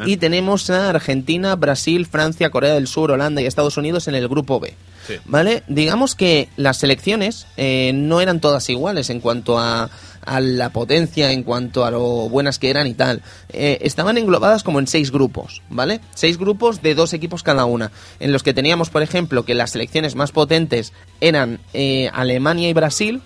Y 0.07 0.17
tenemos 0.17 0.71
a 0.71 0.91
Argentina, 0.91 1.55
Brasil, 1.57 2.07
Francia, 2.07 2.51
Corea 2.51 2.75
del 2.75 2.87
Sur, 2.87 3.11
Holanda 3.11 3.43
y 3.43 3.47
Estados 3.47 3.77
Unidos 3.77 4.09
en 4.09 4.15
el 4.15 4.29
grupo 4.29 4.59
B. 4.61 4.75
Sí. 5.07 5.15
¿Vale? 5.25 5.63
Digamos 5.69 6.15
que 6.15 6.49
las 6.57 6.79
selecciones 6.79 7.47
eh, 7.57 7.93
no 7.95 8.21
eran 8.21 8.41
todas 8.41 8.69
iguales 8.71 9.11
en 9.11 9.21
cuanto 9.21 9.59
a, 9.59 9.91
a 10.25 10.41
la 10.41 10.71
potencia, 10.71 11.33
en 11.33 11.43
cuanto 11.43 11.85
a 11.85 11.91
lo 11.91 12.29
buenas 12.29 12.59
que 12.59 12.71
eran 12.71 12.87
y 12.87 12.95
tal. 12.95 13.23
Eh, 13.49 13.79
estaban 13.83 14.19
englobadas 14.19 14.63
como 14.63 14.79
en 14.79 14.87
seis 14.87 15.11
grupos, 15.11 15.63
¿vale? 15.69 16.01
Seis 16.15 16.39
grupos 16.39 16.83
de 16.83 16.95
dos 16.95 17.13
equipos 17.13 17.43
cada 17.43 17.65
una, 17.65 17.91
en 18.21 18.33
los 18.33 18.43
que 18.43 18.55
teníamos, 18.55 18.91
por 18.91 19.03
ejemplo, 19.03 19.45
que 19.45 19.55
las 19.55 19.73
selecciones 19.73 20.15
más 20.15 20.33
potentes 20.33 20.93
eran 21.21 21.61
eh, 21.75 22.09
Alemania 22.13 22.69
y 22.69 22.73
Brasil, 22.73 23.23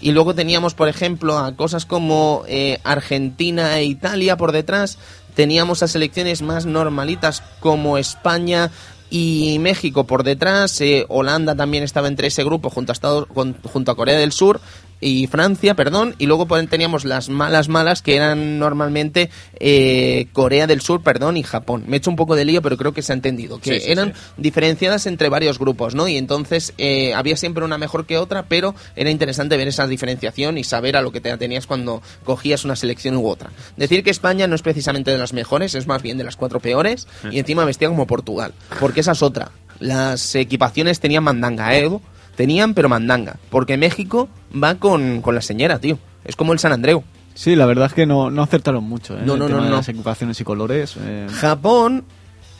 y 0.00 0.12
luego 0.12 0.34
teníamos, 0.34 0.74
por 0.74 0.88
ejemplo, 0.88 1.38
a 1.38 1.56
cosas 1.56 1.86
como 1.86 2.42
eh, 2.46 2.78
Argentina 2.84 3.78
e 3.78 3.84
Italia 3.84 4.36
por 4.36 4.52
detrás. 4.52 4.98
Teníamos 5.34 5.82
a 5.82 5.88
selecciones 5.88 6.42
más 6.42 6.66
normalitas 6.66 7.42
como 7.60 7.98
España 7.98 8.70
y 9.10 9.58
México 9.60 10.04
por 10.04 10.24
detrás. 10.24 10.80
eh, 10.80 11.06
Holanda 11.08 11.54
también 11.54 11.84
estaba 11.84 12.08
entre 12.08 12.28
ese 12.28 12.44
grupo 12.44 12.70
junto 12.70 12.92
a, 12.92 12.94
Estados, 12.94 13.26
junto 13.30 13.92
a 13.92 13.96
Corea 13.96 14.18
del 14.18 14.32
Sur 14.32 14.60
y 15.06 15.26
Francia, 15.26 15.74
perdón. 15.74 16.14
Y 16.18 16.26
luego 16.26 16.46
por- 16.46 16.64
teníamos 16.66 17.04
las 17.04 17.28
malas 17.28 17.68
malas 17.68 18.00
que 18.02 18.16
eran 18.16 18.58
normalmente 18.58 19.30
eh, 19.60 20.26
Corea 20.32 20.66
del 20.66 20.80
Sur, 20.80 21.02
perdón, 21.02 21.36
y 21.36 21.42
Japón. 21.42 21.84
Me 21.86 21.96
he 21.96 21.98
hecho 21.98 22.10
un 22.10 22.16
poco 22.16 22.34
de 22.36 22.44
lío, 22.44 22.62
pero 22.62 22.76
creo 22.76 22.92
que 22.92 23.02
se 23.02 23.12
ha 23.12 23.14
entendido. 23.14 23.58
Que 23.60 23.74
Sí, 23.78 23.86
sí, 23.86 23.92
eran 23.92 24.14
sí. 24.14 24.20
diferenciadas 24.36 25.06
entre 25.06 25.28
varios 25.28 25.58
grupos, 25.58 25.94
¿no? 25.94 26.08
Y 26.08 26.16
entonces 26.16 26.72
eh, 26.78 27.12
había 27.14 27.36
siempre 27.36 27.64
una 27.64 27.78
mejor 27.78 28.06
que 28.06 28.18
otra, 28.18 28.44
pero 28.48 28.74
era 28.96 29.10
interesante 29.10 29.56
ver 29.56 29.68
esa 29.68 29.86
diferenciación 29.86 30.58
y 30.58 30.64
saber 30.64 30.96
a 30.96 31.02
lo 31.02 31.12
que 31.12 31.20
te 31.20 31.30
atenías 31.30 31.66
cuando 31.66 32.02
cogías 32.24 32.64
una 32.64 32.76
selección 32.76 33.16
u 33.16 33.26
otra. 33.28 33.50
Decir 33.76 34.02
que 34.04 34.10
España 34.10 34.46
no 34.46 34.54
es 34.54 34.62
precisamente 34.62 35.10
de 35.10 35.18
las 35.18 35.32
mejores, 35.32 35.74
es 35.74 35.86
más 35.86 36.02
bien 36.02 36.18
de 36.18 36.24
las 36.24 36.36
cuatro 36.36 36.60
peores, 36.60 37.06
y 37.30 37.38
encima 37.38 37.64
vestía 37.64 37.88
como 37.88 38.06
Portugal, 38.06 38.52
porque 38.80 39.00
esa 39.00 39.12
es 39.12 39.22
otra. 39.22 39.50
Las 39.80 40.34
equipaciones 40.36 41.00
tenían 41.00 41.24
mandanga, 41.24 41.74
¿eh, 41.76 41.80
Edu? 41.80 42.00
Tenían, 42.36 42.74
pero 42.74 42.88
mandanga. 42.88 43.36
Porque 43.50 43.76
México 43.76 44.28
va 44.52 44.74
con, 44.76 45.20
con 45.22 45.34
la 45.34 45.40
señora, 45.40 45.78
tío. 45.78 45.98
Es 46.24 46.36
como 46.36 46.52
el 46.52 46.58
San 46.58 46.72
Andreu. 46.72 47.02
Sí, 47.34 47.56
la 47.56 47.66
verdad 47.66 47.86
es 47.86 47.94
que 47.94 48.06
no, 48.06 48.30
no 48.30 48.42
acertaron 48.42 48.84
mucho, 48.84 49.14
¿eh? 49.16 49.22
No, 49.24 49.34
El 49.34 49.38
no, 49.40 49.46
tema 49.46 49.58
no, 49.58 49.64
de 49.64 49.70
no. 49.70 49.76
Las 49.76 49.88
equipaciones 49.88 50.40
y 50.40 50.44
colores. 50.44 50.94
eh, 51.00 51.26
Japón, 51.30 52.04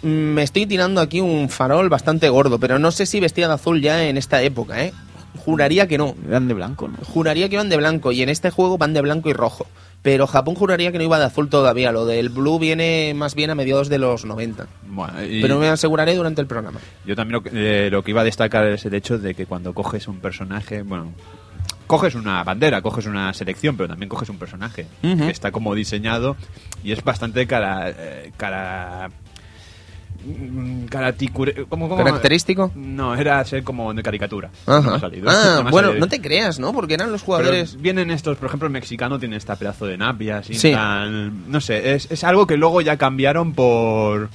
mm, 0.03 0.07
me 0.09 0.43
estoy 0.43 0.67
tirando 0.67 1.01
aquí 1.01 1.21
un 1.21 1.49
farol 1.49 1.89
bastante 1.89 2.29
gordo, 2.29 2.59
pero 2.59 2.79
no 2.79 2.91
sé 2.91 3.07
si 3.07 3.21
vestía 3.21 3.47
de 3.49 3.55
azul 3.55 3.81
ya 3.81 4.05
en 4.09 4.17
esta 4.17 4.43
época, 4.43 4.83
¿eh? 4.85 4.93
Juraría 5.45 5.87
que 5.89 5.99
no. 5.99 6.15
eran 6.29 6.49
de 6.49 6.55
blanco, 6.55 6.89
¿no? 6.89 6.97
Juraría 7.05 7.49
que 7.49 7.55
iban 7.57 7.69
de 7.69 7.77
blanco 7.77 8.13
y 8.13 8.23
en 8.23 8.29
este 8.29 8.51
juego 8.51 8.79
van 8.79 8.95
de 8.95 9.01
blanco 9.03 9.29
y 9.29 9.33
rojo. 9.33 9.67
Pero 10.05 10.27
Japón 10.29 10.55
juraría 10.55 10.93
que 10.93 10.99
no 10.99 11.05
iba 11.05 11.19
de 11.19 11.25
azul 11.25 11.49
todavía. 11.49 11.91
Lo 11.91 12.05
del 12.05 12.29
blue 12.29 12.59
viene 12.61 13.13
más 13.17 13.35
bien 13.35 13.49
a 13.51 13.55
mediados 13.57 13.89
de 13.89 13.99
los 13.99 14.25
90. 14.25 14.67
Bueno, 14.87 15.25
y 15.25 15.41
Pero 15.43 15.59
me 15.59 15.69
aseguraré 15.69 16.15
durante 16.15 16.41
el 16.43 16.47
programa. 16.47 16.79
yo 17.07 17.17
también 17.17 17.33
lo, 17.33 17.43
que- 17.43 17.87
eh, 17.87 17.91
lo 17.91 18.05
que 18.05 18.11
iba 18.11 18.21
a 18.21 18.25
destacar 18.25 18.67
es 18.67 18.85
el 18.85 18.93
hecho 18.95 19.19
de 19.19 19.35
que 19.35 19.47
cuando 19.47 19.73
coges 19.73 20.07
un 20.07 20.21
personaje, 20.21 20.83
bueno, 20.83 21.11
coges 21.87 22.15
una 22.15 22.45
bandera, 22.45 22.83
coges 22.83 23.07
una 23.07 23.33
selección, 23.33 23.77
pero 23.79 23.89
también 23.89 24.11
coges 24.11 24.29
un 24.29 24.39
personaje 24.39 24.87
que 25.01 25.31
está 25.31 25.51
como 25.53 25.75
diseñado 25.75 26.37
y 26.85 26.93
es 26.93 27.03
bastante 27.03 27.47
cara... 27.47 27.89
eh, 27.91 28.31
cara 28.37 29.09
¿cómo- 31.69 31.89
cómo? 31.89 31.97
¿Característico? 32.05 32.73
No, 32.75 33.15
era 33.15 33.45
ser 33.45 33.63
como 33.65 33.93
de 33.95 34.03
caricatura. 34.03 34.51
Ajá. 34.67 34.81
No 34.81 34.91
me 34.91 34.97
ha 34.97 35.01
salido. 35.01 35.29
Ah, 35.31 35.61
No 35.65 35.71
bueno, 35.71 35.95
no 35.95 36.07
te 36.09 36.21
creas, 36.21 36.59
¿no? 36.59 36.73
Porque 36.73 36.95
eran 36.95 37.13
los 37.13 37.23
Pero 37.23 37.27
jugadores... 37.37 37.81
vienen 37.81 38.11
estos, 38.11 38.37
por 38.37 38.47
ejemplo, 38.49 38.67
el 38.67 38.73
mexicano 38.73 39.19
tiene 39.19 39.37
esta 39.37 39.57
pedazo 39.57 39.87
de 39.87 39.97
napia, 39.99 40.39
así 40.39 40.55
Sí. 40.55 40.73
tan- 40.73 41.51
no 41.51 41.61
sé, 41.61 41.95
es, 41.95 42.11
es 42.11 42.25
algo 42.25 42.47
que 42.47 42.57
luego 42.57 42.81
ya 42.81 42.97
cambiaron 42.97 43.53
por 43.55 44.29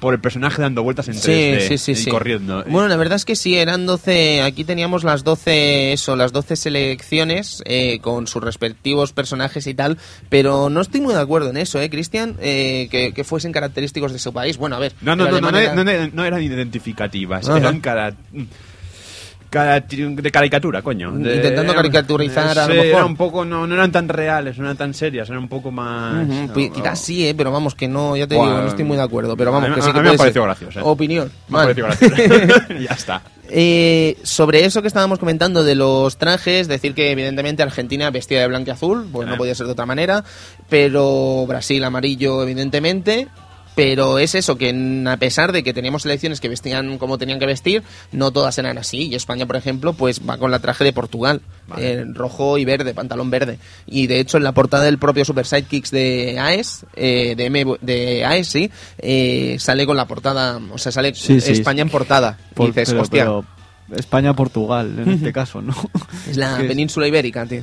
por 0.00 0.14
el 0.14 0.20
personaje 0.20 0.62
dando 0.62 0.82
vueltas 0.82 1.08
en 1.08 1.14
3D 1.14 1.60
Sí, 1.68 1.78
sí, 1.78 1.94
sí, 1.96 2.08
y 2.08 2.10
corriendo. 2.10 2.64
Bueno, 2.68 2.88
la 2.88 2.96
verdad 2.96 3.16
es 3.16 3.24
que 3.24 3.34
sí, 3.36 3.56
eran 3.56 3.84
12, 3.86 4.42
aquí 4.42 4.64
teníamos 4.64 5.02
las 5.04 5.24
12, 5.24 5.92
eso, 5.92 6.14
las 6.16 6.32
12 6.32 6.56
selecciones 6.56 7.62
eh, 7.66 7.98
con 8.00 8.26
sus 8.26 8.42
respectivos 8.42 9.12
personajes 9.12 9.66
y 9.66 9.74
tal, 9.74 9.98
pero 10.28 10.70
no 10.70 10.80
estoy 10.80 11.00
muy 11.00 11.14
de 11.14 11.20
acuerdo 11.20 11.50
en 11.50 11.56
eso, 11.56 11.80
¿eh, 11.80 11.90
Cristian? 11.90 12.36
Eh, 12.40 12.88
que, 12.90 13.12
que 13.12 13.24
fuesen 13.24 13.52
característicos 13.52 14.12
de 14.12 14.18
su 14.18 14.32
país. 14.32 14.56
Bueno, 14.56 14.76
a 14.76 14.78
ver. 14.78 14.94
no, 15.00 15.16
no, 15.16 15.28
no, 15.30 15.40
no, 15.40 15.58
era- 15.58 15.74
no- 15.74 15.84
no 16.12 16.24
eran 16.24 16.42
identificativas, 16.42 17.48
Ajá. 17.48 17.58
eran 17.58 17.80
cara, 17.80 18.10
cara- 18.12 18.16
de 19.50 20.30
caricatura, 20.30 20.82
coño. 20.82 21.12
De- 21.12 21.36
Intentando 21.36 21.74
caricaturizar 21.74 22.58
a 22.58 22.66
lo 22.66 22.72
sí, 22.72 22.78
mejor. 22.80 22.86
era 22.96 23.04
un 23.04 23.16
poco, 23.16 23.44
no, 23.44 23.66
no 23.66 23.74
eran 23.74 23.90
tan 23.92 24.08
reales, 24.08 24.58
no 24.58 24.64
eran 24.64 24.76
tan 24.76 24.94
serias, 24.94 25.28
eran 25.28 25.42
un 25.42 25.48
poco 25.48 25.70
más... 25.70 26.26
No, 26.26 26.52
pi- 26.52 26.68
no. 26.68 26.74
Quizás 26.74 27.00
sí, 27.00 27.26
eh, 27.28 27.34
pero 27.34 27.50
vamos, 27.50 27.74
que 27.74 27.88
no, 27.88 28.16
ya 28.16 28.26
te 28.26 28.34
Buah, 28.34 28.46
digo, 28.48 28.60
no 28.62 28.68
estoy 28.68 28.84
muy 28.84 28.96
de 28.96 29.02
acuerdo, 29.02 29.36
pero 29.36 29.52
vamos, 29.52 29.70
a 29.70 29.74
que 29.74 29.82
sí 29.82 29.90
a 29.90 29.92
que 29.92 30.00
mí 30.00 30.10
me 30.10 30.16
pareció 30.16 30.42
ser. 30.42 30.48
gracioso, 30.48 30.80
eh. 30.80 30.82
Opinión. 30.84 31.30
Me 31.48 31.58
ha 31.58 31.62
Vale. 31.64 31.74
parecido 31.74 32.10
gracioso. 32.10 32.74
ya 32.80 32.92
está. 32.94 33.22
Eh, 33.50 34.18
sobre 34.24 34.66
eso 34.66 34.82
que 34.82 34.88
estábamos 34.88 35.18
comentando 35.18 35.64
de 35.64 35.74
los 35.74 36.18
trajes, 36.18 36.68
decir 36.68 36.92
que 36.92 37.10
evidentemente 37.12 37.62
Argentina 37.62 38.10
vestía 38.10 38.40
de 38.42 38.46
blanco 38.46 38.68
y 38.68 38.72
azul, 38.74 39.08
pues 39.10 39.26
no 39.26 39.36
Ah. 39.36 39.38
podía 39.38 39.54
ser 39.54 39.64
de 39.64 39.72
otra 39.72 39.86
manera, 39.86 40.22
pero 40.68 41.46
Brasil 41.48 41.82
amarillo 41.82 42.42
evidentemente, 42.42 43.26
pero 43.78 44.18
es 44.18 44.34
eso, 44.34 44.58
que 44.58 44.74
a 45.06 45.16
pesar 45.18 45.52
de 45.52 45.62
que 45.62 45.72
teníamos 45.72 46.02
selecciones 46.02 46.40
que 46.40 46.48
vestían 46.48 46.98
como 46.98 47.16
tenían 47.16 47.38
que 47.38 47.46
vestir, 47.46 47.82
no 48.12 48.32
todas 48.32 48.58
eran 48.58 48.76
así, 48.76 49.06
y 49.08 49.14
España, 49.14 49.46
por 49.46 49.56
ejemplo, 49.56 49.92
pues 49.92 50.20
va 50.28 50.36
con 50.36 50.50
la 50.50 50.58
traje 50.58 50.82
de 50.84 50.92
Portugal, 50.92 51.40
Vale. 51.68 51.92
eh, 51.92 52.04
rojo 52.12 52.58
y 52.58 52.64
verde, 52.64 52.92
pantalón 52.94 53.30
verde, 53.30 53.58
y 53.86 54.08
de 54.08 54.18
hecho 54.20 54.36
en 54.36 54.42
la 54.44 54.52
portada 54.52 54.84
del 54.84 54.98
propio 54.98 55.24
Super 55.24 55.46
Sidekicks 55.46 55.90
de 55.92 56.38
AES, 56.40 56.86
eh, 56.96 57.34
de, 57.36 57.44
M, 57.46 57.64
de 57.80 58.24
AES, 58.24 58.48
sí, 58.48 58.70
eh, 58.98 59.56
sale 59.60 59.86
con 59.86 59.96
la 59.96 60.06
portada, 60.06 60.60
o 60.72 60.78
sea, 60.78 60.90
sale 60.92 61.14
Sí, 61.14 61.40
sí, 61.40 61.52
España 61.52 61.82
en 61.82 61.90
portada, 61.90 62.38
y 62.50 62.54
Por- 62.54 62.66
dices, 62.68 62.90
pero- 62.90 63.02
hostia... 63.02 63.24
pero 63.24 63.57
España-Portugal, 63.94 64.98
en 64.98 65.08
este 65.12 65.32
caso, 65.32 65.62
¿no? 65.62 65.74
Es 66.28 66.36
la 66.36 66.60
es- 66.60 66.66
península 66.68 67.06
ibérica, 67.06 67.46
tío. 67.46 67.62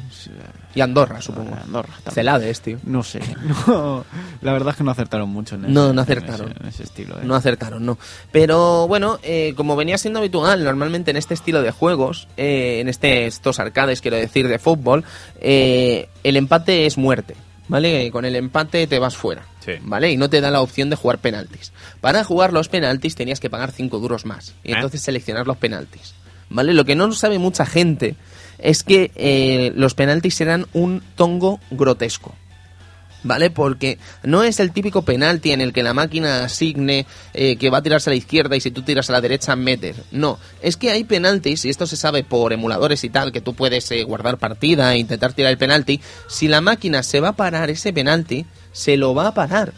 Y 0.73 0.81
Andorra, 0.81 1.21
supongo. 1.21 1.55
Andorra 1.55 1.93
también. 2.03 2.13
Celades, 2.13 2.59
tío. 2.61 2.77
No 2.83 3.01
sé. 3.03 3.21
No, 3.67 4.03
la 4.41 4.51
verdad 4.51 4.71
es 4.71 4.77
que 4.77 4.83
no 4.83 4.91
acertaron 4.91 5.29
mucho 5.29 5.55
en 5.55 5.65
ese, 5.65 5.73
No, 5.73 5.85
no 5.85 5.91
en 5.91 5.99
acertaron. 5.99 6.51
ese- 6.51 6.61
en 6.63 6.67
ese 6.67 6.83
estilo. 6.83 7.15
¿eh? 7.15 7.21
No 7.23 7.35
acertaron, 7.35 7.85
no. 7.85 7.97
Pero 8.31 8.87
bueno, 8.87 9.17
eh, 9.23 9.53
como 9.55 9.75
venía 9.77 9.97
siendo 9.97 10.19
habitual 10.19 10.63
normalmente 10.65 11.11
en 11.11 11.17
este 11.17 11.33
estilo 11.33 11.61
de 11.61 11.71
juegos, 11.71 12.27
eh, 12.35 12.79
en 12.81 12.89
este, 12.89 13.25
estos 13.25 13.59
arcades, 13.59 14.01
quiero 14.01 14.17
decir, 14.17 14.47
de 14.49 14.59
fútbol, 14.59 15.05
eh, 15.39 16.09
el 16.23 16.35
empate 16.35 16.85
es 16.85 16.97
muerte. 16.97 17.35
¿Vale? 17.67 18.11
Con 18.11 18.25
el 18.25 18.35
empate 18.35 18.87
te 18.87 18.99
vas 18.99 19.15
fuera. 19.15 19.45
Sí. 19.63 19.73
¿Vale? 19.81 20.11
Y 20.11 20.17
no 20.17 20.29
te 20.29 20.41
da 20.41 20.51
la 20.51 20.61
opción 20.61 20.89
de 20.89 20.95
jugar 20.95 21.19
penaltis. 21.19 21.71
Para 22.01 22.23
jugar 22.23 22.53
los 22.53 22.69
penaltis 22.69 23.15
tenías 23.15 23.39
que 23.39 23.49
pagar 23.49 23.71
5 23.71 23.99
duros 23.99 24.25
más. 24.25 24.53
Y 24.63 24.71
¿Eh? 24.71 24.75
entonces 24.75 25.01
seleccionar 25.01 25.47
los 25.47 25.57
penaltis. 25.57 26.13
¿Vale? 26.49 26.73
Lo 26.73 26.85
que 26.85 26.95
no 26.95 27.11
sabe 27.13 27.39
mucha 27.39 27.65
gente 27.65 28.15
es 28.59 28.83
que 28.83 29.11
eh, 29.15 29.73
los 29.75 29.95
penaltis 29.95 30.39
eran 30.41 30.67
un 30.73 31.01
tongo 31.15 31.59
grotesco. 31.71 32.35
¿Vale? 33.25 33.49
Porque 33.49 33.97
no 34.21 34.43
es 34.43 34.59
el 34.59 34.71
típico 34.71 35.01
penalti 35.01 35.51
en 35.51 35.59
el 35.59 35.73
que 35.73 35.81
la 35.81 35.95
máquina 35.95 36.43
asigne 36.43 37.07
eh, 37.33 37.55
que 37.57 37.71
va 37.71 37.79
a 37.79 37.81
tirarse 37.81 38.11
a 38.11 38.13
la 38.13 38.17
izquierda 38.17 38.55
y 38.55 38.61
si 38.61 38.69
tú 38.69 38.83
tiras 38.83 39.09
a 39.09 39.13
la 39.13 39.19
derecha 39.21 39.55
meter. 39.55 39.95
No, 40.11 40.37
es 40.61 40.77
que 40.77 40.91
hay 40.91 41.05
penaltis, 41.05 41.65
y 41.65 41.69
esto 41.69 41.87
se 41.87 41.97
sabe 41.97 42.23
por 42.23 42.53
emuladores 42.53 43.03
y 43.03 43.09
tal, 43.09 43.31
que 43.31 43.41
tú 43.41 43.55
puedes 43.55 43.89
eh, 43.89 44.03
guardar 44.03 44.37
partida 44.37 44.93
e 44.93 44.99
intentar 44.99 45.33
tirar 45.33 45.51
el 45.51 45.57
penalti. 45.57 46.01
Si 46.27 46.47
la 46.47 46.61
máquina 46.61 47.01
se 47.01 47.19
va 47.19 47.29
a 47.29 47.35
parar 47.35 47.71
ese 47.71 47.91
penalti, 47.91 48.45
se 48.73 48.95
lo 48.95 49.15
va 49.15 49.29
a 49.29 49.33
parar. 49.33 49.73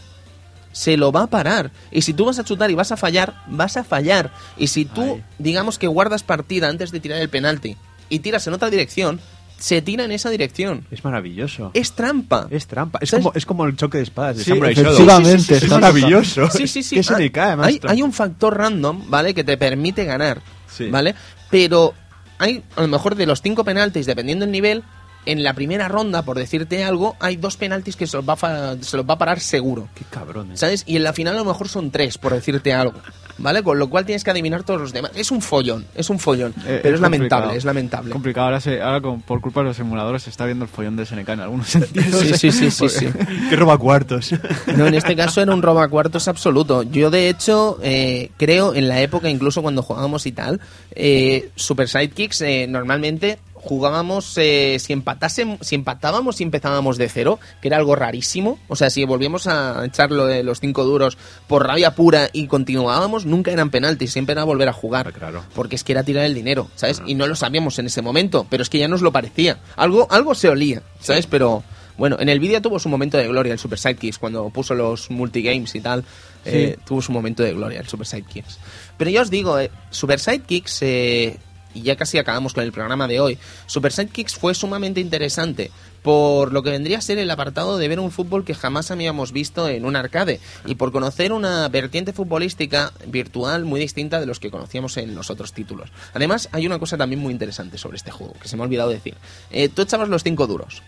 Se 0.74 0.98
lo 0.98 1.14
va 1.14 1.24
a 1.24 1.28
parar. 1.28 1.72
Y 1.90 2.02
si 2.02 2.12
tú 2.12 2.26
vas 2.26 2.40
a 2.40 2.44
chutar 2.44 2.70
y 2.70 2.76
vas 2.76 2.92
a 2.92 2.98
fallar, 2.98 3.34
vas 3.48 3.78
a 3.78 3.86
fallar. 3.86 4.34
Y 4.58 4.68
si 4.68 4.84
tú, 4.84 5.04
Ay. 5.04 5.24
digamos 5.40 5.80
que 5.80 5.88
guardas 5.88 6.24
partida 6.24 6.68
antes 6.68 6.92
de 6.92 7.00
tirar 7.00 7.22
el 7.22 7.30
penalti 7.30 7.78
y 8.10 8.20
tiras 8.20 8.46
en 8.48 8.56
otra 8.56 8.70
dirección, 8.70 9.22
se 9.58 9.82
tira 9.82 10.04
en 10.06 10.12
esa 10.12 10.30
dirección. 10.30 10.86
Es 10.92 11.04
maravilloso. 11.04 11.72
Es 11.74 11.94
trampa. 11.94 12.48
Es 12.50 12.68
trampa. 12.68 13.00
Es 13.02 13.12
como, 13.12 13.32
es 13.34 13.46
como 13.46 13.66
el 13.66 13.76
choque 13.76 13.98
de 13.98 14.04
espadas 14.04 14.38
de 14.38 14.44
Sí, 14.44 14.50
Samurai 14.52 14.74
Shodown. 14.74 14.94
efectivamente, 14.94 15.38
Sí, 15.40 15.44
sí, 15.44 15.48
sí, 15.48 15.54
está 15.56 15.66
Es 15.66 15.72
maravilloso. 15.82 16.50
Sí, 16.52 16.68
sí, 16.68 16.84
sí. 16.84 16.96
Que 16.96 17.04
se 17.04 17.14
Ah, 17.16 17.20
le 17.20 17.32
cae, 17.32 17.56
más 17.56 17.68
hay, 17.68 17.80
hay 17.88 18.02
un 18.02 18.14
factor 18.14 18.56
random, 18.58 19.10
¿vale? 19.10 19.34
Que 19.34 19.44
te 19.44 19.58
permite 19.58 20.06
ganar, 20.06 20.42
Sí. 20.68 20.90
¿vale? 20.90 21.16
Pero 21.50 21.94
hay, 22.38 22.64
a 22.76 22.82
lo 22.82 22.88
mejor 22.88 23.16
de 23.16 23.26
los 23.26 23.42
cinco 23.42 23.64
penaltis, 23.64 24.06
dependiendo 24.06 24.46
del 24.46 24.52
nivel, 24.52 24.84
en 25.32 25.44
la 25.44 25.54
primera 25.54 25.88
ronda, 25.88 26.24
por 26.24 26.38
decirte 26.38 26.84
algo, 26.84 27.16
hay 27.20 27.36
dos 27.36 27.58
penaltis 27.58 27.96
que 27.96 28.08
se 28.08 28.18
los 28.18 28.28
va 28.28 28.34
a, 28.42 28.76
se 28.82 28.98
los 28.98 29.08
va 29.08 29.14
a 29.16 29.18
parar 29.18 29.40
seguro. 29.40 29.88
Qué 29.96 30.04
cabrón. 30.10 30.52
eh. 30.52 30.58
¿Sabes? 30.58 30.84
Y 30.88 30.96
en 30.96 31.04
la 31.04 31.14
final 31.14 31.36
a 31.36 31.40
lo 31.40 31.46
mejor 31.46 31.68
son 31.70 31.92
tres, 31.92 32.18
por 32.18 32.34
decirte 32.34 32.74
algo. 32.74 33.00
¿Vale? 33.40 33.62
Con 33.62 33.78
lo 33.78 33.88
cual 33.88 34.04
tienes 34.04 34.24
que 34.24 34.32
adivinar 34.32 34.64
todos 34.64 34.82
los 34.82 34.94
demás. 34.94 35.12
Es 35.14 35.30
un 35.30 35.44
follón, 35.44 35.86
es 35.94 36.10
un 36.10 36.18
follón. 36.18 36.56
Eh, 36.66 36.80
pero 36.82 36.96
es, 36.96 37.02
lamentable, 37.02 37.30
complicado. 37.30 37.52
es 37.58 37.66
lamentable. 37.66 38.12
complicado. 38.12 38.46
Ahora, 38.48 38.60
se- 38.60 38.82
ahora 38.82 39.00
con- 39.00 39.22
por 39.22 39.42
culpa 39.42 39.60
de 39.60 39.68
los 39.68 39.80
emuladores 39.80 40.24
se 40.24 40.32
está 40.32 40.46
viendo 40.48 40.66
el 40.66 40.70
follón 40.72 40.96
de 40.96 41.06
SNK 41.06 41.30
en 41.34 41.40
algunos 41.42 41.68
sentidos. 41.68 42.20
Sí, 42.22 42.34
sí, 42.34 42.52
sí, 42.52 42.72
sí, 42.72 42.90
sí. 42.90 43.06
Que 43.52 43.56
roba 43.56 43.78
cuartos. 43.78 44.32
No, 44.76 44.88
en 44.88 44.96
este 44.96 45.16
caso 45.16 45.40
era 45.40 45.54
un 45.54 45.62
robacuartos 45.62 46.28
absoluto. 46.28 46.82
Yo, 46.82 47.12
de 47.12 47.30
hecho, 47.30 47.78
eh, 47.84 48.32
creo 48.38 48.74
en 48.74 48.88
la 48.88 49.02
época, 49.02 49.30
incluso 49.30 49.62
cuando 49.62 49.84
jugábamos 49.84 50.26
y 50.26 50.32
tal, 50.32 50.60
eh, 50.96 51.52
Super 51.56 51.88
Sidekicks, 51.88 52.42
eh, 52.42 52.66
normalmente 52.68 53.38
jugábamos, 53.68 54.38
eh, 54.38 54.78
si, 54.80 54.94
empatásemos, 54.94 55.60
si 55.62 55.76
empatábamos 55.76 56.40
y 56.40 56.44
empezábamos 56.44 56.98
de 56.98 57.10
cero, 57.10 57.40
que 57.62 57.68
era 57.68 57.78
algo 57.78 57.96
rarísimo, 57.96 58.58
o 58.68 58.76
sea, 58.76 58.90
si 58.90 59.04
volvíamos 59.06 59.48
a 59.48 59.86
echar 59.86 60.12
lo 60.12 60.26
de 60.26 60.44
los 60.44 60.60
cinco 60.60 60.84
duros 60.84 61.18
por 61.48 61.68
rabia 61.68 61.96
pura 61.96 62.30
y 62.34 62.48
continuábamos, 62.48 63.26
nunca 63.26 63.52
eran 63.52 63.70
penaltis, 63.70 64.12
siempre 64.12 64.34
era 64.34 64.44
volver 64.44 64.70
a 64.70 64.74
jugar. 64.74 65.08
Ah, 65.10 65.12
claro. 65.12 65.44
Porque 65.54 65.76
es 65.76 65.84
que 65.84 65.92
era 65.92 66.04
tirar 66.04 66.26
el 66.26 66.34
dinero, 66.34 66.70
¿sabes? 66.76 67.02
Y 67.06 67.16
no 67.16 67.28
lo 67.28 67.36
sabíamos 67.36 67.78
en 67.80 67.88
ese 67.88 68.02
momento, 68.02 68.48
pero 68.50 68.64
es 68.64 68.70
que 68.70 68.80
ya 68.80 68.88
nos 68.88 69.02
lo 69.02 69.12
parecía. 69.12 69.60
Algo, 69.76 70.08
algo 70.10 70.34
se 70.34 70.50
olía, 70.50 70.82
¿sabes? 71.00 71.28
Pero 71.28 71.64
bueno, 71.98 72.18
en 72.20 72.30
el 72.30 72.40
vídeo 72.40 72.62
tuvo 72.62 72.80
su 72.80 72.90
momento 72.90 73.18
de 73.18 73.28
gloria 73.28 73.54
el 73.54 73.60
Super 73.60 73.80
Sidekicks, 73.80 74.20
cuando 74.20 74.50
puso 74.50 74.76
los 74.76 75.10
multigames 75.10 75.74
y 75.74 75.82
tal, 75.82 76.04
eh, 76.46 76.78
tuvo 76.86 77.02
su 77.02 77.12
momento 77.12 77.44
de 77.44 77.54
gloria 77.54 77.80
el 77.80 77.88
Super 77.88 78.06
Sidekicks. 78.06 78.60
Pero 78.98 79.10
ya 79.10 79.22
os 79.24 79.32
digo, 79.32 79.60
eh, 79.60 79.72
Super 79.90 80.20
Sidekicks, 80.20 80.82
eh, 80.84 81.38
y 81.78 81.84
ya 81.84 81.96
casi 81.96 82.18
acabamos 82.18 82.54
con 82.54 82.64
el 82.64 82.72
programa 82.72 83.08
de 83.08 83.20
hoy, 83.20 83.38
Super 83.68 83.94
Sidekicks 83.94 84.36
fue 84.36 84.56
sumamente 84.56 85.00
interesante 85.00 85.72
por 86.02 86.54
lo 86.54 86.64
que 86.64 86.70
vendría 86.70 86.98
a 86.98 87.02
ser 87.02 87.18
el 87.18 87.30
apartado 87.30 87.78
de 87.78 87.88
ver 87.88 88.00
un 88.00 88.12
fútbol 88.12 88.46
que 88.46 88.56
jamás 88.56 88.92
habíamos 88.92 89.32
visto 89.32 89.68
en 89.68 89.86
un 89.86 89.96
arcade 89.96 90.40
y 90.66 90.76
por 90.76 90.92
conocer 90.92 91.34
una 91.34 91.68
vertiente 91.68 92.14
futbolística 92.14 92.94
virtual 93.08 93.66
muy 93.66 93.80
distinta 93.80 94.20
de 94.20 94.26
los 94.26 94.40
que 94.40 94.50
conocíamos 94.50 94.98
en 94.98 95.16
los 95.16 95.30
otros 95.30 95.54
títulos. 95.54 95.92
Además, 96.14 96.50
hay 96.52 96.66
una 96.66 96.80
cosa 96.80 96.98
también 96.98 97.22
muy 97.22 97.34
interesante 97.34 97.78
sobre 97.78 97.98
este 97.98 98.12
juego, 98.12 98.34
que 98.42 98.48
se 98.48 98.56
me 98.56 98.64
ha 98.64 98.66
olvidado 98.66 98.90
decir. 98.90 99.16
Eh, 99.52 99.70
tú 99.70 99.82
echabas 99.82 100.10
los 100.10 100.24
cinco 100.24 100.48
duros, 100.48 100.82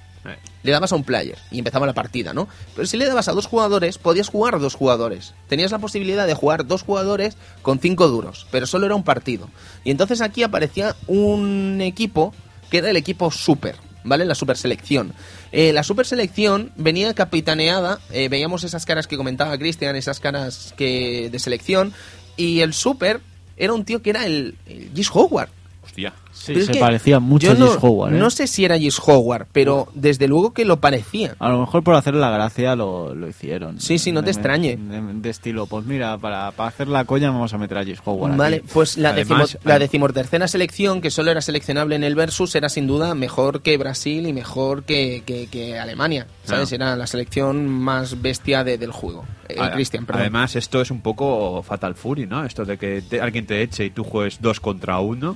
le 0.63 0.71
dabas 0.71 0.91
a 0.91 0.95
un 0.95 1.03
player 1.03 1.37
y 1.51 1.59
empezaba 1.59 1.85
la 1.85 1.93
partida, 1.93 2.33
¿no? 2.33 2.47
Pero 2.75 2.87
si 2.87 2.97
le 2.97 3.05
dabas 3.05 3.27
a 3.27 3.33
dos 3.33 3.45
jugadores, 3.45 3.97
podías 3.97 4.29
jugar 4.29 4.59
dos 4.59 4.75
jugadores. 4.75 5.33
Tenías 5.47 5.71
la 5.71 5.79
posibilidad 5.79 6.27
de 6.27 6.33
jugar 6.33 6.67
dos 6.67 6.83
jugadores 6.83 7.37
con 7.61 7.79
cinco 7.79 8.07
duros, 8.07 8.47
pero 8.51 8.67
solo 8.67 8.85
era 8.85 8.95
un 8.95 9.03
partido. 9.03 9.49
Y 9.83 9.91
entonces 9.91 10.21
aquí 10.21 10.43
aparecía 10.43 10.95
un 11.07 11.79
equipo 11.81 12.33
que 12.69 12.79
era 12.79 12.89
el 12.89 12.97
equipo 12.97 13.31
super, 13.31 13.75
¿vale? 14.03 14.25
La 14.25 14.35
super 14.35 14.57
selección. 14.57 15.13
Eh, 15.51 15.73
la 15.73 15.83
super 15.83 16.05
selección 16.05 16.71
venía 16.75 17.13
capitaneada, 17.13 17.99
eh, 18.11 18.29
veíamos 18.29 18.63
esas 18.63 18.85
caras 18.85 19.07
que 19.07 19.17
comentaba 19.17 19.57
Cristian, 19.57 19.95
esas 19.95 20.19
caras 20.19 20.73
que 20.77 21.29
de 21.31 21.39
selección, 21.39 21.93
y 22.37 22.59
el 22.59 22.73
super 22.73 23.21
era 23.57 23.73
un 23.73 23.85
tío 23.85 24.01
que 24.01 24.11
era 24.11 24.25
el, 24.25 24.55
el 24.67 24.91
Gis 24.93 25.09
Howard. 25.13 25.49
Hostia. 25.89 26.13
Sí, 26.31 26.53
Pero 26.53 26.65
se 26.67 26.75
parecía 26.79 27.19
mucho 27.19 27.51
a 27.51 27.53
no, 27.55 27.67
Gis 27.67 27.77
Howard, 27.81 28.13
¿eh? 28.13 28.17
No 28.17 28.29
sé 28.29 28.47
si 28.47 28.63
era 28.63 28.77
Gis 28.77 28.97
Howard, 29.05 29.47
pero 29.51 29.89
desde 29.95 30.27
luego 30.27 30.53
que 30.53 30.63
lo 30.63 30.79
parecía. 30.79 31.35
A 31.39 31.49
lo 31.49 31.59
mejor 31.59 31.83
por 31.83 31.95
hacer 31.95 32.13
la 32.13 32.29
gracia 32.29 32.75
lo, 32.75 33.13
lo 33.15 33.27
hicieron. 33.27 33.79
Sí, 33.81 33.97
sí, 33.97 34.11
no 34.11 34.21
te 34.21 34.25
De- 34.27 34.31
extrañe. 34.31 34.77
De, 34.77 35.01
de 35.15 35.29
estilo, 35.29 35.65
pues 35.65 35.85
mira, 35.85 36.17
para, 36.17 36.51
para 36.51 36.69
hacer 36.69 36.87
la 36.87 37.03
coña 37.03 37.31
vamos 37.31 37.53
a 37.53 37.57
meter 37.57 37.79
a 37.79 37.83
Gis 37.83 37.99
Howard. 38.05 38.37
Vale, 38.37 38.57
aquí. 38.57 38.67
pues 38.71 38.97
la, 38.97 39.09
Además, 39.09 39.53
decimo- 39.53 39.61
la 39.65 39.79
decimotercera 39.79 40.47
selección, 40.47 41.01
que 41.01 41.11
solo 41.11 41.31
era 41.31 41.41
seleccionable 41.41 41.95
en 41.95 42.03
el 42.05 42.15
Versus, 42.15 42.55
era 42.55 42.69
sin 42.69 42.87
duda 42.87 43.15
mejor 43.15 43.61
que 43.61 43.77
Brasil 43.77 44.25
y 44.27 44.31
mejor 44.31 44.83
que, 44.83 45.23
que- 45.25 45.47
que 45.47 45.77
Alemania. 45.79 46.27
¿Sabes? 46.45 46.69
Claro. 46.69 46.83
Era 46.85 46.95
la 46.95 47.07
selección 47.07 47.67
más 47.67 48.21
bestia 48.21 48.63
de- 48.63 48.77
del 48.77 48.91
juego. 48.91 49.25
Eh, 49.49 49.55
A- 49.59 49.71
Cristian, 49.71 50.05
perdón. 50.05 50.21
Además, 50.21 50.55
esto 50.55 50.79
es 50.79 50.91
un 50.91 51.01
poco 51.01 51.61
Fatal 51.63 51.95
Fury, 51.95 52.27
¿no? 52.27 52.45
Esto 52.45 52.63
de 52.63 52.77
que 52.77 53.01
te- 53.01 53.19
alguien 53.19 53.45
te 53.45 53.61
eche 53.63 53.83
y 53.85 53.89
tú 53.89 54.03
juegues 54.03 54.39
dos 54.39 54.59
contra 54.59 54.99
uno. 54.99 55.35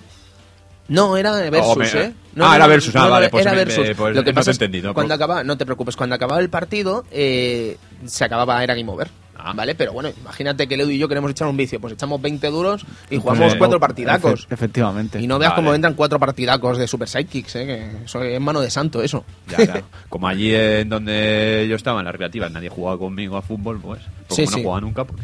No, 0.89 1.15
era 1.17 1.31
Versus, 1.49 1.71
Oh, 1.71 1.75
me- 1.75 1.85
¿eh? 1.87 2.13
Ah, 2.39 2.55
era 2.55 2.67
Versus, 2.67 2.95
ah, 2.95 3.07
vale, 3.07 3.29
pues 3.29 3.45
era 3.45 3.53
me- 3.53 3.63
Versus. 3.65 3.95
pues 3.95 4.15
Lo 4.15 4.23
que 4.23 4.31
no 4.31 4.35
pasa 4.35 4.51
entendido, 4.51 4.93
cuando 4.93 5.13
acababa, 5.13 5.43
no 5.43 5.57
te 5.57 5.65
preocupes, 5.65 5.95
cuando 5.95 6.15
acababa 6.15 6.41
el 6.41 6.49
partido, 6.49 7.05
eh, 7.11 7.77
se 8.05 8.25
acababa, 8.25 8.63
era 8.63 8.75
Game 8.75 8.91
Over. 8.91 9.09
Ah. 9.37 9.53
¿Vale? 9.55 9.75
Pero 9.75 9.93
bueno, 9.93 10.09
imagínate 10.21 10.67
que 10.67 10.77
Leo 10.77 10.89
y 10.89 10.97
yo 10.97 11.07
queremos 11.07 11.31
echar 11.31 11.47
un 11.47 11.57
vicio. 11.57 11.79
Pues 11.81 11.93
echamos 11.93 12.21
20 12.21 12.47
duros 12.47 12.85
y 13.09 13.17
jugamos 13.17 13.55
cuatro 13.55 13.77
Efe- 13.77 13.81
partidacos. 13.81 14.47
efectivamente. 14.49 15.19
Y 15.21 15.27
no 15.27 15.39
veas 15.39 15.51
Vale. 15.51 15.63
cómo 15.63 15.73
entran 15.75 15.93
cuatro 15.95 16.19
partidacos 16.19 16.77
de 16.77 16.87
Super 16.87 17.07
Sidekicks, 17.09 17.55
¿eh? 17.57 17.65
Que 17.65 18.05
eso 18.05 18.21
es 18.23 18.39
mano 18.39 18.61
de 18.61 18.69
santo, 18.69 19.01
eso. 19.01 19.25
Ya, 19.49 19.57
claro. 19.57 19.85
Como 20.09 20.27
allí 20.27 20.53
en 20.53 20.87
donde 20.89 21.65
yo 21.69 21.75
estaba, 21.75 21.99
en 21.99 22.05
las 22.05 22.13
recreativas, 22.13 22.51
nadie 22.51 22.69
jugaba 22.69 22.97
conmigo 22.97 23.35
a 23.37 23.41
fútbol, 23.41 23.79
pues. 23.81 24.01
pues 24.27 24.49
Sí, 24.49 24.55
no 24.57 24.63
jugaba 24.63 24.81
nunca, 24.81 25.03
pues. 25.05 25.21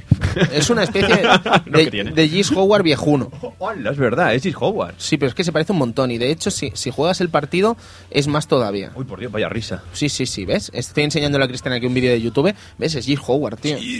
Es 0.54 0.70
una 0.70 0.84
especie 0.84 1.16
de, 2.14 2.28
Gis 2.30 2.52
Howard 2.52 2.84
viejuno. 2.84 3.32
Hola, 3.60 3.92
es 3.92 3.98
verdad, 3.98 4.34
es 4.36 4.44
Gis 4.44 4.56
Howard. 4.60 4.96
Sí, 4.98 5.18
pero 5.18 5.30
es 5.30 5.36
que 5.36 5.44
se 5.44 5.52
parece 5.52 5.72
un 5.72 5.80
montón. 5.80 6.12
Y 6.12 6.18
de 6.18 6.32
hecho, 6.32 6.52
si, 6.52 6.72
si 6.74 6.92
juegas 6.92 7.22
el 7.22 7.30
partido, 7.30 7.78
es 8.10 8.28
más 8.28 8.48
todavía. 8.48 8.92
Uy, 8.96 9.06
por 9.06 9.20
Dios, 9.20 9.32
vaya 9.32 9.50
risa. 9.50 9.84
Sí, 9.94 10.10
sí, 10.10 10.26
sí, 10.26 10.46
¿ves? 10.46 10.72
Estoy 10.74 11.04
enseñándole 11.04 11.46
a 11.46 11.48
Cristian 11.48 11.74
aquí 11.74 11.86
un 11.86 11.94
vídeo 11.94 12.12
de 12.12 12.22
YouTube. 12.22 12.54
¿Ves? 12.78 12.96
Es 12.96 13.06
Gis 13.06 13.20
Howard, 13.26 13.58
tío. 13.60 13.78
Sí, 13.78 13.99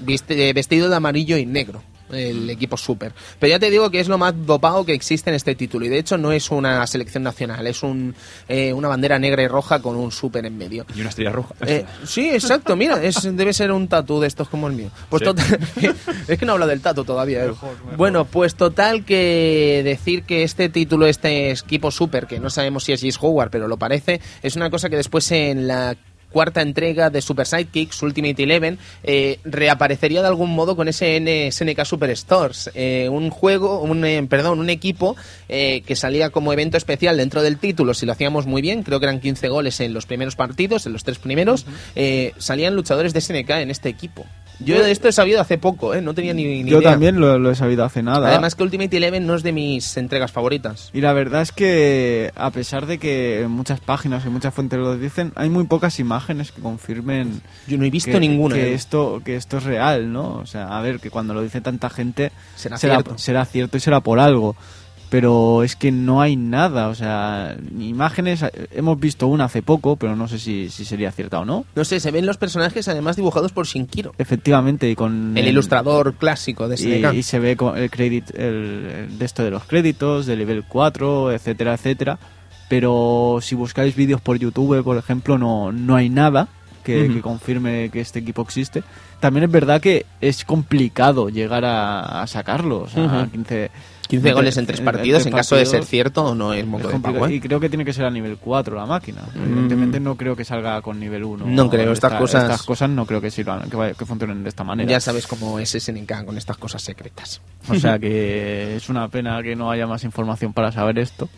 viste- 0.00 0.52
vestido 0.52 0.88
de 0.88 0.96
amarillo 0.96 1.36
y 1.36 1.46
negro. 1.46 1.82
El 2.08 2.48
equipo 2.50 2.76
super. 2.76 3.12
Pero 3.40 3.50
ya 3.50 3.58
te 3.58 3.68
digo 3.68 3.90
que 3.90 3.98
es 3.98 4.06
lo 4.06 4.16
más 4.16 4.32
dopado 4.46 4.84
que 4.86 4.92
existe 4.94 5.28
en 5.28 5.34
este 5.34 5.56
título. 5.56 5.86
Y 5.86 5.88
de 5.88 5.98
hecho 5.98 6.16
no 6.16 6.30
es 6.30 6.52
una 6.52 6.86
selección 6.86 7.24
nacional, 7.24 7.66
es 7.66 7.82
un, 7.82 8.14
eh, 8.46 8.72
una 8.72 8.86
bandera 8.86 9.18
negra 9.18 9.42
y 9.42 9.48
roja 9.48 9.82
con 9.82 9.96
un 9.96 10.12
super 10.12 10.46
en 10.46 10.56
medio. 10.56 10.86
Y 10.94 11.00
una 11.00 11.08
estrella 11.10 11.32
roja. 11.32 11.56
Eh, 11.66 11.84
sí, 12.06 12.28
exacto, 12.30 12.76
mira, 12.76 13.02
es, 13.02 13.20
debe 13.36 13.52
ser 13.52 13.72
un 13.72 13.88
tatu 13.88 14.20
de 14.20 14.28
estos 14.28 14.48
como 14.48 14.68
el 14.68 14.74
mío. 14.74 14.90
Pues 15.10 15.18
Sí. 15.18 15.24
total, 15.24 15.58
es 16.28 16.38
que 16.38 16.46
no 16.46 16.52
habla 16.52 16.68
del 16.68 16.80
tatu 16.80 17.02
todavía. 17.04 17.44
eh. 17.44 17.50
Bueno, 17.96 18.24
pues 18.24 18.54
total 18.54 19.04
que 19.04 19.80
decir 19.84 20.22
que 20.22 20.44
este 20.44 20.68
título, 20.68 21.06
este 21.08 21.50
equipo 21.50 21.90
super, 21.90 22.28
que 22.28 22.38
no 22.38 22.50
sabemos 22.50 22.84
si 22.84 22.92
es 22.92 23.00
Gis 23.00 23.18
Howard, 23.20 23.50
pero 23.50 23.66
lo 23.66 23.78
parece, 23.78 24.20
es 24.44 24.54
una 24.54 24.70
cosa 24.70 24.88
que 24.88 24.96
después 24.96 25.28
en 25.32 25.66
la 25.66 25.96
cuarta 26.36 26.60
entrega 26.60 27.08
de 27.08 27.22
Super 27.22 27.46
Sidekicks 27.46 28.02
Ultimate 28.02 28.42
Eleven 28.42 28.78
eh, 29.02 29.38
reaparecería 29.46 30.20
de 30.20 30.28
algún 30.28 30.54
modo 30.54 30.76
con 30.76 30.86
ese 30.86 31.16
SNK 31.50 31.82
Superstores. 31.86 32.70
Eh, 32.74 33.08
un 33.10 33.30
juego 33.30 33.80
un 33.80 34.04
eh, 34.04 34.22
perdón 34.28 34.58
un 34.58 34.68
equipo 34.68 35.16
eh, 35.48 35.80
que 35.86 35.96
salía 35.96 36.28
como 36.28 36.52
evento 36.52 36.76
especial 36.76 37.16
dentro 37.16 37.40
del 37.40 37.56
título 37.56 37.94
si 37.94 38.04
lo 38.04 38.12
hacíamos 38.12 38.44
muy 38.44 38.60
bien 38.60 38.82
creo 38.82 39.00
que 39.00 39.06
eran 39.06 39.20
15 39.20 39.48
goles 39.48 39.80
en 39.80 39.94
los 39.94 40.04
primeros 40.04 40.36
partidos 40.36 40.84
en 40.84 40.92
los 40.92 41.04
tres 41.04 41.18
primeros 41.18 41.64
salían 42.36 42.76
luchadores 42.76 43.14
de 43.14 43.22
SNK 43.22 43.50
en 43.52 43.70
este 43.70 43.88
equipo. 43.88 44.26
Yo 44.58 44.82
de 44.82 44.90
esto 44.90 45.08
he 45.08 45.12
sabido 45.12 45.40
hace 45.40 45.58
poco 45.58 45.94
eh, 45.94 46.00
no 46.00 46.14
tenía 46.14 46.32
ni, 46.32 46.62
ni 46.62 46.70
Yo 46.70 46.78
idea. 46.78 46.92
también 46.92 47.20
lo, 47.20 47.38
lo 47.38 47.50
he 47.50 47.54
sabido 47.54 47.84
hace 47.84 48.02
nada. 48.02 48.28
además 48.28 48.54
que 48.54 48.62
Ultimate 48.62 48.96
Eleven 48.96 49.26
no 49.26 49.34
es 49.34 49.42
de 49.42 49.52
mis 49.52 49.96
entregas 49.98 50.32
favoritas. 50.32 50.90
Y 50.94 51.02
la 51.02 51.12
verdad 51.12 51.42
es 51.42 51.52
que, 51.52 52.32
a 52.34 52.50
pesar 52.50 52.86
de 52.86 52.98
que 52.98 53.46
muchas 53.48 53.80
páginas 53.80 54.24
y 54.24 54.30
muchas 54.30 54.54
fuentes 54.54 54.78
lo 54.78 54.96
dicen, 54.96 55.32
hay 55.36 55.50
muy 55.50 55.64
pocas 55.64 55.98
imágenes 56.00 56.25
que 56.26 56.60
confirmen 56.60 57.40
yo 57.66 57.78
no 57.78 57.84
he 57.84 57.90
visto 57.90 58.10
que, 58.10 58.20
ninguna 58.20 58.54
que 58.54 58.70
eh. 58.70 58.74
esto 58.74 59.22
que 59.24 59.36
esto 59.36 59.58
es 59.58 59.64
real, 59.64 60.12
¿no? 60.12 60.36
O 60.36 60.46
sea, 60.46 60.76
a 60.76 60.80
ver, 60.80 61.00
que 61.00 61.10
cuando 61.10 61.34
lo 61.34 61.42
dice 61.42 61.60
tanta 61.60 61.90
gente 61.90 62.32
Será 62.56 62.78
será, 62.78 62.94
cierto. 62.94 63.18
será 63.18 63.44
cierto 63.44 63.76
y 63.76 63.80
será 63.80 64.00
por 64.00 64.18
algo. 64.18 64.56
Pero 65.08 65.62
es 65.62 65.76
que 65.76 65.92
no 65.92 66.20
hay 66.20 66.34
nada, 66.34 66.88
o 66.88 66.94
sea, 66.96 67.56
imágenes, 67.78 68.42
eh, 68.42 68.50
hemos 68.72 68.98
visto 68.98 69.28
una 69.28 69.44
hace 69.44 69.62
poco, 69.62 69.94
pero 69.94 70.16
no 70.16 70.26
sé 70.26 70.40
si, 70.40 70.68
si 70.68 70.84
sería 70.84 71.12
cierta 71.12 71.38
o 71.38 71.44
no. 71.44 71.64
no 71.76 71.84
sé 71.84 72.00
se 72.00 72.10
ven 72.10 72.26
los 72.26 72.38
personajes 72.38 72.88
además 72.88 73.14
dibujados 73.14 73.52
por 73.52 73.66
Shinkiro 73.66 74.14
Efectivamente, 74.18 74.90
y 74.90 74.96
con 74.96 75.38
el 75.38 75.46
ilustrador 75.46 76.14
clásico 76.14 76.66
de 76.66 76.74
y, 76.74 76.78
SNK 76.78 77.14
y 77.14 77.22
se 77.22 77.38
ve 77.38 77.56
con 77.56 77.78
el 77.78 77.88
crédito 77.88 78.32
el, 78.36 79.06
el 79.08 79.18
de 79.18 79.24
esto 79.24 79.44
de 79.44 79.52
los 79.52 79.62
créditos 79.62 80.26
de 80.26 80.36
nivel 80.36 80.64
4 80.64 81.30
etcétera 81.30 81.74
etcétera 81.74 82.18
pero 82.68 83.38
si 83.40 83.54
buscáis 83.54 83.94
vídeos 83.94 84.20
por 84.20 84.38
YouTube 84.38 84.82
por 84.82 84.96
ejemplo 84.96 85.38
no 85.38 85.72
no 85.72 85.96
hay 85.96 86.08
nada 86.08 86.48
que, 86.84 87.20
confirme 87.20 87.90
que 87.90 88.00
este 88.00 88.20
equipo 88.20 88.42
existe 88.42 88.84
también 89.18 89.44
es 89.44 89.50
verdad 89.50 89.80
que 89.80 90.06
es 90.20 90.44
complicado 90.44 91.28
llegar 91.28 91.64
a, 91.64 92.22
a 92.22 92.26
sacarlo 92.26 92.82
o 92.82 92.88
sea 92.88 93.04
Ujú. 93.04 93.30
15 93.30 93.70
15 94.08 94.32
goles 94.32 94.56
en 94.56 94.66
tres 94.66 94.80
partidos, 94.80 95.26
en 95.26 95.32
caso 95.32 95.56
de 95.56 95.66
ser 95.66 95.84
cierto, 95.84 96.34
no 96.34 96.52
es 96.54 96.66
moco 96.66 96.88
es 96.90 97.02
de 97.02 97.08
¿eh? 97.32 97.34
y 97.34 97.40
creo 97.40 97.60
que 97.60 97.68
tiene 97.68 97.84
que 97.84 97.92
ser 97.92 98.04
a 98.04 98.10
nivel 98.10 98.36
4 98.38 98.76
la 98.76 98.86
máquina 98.86 99.22
evidentemente 99.34 100.00
no 100.00 100.16
creo 100.16 100.36
que 100.36 100.44
salga 100.44 100.80
con 100.82 100.98
nivel 101.00 101.24
1 101.24 101.46
No 101.46 101.70
creo, 101.70 101.92
estas 101.92 102.12
cosas- 102.14 102.42
estas 102.44 102.62
cosas 102.62 102.90
no 102.90 103.06
creo 103.06 103.20
que 103.20 103.30
sirvan 103.30 103.68
que, 103.68 103.76
vaya- 103.76 103.94
que 103.94 104.06
funcionen 104.06 104.42
de 104.42 104.48
esta 104.48 104.64
manera 104.64 104.88
Ya 104.90 105.00
sabes 105.00 105.26
cómo 105.26 105.58
es 105.58 105.74
SNK 105.74 106.24
con 106.24 106.36
estas 106.38 106.56
cosas 106.56 106.82
secretas. 106.82 107.40
O 107.68 107.74
sea 107.74 107.98
que 107.98 108.76
es 108.76 108.88
una 108.88 109.08
pena 109.08 109.42
que 109.42 109.56
no 109.56 109.70
haya 109.70 109.86
más 109.88 110.04
información 110.04 110.52
para 110.52 110.70
saber 110.70 110.98
esto. 111.00 111.28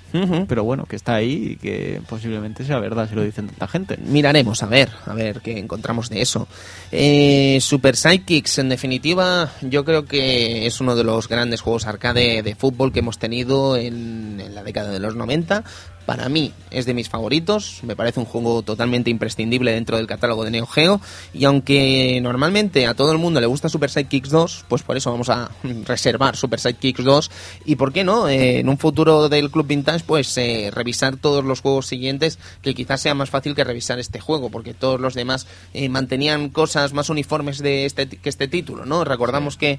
Pero 0.47 0.63
bueno, 0.65 0.85
que 0.85 0.97
está 0.97 1.15
ahí 1.15 1.53
y 1.53 1.57
que 1.57 2.03
posiblemente 2.09 2.65
sea 2.65 2.79
verdad 2.79 3.09
si 3.09 3.15
lo 3.15 3.23
dicen 3.23 3.47
tanta 3.47 3.67
gente. 3.69 3.97
Miraremos, 3.97 4.63
a 4.63 4.67
ver, 4.67 4.91
a 5.07 5.15
ver 5.15 5.41
qué 5.41 5.59
encontramos 5.59 6.11
de 6.11 6.21
eso. 6.21 6.47
Eh, 6.93 7.59
Super 7.61 7.97
Sidekicks, 7.97 8.59
en 8.59 8.69
definitiva, 8.69 9.51
yo 9.63 9.85
creo 9.85 10.05
que 10.05 10.67
es 10.67 10.81
uno 10.81 10.95
de 10.97 11.05
los 11.05 11.29
grandes 11.29 11.61
juegos 11.61 11.87
arcade 11.87 12.43
de 12.43 12.55
fútbol 12.59 12.93
que 12.93 12.99
hemos 12.99 13.19
tenido 13.19 13.77
en, 13.77 14.43
la 14.55 14.63
década 14.63 14.91
de 14.91 14.99
los 14.99 15.15
90. 15.15 15.65
Para 16.09 16.31
mí 16.31 16.55
es 16.71 16.87
de 16.87 16.95
mis 16.95 17.11
favoritos, 17.11 17.81
me 17.83 17.95
parece 17.95 18.19
un 18.19 18.25
juego 18.25 18.63
totalmente 18.63 19.11
imprescindible 19.11 19.73
dentro 19.73 19.99
del 19.99 20.07
catálogo 20.07 20.43
de 20.43 20.51
Neo 20.51 20.67
Geo 20.67 21.03
y 21.35 21.45
aunque 21.45 22.19
normalmente 22.23 22.87
a 22.87 22.95
todo 22.95 23.13
el 23.13 23.19
mundo 23.19 23.43
le 23.43 23.47
gusta 23.47 23.69
Super 23.69 23.91
Sidekicks 23.91 24.31
2, 24.31 24.65
pues 24.69 24.83
por 24.83 24.97
eso 24.97 25.11
vamos 25.11 25.29
a 25.29 25.51
reservar 25.85 26.35
Super 26.35 26.61
Sidekicks 26.61 27.05
2 27.05 27.31
y 27.67 27.77
por 27.77 27.93
qué 27.93 28.05
no, 28.05 28.27
Eh, 28.27 28.61
en 28.61 28.71
un 28.71 28.79
futuro 28.79 29.29
del 29.29 29.51
Club 29.51 29.67
Vintage 29.67 30.03
pues 30.07 30.35
eh, 30.39 30.71
revisar 30.73 31.19
todos 31.19 31.45
los 31.45 31.61
juegos 31.61 31.87
siguientes 31.87 32.39
que 32.63 32.75
quizás 32.75 33.03
sea 33.03 33.13
más 33.13 33.29
fácil 33.29 33.55
que 33.55 33.65
revisar 33.65 33.99
este 33.99 34.19
juego 34.19 34.49
porque 34.49 34.73
todos 34.73 34.99
los 34.99 35.13
demás 35.13 35.47
eh, 35.75 35.91
mantenían 35.91 36.49
cosas 36.49 36.95
más 36.95 37.11
uniformes 37.11 37.59
de 37.59 37.85
este, 37.85 38.09
que 38.09 38.31
este 38.31 38.49
título, 38.49 38.87
¿no? 38.87 39.05
Recordamos 39.05 39.59
que 39.59 39.79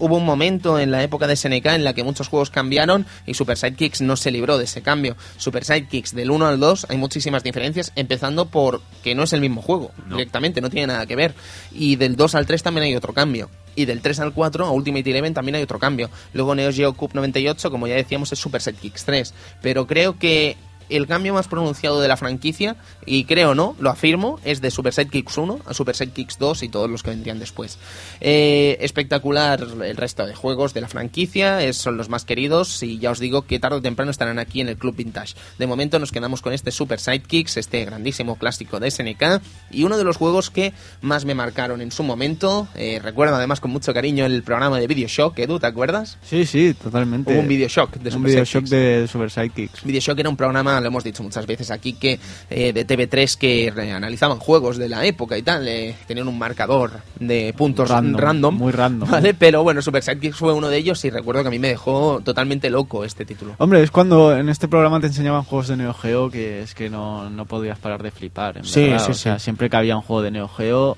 hubo 0.00 0.16
un 0.16 0.26
momento 0.26 0.80
en 0.80 0.90
la 0.90 1.04
época 1.04 1.28
de 1.28 1.36
SNK 1.36 1.66
en 1.66 1.84
la 1.84 1.92
que 1.92 2.02
muchos 2.02 2.26
juegos 2.26 2.50
cambiaron 2.50 3.06
y 3.24 3.34
Super 3.34 3.56
Sidekicks 3.56 4.00
no 4.00 4.16
se 4.16 4.32
libró 4.32 4.58
de 4.58 4.64
ese 4.64 4.82
cambio. 4.82 5.16
Super 5.36 5.59
Sidekicks 5.64 6.14
del 6.14 6.30
1 6.30 6.46
al 6.46 6.60
2 6.60 6.86
hay 6.88 6.96
muchísimas 6.96 7.42
diferencias, 7.42 7.92
empezando 7.96 8.46
por 8.46 8.80
que 9.02 9.14
no 9.14 9.22
es 9.22 9.32
el 9.32 9.40
mismo 9.40 9.62
juego, 9.62 9.90
No. 10.06 10.16
directamente, 10.16 10.60
no 10.60 10.70
tiene 10.70 10.88
nada 10.88 11.06
que 11.06 11.16
ver. 11.16 11.34
Y 11.72 11.96
del 11.96 12.16
2 12.16 12.34
al 12.34 12.46
3 12.46 12.62
también 12.62 12.84
hay 12.84 12.94
otro 12.96 13.12
cambio. 13.12 13.50
Y 13.76 13.84
del 13.84 14.00
3 14.02 14.20
al 14.20 14.32
4 14.32 14.66
a 14.66 14.70
Ultimate 14.72 15.08
Eleven 15.08 15.32
también 15.34 15.54
hay 15.54 15.62
otro 15.62 15.78
cambio. 15.78 16.10
Luego 16.32 16.54
Neo 16.54 16.72
Geo 16.72 16.92
Cup 16.94 17.10
98, 17.14 17.70
como 17.70 17.86
ya 17.86 17.94
decíamos, 17.94 18.32
es 18.32 18.38
Super 18.38 18.60
Sidekicks 18.60 19.04
3. 19.04 19.34
Pero 19.62 19.86
creo 19.86 20.18
que 20.18 20.56
el 20.90 21.06
cambio 21.06 21.34
más 21.34 21.48
pronunciado 21.48 22.00
de 22.00 22.08
la 22.08 22.16
franquicia, 22.16 22.76
y 23.06 23.24
creo 23.24 23.54
no, 23.54 23.76
lo 23.80 23.90
afirmo, 23.90 24.38
es 24.44 24.60
de 24.60 24.70
Super 24.70 24.92
Sidekicks 24.92 25.38
1 25.38 25.60
a 25.66 25.74
Super 25.74 25.94
Sidekicks 25.96 26.38
2 26.38 26.62
y 26.64 26.68
todos 26.68 26.90
los 26.90 27.02
que 27.02 27.10
vendrían 27.10 27.38
después. 27.38 27.78
Eh, 28.20 28.76
espectacular 28.80 29.60
el 29.84 29.96
resto 29.96 30.26
de 30.26 30.34
juegos 30.34 30.74
de 30.74 30.80
la 30.80 30.88
franquicia, 30.88 31.62
es- 31.62 31.76
son 31.76 31.96
los 31.96 32.08
más 32.08 32.24
queridos 32.24 32.82
y 32.82 32.98
ya 32.98 33.10
os 33.10 33.18
digo 33.18 33.42
que 33.42 33.58
tarde 33.58 33.76
o 33.78 33.82
temprano 33.82 34.10
estarán 34.10 34.38
aquí 34.38 34.60
en 34.60 34.68
el 34.68 34.76
Club 34.76 34.96
Vintage. 34.96 35.34
De 35.58 35.66
momento 35.66 35.98
nos 35.98 36.12
quedamos 36.12 36.42
con 36.42 36.52
este 36.52 36.70
Super 36.70 37.00
Sidekicks, 37.00 37.56
este 37.56 37.84
grandísimo 37.84 38.36
clásico 38.36 38.80
de 38.80 38.90
SNK 38.90 39.40
y 39.70 39.84
uno 39.84 39.96
de 39.98 40.04
los 40.04 40.16
juegos 40.16 40.50
que 40.50 40.72
más 41.00 41.24
me 41.24 41.34
marcaron 41.34 41.80
en 41.80 41.92
su 41.92 42.02
momento. 42.02 42.68
Eh, 42.74 43.00
recuerdo 43.02 43.36
además 43.36 43.60
con 43.60 43.70
mucho 43.70 43.94
cariño 43.94 44.26
el 44.26 44.42
programa 44.42 44.78
de 44.78 44.86
Video 44.86 45.08
Shock, 45.08 45.38
Edu, 45.38 45.58
¿te 45.58 45.66
acuerdas? 45.66 46.18
Sí, 46.22 46.44
sí, 46.46 46.74
totalmente. 46.74 47.32
Hubo 47.32 47.40
un 47.40 47.48
Video 47.48 47.68
Shock 47.68 47.92
de 47.96 48.08
un 48.08 48.12
Super 48.14 48.30
video 48.30 48.44
Sidekicks. 48.44 48.70
shock 48.70 48.78
de 48.78 49.08
Super 49.08 49.30
Sidekicks. 49.30 49.84
Videoshock 49.84 50.18
era 50.18 50.28
un 50.28 50.36
programa, 50.36 50.79
lo 50.80 50.88
hemos 50.88 51.04
dicho 51.04 51.22
muchas 51.22 51.46
veces 51.46 51.70
aquí, 51.70 51.92
que 51.94 52.18
eh, 52.50 52.72
de 52.72 52.86
TV3 52.86 53.36
que 53.36 53.72
analizaban 53.92 54.38
juegos 54.38 54.76
de 54.76 54.88
la 54.88 55.04
época 55.04 55.36
y 55.38 55.42
tal. 55.42 55.66
eh, 55.68 55.94
tenían 56.06 56.28
un 56.28 56.38
marcador 56.38 56.92
de 57.18 57.54
puntos 57.56 57.88
Random, 57.88 58.20
random. 58.20 58.54
muy 58.56 58.72
random. 58.72 59.10
¿vale? 59.10 59.34
Pero 59.34 59.62
bueno, 59.62 59.82
Super 59.82 60.02
Sidekicks 60.02 60.36
fue 60.36 60.52
uno 60.52 60.68
de 60.68 60.76
ellos 60.78 61.04
y 61.04 61.10
recuerdo 61.10 61.42
que 61.42 61.48
a 61.48 61.50
mí 61.50 61.58
me 61.58 61.68
dejó 61.68 62.20
totalmente 62.24 62.70
loco 62.70 63.04
este 63.04 63.24
título. 63.24 63.54
Hombre, 63.58 63.82
es 63.82 63.90
cuando 63.90 64.36
en 64.36 64.48
este 64.48 64.68
programa 64.68 65.00
te 65.00 65.06
enseñaban 65.08 65.42
juegos 65.44 65.68
de 65.68 65.76
Neo 65.76 65.94
Geo 65.94 66.30
que 66.30 66.62
es 66.62 66.74
que 66.74 66.90
no, 66.90 67.28
no 67.30 67.44
podías 67.46 67.78
parar 67.78 68.02
de 68.02 68.10
flipar. 68.10 68.58
En 68.58 68.64
Sí, 68.64 68.84
verdad. 68.84 69.04
sí, 69.04 69.10
o 69.10 69.14
sea, 69.14 69.38
sí. 69.38 69.44
siempre 69.44 69.68
que 69.70 69.76
había 69.76 69.96
un 69.96 70.02
juego 70.02 70.22
de 70.22 70.30
Neo 70.30 70.48
Geo 70.48 70.96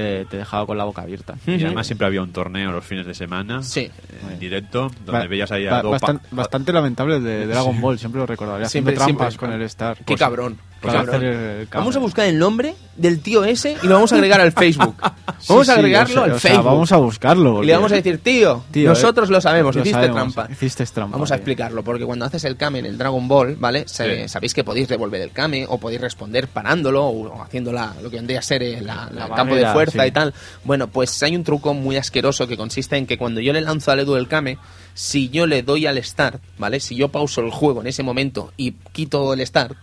eh, 0.00 0.26
te 0.30 0.36
dejaba 0.36 0.64
con 0.64 0.78
la 0.78 0.84
boca 0.84 1.02
abierta. 1.02 1.34
Y 1.46 1.64
además 1.64 1.86
siempre 1.86 2.06
había 2.06 2.22
un 2.22 2.30
torneo 2.32 2.70
los 2.70 2.84
fines 2.84 3.04
de 3.04 3.14
semana, 3.14 3.62
Sí. 3.64 3.80
eh, 3.80 3.92
en 4.32 4.38
directo, 4.38 4.90
donde 5.04 5.12
Ba- 5.12 5.26
veías 5.26 5.50
ahí 5.50 5.66
a 5.66 5.70
ba- 5.72 5.82
dos 5.82 6.00
pa- 6.00 6.06
bastan- 6.12 6.20
bastante 6.30 6.72
lamentable 6.72 7.16
el 7.16 7.24
de 7.24 7.46
Dragon 7.48 7.80
Ball, 7.80 7.98
siempre 7.98 8.20
lo 8.20 8.26
recordaría. 8.26 8.68
Siempre- 8.68 8.94
Haciendo 8.94 9.16
trampas 9.18 9.34
siempre. 9.34 9.48
con 9.48 9.60
el 9.60 9.62
Star. 9.66 9.96
Qué 9.98 10.04
Pues- 10.04 10.20
cabrón. 10.20 10.58
Hacer 10.82 11.24
el 11.24 11.68
cable. 11.68 11.80
Vamos 11.80 11.96
a 11.96 11.98
buscar 11.98 12.26
el 12.26 12.38
nombre 12.38 12.74
del 12.96 13.20
tío 13.20 13.44
ese 13.44 13.76
y 13.82 13.86
lo 13.86 13.94
vamos 13.94 14.12
a 14.12 14.16
agregar 14.16 14.40
al 14.40 14.52
Facebook. 14.52 14.94
Sí, 15.40 15.46
Vamos 15.50 15.68
a 15.68 15.74
sí, 15.74 15.78
agregarlo 15.78 16.14
o 16.22 16.24
sea, 16.24 16.24
al 16.24 16.30
o 16.32 16.38
sea, 16.40 16.50
Facebook. 16.50 16.66
vamos 16.66 16.90
a 16.92 16.96
buscarlo. 16.96 17.62
Y 17.62 17.66
le 17.66 17.72
vamos 17.74 17.92
a 17.92 17.94
decir, 17.94 18.18
tío, 18.18 18.64
Tío, 18.72 18.88
nosotros 18.88 19.28
eh, 19.28 19.32
lo 19.32 19.40
sabemos, 19.40 19.72
lo 19.76 19.82
hiciste 19.82 19.94
sabemos, 20.06 20.34
trampa. 20.34 20.52
hiciste 20.52 20.84
trampa, 20.86 21.12
Vamos 21.12 21.30
a 21.30 21.36
explicarlo, 21.36 21.84
porque 21.84 22.04
cuando 22.04 22.24
haces 22.24 22.42
el 22.42 22.56
Kame 22.56 22.80
en 22.80 22.86
el 22.86 22.98
Dragon 22.98 23.28
Ball, 23.28 23.54
¿vale? 23.54 23.84
Se- 23.86 24.22
Sí. 24.24 24.28
Sabéis 24.28 24.52
que 24.52 24.64
podéis 24.64 24.88
devolver 24.88 25.20
el 25.22 25.30
Kame 25.30 25.64
o 25.68 25.78
podéis 25.78 26.00
responder 26.00 26.48
parándolo 26.48 27.04
o, 27.06 27.40
haciendo 27.40 27.70
la, 27.72 27.94
lo 28.02 28.10
que 28.10 28.16
vendría 28.16 28.40
a 28.40 28.42
ser 28.42 28.64
eh, 28.64 28.80
la, 28.80 29.08
la 29.14 29.28
La 29.28 29.34
campo 29.36 29.54
de 29.54 29.64
fuerza 29.68 30.02
sí. 30.02 30.08
y 30.08 30.10
tal. 30.10 30.34
Bueno, 30.64 30.88
pues 30.88 31.22
hay 31.22 31.36
un 31.36 31.44
truco 31.44 31.72
muy 31.72 31.96
asqueroso 31.96 32.48
que 32.48 32.56
consiste 32.56 32.96
en 32.96 33.06
que 33.06 33.16
cuando 33.16 33.40
yo 33.40 33.52
le 33.52 33.60
lanzo 33.60 33.92
al 33.92 34.00
Edu 34.00 34.16
el 34.16 34.26
Kame, 34.26 34.58
si 34.94 35.28
yo 35.28 35.46
le 35.46 35.62
doy 35.62 35.86
al 35.86 36.02
start, 36.02 36.42
¿vale? 36.58 36.80
Si 36.80 36.96
yo 36.96 37.10
pauso 37.10 37.42
el 37.42 37.52
juego 37.52 37.80
en 37.80 37.86
ese 37.86 38.02
momento 38.02 38.52
y 38.56 38.72
quito 38.90 39.32
el 39.34 39.46
start, 39.46 39.76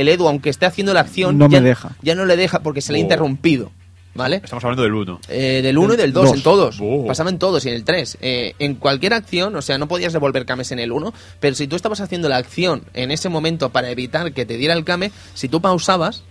el 0.00 0.08
Edu, 0.08 0.28
aunque 0.28 0.50
esté 0.50 0.66
haciendo 0.66 0.92
la 0.94 1.00
acción, 1.00 1.38
No 1.38 1.48
me 1.48 1.54
ya, 1.54 1.60
deja. 1.60 1.96
ya 2.02 2.14
no 2.14 2.24
le 2.24 2.36
deja 2.36 2.60
porque 2.60 2.80
se 2.80 2.92
le 2.92 2.98
ha 2.98 3.00
Oh. 3.00 3.04
interrumpido, 3.04 3.70
¿vale? 4.14 4.36
Estamos 4.42 4.64
hablando 4.64 4.82
del 4.82 4.94
1. 4.94 5.20
Eh, 5.28 5.60
del 5.62 5.76
1 5.78 5.94
y 5.94 5.96
del 5.96 6.12
2, 6.12 6.24
Dos. 6.26 6.36
en 6.36 6.42
todos. 6.42 6.78
Oh. 6.80 7.04
Pasaba 7.06 7.30
en 7.30 7.38
todos 7.38 7.64
y 7.66 7.68
en 7.68 7.74
el 7.74 7.84
3. 7.84 8.18
Eh, 8.20 8.54
en 8.58 8.74
cualquier 8.76 9.14
acción, 9.14 9.54
o 9.56 9.62
sea, 9.62 9.78
no 9.78 9.88
podías 9.88 10.12
devolver 10.12 10.46
cames 10.46 10.72
en 10.72 10.78
el 10.78 10.92
1, 10.92 11.12
pero 11.40 11.54
si 11.54 11.66
tú 11.66 11.76
estabas 11.76 12.00
haciendo 12.00 12.28
la 12.28 12.36
acción 12.36 12.84
en 12.94 13.10
ese 13.10 13.28
momento 13.28 13.70
para 13.70 13.90
evitar 13.90 14.32
que 14.32 14.46
te 14.46 14.56
diera 14.56 14.74
el 14.74 14.84
kame, 14.84 15.10
si 15.34 15.48
tú 15.48 15.60
pausabas, 15.60 16.24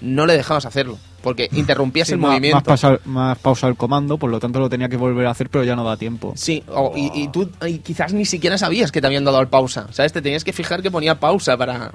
no 0.00 0.26
le 0.26 0.36
dejabas 0.36 0.64
hacerlo, 0.64 0.96
porque 1.22 1.48
interrumpías 1.50 2.06
Sí, 2.06 2.14
el 2.14 2.20
más, 2.20 2.30
movimiento. 2.30 2.56
Más, 2.56 2.64
pausa, 2.80 3.00
más 3.04 3.36
pausa 3.38 3.66
el 3.66 3.74
comando, 3.74 4.16
por 4.16 4.30
lo 4.30 4.38
tanto 4.38 4.60
lo 4.60 4.68
tenía 4.68 4.88
que 4.88 4.96
volver 4.96 5.26
a 5.26 5.30
hacer, 5.32 5.50
pero 5.50 5.64
ya 5.64 5.74
no 5.74 5.82
da 5.82 5.96
tiempo. 5.96 6.34
Sí, 6.36 6.62
o- 6.68 6.92
y, 6.94 7.10
y 7.22 7.26
tú 7.32 7.50
y 7.66 7.78
quizás 7.78 8.12
ni 8.12 8.24
siquiera 8.24 8.56
sabías 8.58 8.92
que 8.92 9.00
te 9.00 9.08
habían 9.08 9.24
dado 9.24 9.38
al 9.38 9.48
pausa, 9.48 9.88
¿sabes? 9.90 10.12
Te 10.12 10.22
tenías 10.22 10.44
que 10.44 10.52
fijar 10.52 10.82
que 10.82 10.92
ponía 10.92 11.18
pausa 11.18 11.56
para 11.56 11.90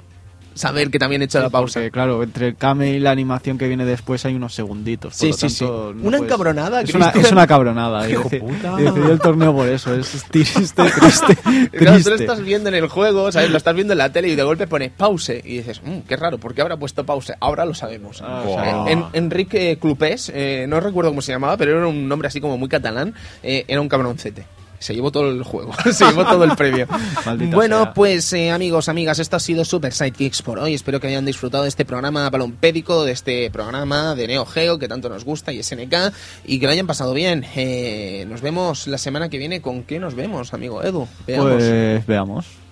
saber 0.54 0.90
que 0.90 0.98
te 0.98 1.04
habían 1.04 1.22
hecho 1.22 1.40
la 1.40 1.50
pausa. 1.50 1.80
Porque, 1.80 1.90
claro, 1.90 2.22
entre 2.22 2.48
el 2.48 2.56
Kame 2.56 2.90
y 2.92 3.00
la 3.00 3.10
animación 3.10 3.58
que 3.58 3.66
viene 3.68 3.84
después 3.84 4.24
hay 4.24 4.34
unos 4.34 4.54
segunditos. 4.54 5.12
por 5.12 5.18
Sí, 5.20 5.28
lo 5.28 5.32
sí, 5.36 5.48
sí. 5.50 5.58
tanto, 5.64 5.92
no 5.94 6.08
Una 6.08 6.18
puedes- 6.18 6.22
encabronada, 6.32 6.80
Es 6.82 6.94
una, 6.94 7.08
es 7.10 7.32
una 7.32 7.46
cabronada. 7.46 8.08
Hijo 8.10 8.28
puta. 8.28 8.76
Decidió 8.76 9.12
el 9.12 9.20
torneo 9.20 9.54
por 9.54 9.68
eso. 9.68 9.94
Es 9.94 10.24
triste, 10.30 10.62
triste, 11.00 11.36
Claro, 11.36 11.68
tú 11.70 11.84
lo 11.84 11.92
triste. 11.94 12.14
estás 12.14 12.40
viendo 12.40 12.68
en 12.68 12.74
el 12.76 12.88
juego, 12.88 13.30
¿sabes? 13.32 13.50
Lo 13.50 13.56
estás 13.56 13.74
viendo 13.74 13.92
en 13.92 13.98
la 13.98 14.10
tele 14.12 14.28
y 14.28 14.34
de 14.36 14.42
golpe 14.42 14.66
pone 14.66 14.90
pause. 14.90 15.40
Y 15.44 15.58
dices, 15.58 15.80
"Mm, 15.84 15.98
qué 16.08 16.16
raro, 16.16 16.38
¿por 16.38 16.54
qué 16.54 16.62
habrá 16.62 16.76
puesto 16.76 17.04
pause? 17.04 17.34
Ahora 17.40 17.64
lo 17.64 17.74
sabemos. 17.74 18.22
Ah, 18.22 18.42
o 18.46 18.54
sea, 18.54 18.84
en- 18.92 19.04
Enrique 19.12 19.78
Clupés, 19.80 20.30
eh, 20.34 20.66
no 20.68 20.80
recuerdo 20.80 21.10
cómo 21.10 21.22
se 21.22 21.32
llamaba, 21.32 21.56
pero 21.56 21.76
era 21.76 21.86
un 21.86 22.08
nombre 22.08 22.28
así 22.28 22.40
como 22.40 22.56
muy 22.58 22.68
catalán, 22.68 23.14
eh, 23.42 23.64
era 23.68 23.80
un 23.80 23.88
cabroncete. 23.88 24.46
Se 24.84 24.94
llevó 24.94 25.10
todo 25.10 25.30
el 25.30 25.42
juego, 25.42 25.72
se 25.92 26.04
llevó 26.04 26.26
todo 26.26 26.44
el 26.44 26.54
premio. 26.56 26.86
Maldita 27.24 27.56
bueno, 27.56 27.84
sea. 27.84 27.94
pues 27.94 28.30
eh, 28.34 28.50
amigos, 28.50 28.90
amigas, 28.90 29.18
esto 29.18 29.36
ha 29.36 29.40
sido 29.40 29.64
Super 29.64 29.94
Sidekicks 29.94 30.42
por 30.42 30.58
hoy. 30.58 30.74
Espero 30.74 31.00
que 31.00 31.06
hayan 31.06 31.24
disfrutado 31.24 31.62
de 31.62 31.70
este 31.70 31.86
programa 31.86 32.28
balompédico, 32.28 33.02
de 33.02 33.12
este 33.12 33.50
programa 33.50 34.14
de 34.14 34.26
Neo 34.26 34.44
Geo 34.44 34.78
que 34.78 34.86
tanto 34.86 35.08
nos 35.08 35.24
gusta 35.24 35.54
y 35.54 35.62
SNK, 35.62 36.12
y 36.44 36.60
que 36.60 36.66
lo 36.66 36.72
hayan 36.72 36.86
pasado 36.86 37.14
bien. 37.14 37.46
Eh, 37.56 38.26
nos 38.28 38.42
vemos 38.42 38.86
la 38.86 38.98
semana 38.98 39.30
que 39.30 39.38
viene. 39.38 39.62
¿Con 39.62 39.84
qué 39.84 39.98
nos 39.98 40.14
vemos, 40.14 40.52
amigo 40.52 40.82
Edu? 40.82 41.08
Veamos. 41.26 41.54
Pues 41.54 42.06
veamos. 42.06 42.63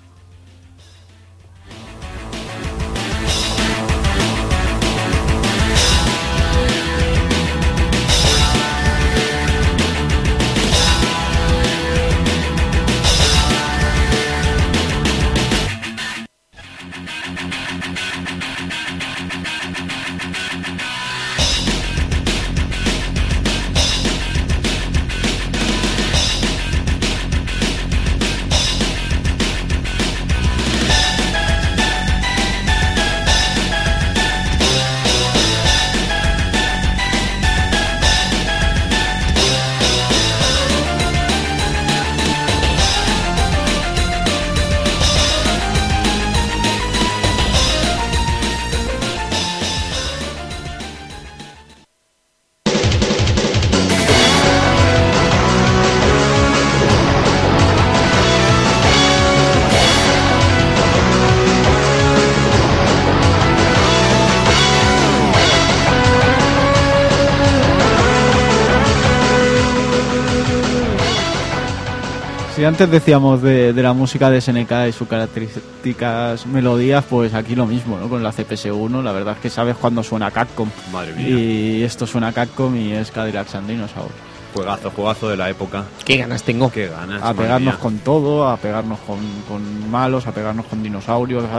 Antes 72.82 73.00
decíamos 73.00 73.40
de, 73.42 73.72
de 73.72 73.82
la 73.82 73.92
música 73.92 74.28
de 74.28 74.40
SNK 74.40 74.88
y 74.88 74.92
sus 74.92 75.06
características 75.06 76.46
melodías, 76.46 77.04
pues 77.08 77.32
aquí 77.32 77.54
lo 77.54 77.64
mismo, 77.64 77.96
¿no? 77.96 78.08
Con 78.08 78.24
la 78.24 78.32
CPS-1, 78.32 79.02
la 79.04 79.12
verdad 79.12 79.34
es 79.34 79.40
que 79.40 79.50
sabes 79.50 79.76
cuándo 79.76 80.02
suena 80.02 80.32
Capcom. 80.32 80.68
Madre 80.92 81.12
mía. 81.12 81.28
Y 81.28 81.82
esto 81.84 82.08
suena 82.08 82.32
Capcom 82.32 82.74
y 82.74 82.92
es 82.92 83.12
Cadillac 83.12 83.54
and 83.54 83.68
Dinosaur. 83.68 84.10
Juegazo, 84.52 84.90
juegazo 84.90 85.28
de 85.28 85.36
la 85.36 85.48
época. 85.48 85.84
¿Qué 86.04 86.16
ganas 86.16 86.42
tengo? 86.42 86.72
Qué 86.72 86.88
ganas. 86.88 87.22
A 87.22 87.32
pegarnos 87.34 87.74
mía. 87.74 87.80
con 87.80 87.98
todo, 87.98 88.48
a 88.48 88.56
pegarnos 88.56 88.98
con, 89.06 89.18
con 89.46 89.88
malos, 89.88 90.26
a 90.26 90.32
pegarnos 90.32 90.66
con 90.66 90.82
dinosaurios. 90.82 91.44
A 91.44 91.58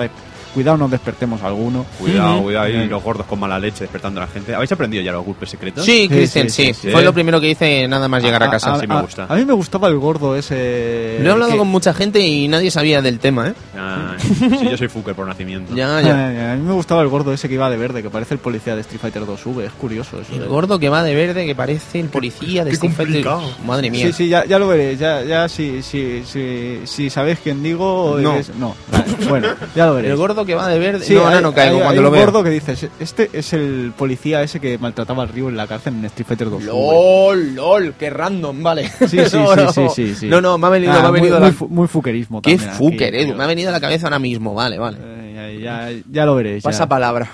cuidado, 0.54 0.78
no 0.78 0.88
despertemos 0.88 1.42
a 1.42 1.48
alguno. 1.48 1.86
Cuidado, 2.00 2.42
cuidado, 2.44 2.70
y 2.70 2.86
los 2.88 3.04
gordos 3.04 3.26
con 3.28 3.40
mala 3.40 3.60
leche 3.60 3.82
despertando 3.82 4.22
a 4.22 4.26
la 4.26 4.32
gente. 4.32 4.54
¿Habéis 4.56 4.72
aprendido 4.72 5.04
ya 5.04 5.12
los 5.12 5.26
golpes 5.26 5.50
secretos? 5.50 5.84
Sí, 5.86 6.04
Sí, 6.04 6.08
Cristian, 6.10 6.50
sí, 6.50 6.66
sí, 6.68 6.74
sí, 6.74 6.80
sí. 6.88 6.92
Fue 6.92 7.04
lo 7.04 7.14
primero 7.14 7.40
que 7.40 7.50
hice 7.50 7.88
nada 7.88 8.08
más 8.08 8.22
llegar 8.24 8.44
a 8.44 8.50
casa. 8.50 8.80
sí 8.80 8.88
me 8.88 9.02
gusta. 9.02 9.26
A 9.30 9.36
mí 9.36 9.46
me 9.46 9.54
gustaba 9.54 9.88
el 9.88 9.98
gordo 9.98 10.36
ese. 10.36 11.18
Lo 11.22 11.30
he 11.30 11.32
hablado 11.32 11.52
que- 11.54 11.58
con 11.58 11.68
mucha 11.68 11.94
gente 11.94 12.20
y 12.20 12.48
nadie 12.48 12.72
sabía 12.72 13.02
del 13.02 13.20
tema, 13.20 13.50
¿eh? 13.50 13.54
Ah, 13.78 14.16
sí, 14.20 14.36
yo 14.70 14.78
soy 14.78 14.88
fucker 14.88 15.16
por 15.16 15.28
nacimiento. 15.28 15.74
Ya, 15.76 16.02
ya. 16.02 16.28
Ay, 16.28 16.38
A 16.54 16.56
mí 16.56 16.62
me 16.68 16.74
gustaba 16.74 17.02
el 17.02 17.08
gordo 17.08 17.34
ese 17.34 17.48
que 17.48 17.56
iba 17.56 17.70
de 17.70 17.78
verde, 17.78 18.02
que 18.04 18.10
parece 18.10 18.34
el 18.34 18.40
policía 18.40 18.76
de 18.76 18.82
Street 18.82 19.00
Fighter 19.02 19.24
2V. 19.24 19.64
Es 19.66 19.72
curioso 19.74 20.20
eso. 20.22 20.34
El 20.34 20.42
de- 20.42 20.46
gordo 20.48 20.80
que 20.80 20.90
va 20.90 21.04
de 21.04 21.16
verde, 21.16 21.46
que 21.46 21.56
parece 21.56 22.00
el 22.00 22.08
policía 22.08 22.64
de 22.64 22.72
qué 22.72 22.76
Street 22.76 22.94
Fighter. 22.94 23.26
Madre 23.66 23.90
mía. 23.92 24.08
Sí, 24.08 24.14
sí, 24.14 24.30
ya, 24.30 24.46
ya 24.46 24.60
lo 24.60 24.68
veréis. 24.68 25.00
Ya, 25.00 25.24
ya 25.24 25.48
si, 25.50 25.82
si, 25.82 26.24
si, 26.26 26.82
si 26.86 27.10
sabéis 27.10 27.40
quién 27.44 27.62
digo. 27.64 28.18
No. 28.22 28.34
eres- 28.34 28.52
no. 28.56 28.76
Vale, 28.92 29.06
bueno, 29.30 29.48
ya 29.76 29.86
lo 29.88 29.96
veréis. 29.96 30.12
El 30.12 30.18
gordo 30.18 30.43
que 30.46 30.56
va 30.56 30.68
de 30.68 30.80
verde. 30.80 31.06
Sí, 31.06 31.14
no, 31.14 31.28
hay- 31.28 31.42
no 31.42 31.54
caigo 31.54 31.76
hay- 31.78 31.82
cuando 31.84 32.00
hay 32.00 32.04
lo 32.04 32.10
un 32.10 32.14
veo. 32.16 32.26
gordo 32.26 32.44
que 32.44 32.50
dices, 32.50 32.88
este 33.00 33.30
es 33.34 33.54
el 33.54 33.94
policía 33.98 34.42
ese 34.44 34.60
que 34.60 34.78
maltrataba 34.78 35.24
al 35.24 35.30
río 35.30 35.50
en 35.50 35.58
la 35.58 35.68
cárcel 35.68 35.94
en 35.96 36.06
Street 36.06 36.28
Fighter 36.28 36.50
2. 36.50 36.64
LOL, 36.64 37.56
LOL, 37.56 37.94
qué 37.98 38.10
random, 38.10 38.62
vale. 38.64 38.90
Sí, 39.00 39.08
sí, 39.08 39.20
sí, 39.30 39.38
No, 39.38 39.56
no. 39.56 39.72
sí, 39.74 39.82
sí, 39.96 40.16
sí. 40.16 40.28
No, 40.28 40.42
no, 40.42 40.58
me 40.58 40.68
ha 40.68 40.70
venido, 40.70 40.92
Ah, 40.94 41.02
me 41.02 41.08
ha 41.08 41.12
muy- 41.12 41.20
venido 41.22 41.40
muy, 41.40 41.50
la... 41.50 41.56
muy 41.70 41.88
fuquerismo 41.88 42.42
Qué 42.42 42.52
también 42.52 42.70
aquí, 42.70 42.78
fucker, 42.78 43.16
Edu. 43.16 43.26
tío. 43.28 43.36
Me 43.36 43.44
ha 43.44 43.48
venido 43.48 43.70
a 43.70 43.72
la 43.72 43.80
cabeza 43.82 44.08
ahora 44.08 44.20
mismo, 44.20 44.54
vale, 44.54 44.78
vale. 44.78 44.98
Eh, 45.02 45.23
ya, 45.52 45.90
ya, 46.10 46.26
lo 46.26 46.36
veréis. 46.36 46.64
Pasa 46.64 46.84
ya. 46.84 46.90
palabra. 46.90 47.32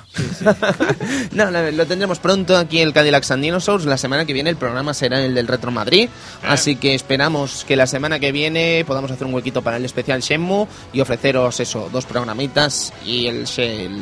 no, 1.33 1.51
no, 1.51 1.71
lo 1.71 1.85
tendremos 1.85 2.19
pronto 2.19 2.57
aquí 2.57 2.79
el 2.79 2.93
Cadillac 2.93 3.29
and 3.31 3.43
Dinosaurs. 3.43 3.85
La 3.85 3.97
semana 3.97 4.25
que 4.25 4.33
viene 4.33 4.49
el 4.49 4.55
programa 4.55 4.93
será 4.93 5.23
el 5.23 5.35
del 5.35 5.47
Retro 5.47 5.71
Madrid. 5.71 6.09
Así 6.43 6.75
que 6.75 6.95
esperamos 6.95 7.65
que 7.67 7.75
la 7.75 7.87
semana 7.87 8.19
que 8.19 8.31
viene 8.31 8.83
podamos 8.85 9.11
hacer 9.11 9.27
un 9.27 9.33
huequito 9.33 9.61
para 9.61 9.77
el 9.77 9.85
especial 9.85 10.21
Shenmue 10.21 10.67
y 10.93 11.01
ofreceros 11.01 11.59
eso, 11.59 11.89
dos 11.91 12.05
programitas 12.05 12.93
y 13.05 13.27
el, 13.27 13.45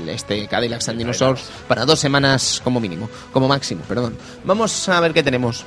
este 0.09 0.47
Cadillac 0.47 0.88
and 0.88 0.97
Dinosaurs 0.97 1.43
para 1.67 1.85
dos 1.85 1.99
semanas 1.99 2.61
como 2.63 2.79
mínimo, 2.79 3.09
como 3.31 3.47
máximo, 3.47 3.81
perdón. 3.88 4.17
Vamos 4.43 4.88
a 4.89 4.99
ver 4.99 5.13
qué 5.13 5.23
tenemos. 5.23 5.65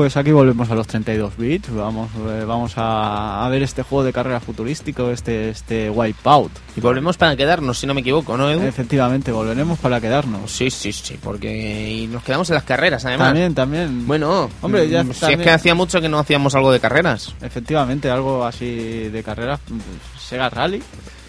Pues 0.00 0.16
aquí 0.16 0.32
volvemos 0.32 0.70
a 0.70 0.74
los 0.74 0.86
32 0.86 1.36
bits. 1.36 1.70
Vamos, 1.74 2.08
eh, 2.26 2.44
vamos 2.46 2.72
a, 2.78 3.44
a 3.44 3.48
ver 3.50 3.62
este 3.62 3.82
juego 3.82 4.02
de 4.02 4.14
carrera 4.14 4.40
futurístico, 4.40 5.10
este, 5.10 5.50
este 5.50 5.90
Wipeout. 5.90 6.50
Y 6.74 6.80
volvemos 6.80 7.18
para 7.18 7.36
quedarnos, 7.36 7.78
si 7.78 7.86
no 7.86 7.92
me 7.92 8.00
equivoco, 8.00 8.34
¿no, 8.38 8.48
Edu? 8.50 8.62
Efectivamente, 8.62 9.30
volveremos 9.30 9.78
para 9.78 10.00
quedarnos. 10.00 10.50
Sí, 10.50 10.70
sí, 10.70 10.90
sí, 10.94 11.18
porque 11.22 11.90
y 11.98 12.06
nos 12.06 12.22
quedamos 12.24 12.48
en 12.48 12.54
las 12.54 12.64
carreras, 12.64 13.04
además. 13.04 13.28
También, 13.28 13.54
también. 13.54 14.06
Bueno, 14.06 14.48
Hombre, 14.62 14.88
ya 14.88 15.04
mm, 15.04 15.12
si 15.12 15.20
también- 15.20 15.40
es 15.40 15.44
que 15.46 15.50
hacía 15.52 15.74
mucho 15.74 16.00
que 16.00 16.08
no 16.08 16.18
hacíamos 16.18 16.54
algo 16.54 16.72
de 16.72 16.80
carreras. 16.80 17.34
Efectivamente, 17.42 18.08
algo 18.10 18.46
así 18.46 19.10
de 19.10 19.22
carrera. 19.22 19.60
Sega 20.18 20.48
Rally. 20.48 20.82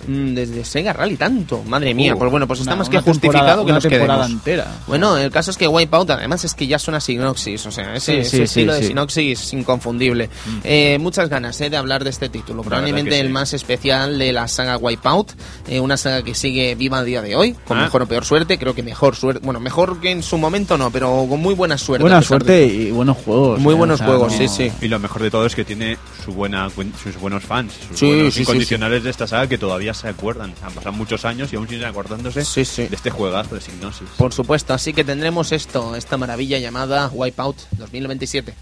Mm, 0.07 0.33
Desde 0.33 0.65
Sega 0.65 0.93
Rally 0.93 1.15
tanto, 1.17 1.63
madre 1.63 1.93
mía. 1.93 2.15
Uh, 2.15 2.17
pues 2.19 2.31
bueno, 2.31 2.47
pues 2.47 2.59
está 2.59 2.71
una- 2.73 2.79
más 2.79 2.89
que 2.89 2.99
justificado 2.99 3.59
que 3.65 3.71
una 3.71 3.73
nos 3.75 3.83
temporada 3.83 4.23
quedemos. 4.25 4.31
entera. 4.31 4.67
Bueno, 4.87 5.17
el 5.17 5.31
caso 5.31 5.51
es 5.51 5.57
que 5.57 5.67
Wipeout 5.67 6.09
además 6.09 6.43
es 6.45 6.53
que 6.53 6.67
ya 6.67 6.79
suena 6.79 6.99
Sinoxis, 6.99 7.65
o 7.65 7.71
sea, 7.71 7.95
ese, 7.95 8.13
Sí, 8.13 8.19
ese 8.19 8.29
sí, 8.29 8.37
sí, 8.37 8.43
estilo 8.43 8.73
de 8.73 8.81
sí. 8.81 8.87
Sinoxis 8.87 9.41
es 9.41 9.53
inconfundible. 9.53 10.29
Eh, 10.63 10.97
muchas 10.99 11.29
ganas 11.29 11.59
eh, 11.61 11.69
de 11.69 11.77
hablar 11.77 12.03
de 12.03 12.09
este 12.09 12.29
título, 12.29 12.63
probablemente 12.63 13.19
el 13.19 13.29
más 13.29 13.53
especial 13.53 14.17
de 14.17 14.31
la 14.33 14.47
saga 14.47 14.77
Wipeout, 14.77 15.31
eh, 15.67 15.79
una 15.79 15.97
saga 15.97 16.23
que 16.23 16.33
sigue 16.35 16.75
viva 16.75 16.99
a 16.99 17.03
día 17.03 17.21
de 17.21 17.35
hoy, 17.35 17.55
con 17.67 17.77
Ah. 17.77 17.83
mejor 17.83 18.03
o 18.03 18.05
peor 18.07 18.25
suerte, 18.25 18.57
creo 18.57 18.73
que 18.75 18.83
mejor 18.83 19.15
suerte, 19.15 19.41
bueno, 19.43 19.59
mejor 19.59 19.99
que 20.01 20.11
en 20.11 20.23
su 20.23 20.37
momento 20.37 20.77
no, 20.77 20.91
pero 20.91 21.25
con 21.29 21.39
muy 21.41 21.53
buena 21.53 21.77
suerte. 21.77 22.01
Buena 22.03 22.19
de 22.19 22.25
suerte 22.25 22.65
y 22.65 22.91
buenos 22.91 23.17
juegos. 23.17 23.59
Muy 23.59 23.73
eh, 23.73 23.77
buenos 23.77 23.95
o 23.95 23.97
sea, 23.99 24.07
juegos, 24.07 24.31
no- 24.33 24.37
sí, 24.37 24.47
sí. 24.47 24.71
Y 24.81 24.87
lo 24.87 24.99
mejor 24.99 25.21
de 25.21 25.31
todo 25.31 25.45
es 25.45 25.55
que 25.55 25.63
tiene 25.65 25.97
su 26.25 26.33
buena, 26.33 26.69
sus 26.69 27.17
buenos 27.19 27.43
fans, 27.43 27.73
sus 27.89 27.99
Sí, 27.99 28.05
buenos 28.07 28.25
sí, 28.25 28.31
sí, 28.31 28.41
incondicionales 28.41 29.03
de 29.03 29.09
esta 29.09 29.27
saga 29.27 29.47
que 29.47 29.57
todavía 29.57 29.90
se 29.93 30.07
acuerdan. 30.07 30.53
Han 30.63 30.73
pasado 30.73 30.91
muchos 30.93 31.25
años 31.25 31.51
y 31.53 31.55
aún 31.55 31.67
siguen 31.67 31.85
acordándose 31.85 32.43
Sí, 32.45 32.65
sí. 32.65 32.87
de 32.87 32.95
este 32.95 33.09
juegazo 33.09 33.55
de 33.55 33.61
Signosis. 33.61 34.07
Por 34.17 34.33
supuesto, 34.33 34.73
así 34.73 34.93
que 34.93 35.03
tendremos 35.03 35.51
esto, 35.51 35.95
esta 35.95 36.17
maravilla 36.17 36.57
llamada 36.59 37.09
Wipeout 37.13 37.57
2027. 37.77 38.53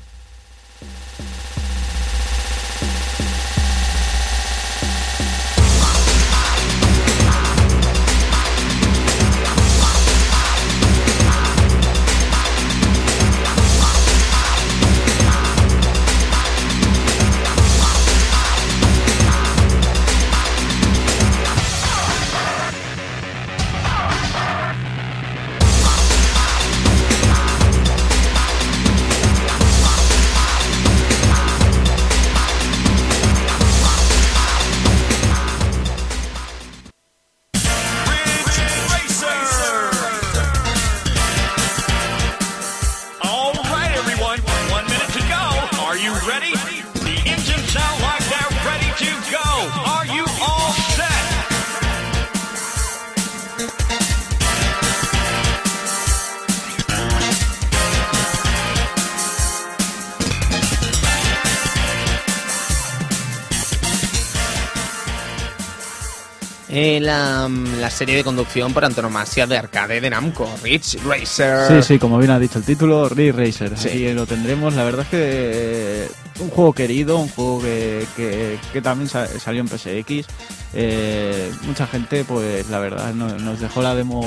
Eh, 66.81 67.01
la, 67.01 67.49
la 67.81 67.89
serie 67.89 68.15
de 68.15 68.23
conducción 68.23 68.73
por 68.73 68.85
antonomasia 68.85 69.45
de 69.45 69.57
arcade 69.57 69.99
de 69.99 70.09
Namco, 70.09 70.49
Ridge 70.63 70.97
Racer. 71.05 71.67
Sí, 71.67 71.83
sí, 71.83 71.99
como 71.99 72.17
bien 72.17 72.31
ha 72.31 72.39
dicho 72.39 72.57
el 72.57 72.63
título, 72.63 73.09
Ridge 73.09 73.35
Racer. 73.35 73.77
Sí. 73.77 73.89
Aquí 73.89 74.13
lo 74.13 74.25
tendremos. 74.25 74.73
La 74.75 74.85
verdad 74.85 75.01
es 75.01 75.07
que 75.09 75.17
eh, 75.19 76.07
un 76.39 76.49
juego 76.49 76.73
querido, 76.73 77.17
un 77.17 77.29
juego 77.29 77.61
que, 77.61 78.05
que, 78.15 78.57
que 78.73 78.81
también 78.81 79.09
sa- 79.09 79.27
salió 79.39 79.61
en 79.61 79.67
PSX. 79.67 80.27
Eh, 80.73 81.51
mucha 81.63 81.87
gente, 81.87 82.23
pues 82.23 82.69
la 82.69 82.77
verdad, 82.79 83.11
no- 83.13 83.37
nos 83.39 83.59
dejó 83.59 83.81
la 83.81 83.95
demo 83.95 84.21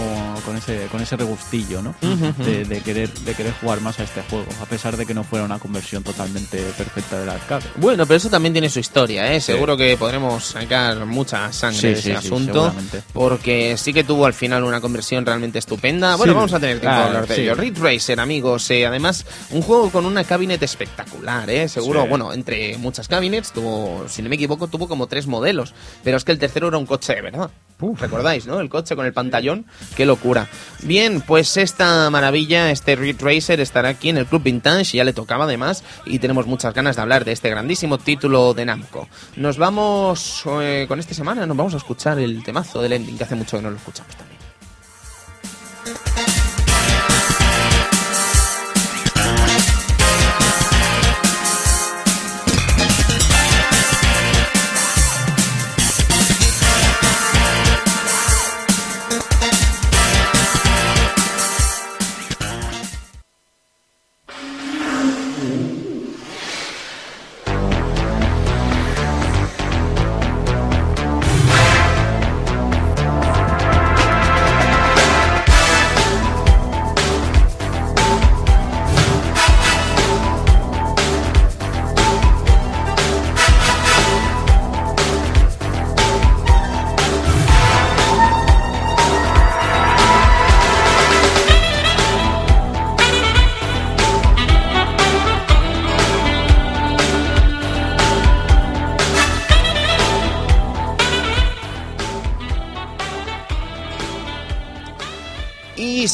con 0.44 0.56
ese 0.56 0.86
con 0.90 1.00
ese 1.00 1.16
regustillo, 1.16 1.82
¿no? 1.82 1.94
De, 2.38 2.64
de 2.64 2.80
querer 2.80 3.12
de 3.12 3.34
querer 3.34 3.52
jugar 3.60 3.80
más 3.80 4.00
a 4.00 4.02
este 4.02 4.22
juego, 4.22 4.46
a 4.60 4.66
pesar 4.66 4.96
de 4.96 5.06
que 5.06 5.14
no 5.14 5.22
fuera 5.22 5.44
una 5.44 5.60
conversión 5.60 6.02
totalmente 6.02 6.58
perfecta 6.76 7.20
del 7.20 7.28
arcade. 7.30 7.64
Bueno, 7.76 8.06
pero 8.06 8.16
eso 8.16 8.28
también 8.28 8.52
tiene 8.52 8.68
su 8.70 8.80
historia, 8.80 9.32
¿eh? 9.32 9.40
Seguro 9.40 9.76
que 9.76 9.96
podremos 9.96 10.44
sacar 10.44 11.06
mucha 11.06 11.52
sangre 11.52 11.80
Sí, 11.80 11.86
de 11.86 11.92
ese 11.92 12.02
sí, 12.02 12.10
asunto. 12.12 12.74
porque 13.12 13.76
sí 13.78 13.92
que 13.92 14.02
tuvo 14.02 14.26
al 14.26 14.34
final 14.34 14.64
una 14.64 14.80
conversión 14.80 15.24
realmente 15.24 15.60
estupenda. 15.60 16.16
Bueno, 16.16 16.34
vamos 16.34 16.52
a 16.52 16.58
tener 16.60 16.80
tiempo 16.80 16.96
de 16.96 17.02
ah, 17.02 17.06
hablar 17.06 17.26
de 17.28 17.40
ello. 17.40 17.54
Ridge 17.54 17.78
Racer, 17.78 18.18
amigos. 18.18 18.68
eh, 18.70 18.84
además, 18.84 19.24
un 19.50 19.62
juego 19.62 19.90
con 19.90 20.06
una 20.06 20.24
cabinet 20.24 20.60
espectacular, 20.62 21.48
¿eh? 21.50 21.68
Seguro, 21.68 22.01
Bueno, 22.06 22.32
entre 22.32 22.76
muchas 22.78 23.08
cabinets, 23.08 23.52
tuvo, 23.52 24.04
si 24.08 24.22
no 24.22 24.28
me 24.28 24.36
equivoco, 24.36 24.68
tuvo 24.68 24.88
como 24.88 25.06
tres 25.06 25.26
modelos. 25.26 25.74
Pero 26.04 26.16
es 26.16 26.24
que 26.24 26.32
el 26.32 26.38
tercero 26.38 26.68
era 26.68 26.78
un 26.78 26.86
coche 26.86 27.14
de 27.14 27.22
verdad. 27.22 27.50
¿Recordáis, 27.98 28.46
no? 28.46 28.60
El 28.60 28.68
coche 28.68 28.94
con 28.94 29.06
el 29.06 29.12
pantallón. 29.12 29.66
Qué 29.96 30.06
locura. 30.06 30.48
Bien, 30.82 31.20
pues 31.20 31.56
esta 31.56 32.08
maravilla, 32.10 32.70
este 32.70 32.94
Ridge 32.94 33.20
Racer, 33.20 33.60
estará 33.60 33.88
aquí 33.88 34.08
en 34.08 34.18
el 34.18 34.26
Club 34.26 34.42
Vintage. 34.44 34.96
Ya 34.96 35.04
le 35.04 35.12
tocaba 35.12 35.44
además. 35.44 35.82
Y 36.06 36.18
tenemos 36.20 36.46
muchas 36.46 36.74
ganas 36.74 36.96
de 36.96 37.02
hablar 37.02 37.24
de 37.24 37.32
este 37.32 37.50
grandísimo 37.50 37.98
título 37.98 38.54
de 38.54 38.64
Namco. 38.64 39.08
Nos 39.36 39.58
vamos 39.58 40.44
eh, 40.60 40.84
con 40.86 41.00
esta 41.00 41.14
semana, 41.14 41.46
nos 41.46 41.56
vamos 41.56 41.74
a 41.74 41.78
escuchar 41.78 42.18
el 42.18 42.42
temazo 42.44 42.80
del 42.80 42.92
ending, 42.92 43.18
que 43.18 43.24
hace 43.24 43.34
mucho 43.34 43.56
que 43.56 43.62
no 43.62 43.70
lo 43.70 43.76
escuchamos 43.76 44.14
también. 44.14 44.31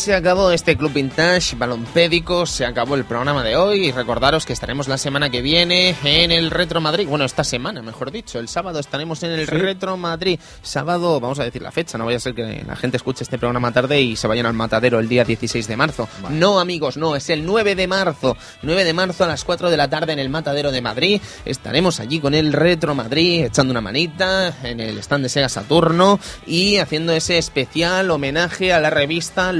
Se 0.08 0.14
acabó 0.14 0.50
este 0.50 0.74
Club 0.74 0.94
Vintage 0.94 1.54
Balompédico, 1.54 2.46
se 2.46 2.64
acabó 2.64 2.94
el 2.94 3.04
programa 3.04 3.44
de 3.44 3.56
hoy 3.56 3.88
y 3.88 3.92
recordaros 3.92 4.46
que 4.46 4.54
estaremos 4.54 4.88
la 4.88 4.96
semana 4.96 5.28
que 5.28 5.42
viene 5.42 5.94
en 6.02 6.32
el 6.32 6.50
Retro 6.50 6.80
Madrid, 6.80 7.06
bueno, 7.06 7.26
esta 7.26 7.44
semana, 7.44 7.82
mejor 7.82 8.10
dicho, 8.10 8.38
el 8.38 8.48
sábado 8.48 8.78
estaremos 8.78 9.22
en 9.22 9.32
el 9.32 9.46
Retro 9.46 9.98
Madrid, 9.98 10.40
sábado, 10.62 11.20
vamos 11.20 11.38
a 11.40 11.44
decir 11.44 11.60
la 11.60 11.72
fecha, 11.72 11.98
no 11.98 12.06
vaya 12.06 12.16
a 12.16 12.20
ser 12.20 12.34
que 12.34 12.64
la 12.66 12.74
gente 12.74 12.96
escuche 12.96 13.22
este 13.22 13.36
programa 13.36 13.70
tarde 13.70 14.00
y 14.00 14.16
se 14.16 14.26
vayan 14.26 14.46
al 14.46 14.54
matadero 14.54 14.98
el 14.98 15.10
día 15.10 15.26
16 15.26 15.68
de 15.68 15.76
marzo. 15.76 16.08
No, 16.30 16.58
amigos, 16.58 16.96
no, 16.96 17.14
es 17.14 17.28
el 17.28 17.44
9 17.44 17.74
de 17.74 17.86
marzo, 17.86 18.34
9 18.62 18.84
de 18.84 18.94
marzo 18.94 19.24
a 19.24 19.26
las 19.26 19.44
4 19.44 19.68
de 19.68 19.76
la 19.76 19.90
tarde 19.90 20.14
en 20.14 20.20
el 20.20 20.30
matadero 20.30 20.72
de 20.72 20.80
Madrid, 20.80 21.20
estaremos 21.44 22.00
allí 22.00 22.18
con 22.18 22.32
el 22.32 22.54
Retro 22.54 22.94
Madrid 22.94 23.44
echando 23.44 23.72
una 23.72 23.82
manita 23.82 24.56
en 24.62 24.80
el 24.80 24.96
stand 25.00 25.24
de 25.24 25.28
Sega 25.28 25.50
Saturno 25.50 26.18
y 26.46 26.78
haciendo 26.78 27.12
ese 27.12 27.36
especial 27.36 28.10
homenaje 28.10 28.72
a 28.72 28.80
la 28.80 28.88
revista 28.88 29.52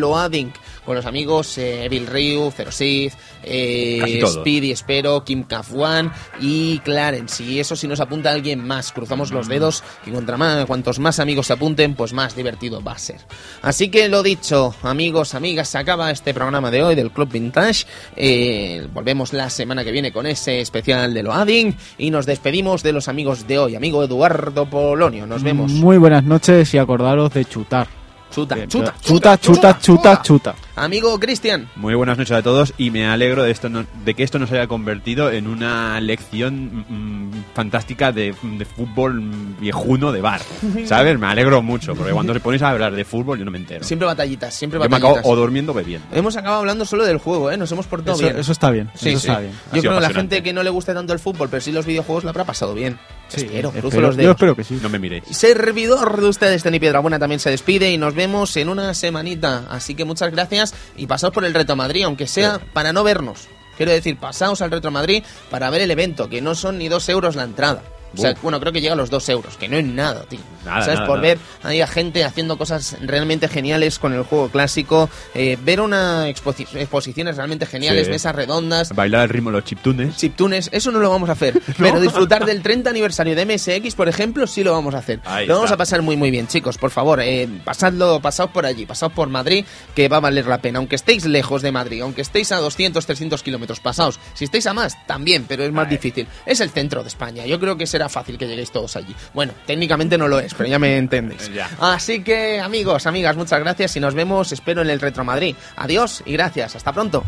Con 0.85 0.97
los 0.97 1.07
amigos 1.07 1.59
eh, 1.59 1.85
Evil 1.85 2.07
Ryu, 2.07 2.51
Zero 2.51 2.73
Sith, 2.73 3.13
eh. 3.43 4.23
Speedy, 4.27 4.71
espero, 4.71 5.25
Kim 5.25 5.43
Kafwan 5.43 6.13
y 6.41 6.79
Clarence. 6.79 7.43
Y 7.43 7.61
eso 7.61 7.77
si 7.77 7.87
nos 7.87 8.01
apunta 8.01 8.31
alguien 8.31 8.67
más, 8.67 8.93
cruzamos 8.93 9.31
los 9.31 9.49
dedos 9.49 9.83
y 10.07 10.11
contra 10.11 10.37
más, 10.37 10.67
cuantos 10.67 10.99
más 10.99 11.21
amigos 11.21 11.47
se 11.47 11.53
apunten, 11.53 11.95
pues 11.95 12.13
más 12.13 12.35
divertido 12.35 12.83
va 12.83 12.93
a 12.93 12.99
ser. 12.99 13.21
Así 13.63 13.89
que 13.91 14.09
lo 14.09 14.23
dicho, 14.23 14.75
amigos, 14.83 15.35
amigas, 15.35 15.69
se 15.69 15.79
acaba 15.79 16.11
este 16.11 16.33
programa 16.33 16.71
de 16.71 16.83
hoy 16.83 16.95
del 16.95 17.11
Club 17.11 17.31
Vintage. 17.31 17.85
Eh, 18.17 18.87
volvemos 18.93 19.33
la 19.33 19.51
semana 19.51 19.85
que 19.85 19.93
viene 19.93 20.13
con 20.13 20.27
ese 20.27 20.61
especial 20.61 21.15
de 21.15 21.23
Loading 21.23 21.75
y 21.99 22.11
nos 22.11 22.27
despedimos 22.27 22.83
de 22.83 22.93
los 22.93 23.09
amigos 23.09 23.47
de 23.47 23.59
hoy. 23.59 23.75
Amigo 23.75 24.03
Eduardo 24.03 24.67
Polonio, 24.67 25.27
nos 25.27 25.43
vemos. 25.43 25.71
Muy 25.73 25.99
buenas 25.99 26.25
noches 26.25 26.73
y 26.75 26.79
acordaros 26.79 27.33
de 27.33 27.45
chutar. 27.45 27.89
Chuta, 28.31 28.55
Bien, 28.55 28.69
chuta, 28.69 28.93
chuta, 29.01 29.37
chuta, 29.39 29.75
chuta, 29.81 30.17
chuta. 30.23 30.55
Amigo 30.79 31.19
Cristian, 31.21 31.69
Muy 31.77 31.95
buenas 31.95 32.19
noches 32.19 32.37
a 32.37 32.43
todos 32.43 32.73
y 32.79 32.91
me 32.91 33.07
alegro 33.07 33.43
de 33.43 33.51
esto 33.51 33.69
no- 33.69 33.85
de 34.05 34.15
que 34.15 34.23
esto 34.23 34.39
nos 34.39 34.51
haya 34.53 34.67
convertido 34.67 35.31
en 35.31 35.47
una 35.47 36.01
lección 36.01 36.85
mm, 36.89 37.55
fantástica 37.55 38.13
de, 38.13 38.35
de 38.43 38.65
fútbol 38.65 39.21
mm, 39.21 39.61
viejuno 39.61 40.13
de 40.13 40.21
bar. 40.21 40.41
¿Sabes? 40.87 41.19
Me 41.19 41.27
alegro 41.27 41.63
mucho 41.63 41.95
porque 41.95 42.13
cuando 42.13 42.33
se 42.35 42.41
ponéis 42.41 42.63
a 42.63 42.71
hablar 42.71 42.95
de 42.95 43.05
fútbol 43.05 43.39
yo 43.39 43.45
no 43.45 43.51
me 43.51 43.59
entero. 43.59 43.85
siempre 43.85 44.07
batallitas, 44.07 44.55
siempre 44.55 44.79
Yo 44.79 44.83
me 44.85 44.89
batallitas. 44.89 45.19
acabo 45.21 45.33
o 45.33 45.37
durmiendo 45.37 45.73
o 45.73 45.75
bebiendo. 45.75 46.07
Hemos 46.13 46.37
acabado 46.37 46.61
hablando 46.61 46.85
solo 46.85 47.05
del 47.05 47.19
juego, 47.19 47.51
¿eh? 47.51 47.57
Nos 47.57 47.71
hemos 47.73 47.87
portado 47.87 48.17
Eso, 48.17 48.25
bien. 48.27 48.39
eso 48.39 48.53
está 48.53 48.71
bien. 48.71 48.91
Sí, 48.95 49.11
eso 49.11 49.21
sí. 49.21 49.29
está 49.29 49.41
bien. 49.41 49.53
Yo 49.73 49.81
creo 49.83 49.95
que 49.97 50.01
la 50.01 50.11
gente 50.11 50.43
que 50.43 50.53
no 50.53 50.63
le 50.63 50.71
guste 50.71 50.95
tanto 50.95 51.13
el 51.13 51.19
fútbol, 51.19 51.49
pero 51.51 51.61
sí 51.61 51.73
los 51.73 51.87
videojuegos, 51.87 52.25
la 52.25 52.31
habrá 52.31 52.45
pasado 52.45 52.75
bien. 52.75 52.99
Sí, 53.29 53.43
espero, 53.45 53.71
cruzo 53.73 53.89
espero- 53.89 54.07
los 54.07 54.17
Yo 54.17 54.23
dedos. 54.23 54.37
espero 54.37 54.57
que 54.57 54.65
sí. 54.65 54.79
No 54.83 54.89
me 54.89 54.99
miréis. 54.99 55.25
Servidor 55.31 56.21
de 56.21 56.29
ustedes, 56.29 56.63
Teni 56.63 56.79
Piedrabuena, 56.81 57.19
también 57.19 57.41
se 57.41 57.51
despide 57.51 57.91
y 57.91 57.99
nos 57.99 58.15
vemos 58.15 58.57
en 58.57 58.69
una 58.71 58.95
semanita. 58.95 59.65
Así 59.69 59.95
que 59.95 60.05
muchas 60.07 60.31
gracias 60.33 60.68
y 60.97 61.07
pasaos 61.07 61.33
por 61.33 61.45
el 61.45 61.55
Reto 61.55 61.77
Madrid, 61.77 62.05
aunque 62.05 62.27
sea 62.27 62.59
para 62.73 62.93
no 62.93 63.05
vernos. 63.05 63.49
Quiero 63.77 63.93
decir, 63.93 64.17
pasaos 64.19 64.61
al 64.61 64.73
Retro 64.73 64.91
Madrid 64.91 65.23
para 65.51 65.71
ver 65.71 65.81
el 65.81 65.91
evento, 65.93 66.29
que 66.29 66.41
no 66.41 66.57
son 66.57 66.79
ni 66.79 66.89
dos 66.89 67.09
euros 67.09 67.37
la 67.37 67.45
entrada. 67.45 67.83
O 68.15 68.21
sea, 68.21 68.33
Buh. 68.35 68.39
bueno, 68.43 68.61
creo 68.61 68.73
que 68.73 68.81
llega 68.81 68.95
a 68.95 68.97
los 68.97 69.11
dos 69.11 69.29
euros, 69.29 69.57
que 69.57 69.69
no 69.69 69.77
es 69.77 69.85
nada, 69.85 70.23
tío. 70.25 70.41
Nada, 70.65 70.81
¿Sabes? 70.83 70.95
nada, 70.97 71.07
Por 71.07 71.19
nada. 71.23 71.35
ver 71.63 71.83
a 71.83 71.87
gente 71.87 72.25
haciendo 72.25 72.57
cosas 72.59 72.97
realmente 73.01 73.49
geniales 73.49 73.99
con 73.99 74.13
el 74.13 74.23
juego 74.23 74.49
clásico, 74.49 75.09
eh, 75.35 75.57
ver 75.63 75.81
una 75.81 76.29
exposi- 76.29 76.67
exposiciones 76.77 77.37
realmente 77.37 77.67
geniales, 77.67 78.07
Sí. 78.07 78.13
mesas 78.13 78.35
redondas, 78.35 78.95
Bailar 78.95 79.23
al 79.23 79.29
ritmo 79.29 79.51
de 79.51 79.57
los 79.59 79.65
chiptunes. 79.65 80.17
chiptunes, 80.17 80.69
eso 80.73 80.91
no 80.91 80.99
lo 81.01 81.11
vamos 81.11 81.29
a 81.29 81.33
hacer. 81.33 81.61
Pero 81.79 82.01
disfrutar 82.01 82.45
del 82.45 82.63
30 82.63 82.91
aniversario 82.91 83.35
de 83.37 83.45
MSX, 83.45 83.95
por 83.95 84.09
ejemplo, 84.09 84.47
sí 84.47 84.65
lo 84.65 84.73
vamos 84.73 84.95
a 84.95 84.99
hacer. 84.99 85.21
Ahí 85.25 85.47
lo 85.47 85.55
vamos 85.57 85.71
a 85.71 85.77
pasar 85.77 86.03
muy 86.03 86.17
muy 86.17 86.31
bien, 86.31 86.47
chicos. 86.49 86.79
Por 86.79 86.91
favor, 86.91 87.21
eh, 87.23 87.49
pasadlo, 87.65 88.21
pasaos 88.21 88.51
por 88.51 88.67
allí, 88.67 88.87
pasaos 88.87 89.13
por 89.13 89.29
Madrid, 89.29 89.65
que 89.95 90.09
va 90.09 90.17
a 90.19 90.21
valer 90.21 90.47
la 90.47 90.59
pena. 90.59 90.79
Aunque 90.79 90.97
estéis 90.97 91.25
lejos 91.27 91.63
de 91.63 91.73
Madrid, 91.73 92.03
aunque 92.03 92.23
estéis 92.23 92.53
a 92.53 92.57
200, 92.57 93.05
300 93.07 93.43
kilómetros, 93.43 93.81
pasaos. 93.81 94.19
Si 94.35 94.45
estéis 94.45 94.67
a 94.67 94.75
más, 94.75 94.97
también, 95.07 95.45
pero 95.49 95.63
es 95.65 95.73
más 95.73 95.87
Ahí. 95.87 95.93
difícil. 95.93 96.27
Es 96.47 96.61
el 96.61 96.71
centro 96.71 97.03
de 97.03 97.09
España. 97.09 97.45
Yo 97.47 97.61
creo 97.61 97.77
que 97.77 97.87
será 97.99 98.09
fácil 98.09 98.39
que 98.39 98.47
lleguéis 98.47 98.71
todos 98.71 98.95
allí. 98.95 99.13
Bueno, 99.35 99.53
técnicamente 99.67 100.17
no 100.17 100.29
lo 100.29 100.39
es, 100.39 100.55
pero 100.55 100.69
ya 100.69 100.79
me 100.79 100.97
entendéis. 100.97 101.53
Ya. 101.53 101.69
Así 101.81 102.23
que, 102.23 102.61
amigos, 102.61 103.07
amigas, 103.07 103.37
muchas 103.37 103.59
gracias 103.59 103.97
y 103.97 104.01
nos 104.01 104.15
vemos, 104.15 104.53
espero, 104.53 104.83
en 104.83 104.91
el 104.91 105.01
Retro 105.01 105.25
Madrid. 105.25 105.57
Adiós 105.75 106.23
y 106.25 106.35
gracias. 106.35 106.77
Hasta 106.77 106.93
pronto. 106.93 107.25